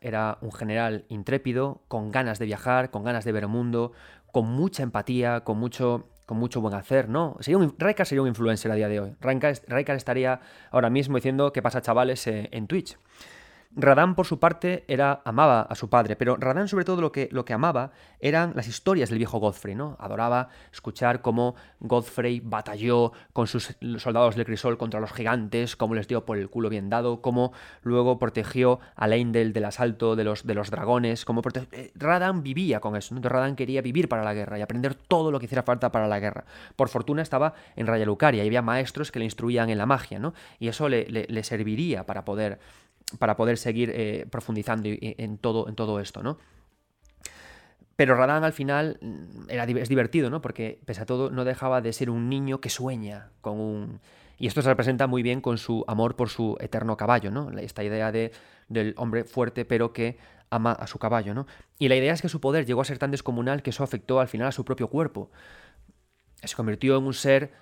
era 0.00 0.38
un 0.40 0.52
general 0.52 1.04
intrépido, 1.08 1.82
con 1.88 2.10
ganas 2.12 2.38
de 2.38 2.46
viajar, 2.46 2.90
con 2.90 3.02
ganas 3.02 3.24
de 3.24 3.32
ver 3.32 3.42
el 3.42 3.48
mundo, 3.48 3.92
con 4.30 4.46
mucha 4.46 4.82
empatía, 4.82 5.40
con 5.40 5.58
mucho 5.58 6.08
con 6.26 6.38
mucho 6.38 6.60
buen 6.60 6.74
hacer, 6.74 7.08
¿no? 7.08 7.36
Sería 7.40 7.58
un, 7.58 7.76
sería 8.04 8.22
un 8.22 8.28
influencer 8.28 8.70
a 8.70 8.74
día 8.74 8.88
de 8.88 9.00
hoy. 9.00 9.14
Raikar, 9.20 9.96
estaría 9.96 10.40
ahora 10.70 10.90
mismo 10.90 11.16
diciendo 11.16 11.52
qué 11.52 11.60
pasa 11.62 11.82
chavales 11.82 12.26
eh, 12.26 12.48
en 12.52 12.66
Twitch. 12.66 12.96
Radán, 13.76 14.14
por 14.14 14.26
su 14.26 14.38
parte, 14.38 14.84
era, 14.86 15.20
amaba 15.24 15.62
a 15.62 15.74
su 15.74 15.88
padre, 15.88 16.14
pero 16.14 16.36
Radán, 16.36 16.68
sobre 16.68 16.84
todo, 16.84 17.00
lo 17.00 17.10
que, 17.10 17.28
lo 17.32 17.44
que 17.44 17.52
amaba 17.52 17.90
eran 18.20 18.52
las 18.54 18.68
historias 18.68 19.08
del 19.08 19.18
viejo 19.18 19.38
Godfrey, 19.38 19.74
¿no? 19.74 19.96
Adoraba 19.98 20.48
escuchar 20.72 21.22
cómo 21.22 21.56
Godfrey 21.80 22.40
batalló 22.40 23.12
con 23.32 23.48
sus 23.48 23.76
soldados 23.98 24.36
de 24.36 24.44
Crisol 24.44 24.78
contra 24.78 25.00
los 25.00 25.12
gigantes, 25.12 25.74
cómo 25.74 25.94
les 25.94 26.06
dio 26.06 26.24
por 26.24 26.38
el 26.38 26.48
culo 26.50 26.68
bien 26.68 26.88
dado, 26.88 27.20
cómo 27.20 27.52
luego 27.82 28.18
protegió 28.18 28.78
a 28.94 29.08
Leindel 29.08 29.52
del 29.52 29.64
asalto 29.64 30.14
de 30.14 30.22
los, 30.22 30.46
de 30.46 30.54
los 30.54 30.70
dragones, 30.70 31.24
cómo 31.24 31.42
eh, 31.72 31.90
Radán 31.96 32.44
vivía 32.44 32.78
con 32.78 32.94
eso, 32.94 33.14
¿no? 33.14 33.20
Radán 33.22 33.56
quería 33.56 33.82
vivir 33.82 34.08
para 34.08 34.22
la 34.22 34.34
guerra 34.34 34.56
y 34.56 34.62
aprender 34.62 34.94
todo 34.94 35.32
lo 35.32 35.40
que 35.40 35.46
hiciera 35.46 35.64
falta 35.64 35.90
para 35.90 36.06
la 36.06 36.20
guerra. 36.20 36.44
Por 36.76 36.88
fortuna 36.88 37.22
estaba 37.22 37.54
en 37.74 37.88
Raya 37.88 38.06
Lucaria 38.06 38.44
y 38.44 38.46
había 38.46 38.62
maestros 38.62 39.10
que 39.10 39.18
le 39.18 39.24
instruían 39.24 39.68
en 39.68 39.78
la 39.78 39.86
magia, 39.86 40.20
¿no? 40.20 40.32
Y 40.60 40.68
eso 40.68 40.88
le 40.88 41.42
serviría 41.42 42.06
para 42.06 42.24
poder 42.24 42.60
para 43.18 43.36
poder 43.36 43.58
seguir 43.58 43.90
eh, 43.94 44.26
profundizando 44.30 44.88
en 44.90 45.38
todo, 45.38 45.68
en 45.68 45.74
todo 45.74 46.00
esto, 46.00 46.22
¿no? 46.22 46.38
Pero 47.96 48.16
Radán 48.16 48.44
al 48.44 48.52
final 48.52 48.98
mm, 49.00 49.50
es 49.50 49.88
divertido, 49.88 50.30
¿no? 50.30 50.40
Porque 50.40 50.80
pese 50.84 51.02
a 51.02 51.06
todo 51.06 51.30
no 51.30 51.44
dejaba 51.44 51.80
de 51.80 51.92
ser 51.92 52.10
un 52.10 52.28
niño 52.28 52.60
que 52.60 52.70
sueña 52.70 53.30
con 53.40 53.60
un, 53.60 54.00
Y 54.38 54.46
esto 54.46 54.62
se 54.62 54.68
representa 54.68 55.06
muy 55.06 55.22
bien 55.22 55.40
con 55.40 55.58
su 55.58 55.84
amor 55.86 56.16
por 56.16 56.28
su 56.28 56.56
eterno 56.60 56.96
caballo, 56.96 57.30
¿no? 57.30 57.50
Esta 57.58 57.84
idea 57.84 58.10
de, 58.10 58.32
del 58.68 58.94
hombre 58.96 59.24
fuerte 59.24 59.64
pero 59.64 59.92
que 59.92 60.18
ama 60.50 60.72
a 60.72 60.86
su 60.86 60.98
caballo, 60.98 61.34
¿no? 61.34 61.46
Y 61.78 61.88
la 61.88 61.96
idea 61.96 62.12
es 62.12 62.22
que 62.22 62.28
su 62.28 62.40
poder 62.40 62.66
llegó 62.66 62.80
a 62.80 62.84
ser 62.84 62.98
tan 62.98 63.10
descomunal 63.10 63.62
que 63.62 63.70
eso 63.70 63.84
afectó 63.84 64.20
al 64.20 64.28
final 64.28 64.48
a 64.48 64.52
su 64.52 64.64
propio 64.64 64.88
cuerpo. 64.88 65.30
Se 66.42 66.54
convirtió 66.56 66.98
en 66.98 67.04
un 67.04 67.14
ser 67.14 67.52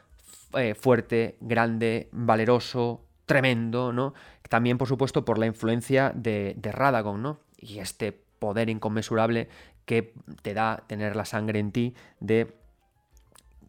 eh, 0.54 0.74
fuerte, 0.74 1.36
grande, 1.40 2.08
valeroso, 2.12 3.06
tremendo, 3.26 3.92
¿no? 3.92 4.14
También, 4.52 4.76
por 4.76 4.86
supuesto, 4.86 5.24
por 5.24 5.38
la 5.38 5.46
influencia 5.46 6.12
de, 6.14 6.52
de 6.58 6.72
Radagon, 6.72 7.22
¿no? 7.22 7.40
Y 7.56 7.78
este 7.78 8.12
poder 8.12 8.68
inconmensurable 8.68 9.48
que 9.86 10.12
te 10.42 10.52
da 10.52 10.84
tener 10.86 11.16
la 11.16 11.24
sangre 11.24 11.58
en 11.58 11.72
ti 11.72 11.94
de 12.20 12.54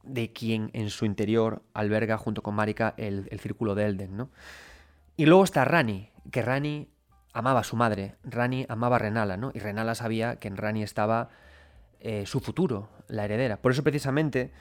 de 0.03 0.33
quien 0.33 0.71
en 0.73 0.89
su 0.89 1.05
interior 1.05 1.61
alberga 1.73 2.17
junto 2.17 2.43
con 2.43 2.55
Marika 2.55 2.95
el, 2.97 3.29
círculo 3.39 3.75
de 3.75 3.85
Elden, 3.85 4.17
¿no? 4.17 4.29
Y 5.15 5.25
luego 5.25 5.45
está 5.45 5.63
Rani, 5.63 6.09
que 6.31 6.41
Rani 6.41 6.89
amaba 7.31 7.61
a 7.61 7.63
su 7.63 7.77
madre, 7.77 8.15
Rani 8.25 8.65
amaba 8.67 8.97
a 8.97 8.99
Renala, 8.99 9.37
¿no? 9.37 9.51
Y 9.53 9.59
Renala 9.59 9.95
sabía 9.95 10.35
que 10.35 10.49
en 10.49 10.57
Rani 10.57 10.83
estaba 10.83 11.29
eh, 12.01 12.25
su 12.25 12.41
futuro, 12.41 12.89
la 13.07 13.23
heredera. 13.23 13.55
Por 13.55 13.71
eso 13.71 13.83
precisamente, 13.83 14.51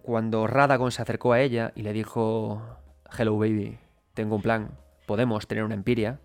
cuando 0.00 0.46
Radagon 0.46 0.92
se 0.92 1.02
acercó 1.02 1.34
a 1.34 1.40
ella 1.42 1.72
y 1.74 1.82
le 1.82 1.92
dijo, 1.92 2.62
Hello 3.18 3.36
baby, 3.36 3.78
tengo 4.14 4.36
un 4.36 4.40
plan, 4.40 4.70
podemos 5.06 5.46
tener 5.46 5.64
una 5.64 5.74
empiria, 5.74 6.20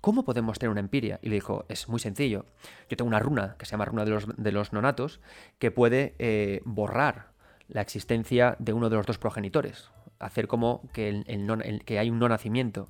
¿Cómo 0.00 0.24
podemos 0.24 0.58
tener 0.58 0.70
una 0.70 0.80
empiria? 0.80 1.18
Y 1.22 1.28
le 1.28 1.34
dijo, 1.34 1.66
es 1.68 1.88
muy 1.88 2.00
sencillo. 2.00 2.46
Yo 2.88 2.96
tengo 2.96 3.08
una 3.08 3.18
runa, 3.18 3.56
que 3.58 3.66
se 3.66 3.72
llama 3.72 3.84
runa 3.84 4.06
de 4.06 4.10
los, 4.10 4.26
de 4.34 4.52
los 4.52 4.72
nonatos, 4.72 5.20
que 5.58 5.70
puede 5.70 6.14
eh, 6.18 6.62
borrar 6.64 7.32
la 7.68 7.82
existencia 7.82 8.56
de 8.58 8.72
uno 8.72 8.88
de 8.88 8.96
los 8.96 9.04
dos 9.04 9.18
progenitores. 9.18 9.90
Hacer 10.18 10.48
como 10.48 10.82
que, 10.94 11.82
que 11.84 11.98
hay 11.98 12.08
un 12.08 12.18
no 12.18 12.30
nacimiento. 12.30 12.88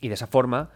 Y 0.00 0.08
de 0.08 0.14
esa 0.14 0.26
forma, 0.26 0.70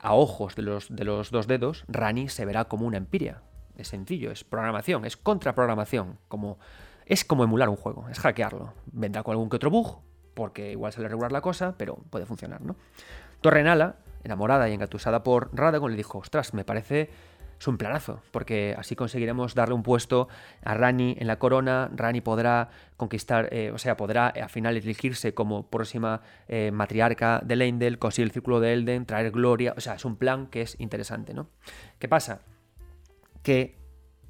a 0.00 0.14
ojos 0.14 0.54
de 0.54 0.62
los, 0.62 0.94
de 0.94 1.04
los 1.04 1.30
dos 1.30 1.46
dedos, 1.46 1.84
Rani 1.88 2.28
se 2.28 2.46
verá 2.46 2.64
como 2.64 2.86
una 2.86 2.96
empiria. 2.96 3.42
Es 3.76 3.88
sencillo, 3.88 4.32
es 4.32 4.44
programación, 4.44 5.04
es 5.04 5.18
contraprogramación. 5.18 6.18
Como, 6.28 6.58
es 7.04 7.26
como 7.26 7.44
emular 7.44 7.68
un 7.68 7.76
juego, 7.76 8.08
es 8.08 8.18
hackearlo. 8.18 8.72
Vendrá 8.86 9.22
con 9.22 9.32
algún 9.32 9.50
que 9.50 9.56
otro 9.56 9.70
bug, 9.70 10.00
porque 10.34 10.72
igual 10.72 10.92
sale 10.92 11.08
regular 11.08 11.32
la 11.32 11.40
cosa, 11.40 11.74
pero 11.76 11.96
puede 12.10 12.26
funcionar, 12.26 12.60
¿no? 12.62 12.76
Torrenala 13.40 13.96
enamorada 14.24 14.68
y 14.68 14.74
engatusada 14.74 15.22
por 15.22 15.50
Radagon, 15.52 15.92
le 15.92 15.96
dijo, 15.96 16.18
ostras, 16.18 16.54
me 16.54 16.64
parece 16.64 17.10
es 17.58 17.66
un 17.66 17.76
planazo, 17.76 18.22
porque 18.30 18.76
así 18.78 18.94
conseguiremos 18.94 19.54
darle 19.54 19.74
un 19.74 19.82
puesto 19.82 20.28
a 20.64 20.74
Rani 20.74 21.16
en 21.18 21.26
la 21.26 21.40
corona, 21.40 21.90
Rani 21.92 22.20
podrá 22.20 22.68
conquistar, 22.96 23.48
eh, 23.52 23.72
o 23.72 23.78
sea, 23.78 23.96
podrá 23.96 24.32
eh, 24.34 24.42
al 24.42 24.48
final 24.48 24.76
elegirse 24.76 25.34
como 25.34 25.68
próxima 25.68 26.20
eh, 26.46 26.70
matriarca 26.70 27.40
de 27.44 27.56
Leindel, 27.56 27.98
conseguir 27.98 28.28
el 28.28 28.32
círculo 28.32 28.60
de 28.60 28.74
Elden, 28.74 29.06
traer 29.06 29.32
gloria, 29.32 29.74
o 29.76 29.80
sea, 29.80 29.94
es 29.94 30.04
un 30.04 30.16
plan 30.16 30.46
que 30.46 30.62
es 30.62 30.78
interesante, 30.78 31.34
¿no? 31.34 31.48
¿Qué 31.98 32.08
pasa? 32.08 32.42
Que 33.42 33.76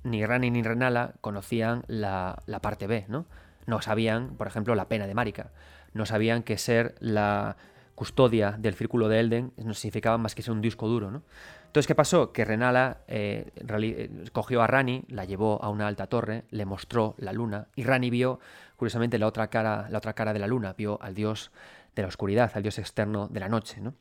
ni 0.04 0.24
Rani 0.24 0.50
ni 0.50 0.62
Renala 0.62 1.14
conocían 1.20 1.84
la, 1.86 2.42
la 2.46 2.60
parte 2.60 2.86
B, 2.86 3.04
¿no? 3.08 3.26
No 3.66 3.82
sabían, 3.82 4.36
por 4.36 4.46
ejemplo, 4.46 4.74
la 4.74 4.88
pena 4.88 5.06
de 5.06 5.14
Marika, 5.14 5.50
no 5.92 6.06
sabían 6.06 6.42
que 6.42 6.58
ser 6.58 6.94
la 7.00 7.56
custodia 7.94 8.52
del 8.52 8.74
círculo 8.74 9.08
de 9.08 9.20
Elden 9.20 9.52
no 9.56 9.74
significaba 9.74 10.18
más 10.18 10.34
que 10.34 10.42
ser 10.42 10.52
un 10.52 10.60
disco 10.60 10.86
duro, 10.88 11.10
¿no? 11.10 11.22
Entonces, 11.66 11.86
¿qué 11.86 11.94
pasó? 11.94 12.32
Que 12.32 12.44
Renala 12.44 13.02
eh, 13.08 13.50
eh, 13.56 14.24
cogió 14.32 14.62
a 14.62 14.66
Rani, 14.66 15.04
la 15.08 15.26
llevó 15.26 15.62
a 15.62 15.68
una 15.68 15.86
alta 15.86 16.06
torre, 16.06 16.44
le 16.50 16.64
mostró 16.64 17.14
la 17.18 17.32
luna 17.32 17.68
y 17.76 17.84
Rani 17.84 18.08
vio, 18.08 18.40
curiosamente, 18.76 19.18
la 19.18 19.26
otra 19.26 19.48
cara, 19.48 19.86
la 19.90 19.98
otra 19.98 20.14
cara 20.14 20.32
de 20.32 20.38
la 20.38 20.46
luna, 20.46 20.72
vio 20.72 20.98
al 21.02 21.14
dios 21.14 21.50
de 21.94 22.02
la 22.02 22.08
oscuridad, 22.08 22.50
al 22.54 22.62
dios 22.62 22.78
externo 22.78 23.28
de 23.28 23.40
la 23.40 23.48
noche, 23.48 23.80
¿no? 23.80 23.94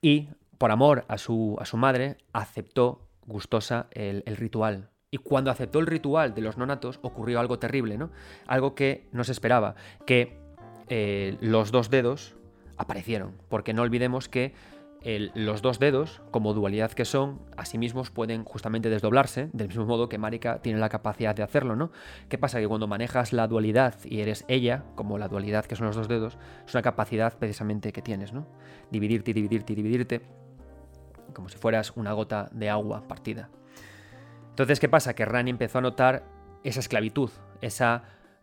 Y 0.00 0.28
por 0.58 0.70
amor 0.70 1.06
a 1.08 1.18
su, 1.18 1.56
a 1.58 1.64
su 1.64 1.76
madre, 1.76 2.18
aceptó 2.32 3.08
gustosa 3.26 3.86
el, 3.92 4.22
ritual. 4.36 4.90
Y 5.10 5.16
cuando 5.16 5.50
aceptó 5.50 5.78
el 5.78 5.86
ritual 5.86 6.34
de 6.34 6.42
los 6.42 6.58
nonatos, 6.58 7.00
ocurrió 7.02 7.40
algo 7.40 7.58
terrible, 7.58 7.96
¿no? 7.96 8.10
Algo 8.46 8.74
que 8.74 9.08
no 9.12 9.24
se 9.24 9.32
esperaba, 9.32 9.74
que 10.06 10.38
eh, 10.90 11.38
los 11.40 11.72
dos 11.72 11.88
dedos 11.88 12.34
aparecieron. 12.76 13.32
Porque 13.48 13.72
no 13.72 13.80
olvidemos 13.82 14.28
que 14.28 14.52
los 15.34 15.62
dos 15.62 15.78
dedos, 15.78 16.20
como 16.30 16.52
dualidad 16.52 16.92
que 16.92 17.06
son, 17.06 17.40
a 17.56 17.64
sí 17.64 17.78
mismos 17.78 18.10
pueden 18.10 18.44
justamente 18.44 18.90
desdoblarse, 18.90 19.48
del 19.54 19.68
mismo 19.68 19.86
modo 19.86 20.10
que 20.10 20.18
Marika 20.18 20.60
tiene 20.60 20.78
la 20.78 20.90
capacidad 20.90 21.34
de 21.34 21.42
hacerlo, 21.42 21.74
¿no? 21.74 21.90
¿Qué 22.28 22.36
pasa? 22.36 22.60
Que 22.60 22.68
cuando 22.68 22.86
manejas 22.86 23.32
la 23.32 23.46
dualidad 23.46 23.94
y 24.04 24.20
eres 24.20 24.44
ella, 24.46 24.84
como 24.96 25.16
la 25.16 25.28
dualidad 25.28 25.64
que 25.64 25.74
son 25.74 25.86
los 25.86 25.96
dos 25.96 26.06
dedos, 26.06 26.36
es 26.66 26.74
una 26.74 26.82
capacidad 26.82 27.38
precisamente 27.38 27.92
que 27.92 28.02
tienes, 28.02 28.34
¿no? 28.34 28.46
Dividirte 28.90 29.32
dividirte 29.32 29.74
dividirte, 29.74 30.20
como 31.32 31.48
si 31.48 31.56
fueras 31.56 31.96
una 31.96 32.12
gota 32.12 32.50
de 32.52 32.68
agua 32.68 33.08
partida. 33.08 33.48
Entonces, 34.50 34.80
¿qué 34.80 34.88
pasa? 34.90 35.14
Que 35.14 35.24
Rani 35.24 35.50
empezó 35.50 35.78
a 35.78 35.80
notar 35.80 36.24
esa 36.62 36.80
esclavitud, 36.80 37.30
esa 37.62 38.02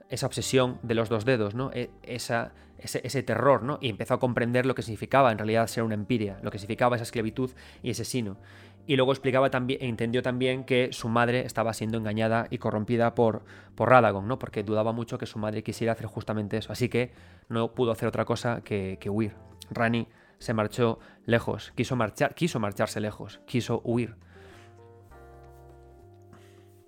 esa 0.09 0.25
obsesión 0.25 0.79
de 0.83 0.95
los 0.95 1.09
dos 1.09 1.25
dedos, 1.25 1.55
¿no? 1.55 1.71
E, 1.73 1.89
esa, 2.03 2.53
ese, 2.77 3.23
terror, 3.23 3.63
¿no? 3.63 3.77
Y 3.81 3.89
empezó 3.89 4.13
a 4.13 4.19
comprender 4.19 4.65
lo 4.65 4.75
que 4.75 4.81
significaba 4.81 5.31
en 5.31 5.37
realidad 5.37 5.67
ser 5.67 5.83
una 5.83 5.95
empiria, 5.95 6.39
lo 6.41 6.51
que 6.51 6.59
significaba 6.59 6.95
esa 6.95 7.03
esclavitud 7.03 7.51
y 7.83 7.91
ese 7.91 8.05
sino. 8.05 8.37
Y 8.85 8.95
luego 8.95 9.11
explicaba 9.11 9.49
también, 9.49 9.83
entendió 9.83 10.21
también 10.21 10.63
que 10.63 10.93
su 10.93 11.09
madre 11.09 11.45
estaba 11.45 11.73
siendo 11.73 11.97
engañada 11.97 12.47
y 12.49 12.57
corrompida 12.57 13.15
por, 13.15 13.43
por 13.75 13.89
Radagon, 13.89 14.27
¿no? 14.27 14.39
Porque 14.39 14.63
dudaba 14.63 14.93
mucho 14.93 15.17
que 15.17 15.25
su 15.25 15.39
madre 15.39 15.61
quisiera 15.61 15.93
hacer 15.93 16.05
justamente 16.05 16.57
eso. 16.57 16.71
Así 16.71 16.87
que 16.87 17.11
no 17.49 17.73
pudo 17.73 17.91
hacer 17.91 18.07
otra 18.07 18.23
cosa 18.23 18.61
que, 18.61 18.97
que 19.01 19.09
huir. 19.09 19.33
Rani 19.69 20.07
se 20.39 20.53
marchó 20.53 20.99
lejos, 21.25 21.73
quiso 21.75 21.97
marchar, 21.97 22.33
quiso 22.33 22.59
marcharse 22.59 23.01
lejos, 23.01 23.41
quiso 23.45 23.81
huir. 23.83 24.15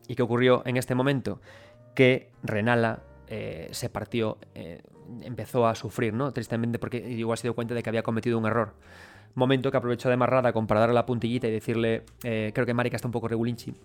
¿Y 0.07 0.15
qué 0.15 0.23
ocurrió 0.23 0.63
en 0.65 0.77
este 0.77 0.95
momento? 0.95 1.41
Que 1.93 2.31
Renala 2.43 3.03
eh, 3.29 3.69
se 3.71 3.89
partió, 3.89 4.37
eh, 4.55 4.81
empezó 5.21 5.67
a 5.67 5.75
sufrir, 5.75 6.13
¿no? 6.13 6.31
Tristemente 6.31 6.79
porque 6.79 6.97
igual 6.97 7.37
se 7.37 7.43
dio 7.43 7.55
cuenta 7.55 7.73
de 7.73 7.83
que 7.83 7.89
había 7.89 8.03
cometido 8.03 8.37
un 8.37 8.45
error. 8.45 8.73
Momento 9.35 9.69
que 9.69 9.77
aprovechó 9.77 10.09
de 10.09 10.17
marrada 10.17 10.51
para 10.51 10.79
darle 10.79 10.95
la 10.95 11.05
puntillita 11.05 11.47
y 11.47 11.51
decirle, 11.51 12.03
eh, 12.23 12.51
creo 12.53 12.65
que 12.65 12.73
Marika 12.73 12.95
está 12.95 13.07
un 13.07 13.11
poco 13.11 13.27
regulinchi, 13.27 13.75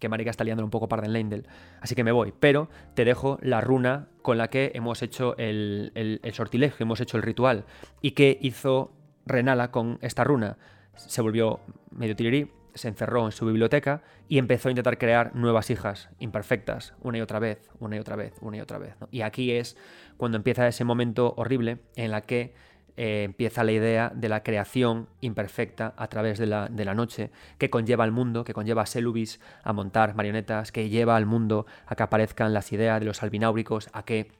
que 0.00 0.08
Marika 0.08 0.30
está 0.30 0.42
liando 0.42 0.64
un 0.64 0.70
poco 0.70 0.88
parda 0.88 1.06
en 1.06 1.12
Leindel, 1.12 1.46
así 1.80 1.94
que 1.94 2.02
me 2.02 2.12
voy, 2.12 2.32
pero 2.40 2.68
te 2.94 3.04
dejo 3.04 3.38
la 3.42 3.60
runa 3.60 4.08
con 4.22 4.38
la 4.38 4.48
que 4.48 4.72
hemos 4.74 5.02
hecho 5.02 5.36
el, 5.36 5.92
el, 5.94 6.20
el 6.22 6.32
sortilegio, 6.32 6.84
hemos 6.84 7.00
hecho 7.00 7.18
el 7.18 7.22
ritual. 7.22 7.64
¿Y 8.00 8.12
qué 8.12 8.38
hizo 8.40 8.92
Renala 9.26 9.70
con 9.70 9.98
esta 10.00 10.24
runa? 10.24 10.56
Se 10.94 11.20
volvió 11.20 11.60
medio 11.90 12.16
tirirí, 12.16 12.50
se 12.76 12.88
encerró 12.88 13.26
en 13.26 13.32
su 13.32 13.46
biblioteca 13.46 14.02
y 14.28 14.38
empezó 14.38 14.68
a 14.68 14.72
intentar 14.72 14.98
crear 14.98 15.34
nuevas 15.34 15.70
hijas 15.70 16.08
imperfectas, 16.18 16.94
una 17.00 17.18
y 17.18 17.20
otra 17.20 17.38
vez, 17.38 17.68
una 17.80 17.96
y 17.96 17.98
otra 17.98 18.16
vez, 18.16 18.34
una 18.40 18.58
y 18.58 18.60
otra 18.60 18.78
vez. 18.78 18.94
Y 19.10 19.22
aquí 19.22 19.52
es 19.52 19.76
cuando 20.16 20.36
empieza 20.36 20.68
ese 20.68 20.84
momento 20.84 21.34
horrible 21.36 21.78
en 21.96 22.10
la 22.10 22.22
que 22.22 22.54
eh, 22.96 23.24
empieza 23.24 23.62
la 23.62 23.72
idea 23.72 24.10
de 24.14 24.28
la 24.30 24.42
creación 24.42 25.08
imperfecta 25.20 25.92
a 25.98 26.08
través 26.08 26.38
de 26.38 26.46
la, 26.46 26.68
de 26.68 26.84
la, 26.86 26.94
noche, 26.94 27.30
que 27.58 27.68
conlleva 27.68 28.04
al 28.04 28.12
mundo, 28.12 28.42
que 28.42 28.54
conlleva 28.54 28.82
a 28.82 28.86
Selubis 28.86 29.38
a 29.62 29.74
montar 29.74 30.14
marionetas, 30.14 30.72
que 30.72 30.88
lleva 30.88 31.16
al 31.16 31.26
mundo 31.26 31.66
a 31.86 31.94
que 31.94 32.02
aparezcan 32.02 32.54
las 32.54 32.72
ideas 32.72 32.98
de 33.00 33.06
los 33.06 33.22
albináuricos, 33.22 33.90
a 33.92 34.04
que... 34.04 34.32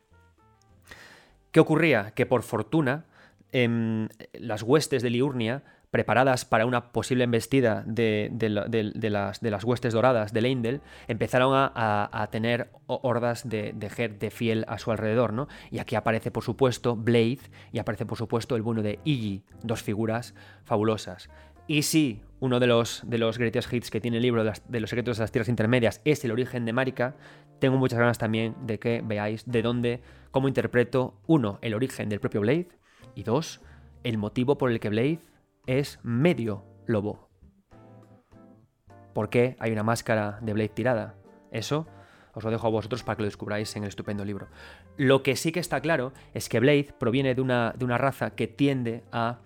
¿Qué 1.52 1.60
ocurría? 1.60 2.12
Que 2.12 2.24
por 2.24 2.42
fortuna 2.42 3.04
em, 3.52 4.08
las 4.32 4.62
huestes 4.62 5.02
de 5.02 5.10
Liurnia 5.10 5.62
preparadas 5.90 6.44
para 6.44 6.66
una 6.66 6.92
posible 6.92 7.24
embestida 7.24 7.82
de, 7.86 8.30
las, 9.10 9.64
huestes 9.64 9.94
doradas 9.94 10.32
de 10.32 10.40
Leindel, 10.40 10.80
empezaron 11.08 11.52
a, 11.54 12.28
tener 12.30 12.70
hordas 12.86 13.48
de, 13.48 13.90
gente 13.94 14.30
fiel 14.30 14.64
a 14.68 14.78
su 14.78 14.90
alrededor, 14.90 15.32
¿no? 15.32 15.48
Y 15.70 15.78
aquí 15.78 15.94
aparece, 15.94 16.30
por 16.30 16.44
supuesto, 16.44 16.96
Blade 16.96 17.40
y 17.72 17.78
aparece, 17.78 18.06
por 18.06 18.18
supuesto, 18.18 18.56
el 18.56 18.62
bueno 18.62 18.82
de 18.82 18.98
Iggy, 19.04 19.42
dos 19.62 19.82
figuras 19.82 20.34
fabulosas. 20.64 21.28
Y 21.68 21.82
sí, 21.82 22.20
uno 22.38 22.60
de 22.60 22.66
los, 22.66 23.02
de 23.06 23.18
los 23.18 23.38
greatest 23.38 23.72
hits 23.72 23.90
que 23.90 24.00
tiene 24.00 24.18
el 24.18 24.22
libro 24.22 24.44
de, 24.44 24.80
los 24.80 24.90
secretos 24.90 25.16
de 25.16 25.24
las 25.24 25.32
tierras 25.32 25.48
intermedias 25.48 26.00
es 26.04 26.24
el 26.24 26.30
origen 26.30 26.64
de 26.64 26.72
Marika, 26.72 27.16
tengo 27.58 27.76
muchas 27.76 27.98
ganas 27.98 28.18
también 28.18 28.54
de 28.66 28.78
que 28.78 29.02
veáis 29.04 29.44
de 29.50 29.62
dónde, 29.62 30.00
cómo 30.30 30.46
interpreto, 30.46 31.14
uno, 31.26 31.58
el 31.62 31.74
origen 31.74 32.08
del 32.08 32.20
propio 32.20 32.42
Blade, 32.42 32.68
y 33.14 33.22
dos, 33.22 33.60
el 34.04 34.18
motivo 34.18 34.58
por 34.58 34.70
el 34.70 34.78
que 34.78 34.90
Blade 34.90 35.20
es 35.66 35.98
medio 36.02 36.64
lobo. 36.86 37.28
¿Por 39.14 39.30
qué 39.30 39.56
hay 39.58 39.72
una 39.72 39.82
máscara 39.82 40.38
de 40.42 40.52
Blade 40.52 40.68
tirada? 40.68 41.14
Eso 41.50 41.86
os 42.34 42.44
lo 42.44 42.50
dejo 42.50 42.66
a 42.66 42.70
vosotros 42.70 43.02
para 43.02 43.16
que 43.16 43.22
lo 43.22 43.28
descubráis 43.28 43.74
en 43.76 43.84
el 43.84 43.88
estupendo 43.88 44.24
libro. 44.24 44.48
Lo 44.98 45.22
que 45.22 45.36
sí 45.36 45.52
que 45.52 45.60
está 45.60 45.80
claro 45.80 46.12
es 46.34 46.48
que 46.50 46.60
Blade 46.60 46.94
proviene 46.98 47.34
de 47.34 47.40
una, 47.40 47.72
de 47.76 47.84
una 47.84 47.96
raza 47.96 48.30
que 48.30 48.46
tiende 48.46 49.04
a 49.10 49.38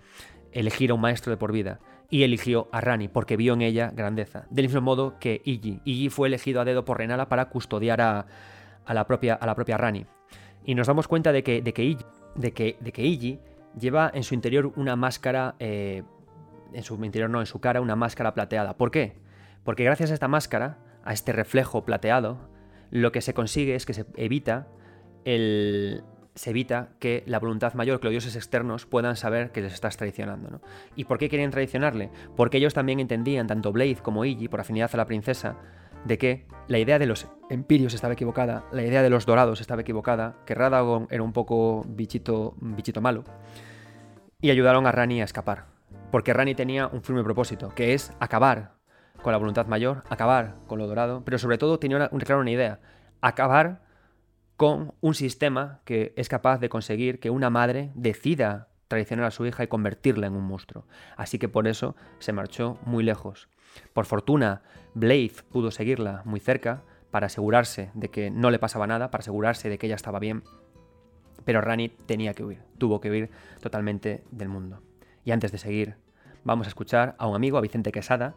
elegir 0.51 0.91
a 0.91 0.95
un 0.95 1.01
maestro 1.01 1.31
de 1.31 1.37
por 1.37 1.53
vida. 1.53 1.79
Y 2.09 2.23
eligió 2.23 2.67
a 2.73 2.81
Rani 2.81 3.07
porque 3.07 3.37
vio 3.37 3.53
en 3.53 3.61
ella 3.61 3.91
grandeza. 3.95 4.45
Del 4.49 4.65
mismo 4.65 4.81
modo 4.81 5.17
que 5.17 5.41
Iggy. 5.45 5.79
Iggy 5.85 6.09
fue 6.09 6.27
elegido 6.27 6.59
a 6.59 6.65
dedo 6.65 6.83
por 6.83 6.97
Renala 6.97 7.29
para 7.29 7.47
custodiar 7.47 8.01
a, 8.01 8.25
la, 8.85 9.07
propia, 9.07 9.35
a 9.35 9.45
la 9.45 9.55
propia 9.55 9.77
Rani. 9.77 10.05
Y 10.65 10.75
nos 10.75 10.87
damos 10.87 11.07
cuenta 11.07 11.31
de 11.31 11.43
que, 11.43 11.61
de 11.61 11.73
que 11.73 11.97
de 12.35 12.51
que, 12.51 12.77
de 12.81 12.91
que 12.91 13.05
Iggy 13.05 13.39
lleva 13.79 14.11
en 14.13 14.23
su 14.23 14.33
interior 14.33 14.71
una 14.75 14.95
máscara, 14.95 15.55
eh, 15.59 16.03
en 16.73 16.83
su 16.83 17.03
interior 17.03 17.29
no, 17.29 17.39
en 17.39 17.45
su 17.45 17.59
cara 17.59 17.81
una 17.81 17.95
máscara 17.95 18.33
plateada. 18.33 18.77
¿Por 18.77 18.91
qué? 18.91 19.15
Porque 19.63 19.83
gracias 19.83 20.11
a 20.11 20.13
esta 20.13 20.27
máscara, 20.27 20.79
a 21.03 21.13
este 21.13 21.31
reflejo 21.31 21.85
plateado, 21.85 22.49
lo 22.89 23.11
que 23.11 23.21
se 23.21 23.33
consigue 23.33 23.75
es 23.75 23.85
que 23.85 23.93
se 23.93 24.05
evita 24.15 24.67
el, 25.23 26.03
se 26.35 26.51
evita 26.51 26.89
que 26.99 27.23
la 27.25 27.39
voluntad 27.39 27.73
mayor, 27.73 27.99
que 27.99 28.05
los 28.05 28.11
dioses 28.11 28.35
externos 28.35 28.85
puedan 28.85 29.15
saber 29.15 29.51
que 29.51 29.61
les 29.61 29.73
estás 29.73 29.97
traicionando. 29.97 30.49
¿no? 30.49 30.61
¿Y 30.95 31.05
por 31.05 31.17
qué 31.17 31.29
querían 31.29 31.51
traicionarle? 31.51 32.09
Porque 32.35 32.57
ellos 32.57 32.73
también 32.73 32.99
entendían, 32.99 33.47
tanto 33.47 33.71
Blade 33.71 33.97
como 34.01 34.25
Iggy, 34.25 34.47
por 34.47 34.61
afinidad 34.61 34.89
a 34.93 34.97
la 34.97 35.05
princesa, 35.05 35.57
de 36.05 36.17
que 36.17 36.45
la 36.67 36.79
idea 36.79 36.99
de 36.99 37.05
los 37.05 37.27
empirios 37.49 37.93
estaba 37.93 38.13
equivocada, 38.13 38.65
la 38.71 38.83
idea 38.83 39.03
de 39.03 39.09
los 39.09 39.25
dorados 39.25 39.61
estaba 39.61 39.81
equivocada, 39.81 40.37
que 40.45 40.55
Radagon 40.55 41.07
era 41.09 41.23
un 41.23 41.33
poco 41.33 41.83
bichito, 41.87 42.55
bichito 42.59 43.01
malo, 43.01 43.23
y 44.39 44.49
ayudaron 44.49 44.87
a 44.87 44.91
Rani 44.91 45.21
a 45.21 45.25
escapar. 45.25 45.65
Porque 46.11 46.33
Rani 46.33 46.55
tenía 46.55 46.87
un 46.87 47.03
firme 47.03 47.23
propósito, 47.23 47.69
que 47.75 47.93
es 47.93 48.13
acabar 48.19 48.73
con 49.21 49.31
la 49.31 49.37
voluntad 49.37 49.67
mayor, 49.67 50.03
acabar 50.09 50.55
con 50.67 50.79
lo 50.79 50.87
dorado, 50.87 51.23
pero 51.23 51.37
sobre 51.37 51.57
todo 51.57 51.79
tenía 51.79 52.09
una, 52.11 52.37
una 52.37 52.51
idea, 52.51 52.79
acabar 53.21 53.81
con 54.57 54.93
un 55.01 55.13
sistema 55.15 55.81
que 55.85 56.13
es 56.15 56.29
capaz 56.29 56.59
de 56.59 56.69
conseguir 56.69 57.19
que 57.19 57.29
una 57.29 57.49
madre 57.49 57.91
decida 57.95 58.69
traicionar 58.87 59.25
a 59.25 59.31
su 59.31 59.45
hija 59.45 59.63
y 59.63 59.67
convertirla 59.67 60.27
en 60.27 60.35
un 60.35 60.43
monstruo. 60.43 60.85
Así 61.15 61.39
que 61.39 61.49
por 61.49 61.67
eso 61.67 61.95
se 62.19 62.33
marchó 62.33 62.77
muy 62.85 63.03
lejos. 63.03 63.47
Por 63.93 64.05
fortuna, 64.05 64.61
Blade 64.93 65.33
pudo 65.51 65.71
seguirla 65.71 66.21
muy 66.25 66.39
cerca 66.39 66.83
para 67.11 67.27
asegurarse 67.27 67.91
de 67.93 68.09
que 68.09 68.31
no 68.31 68.51
le 68.51 68.59
pasaba 68.59 68.87
nada, 68.87 69.11
para 69.11 69.21
asegurarse 69.21 69.69
de 69.69 69.77
que 69.77 69.87
ella 69.87 69.95
estaba 69.95 70.19
bien. 70.19 70.43
Pero 71.45 71.61
Rani 71.61 71.89
tenía 71.89 72.33
que 72.33 72.43
huir, 72.43 72.59
tuvo 72.77 73.01
que 73.01 73.09
huir 73.09 73.29
totalmente 73.59 74.23
del 74.31 74.49
mundo. 74.49 74.81
Y 75.25 75.31
antes 75.31 75.51
de 75.51 75.57
seguir, 75.57 75.95
vamos 76.43 76.67
a 76.67 76.69
escuchar 76.69 77.15
a 77.17 77.27
un 77.27 77.35
amigo, 77.35 77.57
a 77.57 77.61
Vicente 77.61 77.91
Quesada, 77.91 78.35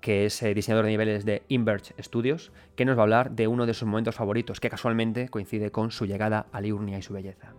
que 0.00 0.26
es 0.26 0.42
eh, 0.42 0.54
diseñador 0.54 0.84
de 0.84 0.92
niveles 0.92 1.24
de 1.24 1.42
Inverge 1.48 1.94
Studios, 2.02 2.52
que 2.76 2.84
nos 2.84 2.96
va 2.96 3.02
a 3.02 3.04
hablar 3.04 3.30
de 3.32 3.48
uno 3.48 3.66
de 3.66 3.74
sus 3.74 3.88
momentos 3.88 4.14
favoritos, 4.14 4.60
que 4.60 4.70
casualmente 4.70 5.28
coincide 5.28 5.70
con 5.70 5.90
su 5.90 6.06
llegada 6.06 6.46
a 6.52 6.60
Liurnia 6.60 6.98
y 6.98 7.02
su 7.02 7.12
belleza. 7.12 7.52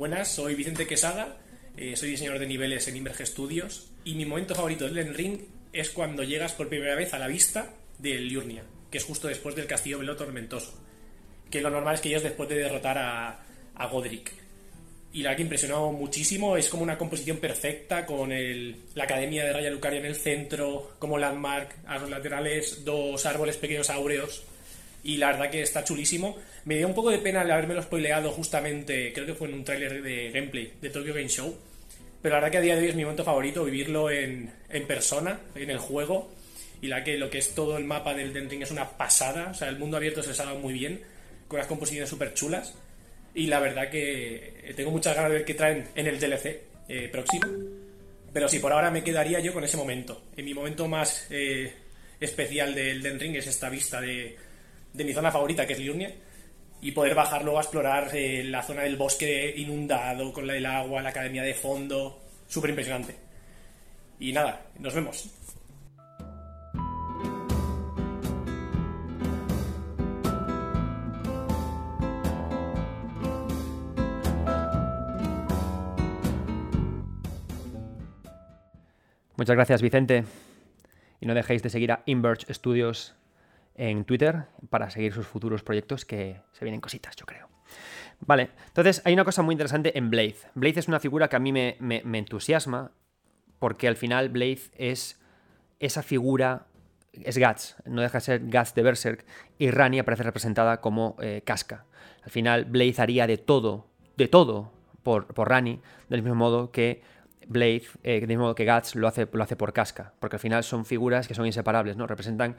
Buenas, 0.00 0.28
soy 0.28 0.54
Vicente 0.54 0.86
Quesada, 0.86 1.36
eh, 1.76 1.94
soy 1.94 2.08
diseñador 2.08 2.40
de 2.40 2.46
niveles 2.46 2.88
en 2.88 2.96
Inverge 2.96 3.26
Studios 3.26 3.90
y 4.02 4.14
mi 4.14 4.24
momento 4.24 4.54
favorito 4.54 4.86
del 4.86 4.96
Elden 4.96 5.14
Ring 5.14 5.40
es 5.74 5.90
cuando 5.90 6.22
llegas 6.22 6.54
por 6.54 6.70
primera 6.70 6.94
vez 6.94 7.12
a 7.12 7.18
la 7.18 7.26
vista 7.26 7.74
de 7.98 8.14
Liurnia, 8.14 8.62
que 8.90 8.96
es 8.96 9.04
justo 9.04 9.28
después 9.28 9.56
del 9.56 9.66
castillo 9.66 9.98
Velo 9.98 10.16
Tormentoso, 10.16 10.72
que 11.50 11.60
lo 11.60 11.68
normal 11.68 11.96
es 11.96 12.00
que 12.00 12.08
llegues 12.08 12.22
después 12.22 12.48
de 12.48 12.54
derrotar 12.54 12.96
a, 12.96 13.44
a 13.74 13.86
Godric 13.88 14.32
y 15.12 15.22
la 15.22 15.36
que 15.36 15.42
impresionó 15.42 15.92
muchísimo. 15.92 16.56
Es 16.56 16.70
como 16.70 16.82
una 16.82 16.96
composición 16.96 17.36
perfecta 17.36 18.06
con 18.06 18.32
el, 18.32 18.76
la 18.94 19.04
Academia 19.04 19.44
de 19.44 19.52
Raya 19.52 19.70
Lucaria 19.70 20.00
en 20.00 20.06
el 20.06 20.16
centro, 20.16 20.94
como 20.98 21.18
landmark, 21.18 21.76
a 21.86 21.98
los 21.98 22.08
laterales 22.08 22.86
dos 22.86 23.26
árboles 23.26 23.58
pequeños 23.58 23.90
áureos. 23.90 24.44
Y 25.04 25.18
la 25.18 25.32
verdad 25.32 25.50
que 25.50 25.60
está 25.60 25.84
chulísimo. 25.84 26.38
Me 26.64 26.76
dio 26.76 26.86
un 26.86 26.94
poco 26.94 27.10
de 27.10 27.18
pena 27.18 27.42
el 27.42 27.50
haberme 27.50 27.80
spoileado 27.82 28.30
justamente, 28.30 29.12
creo 29.12 29.26
que 29.26 29.34
fue 29.34 29.48
en 29.48 29.54
un 29.54 29.64
tráiler 29.64 30.02
de 30.02 30.30
gameplay 30.30 30.72
de 30.80 30.90
Tokyo 30.90 31.14
Game 31.14 31.28
Show. 31.28 31.56
Pero 32.22 32.34
la 32.34 32.40
verdad 32.40 32.52
que 32.52 32.58
a 32.58 32.60
día 32.60 32.76
de 32.76 32.82
hoy 32.82 32.88
es 32.88 32.94
mi 32.94 33.02
momento 33.02 33.24
favorito 33.24 33.64
vivirlo 33.64 34.10
en, 34.10 34.52
persona, 34.86 35.40
en 35.54 35.70
el 35.70 35.78
juego. 35.78 36.30
Y 36.82 36.88
la 36.88 37.02
que 37.02 37.16
lo 37.16 37.30
que 37.30 37.38
es 37.38 37.54
todo 37.54 37.76
el 37.76 37.84
mapa 37.84 38.14
del 38.14 38.32
Den 38.32 38.48
Ring 38.48 38.62
es 38.62 38.70
una 38.70 38.88
pasada. 38.90 39.50
O 39.50 39.54
sea, 39.54 39.68
el 39.68 39.78
mundo 39.78 39.96
abierto 39.96 40.22
se 40.22 40.30
ha 40.30 40.44
dado 40.44 40.58
muy 40.58 40.74
bien, 40.74 41.00
con 41.48 41.58
las 41.58 41.66
composiciones 41.66 42.10
súper 42.10 42.34
chulas. 42.34 42.74
Y 43.34 43.46
la 43.46 43.60
verdad 43.60 43.90
que 43.90 44.72
tengo 44.76 44.90
muchas 44.90 45.14
ganas 45.14 45.30
de 45.30 45.38
ver 45.38 45.46
qué 45.46 45.54
traen 45.54 45.88
en 45.94 46.06
el 46.06 46.18
DLC 46.18 46.60
eh, 46.88 47.08
próximo. 47.10 47.46
Pero 48.32 48.48
sí, 48.48 48.58
por 48.58 48.72
ahora 48.72 48.90
me 48.90 49.02
quedaría 49.02 49.40
yo 49.40 49.52
con 49.52 49.64
ese 49.64 49.76
momento. 49.76 50.22
En 50.36 50.44
mi 50.44 50.54
momento 50.54 50.88
más 50.88 51.26
eh, 51.30 51.72
especial 52.20 52.74
del 52.74 53.02
Den 53.02 53.18
Ring 53.18 53.36
es 53.36 53.46
esta 53.46 53.68
vista 53.68 54.00
de, 54.00 54.36
de, 54.92 55.04
mi 55.04 55.12
zona 55.12 55.32
favorita, 55.32 55.66
que 55.66 55.72
es 55.72 55.78
Liurnia. 55.78 56.12
Y 56.82 56.92
poder 56.92 57.14
bajar 57.14 57.42
luego 57.42 57.58
a 57.58 57.62
explorar 57.62 58.08
eh, 58.14 58.42
la 58.44 58.62
zona 58.62 58.82
del 58.82 58.96
bosque 58.96 59.52
inundado, 59.56 60.32
con 60.32 60.46
del 60.46 60.66
agua, 60.66 61.02
la 61.02 61.10
academia 61.10 61.42
de 61.42 61.54
fondo. 61.54 62.20
Súper 62.48 62.70
impresionante. 62.70 63.16
Y 64.18 64.32
nada, 64.32 64.66
nos 64.78 64.94
vemos. 64.94 65.28
Muchas 79.36 79.56
gracias, 79.56 79.80
Vicente. 79.80 80.24
Y 81.18 81.26
no 81.26 81.32
dejéis 81.32 81.62
de 81.62 81.70
seguir 81.70 81.92
a 81.92 82.02
Inverge 82.04 82.52
Studios 82.52 83.14
en 83.80 84.04
Twitter 84.04 84.44
para 84.68 84.90
seguir 84.90 85.14
sus 85.14 85.26
futuros 85.26 85.62
proyectos 85.62 86.04
que 86.04 86.42
se 86.52 86.66
vienen 86.66 86.82
cositas, 86.82 87.16
yo 87.16 87.24
creo. 87.24 87.48
Vale, 88.20 88.50
entonces 88.66 89.00
hay 89.06 89.14
una 89.14 89.24
cosa 89.24 89.40
muy 89.40 89.54
interesante 89.54 89.96
en 89.96 90.10
Blade. 90.10 90.36
Blade 90.54 90.80
es 90.80 90.88
una 90.88 91.00
figura 91.00 91.28
que 91.28 91.36
a 91.36 91.38
mí 91.38 91.50
me, 91.50 91.78
entusiasma 92.12 92.92
porque 93.58 93.88
al 93.88 93.96
final 93.96 94.28
Blade 94.28 94.60
es 94.76 95.18
esa 95.78 96.02
figura, 96.02 96.66
es 97.14 97.38
Guts, 97.38 97.76
no 97.86 98.02
deja 98.02 98.18
de 98.18 98.20
ser 98.20 98.40
Guts 98.44 98.74
de 98.74 98.82
Berserk 98.82 99.24
y 99.56 99.70
Rani 99.70 99.98
aparece 99.98 100.24
representada 100.24 100.82
como 100.82 101.16
eh, 101.22 101.40
Casca. 101.46 101.86
Al 102.22 102.30
final 102.30 102.66
Blade 102.66 102.96
haría 102.98 103.26
de 103.26 103.38
todo, 103.38 103.86
de 104.18 104.28
todo 104.28 104.72
por, 105.02 105.26
por 105.28 105.48
Rani, 105.48 105.80
del 106.10 106.22
mismo 106.22 106.34
modo 106.34 106.70
que 106.70 107.00
Blade, 107.48 107.84
eh, 108.02 108.20
de 108.20 108.26
mismo 108.26 108.42
modo 108.44 108.54
que 108.54 108.70
Guts, 108.70 108.94
lo 108.94 109.08
hace, 109.08 109.26
lo 109.32 109.42
hace 109.42 109.56
por 109.56 109.72
casca, 109.72 110.12
porque 110.18 110.36
al 110.36 110.40
final 110.40 110.64
son 110.64 110.84
figuras 110.84 111.26
que 111.26 111.34
son 111.34 111.46
inseparables, 111.46 111.96
¿no? 111.96 112.06
Representan 112.06 112.56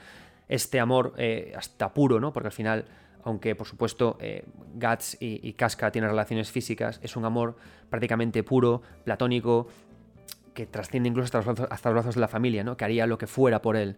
este 0.52 0.82
amor 0.82 1.14
eh, 1.18 1.54
hasta 1.56 1.94
puro, 1.94 2.20
¿no? 2.20 2.34
Porque 2.34 2.48
al 2.48 2.54
final, 2.54 2.86
aunque 3.24 3.56
por 3.56 3.66
supuesto 3.66 4.18
eh, 4.20 4.44
Guts 4.76 5.18
y, 5.22 5.54
Casca 5.54 5.92
tienen 5.92 6.10
relaciones 6.10 6.52
físicas, 6.52 7.00
es 7.02 7.16
un 7.16 7.24
amor 7.24 7.56
prácticamente 7.90 8.44
puro, 8.44 8.82
platónico, 9.06 9.68
que 10.54 10.66
trasciende 10.66 11.08
incluso 11.08 11.26
hasta 11.26 11.38
los, 11.38 11.46
brazos, 11.46 11.68
hasta 11.72 11.90
los 11.90 11.96
brazos 11.96 12.16
de 12.16 12.22
la 12.22 12.28
familia, 12.28 12.66
¿no? 12.66 12.76
Que 12.76 12.84
haría 12.84 13.08
lo 13.08 13.18
que 13.18 13.28
fuera 13.28 13.62
por 13.62 13.78
él. 13.78 13.96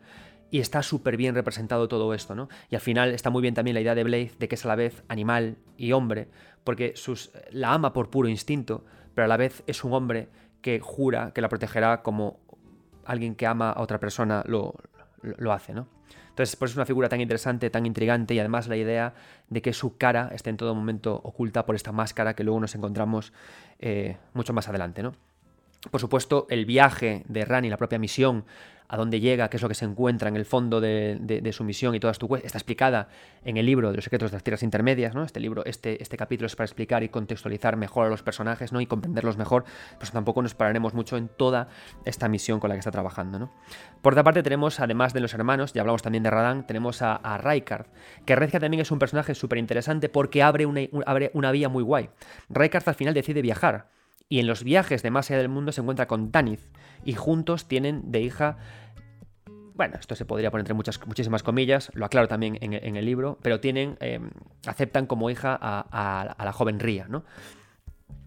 Y 0.51 0.59
está 0.59 0.83
súper 0.83 1.17
bien 1.17 1.33
representado 1.33 1.87
todo 1.87 2.13
esto, 2.13 2.35
¿no? 2.35 2.49
Y 2.69 2.75
al 2.75 2.81
final 2.81 3.09
está 3.09 3.31
muy 3.31 3.41
bien 3.41 3.55
también 3.55 3.73
la 3.73 3.81
idea 3.81 3.95
de 3.95 4.03
Blade 4.03 4.33
de 4.37 4.47
que 4.47 4.53
es 4.53 4.63
a 4.63 4.67
la 4.67 4.75
vez 4.75 5.03
animal 5.07 5.57
y 5.75 5.91
hombre, 5.93 6.27
porque 6.63 6.93
sus, 6.95 7.31
la 7.49 7.73
ama 7.73 7.93
por 7.93 8.11
puro 8.11 8.29
instinto, 8.29 8.85
pero 9.15 9.25
a 9.25 9.27
la 9.27 9.37
vez 9.37 9.63
es 9.65 9.83
un 9.83 9.93
hombre 9.93 10.29
que 10.61 10.79
jura 10.79 11.31
que 11.33 11.41
la 11.41 11.49
protegerá 11.49 12.03
como 12.03 12.39
alguien 13.05 13.33
que 13.33 13.47
ama 13.47 13.71
a 13.71 13.81
otra 13.81 13.99
persona 13.99 14.43
lo, 14.45 14.75
lo 15.23 15.51
hace, 15.51 15.73
¿no? 15.73 15.87
Entonces, 16.33 16.55
por 16.55 16.65
eso 16.65 16.73
es 16.73 16.77
una 16.77 16.87
figura 16.87 17.09
tan 17.09 17.21
interesante, 17.21 17.69
tan 17.69 17.85
intrigante 17.85 18.33
y 18.33 18.39
además 18.39 18.67
la 18.67 18.75
idea 18.75 19.13
de 19.49 19.61
que 19.61 19.71
su 19.71 19.97
cara 19.97 20.31
esté 20.33 20.49
en 20.49 20.57
todo 20.57 20.73
momento 20.73 21.13
oculta 21.23 21.63
por 21.63 21.75
esta 21.75 21.91
máscara 21.91 22.35
que 22.35 22.43
luego 22.43 22.59
nos 22.59 22.73
encontramos 22.73 23.33
eh, 23.77 24.17
mucho 24.33 24.51
más 24.51 24.67
adelante, 24.67 25.03
¿no? 25.03 25.13
Por 25.91 26.01
supuesto, 26.01 26.47
el 26.49 26.65
viaje 26.65 27.23
de 27.27 27.45
Rani, 27.45 27.69
la 27.69 27.77
propia 27.77 27.99
misión, 27.99 28.45
a 28.93 28.95
dónde 28.95 29.19
llega, 29.19 29.49
qué 29.49 29.57
es 29.57 29.63
lo 29.63 29.69
que 29.69 29.73
se 29.73 29.85
encuentra 29.85 30.29
en 30.29 30.35
el 30.35 30.45
fondo 30.45 30.79
de, 30.79 31.49
su 31.51 31.63
misión 31.63 31.95
y 31.95 31.99
toda 31.99 32.13
su 32.13 32.35
está 32.35 32.59
explicada 32.59 33.07
en 33.43 33.57
el 33.57 33.65
libro 33.65 33.89
de 33.89 33.95
los 33.95 34.03
secretos 34.03 34.29
de 34.29 34.35
las 34.35 34.43
tierras 34.43 34.61
intermedias, 34.61 35.15
¿no? 35.15 35.23
Este 35.23 35.39
libro, 35.39 35.65
este, 35.65 35.99
este 35.99 36.15
capítulo 36.15 36.45
es 36.45 36.55
para 36.55 36.65
explicar 36.65 37.01
y 37.01 37.09
contextualizar 37.09 37.75
mejor 37.75 38.05
a 38.05 38.09
los 38.11 38.21
personajes, 38.21 38.71
¿no? 38.71 38.81
Y 38.81 38.85
comprenderlos 38.85 39.35
mejor, 39.35 39.65
pues 39.97 40.11
tampoco 40.11 40.43
nos 40.43 40.53
pararemos 40.53 40.93
mucho 40.93 41.17
en 41.17 41.27
toda 41.27 41.69
esta 42.05 42.29
misión 42.29 42.59
con 42.59 42.69
la 42.69 42.75
que 42.75 42.79
está 42.79 42.91
trabajando, 42.91 43.39
¿no? 43.39 43.51
Por 44.03 44.13
otra 44.13 44.23
parte 44.23 44.43
tenemos, 44.43 44.79
además 44.79 45.11
de 45.11 45.21
los 45.21 45.33
hermanos, 45.33 45.73
ya 45.73 45.81
hablamos 45.81 46.03
también 46.03 46.21
de 46.21 46.29
Radan, 46.29 46.67
tenemos 46.67 47.01
a, 47.01 47.15
a 47.15 47.39
Raikard, 47.39 47.87
que 48.27 48.35
Rezka 48.35 48.59
también 48.59 48.81
es 48.81 48.91
un 48.91 48.99
personaje 48.99 49.33
súper 49.33 49.57
interesante 49.57 50.07
porque 50.07 50.43
abre 50.43 50.67
una, 50.67 50.81
abre 51.07 51.31
una 51.33 51.51
vía 51.51 51.67
muy 51.67 51.81
guay. 51.81 52.11
Raikard 52.47 52.83
al 52.85 52.93
final 52.93 53.15
decide 53.15 53.41
viajar, 53.41 53.87
y 54.29 54.39
en 54.39 54.47
los 54.47 54.63
viajes 54.63 55.03
de 55.03 55.11
más 55.11 55.29
allá 55.29 55.39
del 55.39 55.49
mundo 55.49 55.71
se 55.71 55.81
encuentra 55.81 56.07
con 56.07 56.31
Tanith 56.31 56.61
y 57.05 57.13
juntos 57.13 57.67
tienen 57.67 58.11
de 58.11 58.21
hija 58.21 58.57
bueno, 59.75 59.95
esto 59.99 60.15
se 60.15 60.25
podría 60.25 60.51
poner 60.51 60.61
entre 60.61 60.73
muchas, 60.73 61.05
muchísimas 61.05 61.43
comillas, 61.43 61.91
lo 61.93 62.05
aclaro 62.05 62.27
también 62.27 62.57
en, 62.61 62.95
el 62.95 63.05
libro, 63.05 63.39
pero 63.41 63.59
tienen, 63.59 63.97
eh, 63.99 64.19
aceptan 64.67 65.07
como 65.07 65.29
hija 65.29 65.57
a, 65.61 66.35
la 66.37 66.53
joven 66.53 66.79
Ría, 66.79 67.07
¿no? 67.07 67.23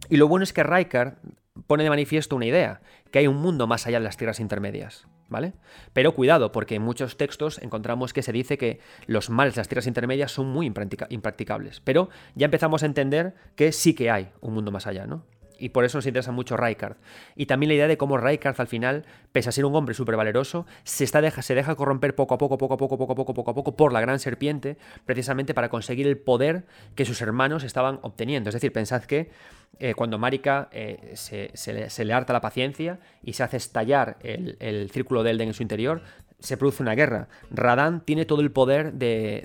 Y 0.09 0.17
lo 0.17 0.29
bueno 0.29 0.45
es 0.45 0.53
que 0.53 0.63
Raikar 0.63 1.19
pone 1.67 1.85
de 1.85 1.91
manifiesto 1.91 2.37
una 2.37 2.47
idea, 2.47 2.81
que 3.11 3.21
hay 3.21 3.27
un 3.27 3.37
mundo 3.37 3.67
más 3.67 3.87
allá 3.87 3.99
de 3.99 4.05
las 4.05 4.17
tierras 4.17 4.41
intermedias, 4.41 5.07
¿vale? 5.29 5.55
Pero 5.93 6.15
cuidado, 6.15 6.53
porque 6.53 6.75
en 6.75 6.83
muchos 6.83 7.17
textos 7.17 7.59
encontramos 7.63 8.13
que 8.13 8.23
se 8.23 8.33
dice 8.33 8.59
que 8.59 8.81
los 9.07 9.31
males 9.31 9.55
de 9.55 9.61
las 9.61 9.69
tierras 9.69 9.87
intermedias 9.87 10.33
son 10.33 10.49
muy 10.49 10.67
impracticables, 10.67 11.81
pero 11.81 12.09
ya 12.35 12.47
empezamos 12.47 12.83
a 12.83 12.87
entender 12.87 13.35
que 13.55 13.73
sí 13.73 13.95
que 13.95 14.11
hay 14.11 14.31
un 14.41 14.55
mundo 14.55 14.71
más 14.71 14.87
allá, 14.87 15.07
¿no? 15.07 15.25
Y 15.59 15.71
por 15.71 15.85
eso 15.85 15.99
nos 15.99 16.07
interesa 16.07 16.33
mucho 16.33 16.57
Raikard. 16.57 16.97
Y 17.35 17.47
también 17.47 17.69
la 17.69 17.75
idea 17.75 17.89
de 17.89 17.97
cómo 17.97 18.19
Raikard 18.19 18.55
al 18.59 18.67
final, 18.67 19.05
pese 19.33 19.49
a 19.49 19.53
ser 19.53 19.65
un 19.65 19.75
hombre 19.75 19.95
súper 19.95 20.17
valeroso, 20.17 20.67
se, 20.85 21.05
está 21.05 21.21
deja, 21.21 21.43
se 21.43 21.55
deja 21.55 21.75
corromper 21.75 22.15
poco 22.15 22.35
a 22.35 22.39
poco, 22.39 22.59
poco 22.59 22.75
a 22.75 22.77
poco, 22.77 22.97
poco 22.99 23.13
a 23.13 23.17
poco, 23.17 23.35
poco 23.35 23.51
a 23.51 23.55
poco 23.55 23.77
por 23.77 23.93
la 23.93 24.01
gran 24.01 24.19
serpiente, 24.19 24.77
precisamente 25.05 25.55
para 25.55 25.69
conseguir 25.69 26.07
el 26.07 26.19
poder 26.19 26.65
que 26.95 27.05
sus 27.05 27.21
hermanos 27.23 27.65
estaban 27.65 27.99
obteniendo. 28.03 28.51
Es 28.51 28.55
decir, 28.55 28.73
pensad 28.73 29.03
que 29.05 29.31
eh, 29.79 29.95
cuando 29.95 30.19
Marika 30.19 30.69
eh, 30.73 31.13
se, 31.15 32.05
le, 32.05 32.13
harta 32.13 32.33
la 32.33 32.41
paciencia 32.41 32.99
y 33.23 33.35
se 33.35 33.43
hace 33.43 33.59
estallar 33.59 34.17
el, 34.23 34.57
el 34.61 34.91
círculo 34.91 35.23
de 35.23 35.31
Elden 35.33 35.49
en 35.49 35.55
su 35.55 35.63
interior, 35.63 36.03
se 36.39 36.57
produce 36.57 36.83
una 36.83 36.95
guerra. 36.95 37.29
Radan 37.51 38.03
tiene 38.05 38.25
todo 38.25 38.41
el 38.41 38.51
poder 38.51 38.93
de, 38.93 39.43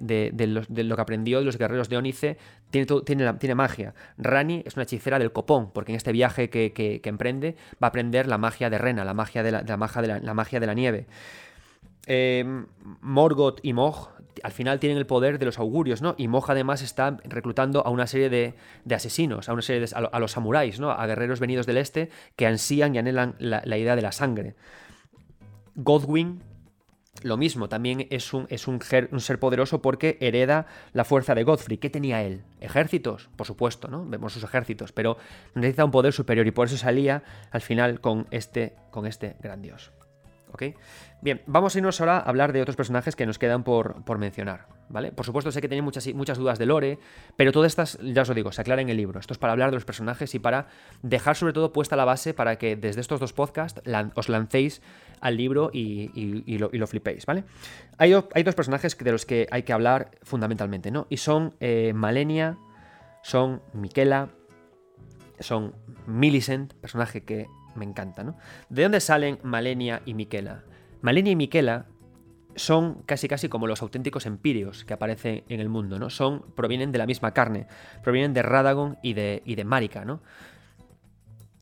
lo 0.67 0.95
que 0.95 1.01
aprendió 1.01 1.39
de 1.39 1.45
los 1.45 1.57
guerreros 1.57 1.89
de 1.89 1.97
Onice, 1.97 2.37
tiene, 2.69 2.87
tiene, 3.05 3.33
tiene, 3.33 3.55
magia. 3.55 3.93
Rani 4.17 4.63
es 4.65 4.75
una 4.75 4.83
hechicera 4.83 5.19
del 5.19 5.31
copón, 5.31 5.71
porque 5.71 5.91
en 5.91 5.95
este 5.95 6.11
viaje 6.11 6.49
que, 6.49 7.01
emprende 7.03 7.55
va 7.81 7.87
a 7.87 7.89
aprender 7.89 8.27
la 8.27 8.37
magia 8.37 8.69
de 8.69 8.77
Rena, 8.77 9.05
la 9.05 9.13
magia 9.13 9.43
de 9.43 9.51
la, 9.51 9.63
de 9.63 9.77
la, 10.07 10.59
de 10.59 10.65
la 10.67 10.73
nieve. 10.73 11.07
Em, 12.07 12.65
Morgoth 13.01 13.59
y 13.61 13.73
Mog 13.73 14.09
al 14.43 14.51
final 14.51 14.79
tienen 14.79 14.97
el 14.97 15.05
poder 15.05 15.37
de 15.37 15.45
los 15.45 15.59
augurios, 15.59 16.01
¿no? 16.01 16.15
Y 16.17 16.27
Mog 16.27 16.49
además 16.49 16.81
está 16.81 17.17
reclutando 17.25 17.85
a 17.85 17.89
una 17.89 18.07
serie 18.07 18.29
de, 18.29 18.55
asesinos, 18.95 19.49
a 19.49 19.53
una 19.53 19.61
serie 19.61 19.85
de, 19.85 19.93
a, 19.93 20.19
los 20.19 20.31
samuráis, 20.31 20.79
¿no? 20.79 20.91
A 20.91 21.05
guerreros 21.05 21.39
venidos 21.39 21.65
del 21.65 21.77
este 21.77 22.09
que 22.35 22.47
ansían 22.47 22.95
y 22.95 22.97
anhelan 22.97 23.35
la, 23.39 23.61
la 23.65 23.77
idea 23.77 23.95
de 23.95 24.01
la 24.01 24.11
sangre. 24.11 24.55
Godwin 25.75 26.41
lo 27.23 27.37
mismo, 27.37 27.69
también 27.69 28.07
es, 28.09 28.33
un, 28.33 28.47
es 28.49 28.67
un, 28.67 28.81
ser 28.81 29.39
poderoso 29.39 29.81
porque 29.81 30.17
hereda 30.21 30.65
la 30.93 31.03
fuerza 31.03 31.35
de 31.35 31.43
Godfrey. 31.43 31.77
¿Qué 31.77 31.89
tenía 31.89 32.23
él? 32.23 32.43
¿Ejércitos? 32.59 33.29
Por 33.35 33.45
supuesto, 33.45 33.87
¿no? 33.87 34.05
Vemos 34.05 34.33
sus 34.33 34.43
ejércitos, 34.43 34.91
pero 34.91 35.17
necesita 35.53 35.85
un 35.85 35.91
poder 35.91 36.13
superior 36.13 36.47
y 36.47 36.51
por 36.51 36.67
eso 36.67 36.77
salía 36.77 37.23
al 37.51 37.61
final 37.61 37.99
con 37.99 38.27
este, 38.31 38.75
con 38.91 39.05
este 39.05 39.35
gran 39.41 39.61
dios. 39.61 39.91
Bien, 41.21 41.41
vamos 41.45 41.75
a 41.75 41.77
irnos 41.79 41.99
ahora 42.01 42.17
a 42.17 42.21
hablar 42.21 42.53
de 42.53 42.61
otros 42.61 42.75
personajes 42.75 43.15
que 43.15 43.25
nos 43.25 43.39
quedan 43.39 43.63
por, 43.63 44.03
por 44.03 44.17
mencionar. 44.17 44.67
¿Vale? 44.89 45.13
Por 45.13 45.25
supuesto, 45.25 45.51
sé 45.51 45.61
que 45.61 45.69
tenéis 45.69 45.83
muchas, 45.83 46.13
muchas 46.13 46.37
dudas 46.37 46.59
de 46.59 46.65
Lore, 46.65 46.99
pero 47.37 47.53
todas 47.53 47.71
estas, 47.71 47.97
ya 48.01 48.23
os 48.23 48.27
lo 48.27 48.35
digo, 48.35 48.51
se 48.51 48.59
aclaran 48.59 48.83
en 48.83 48.89
el 48.89 48.97
libro. 48.97 49.19
Esto 49.21 49.33
es 49.33 49.37
para 49.37 49.53
hablar 49.53 49.69
de 49.69 49.75
los 49.75 49.85
personajes 49.85 50.35
y 50.35 50.39
para 50.39 50.67
dejar 51.01 51.37
sobre 51.37 51.53
todo 51.53 51.71
puesta 51.71 51.95
la 51.95 52.03
base 52.03 52.33
para 52.33 52.57
que 52.57 52.75
desde 52.75 52.99
estos 52.99 53.19
dos 53.19 53.31
podcasts 53.31 53.81
os 54.15 54.27
lancéis 54.27 54.81
al 55.21 55.37
libro 55.37 55.69
y, 55.71 56.57
lo, 56.57 56.87
flipéis, 56.87 57.25
¿vale? 57.25 57.45
Hay, 57.97 58.13
hay, 58.33 58.43
dos 58.43 58.55
personajes 58.55 58.97
de 58.97 59.11
los 59.11 59.25
que 59.25 59.47
hay 59.49 59.63
que 59.63 59.71
hablar 59.71 60.11
fundamentalmente, 60.23 60.91
¿no? 60.91 61.07
Y 61.09 61.17
son 61.17 61.55
eh, 61.61 61.93
Malenia, 61.95 62.57
son 63.23 63.61
Miquela, 63.73 64.29
son 65.39 65.73
Millicent, 66.05 66.73
personaje 66.73 67.23
que 67.23 67.47
me 67.75 67.85
encanta, 67.85 68.23
¿no? 68.23 68.37
¿De 68.69 68.83
dónde 68.83 68.99
salen 68.99 69.39
Malenia 69.43 70.01
y 70.05 70.13
Miquela? 70.13 70.63
Malenia 71.01 71.33
y 71.33 71.35
Miquela 71.35 71.85
son 72.55 73.03
casi 73.05 73.27
casi 73.27 73.47
como 73.49 73.67
los 73.67 73.81
auténticos 73.81 74.25
empíreos 74.25 74.83
que 74.83 74.93
aparecen 74.93 75.43
en 75.47 75.59
el 75.59 75.69
mundo, 75.69 75.99
¿no? 75.99 76.09
Son, 76.09 76.41
provienen 76.55 76.91
de 76.91 76.97
la 76.97 77.05
misma 77.05 77.33
carne, 77.33 77.67
provienen 78.03 78.33
de 78.33 78.41
Radagon 78.41 78.97
y 79.01 79.13
de, 79.13 79.41
y 79.45 79.55
de 79.55 79.63
Marika, 79.63 80.05
¿no? 80.05 80.21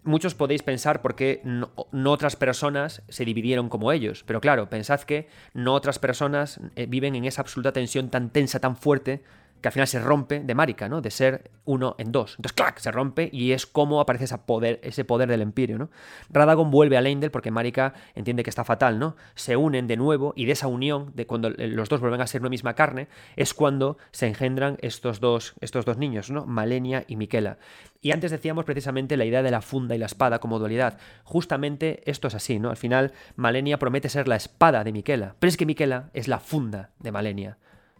muchos 0.04 0.34
podéis 0.34 0.64
pensar 0.64 1.02
por 1.02 1.16
qué 1.16 1.42
no, 1.44 1.72
otras 2.12 2.36
personas 2.36 3.04
se 3.10 3.26
dividieron 3.26 3.70
como 3.70 3.92
ellos, 3.92 4.24
pero 4.26 4.42
claro, 4.42 4.70
pensad 4.70 5.02
que 5.02 5.28
no 5.54 5.74
otras 5.74 6.00
personas 6.00 6.60
eh, 6.76 6.86
viven 6.88 7.16
en 7.16 7.26
esa 7.26 7.42
absoluta 7.42 7.72
tensión 7.72 8.10
tan 8.10 8.30
tensa, 8.32 8.60
tan 8.60 8.76
fuerte, 8.76 9.24
que 9.62 9.68
al 9.68 9.72
final 9.72 9.88
se 9.88 10.00
rompe 10.00 10.40
de 10.40 10.56
Marika, 10.56 10.88
¿no? 10.88 11.02
De 11.02 11.12
ser 11.12 11.52
uno 11.66 11.96
en 11.98 12.12
dos. 12.12 12.36
Entonces, 12.38 12.54
¡clac! 12.54 12.80
Se 12.80 12.92
rompe 12.92 13.30
y 13.32 13.52
es 13.52 13.66
como 13.66 14.00
aparece 14.00 14.26
ese 14.26 14.38
poder, 14.38 14.80
ese 14.84 15.06
poder 15.06 15.30
del 15.30 15.42
Empirio, 15.42 15.78
¿no? 15.78 15.90
Radagon 16.30 16.72
vuelve 16.72 16.98
a 16.98 17.02
Leindel 17.02 17.32
porque 17.32 17.52
Marika 17.52 17.94
entiende 18.16 18.44
que 18.44 18.50
está 18.50 18.64
fatal, 18.64 19.00
¿no? 19.00 19.16
Se 19.36 19.58
unen 19.58 19.88
de 19.88 19.98
nuevo 19.98 20.34
y 20.36 20.46
de 20.46 20.54
esa 20.54 20.68
unión, 20.68 21.12
de 21.16 21.28
cuando 21.28 21.50
los 21.50 21.90
dos 21.90 22.00
vuelven 22.00 22.22
a 22.22 22.28
ser 22.28 22.42
una 22.42 22.50
misma 22.50 22.74
carne, 22.74 23.08
es 23.36 23.54
cuando 23.54 23.98
se 24.12 24.28
engendran 24.28 24.78
estos 24.82 25.20
dos, 25.20 25.54
estos 25.62 25.86
dos 25.86 25.98
niños, 25.98 26.32
¿no? 26.32 26.46
Malenia 26.46 27.04
y 27.08 27.16
Miquela. 27.16 27.58
Y 28.02 28.12
antes 28.12 28.32
decíamos 28.32 28.66
precisamente 28.66 29.18
la 29.18 29.26
idea 29.26 29.44
de 29.44 29.52
la 29.52 29.62
funda 29.62 29.96
y 29.96 29.98
la 29.98 30.06
espada 30.06 30.40
como 30.40 30.58
dualidad. 30.58 30.98
Justamente 31.24 32.02
esto 32.10 32.30
es 32.30 32.36
así, 32.36 32.60
¿no? 32.60 32.70
Al 32.70 32.78
final, 32.78 33.12
Malenia 33.36 33.78
promete 33.78 34.08
ser 34.08 34.28
la 34.28 34.38
espada 34.38 34.84
de 34.84 34.94
Miquela, 34.94 35.36
pero 35.40 35.50
es 35.50 35.58
que 35.58 35.66
Miquela 35.66 36.10
es 36.14 36.28
la 36.28 36.40
funda 36.40 36.92
de 37.00 37.12
Malenia 37.12 37.58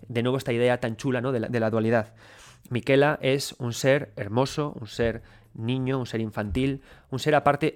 de 0.08 0.24
nuevo 0.24 0.38
esta 0.38 0.54
idea 0.54 0.80
tan 0.80 0.96
chula 0.96 1.22
¿no? 1.22 1.32
de, 1.32 1.60
la, 1.60 1.70
dualidad. 1.70 2.14
Miquela 2.70 3.20
es 3.22 3.56
un 3.60 3.74
ser 3.74 4.12
hermoso, 4.16 4.76
un 4.80 4.88
ser 4.88 5.22
niño, 5.54 6.00
un 6.00 6.06
ser 6.06 6.22
infantil, 6.22 6.82
un 7.10 7.20
ser 7.20 7.36
aparte 7.36 7.74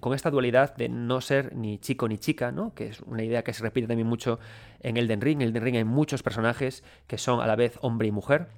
con 0.00 0.14
esta 0.14 0.30
dualidad 0.30 0.76
de 0.76 0.88
no 0.88 1.20
ser 1.20 1.54
ni 1.54 1.78
chico 1.78 2.08
ni 2.08 2.18
chica, 2.18 2.52
¿no? 2.52 2.74
que 2.74 2.88
es 2.88 3.00
una 3.00 3.24
idea 3.24 3.42
que 3.42 3.52
se 3.52 3.62
repite 3.62 3.88
también 3.88 4.08
mucho 4.08 4.38
en 4.80 4.96
Elden 4.96 5.20
Ring. 5.20 5.42
En 5.42 5.48
Elden 5.48 5.62
Ring 5.62 5.76
hay 5.76 5.84
muchos 5.84 6.22
personajes 6.22 6.84
que 7.06 7.18
son 7.18 7.40
a 7.40 7.46
la 7.46 7.56
vez 7.56 7.78
hombre 7.82 8.08
y 8.08 8.12
mujer. 8.12 8.48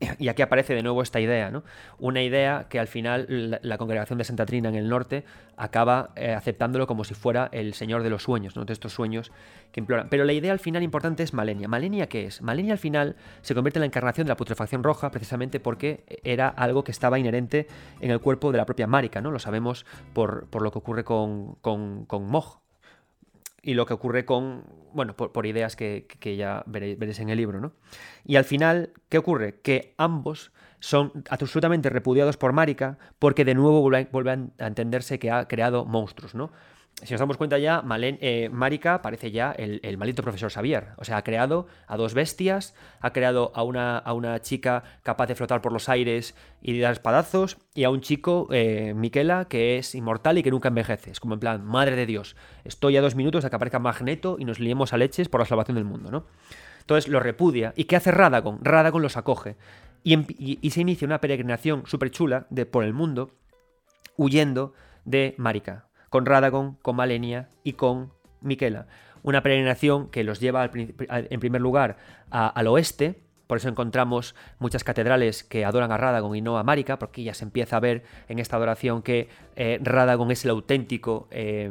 Y 0.18 0.28
aquí 0.28 0.42
aparece 0.42 0.74
de 0.74 0.82
nuevo 0.82 1.02
esta 1.02 1.20
idea, 1.20 1.50
¿no? 1.50 1.64
Una 1.98 2.22
idea 2.22 2.66
que 2.68 2.78
al 2.78 2.86
final 2.86 3.58
la, 3.62 3.78
congregación 3.78 4.18
de 4.18 4.24
Santa 4.24 4.46
Trina 4.46 4.68
en 4.68 4.74
el 4.74 4.88
norte 4.88 5.24
acaba 5.56 6.10
eh, 6.16 6.32
aceptándolo 6.32 6.86
como 6.86 7.04
si 7.04 7.14
fuera 7.14 7.48
el 7.52 7.74
señor 7.74 8.02
de 8.02 8.10
los 8.10 8.22
sueños, 8.22 8.56
¿no? 8.56 8.64
De 8.64 8.72
estos 8.72 8.92
sueños 8.92 9.32
que 9.72 9.80
imploran. 9.80 10.08
Pero 10.08 10.24
la 10.24 10.32
idea 10.32 10.52
al 10.52 10.58
final 10.58 10.82
importante 10.82 11.22
es 11.22 11.32
Malenia. 11.32 11.68
¿Malenia 11.68 12.08
qué 12.08 12.26
es? 12.26 12.42
Malenia 12.42 12.72
al 12.72 12.78
final 12.78 13.16
se 13.42 13.54
convierte 13.54 13.78
en 13.78 13.82
la 13.82 13.86
encarnación 13.86 14.26
de 14.26 14.30
la 14.30 14.36
putrefacción 14.36 14.82
roja 14.82 15.10
precisamente 15.10 15.60
porque 15.60 16.04
era 16.24 16.48
algo 16.48 16.84
que 16.84 16.92
estaba 16.92 17.18
inherente 17.18 17.66
en 18.00 18.10
el 18.10 18.20
cuerpo 18.20 18.52
de 18.52 18.58
la 18.58 18.66
propia 18.66 18.86
Marika, 18.86 19.20
¿no? 19.20 19.30
Lo 19.30 19.38
sabemos 19.38 19.86
por, 20.12 20.48
lo 20.60 20.70
que 20.70 20.78
ocurre 20.78 21.04
con, 21.04 21.54
con, 21.56 22.04
con 22.06 22.26
Moj, 22.26 22.60
y 23.66 23.74
lo 23.74 23.84
que 23.84 23.94
ocurre 23.94 24.24
con, 24.24 24.62
bueno, 24.92 25.16
por, 25.16 25.44
ideas 25.44 25.74
que, 25.74 26.06
ya 26.36 26.62
veréis, 26.66 27.18
en 27.18 27.30
el 27.30 27.36
libro, 27.36 27.60
¿no? 27.60 27.72
Y 28.24 28.36
al 28.36 28.44
final, 28.44 28.92
¿qué 29.08 29.18
ocurre? 29.18 29.60
Que 29.60 29.92
ambos 29.98 30.52
son 30.78 31.24
absolutamente 31.30 31.90
repudiados 31.90 32.36
por 32.36 32.52
Marika 32.52 32.96
porque 33.18 33.44
de 33.44 33.56
nuevo 33.56 33.80
vuelven 33.80 34.52
a 34.60 34.68
entenderse 34.68 35.18
que 35.18 35.32
ha 35.32 35.48
creado 35.48 35.84
monstruos, 35.84 36.36
¿no? 36.36 36.52
Si 37.02 37.12
nos 37.12 37.20
damos 37.20 37.36
cuenta 37.36 37.58
ya, 37.58 37.82
Malen, 37.82 38.16
eh, 38.22 38.48
Marika 38.50 39.02
parece 39.02 39.30
ya 39.30 39.52
el, 39.52 39.80
el, 39.82 39.98
maldito 39.98 40.22
profesor 40.22 40.50
Xavier. 40.50 40.88
O 40.96 41.04
sea, 41.04 41.18
ha 41.18 41.24
creado 41.24 41.66
a 41.86 41.98
dos 41.98 42.14
bestias, 42.14 42.74
ha 43.00 43.12
creado 43.12 43.52
a 43.54 43.62
una, 43.64 43.98
a 43.98 44.14
una 44.14 44.40
chica 44.40 44.82
capaz 45.02 45.26
de 45.26 45.34
flotar 45.34 45.60
por 45.60 45.72
los 45.72 45.90
aires 45.90 46.34
y 46.62 46.78
dar 46.80 46.92
espadazos, 46.92 47.58
y 47.74 47.84
a 47.84 47.90
un 47.90 48.00
chico, 48.00 48.48
eh, 48.50 48.94
Miquela, 48.96 49.44
que 49.44 49.76
es 49.76 49.94
inmortal 49.94 50.38
y 50.38 50.42
que 50.42 50.50
nunca 50.50 50.68
envejece. 50.68 51.10
Es 51.10 51.20
como 51.20 51.34
en 51.34 51.40
plan, 51.40 51.66
madre 51.66 51.96
de 51.96 52.06
Dios, 52.06 52.34
estoy 52.64 52.96
a 52.96 53.02
dos 53.02 53.14
minutos 53.14 53.44
de 53.44 53.50
que 53.50 53.56
aparezca 53.56 53.78
Magneto 53.78 54.36
y 54.38 54.46
nos 54.46 54.58
liemos 54.58 54.94
a 54.94 54.96
leches 54.96 55.28
por 55.28 55.40
la 55.40 55.46
salvación 55.46 55.74
del 55.74 55.84
mundo, 55.84 56.10
¿no? 56.10 56.24
Entonces 56.80 57.08
lo 57.08 57.20
repudia. 57.20 57.74
¿Y 57.76 57.84
qué 57.84 57.96
hace 57.96 58.10
Radagon? 58.10 58.60
Radagon 58.62 59.02
los 59.02 59.18
acoge. 59.18 59.56
Y, 60.02 60.16
y 60.66 60.70
se 60.70 60.80
inicia 60.80 61.04
una 61.04 61.20
peregrinación 61.20 61.82
súper 61.84 62.10
chula 62.10 62.46
de, 62.48 62.64
por 62.64 62.84
el 62.84 62.94
mundo, 62.94 63.32
huyendo 64.16 64.72
de 65.04 65.34
Marika 65.36 65.86
con 66.16 66.24
Radagon, 66.24 66.78
con 66.80 66.96
Malenia 66.96 67.50
y 67.62 67.74
con 67.74 68.10
Miquela. 68.40 68.86
Una 69.22 69.42
peregrinación 69.42 70.08
que 70.08 70.24
los 70.24 70.40
lleva 70.40 70.70
en 70.72 71.40
primer 71.40 71.60
lugar 71.60 71.98
al 72.30 72.66
oeste, 72.68 73.20
por 73.46 73.58
eso 73.58 73.68
encontramos 73.68 74.34
muchas 74.58 74.82
catedrales 74.82 75.44
que 75.44 75.66
adoran 75.66 75.92
a 75.92 75.98
Radagon 75.98 76.34
y 76.34 76.40
no 76.40 76.56
a 76.56 76.62
Marika, 76.62 76.98
porque 76.98 77.22
ya 77.22 77.34
se 77.34 77.44
empieza 77.44 77.76
a 77.76 77.80
ver 77.80 78.04
en 78.30 78.38
esta 78.38 78.56
adoración 78.56 79.02
que 79.02 79.28
eh, 79.56 79.78
Radagon 79.82 80.30
es 80.30 80.42
el 80.46 80.52
auténtico, 80.52 81.28
eh, 81.30 81.70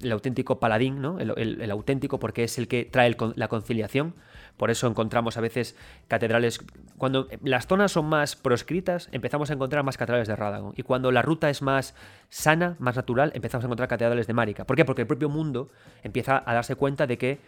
el 0.00 0.10
auténtico 0.12 0.58
paladín, 0.58 1.02
¿no? 1.02 1.18
el, 1.18 1.70
auténtico 1.70 2.18
porque 2.18 2.44
es 2.44 2.56
el 2.56 2.66
que 2.66 2.86
trae 2.86 3.14
la 3.34 3.48
conciliación. 3.48 4.14
Por 4.60 4.70
eso 4.70 4.86
encontramos 4.86 5.38
a 5.38 5.40
veces 5.40 5.74
catedrales. 6.06 6.60
Cuando 6.98 7.28
las 7.42 7.66
zonas 7.66 7.92
son 7.92 8.04
más 8.04 8.36
proscritas, 8.36 9.08
empezamos 9.10 9.48
a 9.48 9.54
encontrar 9.54 9.82
más 9.84 9.96
catedrales 9.96 10.28
de 10.28 10.36
Radagon. 10.36 10.74
Y 10.76 10.82
cuando 10.82 11.10
la 11.12 11.22
ruta 11.22 11.48
es 11.48 11.62
más 11.62 11.94
sana, 12.28 12.76
más 12.78 12.94
natural, 12.94 13.32
empezamos 13.34 13.64
a 13.64 13.68
encontrar 13.68 13.88
catedrales 13.88 14.26
de 14.26 14.34
Marika. 14.34 14.66
¿Por 14.66 14.76
qué? 14.76 14.84
Porque 14.84 15.00
el 15.00 15.08
propio 15.08 15.30
mundo 15.30 15.70
empieza 16.02 16.42
a 16.44 16.52
darse 16.52 16.76
cuenta 16.76 17.06
de 17.06 17.16
que 17.16 17.40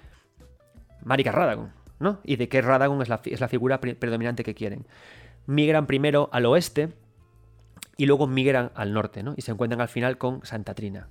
Marika 1.05 1.29
es 1.29 1.37
Radagon, 1.37 1.73
¿no? 2.01 2.19
Y 2.25 2.37
de 2.37 2.49
que 2.49 2.63
Radagon 2.63 3.03
es 3.03 3.11
la, 3.11 3.21
es 3.27 3.43
la 3.43 3.49
figura 3.49 3.79
predominante 3.79 4.43
que 4.43 4.55
quieren. 4.55 4.87
Migran 5.45 5.87
primero 5.87 6.31
al 6.33 6.47
oeste 6.47 6.95
y 7.99 8.07
luego 8.07 8.27
migran 8.27 8.73
al 8.75 8.95
norte, 8.95 9.23
¿no? 9.23 9.35
Y 9.37 9.43
se 9.43 9.51
encuentran 9.51 9.83
al 9.83 9.89
final 9.89 10.17
con 10.17 10.47
Santa 10.47 10.73
Trina. 10.73 11.11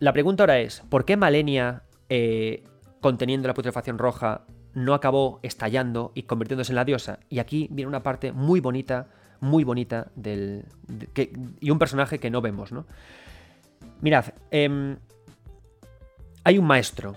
La 0.00 0.12
pregunta 0.12 0.42
ahora 0.42 0.58
es, 0.58 0.82
¿por 0.88 1.04
qué 1.04 1.16
Malenia, 1.16 1.84
eh, 2.08 2.64
conteniendo 3.00 3.46
la 3.46 3.54
putrefacción 3.54 3.98
roja, 3.98 4.46
no 4.74 4.94
acabó 4.94 5.40
estallando 5.42 6.12
y 6.14 6.24
convirtiéndose 6.24 6.72
en 6.72 6.76
la 6.76 6.84
diosa. 6.84 7.20
Y 7.28 7.38
aquí 7.38 7.68
viene 7.70 7.88
una 7.88 8.02
parte 8.02 8.32
muy 8.32 8.60
bonita, 8.60 9.08
muy 9.40 9.64
bonita 9.64 10.08
del. 10.14 10.64
y 11.60 11.70
un 11.70 11.78
personaje 11.78 12.18
que 12.18 12.30
no 12.30 12.40
vemos, 12.40 12.72
¿no? 12.72 12.86
Mirad, 14.00 14.26
em, 14.50 14.96
hay 16.42 16.58
un 16.58 16.66
maestro, 16.66 17.16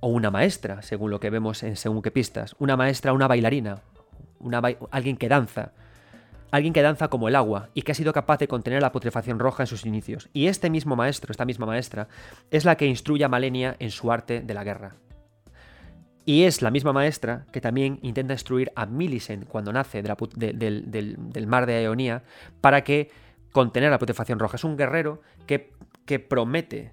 o 0.00 0.08
una 0.08 0.32
maestra, 0.32 0.82
según 0.82 1.10
lo 1.12 1.20
que 1.20 1.30
vemos 1.30 1.62
en 1.62 1.76
según 1.76 2.02
qué 2.02 2.10
pistas. 2.10 2.56
Una 2.58 2.76
maestra, 2.76 3.12
una 3.12 3.28
bailarina, 3.28 3.78
alguien 4.90 5.16
que 5.16 5.28
danza. 5.28 5.72
alguien 6.50 6.74
que 6.74 6.82
danza 6.82 7.08
como 7.08 7.28
el 7.28 7.36
agua 7.36 7.70
y 7.72 7.80
que 7.80 7.92
ha 7.92 7.94
sido 7.94 8.12
capaz 8.12 8.36
de 8.36 8.46
contener 8.46 8.82
la 8.82 8.92
putrefacción 8.92 9.38
roja 9.38 9.62
en 9.62 9.68
sus 9.68 9.86
inicios. 9.86 10.28
Y 10.34 10.48
este 10.48 10.68
mismo 10.68 10.96
maestro, 10.96 11.30
esta 11.30 11.46
misma 11.46 11.64
maestra, 11.64 12.08
es 12.50 12.66
la 12.66 12.76
que 12.76 12.84
instruye 12.84 13.24
a 13.24 13.28
Malenia 13.28 13.74
en 13.78 13.90
su 13.90 14.12
arte 14.12 14.40
de 14.40 14.52
la 14.52 14.64
guerra. 14.64 14.92
Y 16.24 16.44
es 16.44 16.62
la 16.62 16.70
misma 16.70 16.92
maestra 16.92 17.46
que 17.52 17.60
también 17.60 17.98
intenta 18.02 18.34
instruir 18.34 18.70
a 18.76 18.86
Millicent 18.86 19.46
cuando 19.46 19.72
nace 19.72 20.02
del, 20.02 21.46
mar 21.46 21.66
de 21.66 21.74
Aeonía 21.74 22.22
para 22.60 22.84
que 22.84 23.10
contener 23.50 23.90
la 23.90 23.98
putrefacción 23.98 24.38
roja. 24.38 24.56
Es 24.56 24.64
un 24.64 24.76
guerrero 24.76 25.20
que, 25.46 25.72
promete 26.28 26.92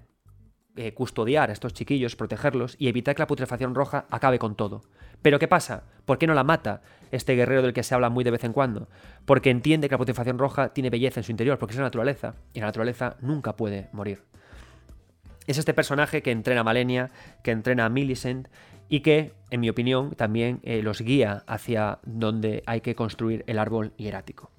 eh, 0.76 0.94
custodiar 0.94 1.50
a 1.50 1.52
estos 1.52 1.74
chiquillos, 1.74 2.16
protegerlos 2.16 2.74
y 2.78 2.88
evitar 2.88 3.14
que 3.14 3.22
la 3.22 3.26
putrefacción 3.26 3.74
roja 3.74 4.06
acabe 4.10 4.38
con 4.38 4.56
todo. 4.56 4.82
Pero 5.22 5.38
¿qué 5.38 5.46
pasa? 5.46 5.84
¿Por 6.06 6.18
qué 6.18 6.26
no 6.26 6.34
la 6.34 6.44
mata 6.44 6.82
este 7.10 7.34
guerrero 7.34 7.62
del 7.62 7.72
que 7.72 7.82
se 7.82 7.94
habla 7.94 8.08
muy 8.08 8.24
de 8.24 8.30
vez 8.30 8.44
en 8.44 8.52
cuando? 8.52 8.88
Porque 9.26 9.50
entiende 9.50 9.88
que 9.88 9.94
la 9.94 9.98
putrefacción 9.98 10.38
roja 10.38 10.72
tiene 10.72 10.90
belleza 10.90 11.20
en 11.20 11.24
su 11.24 11.30
interior, 11.30 11.58
porque 11.58 11.72
es 11.72 11.78
la 11.78 11.84
naturaleza, 11.84 12.34
y 12.54 12.60
la 12.60 12.66
naturaleza 12.66 13.16
nunca 13.20 13.56
puede 13.56 13.90
morir. 13.92 14.22
Es 15.46 15.58
este 15.58 15.74
personaje 15.74 16.22
que 16.22 16.30
entrena 16.30 16.62
a 16.62 16.64
Malenia, 16.64 17.10
que 17.42 17.50
entrena 17.50 17.84
a 17.84 17.88
Millicent 17.88 18.48
y 18.90 19.00
que, 19.00 19.32
en 19.50 19.60
mi 19.60 19.70
opinión, 19.70 20.10
también 20.10 20.58
eh, 20.64 20.82
los 20.82 21.00
guía 21.00 21.44
hacia 21.46 22.00
donde 22.04 22.64
hay 22.66 22.80
que 22.80 22.96
construir 22.96 23.44
el 23.46 23.58
árbol 23.58 23.92
hierático. 23.96 24.50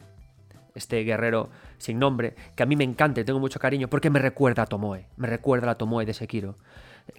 Este 0.73 1.03
guerrero 1.03 1.49
sin 1.77 1.99
nombre, 1.99 2.33
que 2.55 2.63
a 2.63 2.65
mí 2.65 2.77
me 2.77 2.85
encanta 2.85 3.19
y 3.19 3.25
tengo 3.25 3.41
mucho 3.41 3.59
cariño 3.59 3.89
porque 3.89 4.09
me 4.09 4.19
recuerda 4.19 4.63
a 4.63 4.65
Tomoe, 4.67 5.05
me 5.17 5.27
recuerda 5.27 5.65
a 5.65 5.71
la 5.71 5.77
Tomoe 5.77 6.05
de 6.05 6.13
Sekiro. 6.13 6.55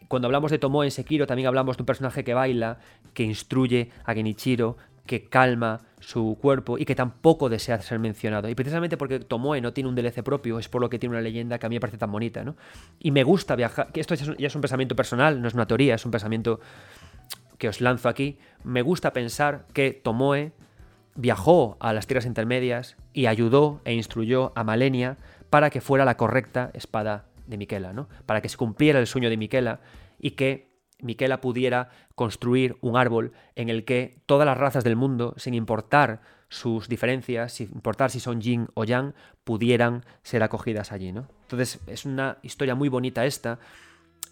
Cuando 0.09 0.27
hablamos 0.27 0.51
de 0.51 0.59
Tomoe 0.59 0.87
en 0.87 0.91
Sekiro 0.91 1.27
también 1.27 1.49
hablamos 1.49 1.77
de 1.77 1.83
un 1.83 1.87
personaje 1.87 2.25
que 2.25 2.33
baila, 2.33 2.79
que 3.13 3.25
instruye 3.25 3.91
a 4.05 4.15
Genichiro, 4.15 4.79
que 5.05 5.29
calma 5.29 5.81
su 6.01 6.39
cuerpo 6.41 6.79
y 6.79 6.85
que 6.85 6.95
tampoco 6.95 7.49
desea 7.49 7.81
ser 7.83 7.99
mencionado. 7.99 8.49
Y 8.49 8.55
precisamente 8.55 8.97
porque 8.97 9.21
Tomoe 9.21 9.61
no 9.61 9.73
tiene 9.73 9.89
un 9.89 9.95
DLC 9.95 10.23
propio, 10.23 10.59
es 10.59 10.69
por 10.69 10.81
lo 10.81 10.89
que 10.89 10.99
tiene 10.99 11.15
una 11.15 11.23
leyenda 11.23 11.59
que 11.59 11.67
a 11.67 11.69
mí 11.69 11.77
me 11.77 11.81
parece 11.81 11.99
tan 11.99 12.11
bonita, 12.11 12.45
¿no? 12.45 12.57
Y 13.01 13.11
me 13.11 13.23
gusta 13.23 13.55
viajar, 13.57 13.93
que 13.93 14.01
esto 14.01 14.15
ya 14.15 14.47
es 14.47 14.55
un 14.55 14.61
pensamiento 14.61 14.97
personal, 14.97 15.43
no 15.43 15.49
es 15.49 15.55
una 15.55 15.67
teoría, 15.67 15.97
es 15.97 16.05
un 16.05 16.11
pensamiento 16.11 16.61
que 17.63 17.69
os 17.69 17.81
lanzo 17.81 18.09
aquí. 18.09 18.39
Me 18.65 18.83
gusta 18.83 19.13
pensar 19.13 19.67
que 19.73 19.93
Tomoe 19.93 20.51
viajó 21.15 21.77
a 21.79 21.93
las 21.93 22.09
tierras 22.09 22.27
intermedias 22.27 22.97
y 23.13 23.27
ayudó 23.27 23.81
e 23.85 23.95
instruyó 23.95 24.51
a 24.57 24.65
Malenia 24.65 25.17
para 25.49 25.71
que 25.71 25.81
fuera 25.81 26.05
la 26.05 26.17
correcta 26.17 26.73
espada 26.75 27.27
de 27.47 27.59
Miquela, 27.59 27.93
¿no? 27.93 28.09
Para 28.27 28.41
que 28.41 28.49
se 28.49 28.57
cumpliera 28.57 28.99
el 28.99 29.07
sueño 29.07 29.31
de 29.31 29.37
Miquela 29.37 29.79
y 30.19 30.33
que 30.33 30.73
Miquela 30.99 31.41
pudiera 31.41 31.91
construir 32.17 32.79
un 32.81 32.97
árbol 32.97 33.31
en 33.55 33.69
el 33.69 33.85
que 33.85 34.21
todas 34.27 34.45
las 34.45 34.59
razas 34.59 34.83
del 34.83 34.97
mundo, 34.97 35.35
sin 35.37 35.55
importar 35.55 36.21
sus 36.49 36.89
diferencias, 36.89 37.53
sin 37.53 37.69
importar 37.73 38.11
si 38.11 38.19
son 38.19 38.41
yin 38.41 38.67
o 38.75 38.83
yang, 38.83 39.15
pudieran 39.45 40.05
ser 40.25 40.43
acogidas 40.43 40.91
allí, 40.91 41.13
¿no? 41.13 41.29
Entonces 41.43 41.79
es 41.87 42.07
una 42.07 42.39
historia 42.43 42.75
muy 42.75 42.89
bonita 42.89 43.25
esta 43.25 43.61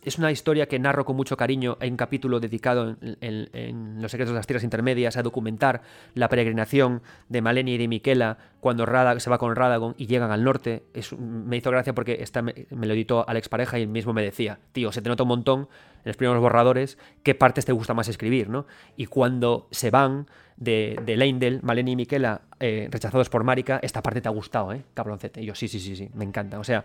es 0.02 0.18
una 0.18 0.30
historia 0.30 0.66
que 0.66 0.78
narro 0.78 1.04
con 1.04 1.16
mucho 1.16 1.36
cariño. 1.36 1.76
Hay 1.80 1.90
un 1.90 1.96
capítulo 1.96 2.40
dedicado 2.40 2.96
en, 3.00 4.02
Los 4.02 4.10
secretos 4.10 4.32
de 4.32 4.38
las 4.38 4.46
tierras 4.46 4.64
intermedias 4.64 5.16
a 5.16 5.22
documentar 5.22 5.82
la 6.14 6.28
peregrinación 6.28 7.02
de 7.28 7.42
Malenia 7.42 7.74
y 7.74 7.78
de 7.78 7.88
Miquela 7.88 8.38
cuando 8.60 8.86
Rada, 8.86 9.18
se 9.20 9.30
va 9.30 9.38
con 9.38 9.54
Radagon 9.54 9.94
y 9.98 10.06
llegan 10.06 10.30
al 10.30 10.44
norte. 10.44 10.84
me 11.18 11.56
hizo 11.56 11.70
gracia 11.70 11.94
porque 11.94 12.24
me, 12.42 12.86
lo 12.86 12.94
editó 12.94 13.28
Alex 13.28 13.48
Pareja 13.48 13.78
y 13.78 13.82
él 13.82 13.88
mismo 13.88 14.12
me 14.12 14.22
decía, 14.22 14.58
tío, 14.72 14.92
se 14.92 15.02
te 15.02 15.08
nota 15.08 15.22
un 15.22 15.28
montón 15.28 15.60
en 15.60 16.06
los 16.06 16.16
primeros 16.16 16.40
borradores 16.40 16.98
qué 17.22 17.34
partes 17.34 17.64
te 17.64 17.72
gusta 17.72 17.94
más 17.94 18.08
escribir, 18.08 18.48
¿no? 18.48 18.66
Y 18.96 19.06
cuando 19.06 19.68
se 19.70 19.90
van 19.90 20.26
de, 20.56 20.98
de 21.04 21.16
Leindel, 21.16 21.60
Malenia 21.62 21.92
y 21.92 21.96
Miquela, 21.96 22.42
eh, 22.58 22.88
rechazados 22.90 23.28
por 23.28 23.44
Marika, 23.44 23.80
esta 23.82 24.02
parte 24.02 24.20
te 24.20 24.28
ha 24.28 24.32
gustado, 24.32 24.72
¿eh? 24.72 24.82
Cabroncete. 24.94 25.42
Y 25.42 25.46
yo, 25.46 25.54
sí, 25.54 25.68
sí, 25.68 25.80
sí, 25.80 25.96
sí, 25.96 26.10
me 26.14 26.24
encanta. 26.24 26.58
O 26.58 26.64
sea, 26.64 26.84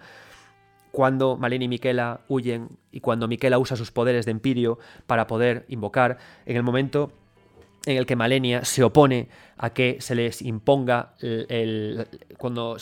cuando 0.96 1.36
Malenia 1.36 1.66
y 1.66 1.68
Miquela 1.68 2.22
huyen 2.30 2.70
y 2.90 3.02
cuando 3.02 3.28
Miquela 3.28 3.60
usa 3.60 3.76
sus 3.76 3.92
poderes 3.92 4.24
de 4.24 4.32
Empirio 4.32 4.80
para 5.08 5.28
poder 5.28 5.66
invocar, 5.68 6.20
en 6.46 6.56
el 6.56 6.64
momento 6.64 7.12
en 7.86 7.98
el 7.98 8.06
que 8.06 8.16
Malenia 8.16 8.64
se 8.64 8.82
opone 8.82 9.28
a 9.58 9.72
que 9.72 9.98
se 10.00 10.16
les 10.16 10.42
imponga 10.42 11.12
el, 11.20 12.08
cuando 12.38 12.78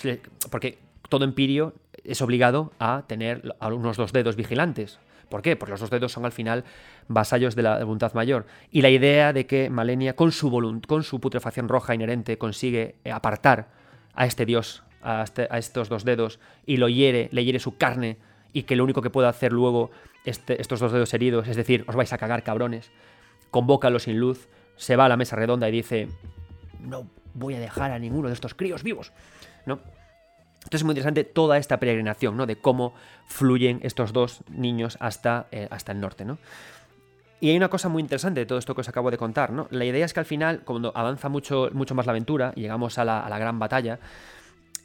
porque 0.52 0.78
todo 1.10 1.26
Empirio 1.26 1.74
es 2.04 2.22
obligado 2.22 2.72
a 2.78 3.04
tener 3.08 3.56
unos 3.60 3.98
dos 3.98 4.14
dedos 4.14 4.36
vigilantes. 4.36 5.00
¿Por 5.28 5.42
qué? 5.42 5.56
Porque 5.56 5.72
los 5.72 5.80
dos 5.80 5.90
dedos 5.90 6.12
son 6.12 6.26
al 6.26 6.32
final 6.32 6.66
vasallos 7.08 7.56
de 7.56 7.64
la 7.64 7.84
voluntad 7.84 8.14
mayor. 8.14 8.46
Y 8.70 8.84
la 8.84 8.92
idea 8.92 9.34
de 9.34 9.48
que 9.48 9.72
Malenia, 9.72 10.16
con 10.16 10.32
su, 10.32 10.52
con 10.88 11.02
su 11.02 11.20
putrefacción 11.20 11.68
roja 11.68 11.96
inherente, 11.96 12.38
consigue 12.38 12.98
apartar 13.12 13.70
a 14.14 14.28
este 14.28 14.46
dios 14.46 14.84
este, 15.24 15.48
a, 15.50 15.58
estos 15.58 15.90
dos 15.90 16.04
dedos 16.04 16.40
y 16.66 16.78
lo 16.78 16.90
hiere, 16.90 17.30
le 17.32 17.44
hiere 17.44 17.60
su 17.60 17.78
carne 17.78 18.18
y 18.54 18.64
que 18.64 18.76
lo 18.76 18.84
único 18.84 19.02
que 19.02 19.10
puede 19.10 19.28
hacer 19.28 19.52
luego 19.52 19.92
este, 20.26 20.62
estos 20.62 20.80
dos 20.80 20.92
dedos 20.92 21.14
heridos 21.14 21.48
es 21.48 21.56
decir, 21.56 21.84
os 21.88 21.96
vais 21.96 22.12
a 22.14 22.18
cagar 22.18 22.44
cabrones, 22.44 22.92
convócalo 23.52 24.00
sin 24.00 24.20
luz, 24.20 24.48
se 24.76 24.96
va 24.96 25.06
a 25.06 25.10
la 25.10 25.18
mesa 25.18 25.36
redonda 25.36 25.70
y 25.70 25.72
dice, 25.72 26.08
no 26.82 27.08
voy 27.34 27.56
a 27.56 27.60
dejar 27.60 27.92
a 27.92 28.00
ninguno 28.00 28.28
de 28.28 28.34
estos 28.34 28.54
críos 28.54 28.84
vivos, 28.84 29.12
¿no? 29.66 29.80
Entonces 30.64 30.82
es 30.82 30.84
muy 30.86 30.94
interesante 30.94 31.24
toda 31.26 31.58
esta 31.58 31.78
peregrinación, 31.78 32.38
¿no? 32.38 32.46
De 32.46 32.56
cómo 32.56 32.94
fluyen 33.28 33.80
estos 33.84 34.14
dos 34.14 34.42
niños 34.50 34.98
hasta, 35.02 35.48
eh, 35.52 35.68
hasta 35.70 35.92
el 35.92 36.00
norte, 36.00 36.24
¿no? 36.24 36.38
Y 37.42 37.50
hay 37.50 37.58
una 37.58 37.68
cosa 37.68 37.90
muy 37.90 38.02
interesante 38.02 38.40
de 38.40 38.46
todo 38.46 38.58
esto 38.58 38.74
que 38.74 38.82
os 38.82 38.88
acabo 38.88 39.12
de 39.12 39.18
contar, 39.18 39.52
¿no? 39.52 39.68
La 39.72 39.84
idea 39.84 40.06
es 40.06 40.14
que 40.14 40.22
al 40.22 40.26
final, 40.26 40.62
cuando 40.64 40.94
avanza 40.96 41.28
mucho, 41.28 41.70
mucho 41.74 41.94
más 41.94 42.06
la 42.06 42.12
aventura, 42.14 42.54
llegamos 42.56 42.98
a 42.98 43.04
la, 43.04 43.20
a 43.20 43.30
la 43.30 43.38
gran 43.38 43.60
batalla, 43.60 44.00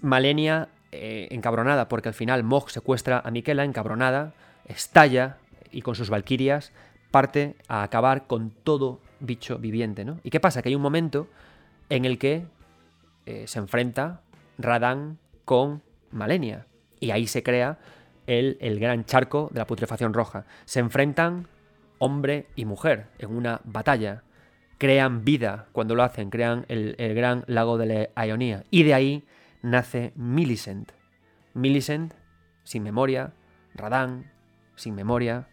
Malenia, 0.01 0.69
eh, 0.91 1.29
encabronada 1.31 1.89
porque 1.89 2.09
al 2.09 2.15
final 2.15 2.45
Mog 2.45 2.71
secuestra 2.71 3.21
a 3.25 3.31
Miquela, 3.31 3.65
encabronada, 3.65 4.33
estalla 4.67 5.37
y 5.71 5.83
con 5.83 5.95
sus 5.95 6.11
valquirias 6.11 6.73
parte 7.11 7.57
a 7.69 7.83
acabar 7.83 8.27
con 8.27 8.51
todo 8.51 9.01
bicho 9.21 9.59
viviente, 9.59 10.05
¿no? 10.05 10.21
¿Y 10.23 10.31
qué 10.31 10.41
pasa? 10.41 10.63
Que 10.63 10.71
hay 10.71 10.75
un 10.75 10.83
momento 10.83 11.29
en 11.89 12.05
el 12.05 12.19
que 12.19 12.47
eh, 13.27 13.45
se 13.47 13.59
enfrenta 13.59 14.23
Radán 14.59 15.19
con 15.45 15.83
Malenia 16.11 16.67
y 17.01 17.11
ahí 17.11 17.27
se 17.27 17.43
crea 17.43 17.79
el, 18.27 18.59
el, 18.61 18.79
gran 18.79 19.05
charco 19.05 19.49
de 19.53 19.59
la 19.59 19.67
putrefacción 19.67 20.13
roja. 20.13 20.45
Se 20.65 20.81
enfrentan 20.81 21.49
hombre 21.99 22.47
y 22.57 22.65
mujer 22.65 23.07
en 23.19 23.35
una 23.35 23.61
batalla. 23.65 24.23
Crean 24.77 25.25
vida 25.25 25.67
cuando 25.73 25.95
lo 25.95 26.03
hacen, 26.03 26.31
crean 26.31 26.65
el, 26.69 26.95
el 26.99 27.15
gran 27.15 27.45
lago 27.47 27.79
de 27.79 28.11
la 28.15 28.27
Ionía. 28.27 28.65
Y 28.71 28.83
de 28.85 28.95
ahí 28.95 29.25
nace 29.63 30.13
Millicent. 30.17 30.93
Millicent, 31.55 32.15
sin 32.65 32.83
memoria, 32.83 33.33
Radán, 33.75 34.31
sin 34.77 34.95
memoria. 34.95 35.49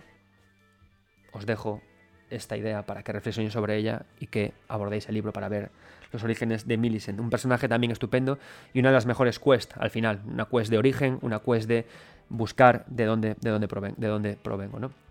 Os 1.32 1.45
dejo 1.45 1.82
esta 2.30 2.57
idea 2.57 2.86
para 2.86 3.03
que 3.03 3.11
reflexionéis 3.11 3.53
sobre 3.53 3.77
ella 3.77 4.06
y 4.19 4.27
que 4.27 4.53
abordéis 4.68 5.07
el 5.10 5.15
libro 5.15 5.34
para 5.34 5.49
ver 5.49 5.72
los 6.11 6.23
orígenes 6.23 6.68
de 6.68 6.77
Millicent. 6.77 7.19
Un 7.19 7.30
personaje 7.30 7.68
también 7.68 7.91
estupendo 7.91 8.40
y 8.73 8.80
una 8.80 8.90
de 8.90 8.95
las 8.95 9.06
mejores 9.06 9.40
quests 9.40 9.76
al 9.77 9.90
final. 9.90 10.22
Una 10.26 10.45
quest 10.45 10.69
de 10.69 10.77
origen, 10.77 11.19
una 11.22 11.40
quest 11.40 11.68
de 11.68 11.86
buscar 12.30 12.86
de 12.88 13.06
dónde, 13.06 13.36
de 13.41 13.49
dónde, 13.49 13.94
de 13.98 14.07
dónde 14.07 14.38
provengo, 14.38 14.80
¿no? 14.80 15.05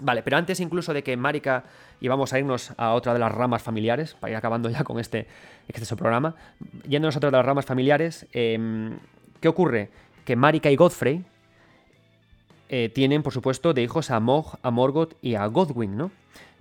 Vale, 0.00 0.22
pero 0.22 0.36
antes 0.36 0.58
incluso 0.58 0.92
de 0.92 1.02
que 1.04 1.16
Marika 1.16 1.64
íbamos 2.00 2.32
a 2.32 2.38
irnos 2.38 2.72
a 2.76 2.94
otra 2.94 3.12
de 3.12 3.20
las 3.20 3.30
ramas 3.30 3.62
familiares, 3.62 4.14
para 4.14 4.32
ir 4.32 4.36
acabando 4.36 4.68
ya 4.68 4.82
con 4.82 4.98
este 4.98 5.28
exceso 5.68 5.96
programa, 5.96 6.34
yéndonos 6.88 7.14
a 7.14 7.18
otra 7.18 7.30
de 7.30 7.36
las 7.36 7.46
ramas 7.46 7.64
familiares, 7.64 8.26
em, 8.32 8.98
¿qué 9.40 9.48
ocurre? 9.48 9.90
Que 10.24 10.34
Marika 10.36 10.70
y 10.70 10.76
Godfrey 10.76 11.24
eh, 12.68 12.90
tienen, 12.92 13.22
por 13.22 13.32
supuesto, 13.32 13.72
de 13.72 13.82
hijos 13.82 14.10
a 14.10 14.18
Mog, 14.18 14.58
a 14.62 14.70
Morgoth 14.70 15.14
y 15.22 15.36
a 15.36 15.46
Godwin, 15.46 15.96
¿no? 15.96 16.10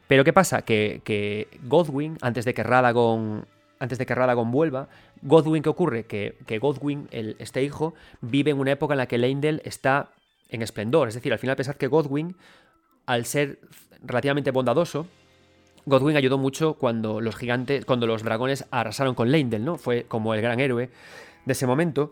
Pero 0.08 0.24
¿qué 0.24 0.34
pasa? 0.34 0.62
Que, 0.62 1.48
Godwin, 1.64 2.18
antes 2.22 2.46
de 2.46 2.54
que 2.54 2.64
Radagon 2.64 3.48
antes 3.80 3.98
de 3.98 4.06
que 4.06 4.16
Radagon 4.16 4.52
vuelva, 4.52 4.88
Godwin, 5.24 5.62
¿qué 5.62 5.70
ocurre? 5.70 6.06
Que, 6.06 6.60
Godwin, 6.62 7.10
este 7.12 7.64
hijo, 7.64 7.96
vive 8.22 8.52
en 8.52 8.60
una 8.60 8.72
época 8.72 8.94
en 8.94 9.00
la 9.00 9.08
que 9.08 9.18
Leindel 9.18 9.62
está 9.66 10.12
en 10.50 10.62
esplendor. 10.62 11.10
Es 11.10 11.16
decir, 11.16 11.34
al 11.34 11.40
final 11.40 11.58
pensad 11.58 11.76
que 11.76 11.88
Godwin 11.88 12.36
al 13.06 13.26
ser 13.26 13.60
relativamente 14.04 14.52
bondadoso, 14.52 15.08
Godwin 15.86 16.16
ayudó 16.16 16.38
mucho 16.38 16.76
cuando 16.76 17.20
los 17.20 17.36
gigantes, 17.36 17.86
cuando 17.86 18.08
los 18.08 18.24
dragones 18.24 18.66
arrasaron 18.72 19.16
con 19.16 19.32
Leindel, 19.32 19.66
¿no? 19.66 19.78
Fue 19.78 20.06
como 20.06 20.34
el 20.34 20.42
gran 20.42 20.60
héroe 20.60 20.90
de 21.46 21.52
ese 21.52 21.68
momento. 21.68 22.12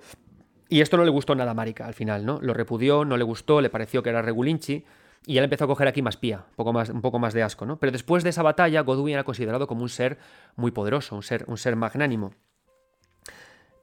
Y 0.67 0.81
esto 0.81 0.97
no 0.97 1.03
le 1.03 1.11
gustó 1.11 1.35
nada 1.35 1.51
a 1.51 1.53
Marika 1.53 1.85
al 1.85 1.93
final, 1.93 2.25
¿no? 2.25 2.39
Lo 2.41 2.53
repudió, 2.53 3.05
no 3.05 3.17
le 3.17 3.23
gustó, 3.23 3.61
le 3.61 3.69
pareció 3.69 4.03
que 4.03 4.09
era 4.09 4.21
regulinchi. 4.21 4.85
Y 5.25 5.37
él 5.37 5.43
empezó 5.43 5.65
a 5.65 5.67
coger 5.67 5.87
aquí 5.87 6.01
más 6.01 6.17
pía, 6.17 6.45
un 6.57 7.01
poco 7.01 7.19
más, 7.19 7.33
de 7.33 7.43
asco, 7.43 7.65
¿no? 7.65 7.77
Pero 7.77 7.91
después 7.91 8.23
de 8.23 8.31
esa 8.31 8.41
batalla, 8.41 8.81
Godwin 8.81 9.13
era 9.13 9.23
considerado 9.23 9.67
como 9.67 9.83
un 9.83 9.89
ser 9.89 10.17
muy 10.55 10.71
poderoso, 10.71 11.15
un 11.15 11.23
ser, 11.23 11.45
un 11.47 11.57
ser 11.57 11.75
magnánimo. 11.75 12.33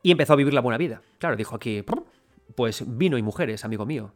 Y 0.03 0.11
empezó 0.11 0.33
a 0.33 0.37
vivir 0.37 0.53
la 0.53 0.61
buena 0.61 0.79
vida. 0.79 1.03
Claro, 1.19 1.37
dijo 1.37 1.55
aquí, 1.55 1.85
pues 2.57 2.83
vino 2.87 3.17
y 3.19 3.23
mujeres, 3.23 3.65
amigo 3.65 3.87
mío. 3.87 4.13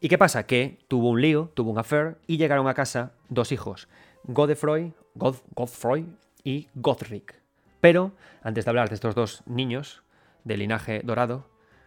¿Y 0.00 0.08
qué 0.08 0.18
pasa? 0.18 0.46
Que 0.46 0.78
tuvo 0.88 1.10
un 1.10 1.20
lío, 1.20 1.50
tuvo 1.54 1.70
un 1.70 1.78
affair 1.78 2.18
y 2.26 2.36
llegaron 2.36 2.68
a 2.68 2.74
casa 2.74 3.12
dos 3.28 3.52
hijos, 3.52 3.88
Godefroy, 4.24 4.92
God, 5.14 5.36
Godfroy 5.54 6.06
y 6.44 6.68
Godric. 6.74 7.40
Pero, 7.80 8.12
antes 8.42 8.64
de 8.64 8.70
hablar 8.70 8.88
de 8.88 8.94
estos 8.94 9.14
dos 9.14 9.42
niños, 9.46 10.02
de 10.44 10.56
linaje 10.56 11.00
dorado, 11.04 11.46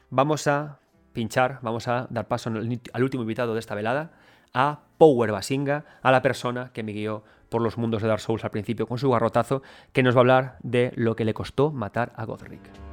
vamos 0.09 0.47
a 0.47 0.79
pinchar, 1.13 1.59
vamos 1.61 1.87
a 1.87 2.07
dar 2.09 2.27
paso 2.27 2.49
al 2.49 3.03
último 3.03 3.23
invitado 3.23 3.53
de 3.53 3.59
esta 3.59 3.75
velada, 3.75 4.11
a 4.53 4.81
Power 4.97 5.31
Basinga, 5.31 5.85
a 6.01 6.11
la 6.11 6.21
persona 6.21 6.71
que 6.73 6.83
me 6.83 6.91
guió 6.91 7.23
por 7.49 7.61
los 7.61 7.77
mundos 7.77 8.01
de 8.01 8.07
Dark 8.07 8.21
Souls 8.21 8.43
al 8.43 8.51
principio 8.51 8.87
con 8.87 8.97
su 8.97 9.09
garrotazo, 9.09 9.61
que 9.93 10.03
nos 10.03 10.15
va 10.15 10.19
a 10.19 10.21
hablar 10.21 10.57
de 10.61 10.91
lo 10.95 11.15
que 11.15 11.25
le 11.25 11.33
costó 11.33 11.71
matar 11.71 12.11
a 12.15 12.25
Godric. 12.25 12.88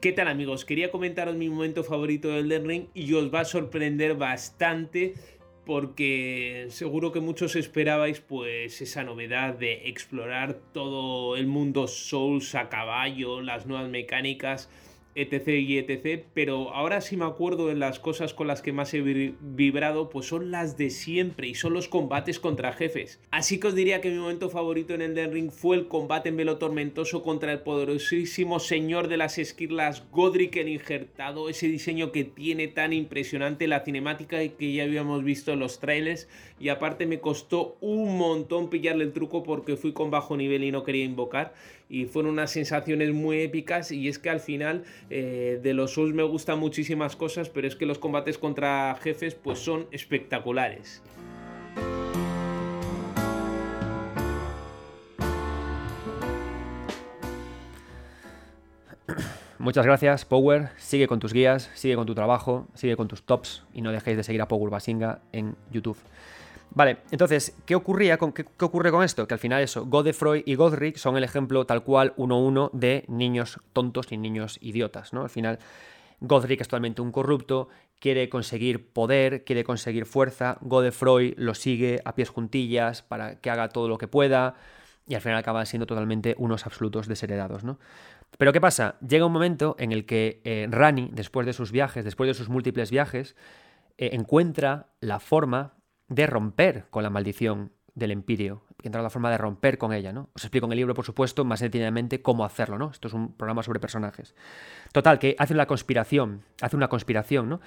¿Qué 0.00 0.12
tal 0.12 0.28
amigos? 0.28 0.64
Quería 0.64 0.90
comentaros 0.90 1.36
mi 1.36 1.50
momento 1.50 1.84
favorito 1.84 2.28
del 2.28 2.46
Elden 2.46 2.66
Ring 2.66 2.84
y 2.94 3.12
os 3.12 3.32
va 3.34 3.40
a 3.40 3.44
sorprender 3.44 4.14
bastante 4.14 5.12
porque 5.66 6.68
seguro 6.70 7.12
que 7.12 7.20
muchos 7.20 7.54
esperabais 7.54 8.18
pues 8.20 8.80
esa 8.80 9.04
novedad 9.04 9.52
de 9.52 9.90
explorar 9.90 10.54
todo 10.72 11.36
el 11.36 11.46
mundo 11.46 11.86
Souls 11.86 12.54
a 12.54 12.70
caballo, 12.70 13.42
las 13.42 13.66
nuevas 13.66 13.90
mecánicas 13.90 14.70
etc 15.14 15.48
y 15.48 15.78
etc. 15.78 16.24
Pero 16.34 16.74
ahora 16.74 17.00
sí 17.00 17.16
me 17.16 17.24
acuerdo 17.24 17.68
de 17.68 17.74
las 17.74 17.98
cosas 17.98 18.34
con 18.34 18.46
las 18.46 18.62
que 18.62 18.72
más 18.72 18.92
he 18.94 19.02
vibrado, 19.40 20.10
pues 20.10 20.26
son 20.26 20.50
las 20.50 20.76
de 20.76 20.90
siempre 20.90 21.48
y 21.48 21.54
son 21.54 21.72
los 21.72 21.88
combates 21.88 22.40
contra 22.40 22.72
jefes. 22.72 23.20
Así 23.30 23.58
que 23.58 23.68
os 23.68 23.74
diría 23.74 24.00
que 24.00 24.10
mi 24.10 24.18
momento 24.18 24.50
favorito 24.50 24.94
en 24.94 25.02
Elden 25.02 25.32
Ring 25.32 25.50
fue 25.50 25.76
el 25.76 25.88
combate 25.88 26.28
en 26.28 26.36
velo 26.36 26.58
tormentoso 26.58 27.22
contra 27.22 27.52
el 27.52 27.60
poderosísimo 27.60 28.60
señor 28.60 29.08
de 29.08 29.16
las 29.16 29.38
esquirlas 29.38 30.10
Godric 30.10 30.56
el 30.56 30.68
injertado, 30.68 31.48
ese 31.48 31.68
diseño 31.68 32.12
que 32.12 32.24
tiene 32.24 32.68
tan 32.68 32.92
impresionante, 32.92 33.66
la 33.66 33.80
cinemática 33.80 34.38
que 34.48 34.72
ya 34.72 34.84
habíamos 34.84 35.24
visto 35.24 35.52
en 35.52 35.60
los 35.60 35.80
trailers 35.80 36.28
y 36.58 36.68
aparte 36.68 37.06
me 37.06 37.20
costó 37.20 37.76
un 37.80 38.18
montón 38.18 38.70
pillarle 38.70 39.04
el 39.04 39.12
truco 39.12 39.42
porque 39.42 39.76
fui 39.76 39.92
con 39.92 40.10
bajo 40.10 40.36
nivel 40.36 40.64
y 40.64 40.70
no 40.70 40.84
quería 40.84 41.04
invocar 41.04 41.54
y 41.90 42.06
fueron 42.06 42.32
unas 42.32 42.52
sensaciones 42.52 43.12
muy 43.12 43.40
épicas 43.40 43.90
y 43.90 44.08
es 44.08 44.18
que 44.20 44.30
al 44.30 44.40
final 44.40 44.84
eh, 45.10 45.58
de 45.62 45.74
los 45.74 45.92
Souls 45.92 46.14
me 46.14 46.22
gustan 46.22 46.58
muchísimas 46.58 47.16
cosas, 47.16 47.50
pero 47.50 47.66
es 47.66 47.74
que 47.74 47.84
los 47.84 47.98
combates 47.98 48.38
contra 48.38 48.96
jefes 49.02 49.34
pues 49.34 49.58
son 49.58 49.88
espectaculares. 49.90 51.02
Muchas 59.58 59.84
gracias, 59.84 60.24
Power. 60.24 60.68
Sigue 60.78 61.08
con 61.08 61.18
tus 61.18 61.32
guías, 61.32 61.70
sigue 61.74 61.96
con 61.96 62.06
tu 62.06 62.14
trabajo, 62.14 62.68
sigue 62.74 62.96
con 62.96 63.08
tus 63.08 63.24
tops 63.24 63.64
y 63.74 63.82
no 63.82 63.90
dejéis 63.90 64.16
de 64.16 64.22
seguir 64.22 64.40
a 64.42 64.48
Power 64.48 64.70
Basinga 64.70 65.20
en 65.32 65.56
YouTube. 65.72 65.98
Vale, 66.72 66.98
entonces, 67.10 67.56
¿qué, 67.66 67.74
ocurría 67.74 68.16
qué, 68.16 68.64
ocurre 68.64 68.92
con 68.92 69.02
esto? 69.02 69.26
Que 69.26 69.34
al 69.34 69.40
final 69.40 69.62
eso, 69.62 69.86
Godefroy 69.86 70.44
y 70.46 70.54
Godric 70.54 70.96
son 70.96 71.16
el 71.16 71.24
ejemplo 71.24 71.66
tal 71.66 71.82
cual 71.82 72.14
uno 72.16 72.38
uno 72.38 72.70
de 72.72 73.04
niños 73.08 73.58
tontos 73.72 74.12
y 74.12 74.16
niños 74.16 74.58
idiotas, 74.60 75.12
¿no? 75.12 75.22
Al 75.22 75.30
final, 75.30 75.58
Godric 76.20 76.60
es 76.60 76.68
totalmente 76.68 77.02
un 77.02 77.10
corrupto, 77.10 77.68
quiere 77.98 78.28
conseguir 78.28 78.92
poder, 78.92 79.44
quiere 79.44 79.64
conseguir 79.64 80.06
fuerza, 80.06 80.58
Godefroy 80.60 81.34
lo 81.36 81.54
sigue 81.54 82.00
a 82.04 82.14
pies 82.14 82.28
juntillas 82.28 83.02
para 83.02 83.40
que 83.40 83.50
haga 83.50 83.68
todo 83.68 83.88
lo 83.88 83.98
que 83.98 84.06
pueda 84.06 84.54
y 85.08 85.16
al 85.16 85.20
final 85.20 85.38
acaban 85.38 85.66
siendo 85.66 85.86
totalmente 85.86 86.36
unos 86.38 86.66
absolutos 86.66 87.08
desheredados, 87.08 87.64
¿no? 87.64 87.80
Pero 88.38 88.52
¿qué 88.52 88.60
pasa? 88.60 88.96
Llega 89.00 89.26
un 89.26 89.32
momento 89.32 89.74
en 89.78 89.90
el 89.90 90.06
que 90.06 90.40
eh, 90.44 90.68
Rani, 90.70 91.10
después 91.12 91.46
de 91.46 91.52
sus 91.52 91.72
viajes, 91.72 92.04
después 92.04 92.28
de 92.28 92.34
sus 92.34 92.48
múltiples 92.48 92.92
viajes, 92.92 93.34
eh, 93.98 94.10
encuentra 94.12 94.86
la 95.00 95.18
forma 95.18 95.74
de 96.10 96.26
romper 96.26 96.84
con 96.90 97.02
la 97.02 97.08
maldición 97.08 97.72
del 97.94 98.10
empirio, 98.10 98.62
encontrar 98.78 99.02
la 99.02 99.10
forma 99.10 99.30
de 99.30 99.38
romper 99.38 99.78
con 99.78 99.92
ella, 99.92 100.12
¿no? 100.12 100.28
Os 100.34 100.44
explico 100.44 100.66
en 100.66 100.72
el 100.72 100.78
libro, 100.78 100.94
por 100.94 101.04
supuesto, 101.04 101.44
más 101.44 101.60
detenidamente 101.60 102.20
cómo 102.20 102.44
hacerlo, 102.44 102.78
¿no? 102.78 102.90
Esto 102.90 103.08
es 103.08 103.14
un 103.14 103.32
programa 103.32 103.62
sobre 103.62 103.80
personajes. 103.80 104.34
Total, 104.92 105.18
que 105.18 105.36
hace 105.38 105.54
una 105.54 105.66
conspiración, 105.66 106.42
hace 106.60 106.76
una 106.76 106.88
conspiración, 106.88 107.48
¿no? 107.48 107.60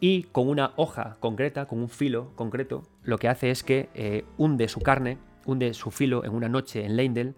Y 0.00 0.24
con 0.24 0.48
una 0.48 0.72
hoja 0.76 1.16
concreta, 1.20 1.66
con 1.66 1.80
un 1.80 1.88
filo 1.88 2.32
concreto, 2.36 2.88
lo 3.02 3.18
que 3.18 3.28
hace 3.28 3.50
es 3.50 3.64
que 3.64 3.88
eh, 3.94 4.24
hunde 4.36 4.68
su 4.68 4.80
carne, 4.80 5.18
hunde 5.44 5.74
su 5.74 5.90
filo 5.90 6.24
en 6.24 6.34
una 6.34 6.48
noche 6.48 6.84
en 6.84 6.96
Leindel 6.96 7.34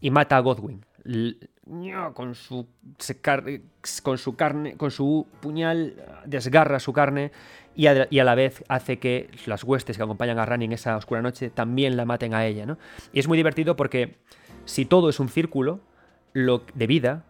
y 0.00 0.10
mata 0.10 0.36
a 0.36 0.40
Godwin 0.40 0.84
con 2.14 2.34
su, 2.34 2.66
con 4.02 4.18
su 4.18 4.36
carne, 4.36 4.76
con 4.76 4.90
su 4.90 5.26
puñal 5.40 5.94
desgarra 6.24 6.80
su 6.80 6.92
carne 6.92 7.30
y 7.74 7.86
a, 7.86 8.06
la 8.10 8.34
vez 8.34 8.64
hace 8.68 8.98
que 8.98 9.30
las 9.46 9.64
huestes 9.64 9.96
que 9.96 10.02
acompañan 10.02 10.38
a 10.38 10.46
Rani 10.46 10.66
en 10.66 10.72
esa 10.72 10.96
oscura 10.96 11.22
noche 11.22 11.50
también 11.50 11.96
la 11.96 12.04
maten 12.04 12.34
a 12.34 12.44
ella, 12.46 12.66
¿no? 12.66 12.78
Y 13.12 13.20
es 13.20 13.28
muy 13.28 13.36
divertido 13.36 13.76
porque 13.76 14.16
si 14.64 14.84
todo 14.84 15.08
es 15.08 15.20
un 15.20 15.28
círculo 15.28 15.80
lo, 16.32 16.64
de 16.74 16.86
vida 16.86 17.24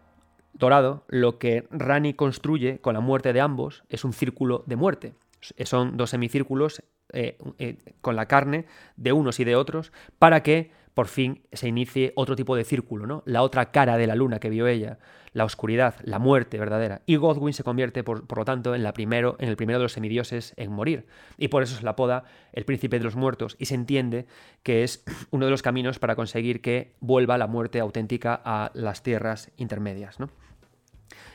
dorado, 0.53 1.03
lo 1.07 1.37
que 1.37 1.67
Rani 1.71 2.13
construye 2.13 2.79
con 2.79 2.95
la 2.95 2.99
muerte 2.99 3.33
de 3.33 3.41
ambos 3.41 3.83
es 3.89 4.03
un 4.03 4.13
círculo 4.13 4.63
de 4.65 4.75
muerte. 4.75 5.13
Son 5.41 5.97
dos 5.97 6.09
semicírculos 6.09 6.83
eh, 7.11 7.37
eh, 7.59 7.77
con 8.01 8.15
la 8.15 8.27
carne 8.27 8.65
de 8.95 9.13
unos 9.13 9.39
y 9.39 9.43
de 9.43 9.55
otros 9.55 9.91
para 10.17 10.41
que 10.41 10.71
por 10.93 11.07
fin 11.07 11.41
se 11.51 11.67
inicie 11.67 12.13
otro 12.15 12.35
tipo 12.35 12.55
de 12.55 12.63
círculo, 12.63 13.07
¿no? 13.07 13.23
La 13.25 13.41
otra 13.41 13.71
cara 13.71 13.97
de 13.97 14.07
la 14.07 14.15
luna 14.15 14.39
que 14.39 14.49
vio 14.49 14.67
ella, 14.67 14.99
la 15.33 15.45
oscuridad, 15.45 15.95
la 16.03 16.19
muerte 16.19 16.59
verdadera. 16.59 17.01
Y 17.05 17.15
Godwin 17.15 17.53
se 17.53 17.63
convierte, 17.63 18.03
por, 18.03 18.37
lo 18.37 18.45
tanto, 18.45 18.75
en, 18.75 18.83
la 18.83 18.93
en 18.95 19.49
el 19.49 19.55
primero 19.55 19.79
de 19.79 19.83
los 19.83 19.93
semidioses 19.93 20.53
en 20.55 20.71
morir. 20.71 21.07
Y 21.37 21.47
por 21.47 21.63
eso 21.63 21.75
se 21.75 21.83
la 21.83 21.91
apoda 21.91 22.25
el 22.51 22.65
príncipe 22.65 22.99
de 22.99 23.05
los 23.05 23.15
muertos. 23.15 23.55
Y 23.59 23.65
se 23.65 23.75
entiende 23.75 24.27
que 24.61 24.83
es 24.83 25.03
uno 25.31 25.45
de 25.45 25.51
los 25.51 25.63
caminos 25.63 25.99
para 25.99 26.15
conseguir 26.15 26.61
que 26.61 26.93
vuelva 26.99 27.37
la 27.37 27.47
muerte 27.47 27.79
auténtica 27.79 28.39
a 28.45 28.71
las 28.73 29.01
tierras 29.01 29.51
intermedias, 29.57 30.19
¿no? 30.19 30.29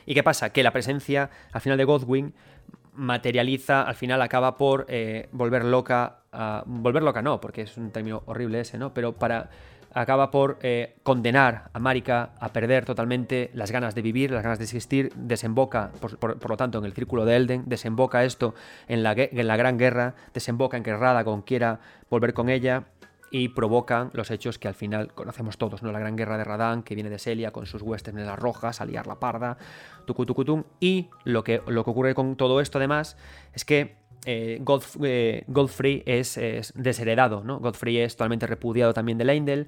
¿Y 0.05 0.13
qué 0.13 0.23
pasa? 0.23 0.51
Que 0.51 0.63
la 0.63 0.71
presencia 0.71 1.29
al 1.51 1.61
final 1.61 1.77
de 1.77 1.83
Godwin 1.83 2.33
materializa, 2.93 3.83
al 3.83 3.95
final 3.95 4.21
acaba 4.21 4.57
por 4.57 4.85
eh, 4.89 5.29
volver 5.31 5.63
loca, 5.65 6.18
volver 6.65 7.03
loca 7.03 7.21
no, 7.21 7.39
porque 7.41 7.63
es 7.63 7.77
un 7.77 7.91
término 7.91 8.23
horrible 8.25 8.59
ese, 8.61 8.77
¿no? 8.77 8.93
Pero 8.93 9.13
para 9.13 9.49
acaba 9.93 10.31
por 10.31 10.59
eh, 10.61 10.97
condenar 11.03 11.69
a 11.73 11.79
Marika 11.79 12.31
a 12.39 12.53
perder 12.53 12.85
totalmente 12.85 13.49
las 13.53 13.71
ganas 13.71 13.95
de 13.95 14.01
vivir, 14.01 14.31
las 14.31 14.43
ganas 14.43 14.59
de 14.59 14.65
existir, 14.65 15.11
desemboca, 15.15 15.91
por, 15.99 16.49
lo 16.49 16.57
tanto, 16.57 16.77
en 16.77 16.85
el 16.85 16.93
círculo 16.93 17.25
de 17.25 17.35
Elden, 17.35 17.63
desemboca 17.65 18.23
esto 18.23 18.53
en 18.87 19.03
la, 19.03 19.13
en 19.15 19.47
la 19.47 19.57
gran 19.57 19.77
guerra, 19.77 20.15
desemboca 20.33 20.77
en 20.77 20.83
que 20.83 20.95
Radagon 20.95 21.41
quiera 21.41 21.79
volver 22.09 22.33
con 22.33 22.49
ella, 22.49 22.85
y 23.31 23.49
provocan 23.49 24.09
los 24.13 24.31
hechos 24.31 24.57
que 24.57 24.67
al 24.67 24.73
final 24.73 25.13
conocemos 25.13 25.57
todos, 25.57 25.83
¿no? 25.83 25.91
La 25.91 25.99
gran 25.99 26.15
guerra 26.15 26.37
de 26.37 26.43
Radán, 26.43 26.81
que 26.81 26.95
viene 26.95 27.11
de 27.11 27.19
Celia 27.19 27.51
con 27.51 27.67
sus 27.67 27.83
huestes 27.83 28.13
las 28.13 28.39
rojas, 28.39 28.81
a 28.81 28.85
liar 28.85 29.05
la 29.05 29.19
parda, 29.19 29.57
tucutucutum. 30.05 30.63
Y 30.79 31.09
lo 31.25 31.43
que, 31.43 31.61
lo 31.67 31.83
que 31.83 31.91
ocurre 31.91 32.15
con 32.15 32.35
todo 32.35 32.59
esto, 32.59 32.79
además, 32.79 33.17
es 33.53 33.65
que 33.65 33.98
eh, 34.25 34.61
eh, 35.03 35.43
Godfrey 35.47 36.03
es, 36.05 36.39
desheredado, 36.75 37.43
¿no? 37.43 37.59
Godfrey 37.59 37.99
es 37.99 38.15
totalmente 38.15 38.47
repudiado 38.47 38.93
también 38.93 39.17
de 39.17 39.25
Leindel. 39.25 39.67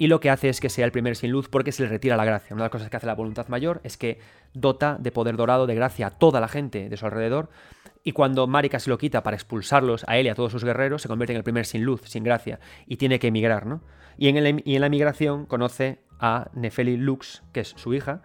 Y 0.00 0.06
lo 0.06 0.20
que 0.20 0.30
hace 0.30 0.48
es 0.48 0.60
que 0.60 0.68
sea 0.68 0.84
el 0.84 0.92
primer 0.92 1.16
sin 1.16 1.32
luz 1.32 1.48
porque 1.48 1.72
se 1.72 1.82
le 1.82 1.88
retira 1.88 2.16
la 2.16 2.24
gracia. 2.24 2.54
Una 2.54 2.62
de 2.62 2.66
las 2.66 2.72
cosas 2.72 2.88
que 2.88 2.96
hace 2.96 3.06
la 3.06 3.16
voluntad 3.16 3.48
mayor 3.48 3.80
es 3.82 3.96
que 3.96 4.20
dota 4.54 4.96
de 5.00 5.10
poder 5.10 5.36
dorado, 5.36 5.66
de 5.66 5.74
gracia 5.74 6.06
a 6.06 6.10
toda 6.10 6.40
la 6.40 6.46
gente 6.46 6.88
de 6.88 6.96
su 6.96 7.04
alrededor, 7.04 7.50
y 8.04 8.12
cuando 8.12 8.46
Marika 8.46 8.78
se 8.78 8.90
lo 8.90 8.96
quita 8.96 9.22
para 9.22 9.36
expulsarlos 9.36 10.04
a 10.08 10.16
él 10.16 10.26
y 10.26 10.28
a 10.28 10.34
todos 10.34 10.52
sus 10.52 10.64
guerreros, 10.64 11.02
se 11.02 11.08
convierte 11.08 11.32
en 11.32 11.38
el 11.38 11.44
primer 11.44 11.66
sin 11.66 11.82
luz, 11.82 12.02
sin 12.04 12.22
gracia, 12.22 12.60
y 12.86 12.96
tiene 12.96 13.18
que 13.18 13.26
emigrar, 13.26 13.66
¿no? 13.66 13.82
Y 14.16 14.28
en, 14.28 14.36
en 14.36 14.80
la 14.80 14.86
emigración 14.86 15.46
conoce 15.46 15.98
a 16.20 16.48
Nefeli 16.54 16.96
Lux, 16.96 17.42
que 17.52 17.60
es 17.60 17.74
su 17.76 17.92
hija, 17.94 18.22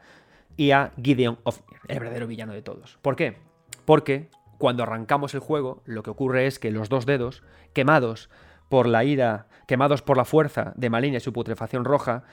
y 0.55 0.71
a 0.71 0.91
Gideon 1.01 1.39
el 1.87 1.99
verdadero 1.99 2.27
villano 2.27 2.53
de 2.53 2.61
todos. 2.61 2.97
¿Por 3.01 3.15
qué? 3.15 3.37
Porque 3.85 4.29
cuando 4.63 4.83
arrancamos 4.83 5.33
el 5.33 5.41
juego, 5.41 5.81
lo 5.83 6.03
que 6.03 6.09
ocurre 6.09 6.47
es 6.47 6.57
que 6.57 6.71
los 6.71 6.87
dos 6.87 7.05
dedos, 7.05 7.43
quemados 7.73 8.29
por 8.69 8.87
la 8.87 9.03
ira, 9.03 9.47
quemados 9.67 10.01
por 10.01 10.15
la 10.15 10.23
fuerza 10.23 10.71
de 10.77 10.89
Malina 10.89 11.17
y 11.17 11.19
su 11.19 11.33
putrefacción 11.33 11.83
roja, 11.83 12.23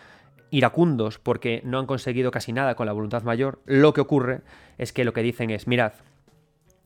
iracundos 0.52 1.18
porque 1.18 1.60
no 1.64 1.80
han 1.80 1.86
conseguido 1.86 2.30
casi 2.30 2.52
nada 2.52 2.76
con 2.76 2.86
la 2.86 2.92
voluntad 2.92 3.24
mayor, 3.24 3.58
lo 3.66 3.92
que 3.94 4.00
ocurre 4.00 4.42
es 4.78 4.92
que 4.92 5.02
lo 5.02 5.12
que 5.12 5.24
dicen 5.24 5.50
es, 5.50 5.66
mirad, 5.66 5.94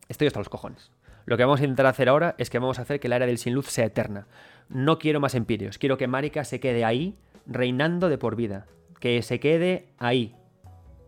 Estoy 0.09 0.25
hasta 0.25 0.39
los 0.39 0.49
cojones. 0.49 0.89
Lo 1.25 1.37
que 1.37 1.43
vamos 1.43 1.59
a 1.59 1.63
intentar 1.63 1.85
hacer 1.85 2.09
ahora 2.09 2.33
es 2.39 2.49
que 2.49 2.57
vamos 2.57 2.79
a 2.79 2.81
hacer 2.81 2.99
que 2.99 3.07
la 3.07 3.17
era 3.17 3.27
del 3.27 3.37
sin 3.37 3.53
luz 3.53 3.67
sea 3.67 3.85
eterna. 3.85 4.25
No 4.67 4.97
quiero 4.97 5.19
más 5.19 5.35
empirios. 5.35 5.77
Quiero 5.77 5.99
que 5.99 6.07
Marika 6.07 6.43
se 6.43 6.59
quede 6.59 6.83
ahí, 6.85 7.13
reinando 7.45 8.09
de 8.09 8.17
por 8.17 8.35
vida. 8.35 8.65
Que 8.99 9.21
se 9.21 9.39
quede 9.39 9.89
ahí, 9.99 10.33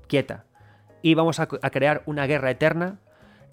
quieta. 0.05 0.45
Y 1.01 1.15
vamos 1.15 1.39
a, 1.39 1.47
crear 1.47 2.03
una 2.05 2.27
guerra 2.27 2.51
eterna 2.51 2.99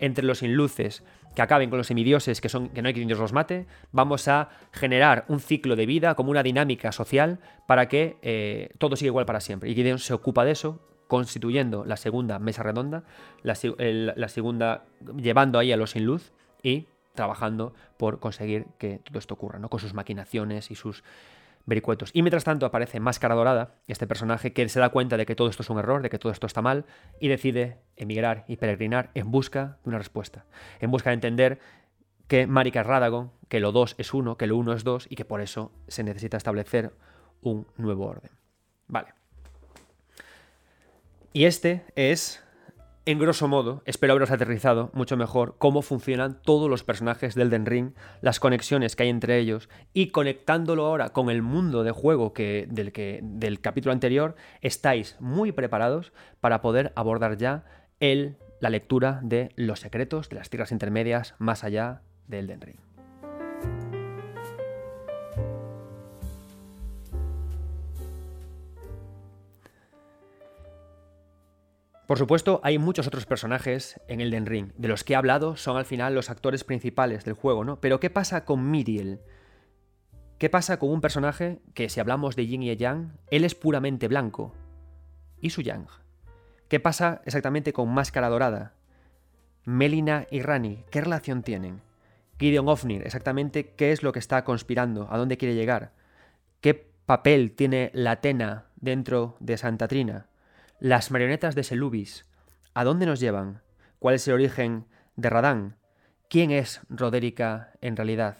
entre 0.04 0.24
los 0.24 0.38
sin 0.38 0.54
luces 0.54 1.02
que 1.34 1.42
acaben 1.42 1.68
con 1.68 1.78
los 1.78 1.88
semidioses, 1.88 2.40
que, 2.40 2.48
son, 2.48 2.68
que 2.68 2.82
no 2.82 2.88
hay 2.88 2.94
quien 2.94 3.08
los 3.08 3.32
mate. 3.32 3.66
Vamos 3.90 4.28
a 4.28 4.50
generar 4.72 5.24
un 5.28 5.40
ciclo 5.40 5.76
de 5.76 5.86
vida 5.86 6.14
como 6.14 6.30
una 6.30 6.42
dinámica 6.42 6.92
social 6.92 7.40
para 7.66 7.88
que 7.88 8.16
eh, 8.22 8.70
todo 8.78 8.96
siga 8.96 9.08
igual 9.08 9.26
para 9.26 9.40
siempre. 9.40 9.70
Y 9.70 9.74
Gideon 9.74 9.98
se 9.98 10.14
ocupa 10.14 10.44
de 10.44 10.52
eso, 10.52 10.80
constituyendo 11.08 11.84
la 11.84 11.96
segunda 11.96 12.38
mesa 12.38 12.62
redonda, 12.62 13.04
la, 13.42 13.54
segunda 13.56 14.84
llevando 15.16 15.58
ahí 15.58 15.72
a 15.72 15.76
los 15.76 15.90
sin 15.90 16.04
luz 16.04 16.32
y 16.62 16.86
trabajando 17.14 17.74
por 17.96 18.20
conseguir 18.20 18.66
que 18.78 18.98
todo 18.98 19.18
esto 19.18 19.34
ocurra, 19.34 19.58
¿no? 19.58 19.68
Con 19.68 19.80
sus 19.80 19.94
maquinaciones 19.94 20.70
y 20.70 20.74
sus 20.74 21.04
vericuetos. 21.66 22.10
Y 22.12 22.22
mientras 22.22 22.44
tanto 22.44 22.66
aparece 22.66 23.00
Máscara 23.00 23.34
Dorada, 23.34 23.76
este 23.86 24.06
personaje 24.06 24.52
que 24.52 24.68
se 24.68 24.80
da 24.80 24.90
cuenta 24.90 25.16
de 25.16 25.26
que 25.26 25.34
todo 25.34 25.48
esto 25.48 25.62
es 25.62 25.70
un 25.70 25.78
error, 25.78 26.02
de 26.02 26.10
que 26.10 26.18
todo 26.18 26.32
esto 26.32 26.46
está 26.46 26.62
mal, 26.62 26.84
y 27.20 27.28
decide 27.28 27.78
emigrar 27.96 28.44
y 28.48 28.56
peregrinar 28.56 29.10
en 29.14 29.30
busca 29.30 29.78
de 29.82 29.90
una 29.90 29.98
respuesta, 29.98 30.44
en 30.80 30.90
busca 30.90 31.10
de 31.10 31.14
entender 31.14 31.58
que 32.28 32.46
Marika 32.46 32.82
Radagon, 32.82 33.32
que 33.48 33.60
lo 33.60 33.72
dos 33.72 33.94
es 33.98 34.14
uno, 34.14 34.36
que 34.36 34.46
lo 34.46 34.56
uno 34.56 34.72
es 34.72 34.84
dos, 34.84 35.06
y 35.08 35.16
que 35.16 35.24
por 35.24 35.40
eso 35.40 35.72
se 35.88 36.02
necesita 36.02 36.36
establecer 36.36 36.92
un 37.40 37.66
nuevo 37.76 38.06
orden. 38.06 38.30
Vale. 38.86 39.08
Y 41.32 41.46
este 41.46 41.84
es 41.96 42.42
en 43.06 43.18
grosso 43.18 43.48
modo, 43.48 43.82
espero 43.84 44.12
haberos 44.12 44.30
aterrizado 44.30 44.90
mucho 44.94 45.16
mejor 45.16 45.56
cómo 45.58 45.82
funcionan 45.82 46.40
todos 46.42 46.70
los 46.70 46.84
personajes 46.84 47.34
del 47.34 47.50
Den 47.50 47.66
Ring, 47.66 47.92
las 48.22 48.40
conexiones 48.40 48.96
que 48.96 49.02
hay 49.02 49.08
entre 49.10 49.38
ellos 49.38 49.68
y 49.92 50.08
conectándolo 50.08 50.86
ahora 50.86 51.10
con 51.10 51.28
el 51.28 51.42
mundo 51.42 51.84
de 51.84 51.90
juego 51.90 52.32
que, 52.32 52.66
del, 52.70 52.92
que, 52.92 53.20
del 53.22 53.60
capítulo 53.60 53.92
anterior, 53.92 54.36
estáis 54.62 55.16
muy 55.20 55.52
preparados 55.52 56.12
para 56.40 56.62
poder 56.62 56.92
abordar 56.96 57.36
ya 57.36 57.64
el, 58.00 58.36
la 58.60 58.70
lectura 58.70 59.20
de 59.22 59.52
los 59.56 59.80
secretos 59.80 60.30
de 60.30 60.36
las 60.36 60.48
tierras 60.48 60.72
intermedias 60.72 61.34
más 61.38 61.62
allá 61.62 62.00
del 62.26 62.46
Den 62.46 62.62
Ring. 62.62 62.93
Por 72.06 72.18
supuesto, 72.18 72.60
hay 72.62 72.78
muchos 72.78 73.06
otros 73.06 73.24
personajes 73.24 73.98
en 74.08 74.20
Elden 74.20 74.44
Ring. 74.44 74.72
De 74.76 74.88
los 74.88 75.04
que 75.04 75.14
he 75.14 75.16
hablado 75.16 75.56
son 75.56 75.78
al 75.78 75.86
final 75.86 76.14
los 76.14 76.28
actores 76.28 76.62
principales 76.62 77.24
del 77.24 77.34
juego, 77.34 77.64
¿no? 77.64 77.80
Pero 77.80 77.98
¿qué 77.98 78.10
pasa 78.10 78.44
con 78.44 78.70
Miriel? 78.70 79.20
¿Qué 80.38 80.50
pasa 80.50 80.78
con 80.78 80.90
un 80.90 81.00
personaje 81.00 81.60
que, 81.72 81.88
si 81.88 82.00
hablamos 82.00 82.36
de 82.36 82.46
Yin 82.46 82.62
y 82.62 82.76
Yang, 82.76 83.16
él 83.30 83.44
es 83.44 83.54
puramente 83.54 84.08
blanco? 84.08 84.52
¿Y 85.40 85.50
su 85.50 85.62
Yang? 85.62 85.86
¿Qué 86.68 86.80
pasa 86.80 87.22
exactamente 87.24 87.72
con 87.72 87.88
Máscara 87.88 88.28
Dorada? 88.28 88.74
Melina 89.64 90.26
y 90.30 90.42
Rani, 90.42 90.84
¿qué 90.90 91.00
relación 91.00 91.42
tienen? 91.42 91.80
Gideon 92.38 92.68
Ofnir, 92.68 93.02
exactamente 93.02 93.74
qué 93.76 93.92
es 93.92 94.02
lo 94.02 94.12
que 94.12 94.18
está 94.18 94.44
conspirando, 94.44 95.08
a 95.10 95.16
dónde 95.16 95.38
quiere 95.38 95.54
llegar, 95.54 95.92
qué 96.60 96.74
papel 97.06 97.52
tiene 97.52 97.90
la 97.94 98.12
Atena 98.12 98.66
dentro 98.76 99.36
de 99.40 99.56
Santa 99.56 99.88
Trina. 99.88 100.26
Las 100.84 101.10
marionetas 101.10 101.54
de 101.54 101.62
Selubis, 101.62 102.26
¿a 102.74 102.84
dónde 102.84 103.06
nos 103.06 103.18
llevan? 103.18 103.62
¿Cuál 103.98 104.16
es 104.16 104.28
el 104.28 104.34
origen 104.34 104.84
de 105.16 105.30
Radán? 105.30 105.78
¿Quién 106.28 106.50
es 106.50 106.82
Roderica 106.90 107.72
en 107.80 107.96
realidad? 107.96 108.36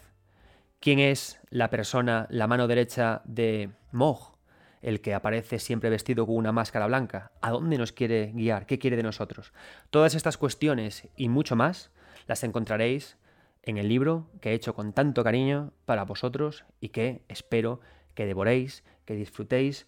¿Quién 0.78 0.98
es 0.98 1.40
la 1.48 1.70
persona, 1.70 2.26
la 2.28 2.46
mano 2.46 2.68
derecha 2.68 3.22
de 3.24 3.70
Mog, 3.92 4.36
el 4.82 5.00
que 5.00 5.14
aparece 5.14 5.58
siempre 5.58 5.88
vestido 5.88 6.26
con 6.26 6.36
una 6.36 6.52
máscara 6.52 6.86
blanca? 6.86 7.32
¿A 7.40 7.50
dónde 7.50 7.78
nos 7.78 7.92
quiere 7.92 8.30
guiar? 8.34 8.66
¿Qué 8.66 8.78
quiere 8.78 8.98
de 8.98 9.04
nosotros? 9.04 9.54
Todas 9.88 10.14
estas 10.14 10.36
cuestiones 10.36 11.08
y 11.16 11.30
mucho 11.30 11.56
más 11.56 11.92
las 12.26 12.44
encontraréis 12.44 13.16
en 13.62 13.78
el 13.78 13.88
libro 13.88 14.28
que 14.42 14.50
he 14.50 14.54
hecho 14.54 14.74
con 14.74 14.92
tanto 14.92 15.24
cariño 15.24 15.72
para 15.86 16.04
vosotros 16.04 16.66
y 16.78 16.90
que 16.90 17.24
espero 17.28 17.80
que 18.14 18.26
devoréis, 18.26 18.84
que 19.06 19.14
disfrutéis 19.14 19.86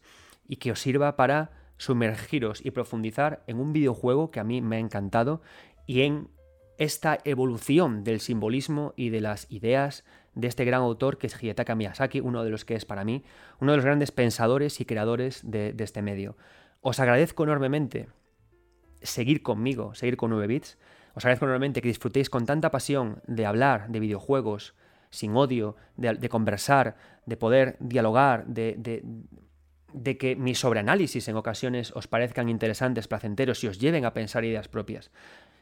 y 0.48 0.56
que 0.56 0.72
os 0.72 0.80
sirva 0.80 1.16
para 1.16 1.65
sumergiros 1.78 2.65
y 2.65 2.70
profundizar 2.70 3.43
en 3.47 3.59
un 3.61 3.73
videojuego 3.73 4.31
que 4.31 4.40
a 4.40 4.44
mí 4.44 4.61
me 4.61 4.77
ha 4.77 4.81
encantado 4.81 5.43
y 5.86 6.03
en 6.03 6.28
esta 6.78 7.19
evolución 7.24 8.05
del 8.05 8.20
simbolismo 8.20 8.93
y 8.97 9.11
de 9.11 9.20
las 9.20 9.51
ideas 9.51 10.05
de 10.35 10.48
este 10.48 10.65
gran 10.65 10.82
autor 10.82 11.16
que 11.19 11.27
es 11.27 11.43
Hidetaka 11.43 11.74
Miyazaki, 11.74 12.20
uno 12.20 12.44
de 12.44 12.51
los 12.51 12.65
que 12.65 12.74
es 12.74 12.85
para 12.85 13.05
mí 13.05 13.24
uno 13.61 13.73
de 13.73 13.78
los 13.78 13.85
grandes 13.85 14.12
pensadores 14.12 14.81
y 14.81 14.85
creadores 14.85 15.40
de, 15.44 15.74
este 15.78 16.03
medio. 16.03 16.36
Os 16.82 17.01
agradezco 17.01 17.44
enormemente 17.44 18.09
seguir 19.03 19.43
conmigo, 19.43 19.94
seguir 19.94 20.16
con 20.16 20.31
9 20.31 20.47
bits. 20.47 20.78
Os 21.15 21.24
agradezco 21.24 21.47
enormemente 21.47 21.81
que 21.81 21.89
disfrutéis 21.89 22.28
con 22.28 22.44
tanta 22.44 22.70
pasión 22.70 23.23
de 23.27 23.47
hablar 23.47 23.89
de 23.89 24.01
videojuegos 24.01 24.74
sin 25.09 25.35
odio, 25.36 25.77
de, 25.97 26.28
conversar, 26.28 26.97
de 27.24 27.36
poder 27.39 27.77
dialogar, 27.81 28.47
de, 28.47 28.74
de 28.77 29.03
que 30.18 30.36
mis 30.36 30.59
sobreanálisis 30.59 31.28
en 31.28 31.36
ocasiones 31.36 31.93
os 31.94 32.06
parezcan 32.06 32.48
interesantes, 32.48 33.09
placenteros 33.09 33.62
y 33.64 33.68
os 33.68 33.78
lleven 33.78 34.05
a 34.05 34.12
pensar 34.12 34.44
ideas 34.44 34.68
propias. 34.68 35.10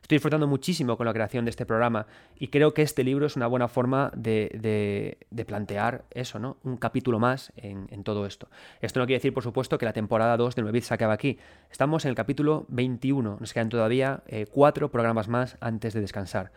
Estoy 0.05 0.17
disfrutando 0.17 0.47
muchísimo 0.47 0.99
con 0.99 1.07
la 1.07 1.15
creación 1.15 1.47
de 1.47 1.51
este 1.51 1.65
programa 1.65 2.07
y 2.39 2.49
creo 2.49 2.75
que 2.75 2.83
este 2.83 3.05
libro 3.05 3.25
es 3.25 3.37
una 3.37 3.47
buena 3.47 3.69
forma 3.69 4.13
de, 4.15 5.17
plantear 5.47 6.05
eso, 6.11 6.39
¿no? 6.39 6.59
Un 6.63 6.77
capítulo 6.77 7.19
más 7.19 7.55
en, 7.57 8.05
todo 8.05 8.27
esto. 8.27 8.51
Esto 8.83 9.01
no 9.01 9.07
quiere 9.07 9.17
decir, 9.21 9.33
por 9.33 9.43
supuesto, 9.43 9.79
que 9.79 9.87
la 9.87 9.95
temporada 9.95 10.37
2 10.37 10.57
de 10.57 10.63
9 10.63 10.81
se 10.83 10.93
acaba 10.93 11.15
aquí. 11.15 11.39
Estamos 11.71 12.05
en 12.05 12.11
el 12.11 12.17
capítulo 12.17 12.67
21. 12.69 13.39
Nos 13.41 13.55
quedan 13.55 13.71
todavía 13.71 14.23
eh, 14.27 14.45
cuatro 14.51 14.91
programas 14.91 15.29
más 15.29 15.57
antes 15.61 15.95
de 15.95 16.03
descansar. 16.03 16.53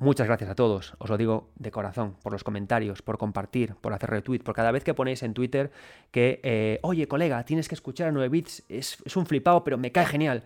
Muchas 0.00 0.28
gracias 0.28 0.48
a 0.48 0.54
todos, 0.54 0.94
os 0.98 1.10
lo 1.10 1.16
digo 1.16 1.50
de 1.56 1.72
corazón, 1.72 2.14
por 2.22 2.32
los 2.32 2.44
comentarios, 2.44 3.02
por 3.02 3.18
compartir, 3.18 3.74
por 3.74 3.92
hacer 3.92 4.10
retweet, 4.10 4.44
por 4.44 4.54
cada 4.54 4.70
vez 4.70 4.84
que 4.84 4.94
ponéis 4.94 5.24
en 5.24 5.34
Twitter 5.34 5.72
que, 6.12 6.38
eh, 6.44 6.78
oye 6.82 7.08
colega, 7.08 7.44
tienes 7.44 7.68
que 7.68 7.74
escuchar 7.74 8.06
a 8.06 8.12
9 8.12 8.28
bits, 8.28 8.62
es, 8.68 9.16
un 9.16 9.26
flipado, 9.26 9.64
pero 9.64 9.76
me 9.76 9.90
cae 9.90 10.06
genial. 10.06 10.44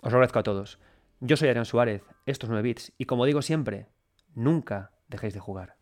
Os 0.00 0.12
lo 0.12 0.16
agradezco 0.16 0.38
a 0.38 0.42
todos. 0.42 0.78
Yo 1.20 1.36
soy 1.36 1.48
Adrián 1.48 1.66
Suárez, 1.66 2.04
esto 2.24 2.46
es 2.46 2.50
9 2.50 2.62
bits, 2.62 2.94
y 2.96 3.04
como 3.04 3.26
digo 3.26 3.42
siempre, 3.42 3.86
nunca 4.34 4.92
dejéis 5.08 5.34
de 5.34 5.40
jugar. 5.40 5.75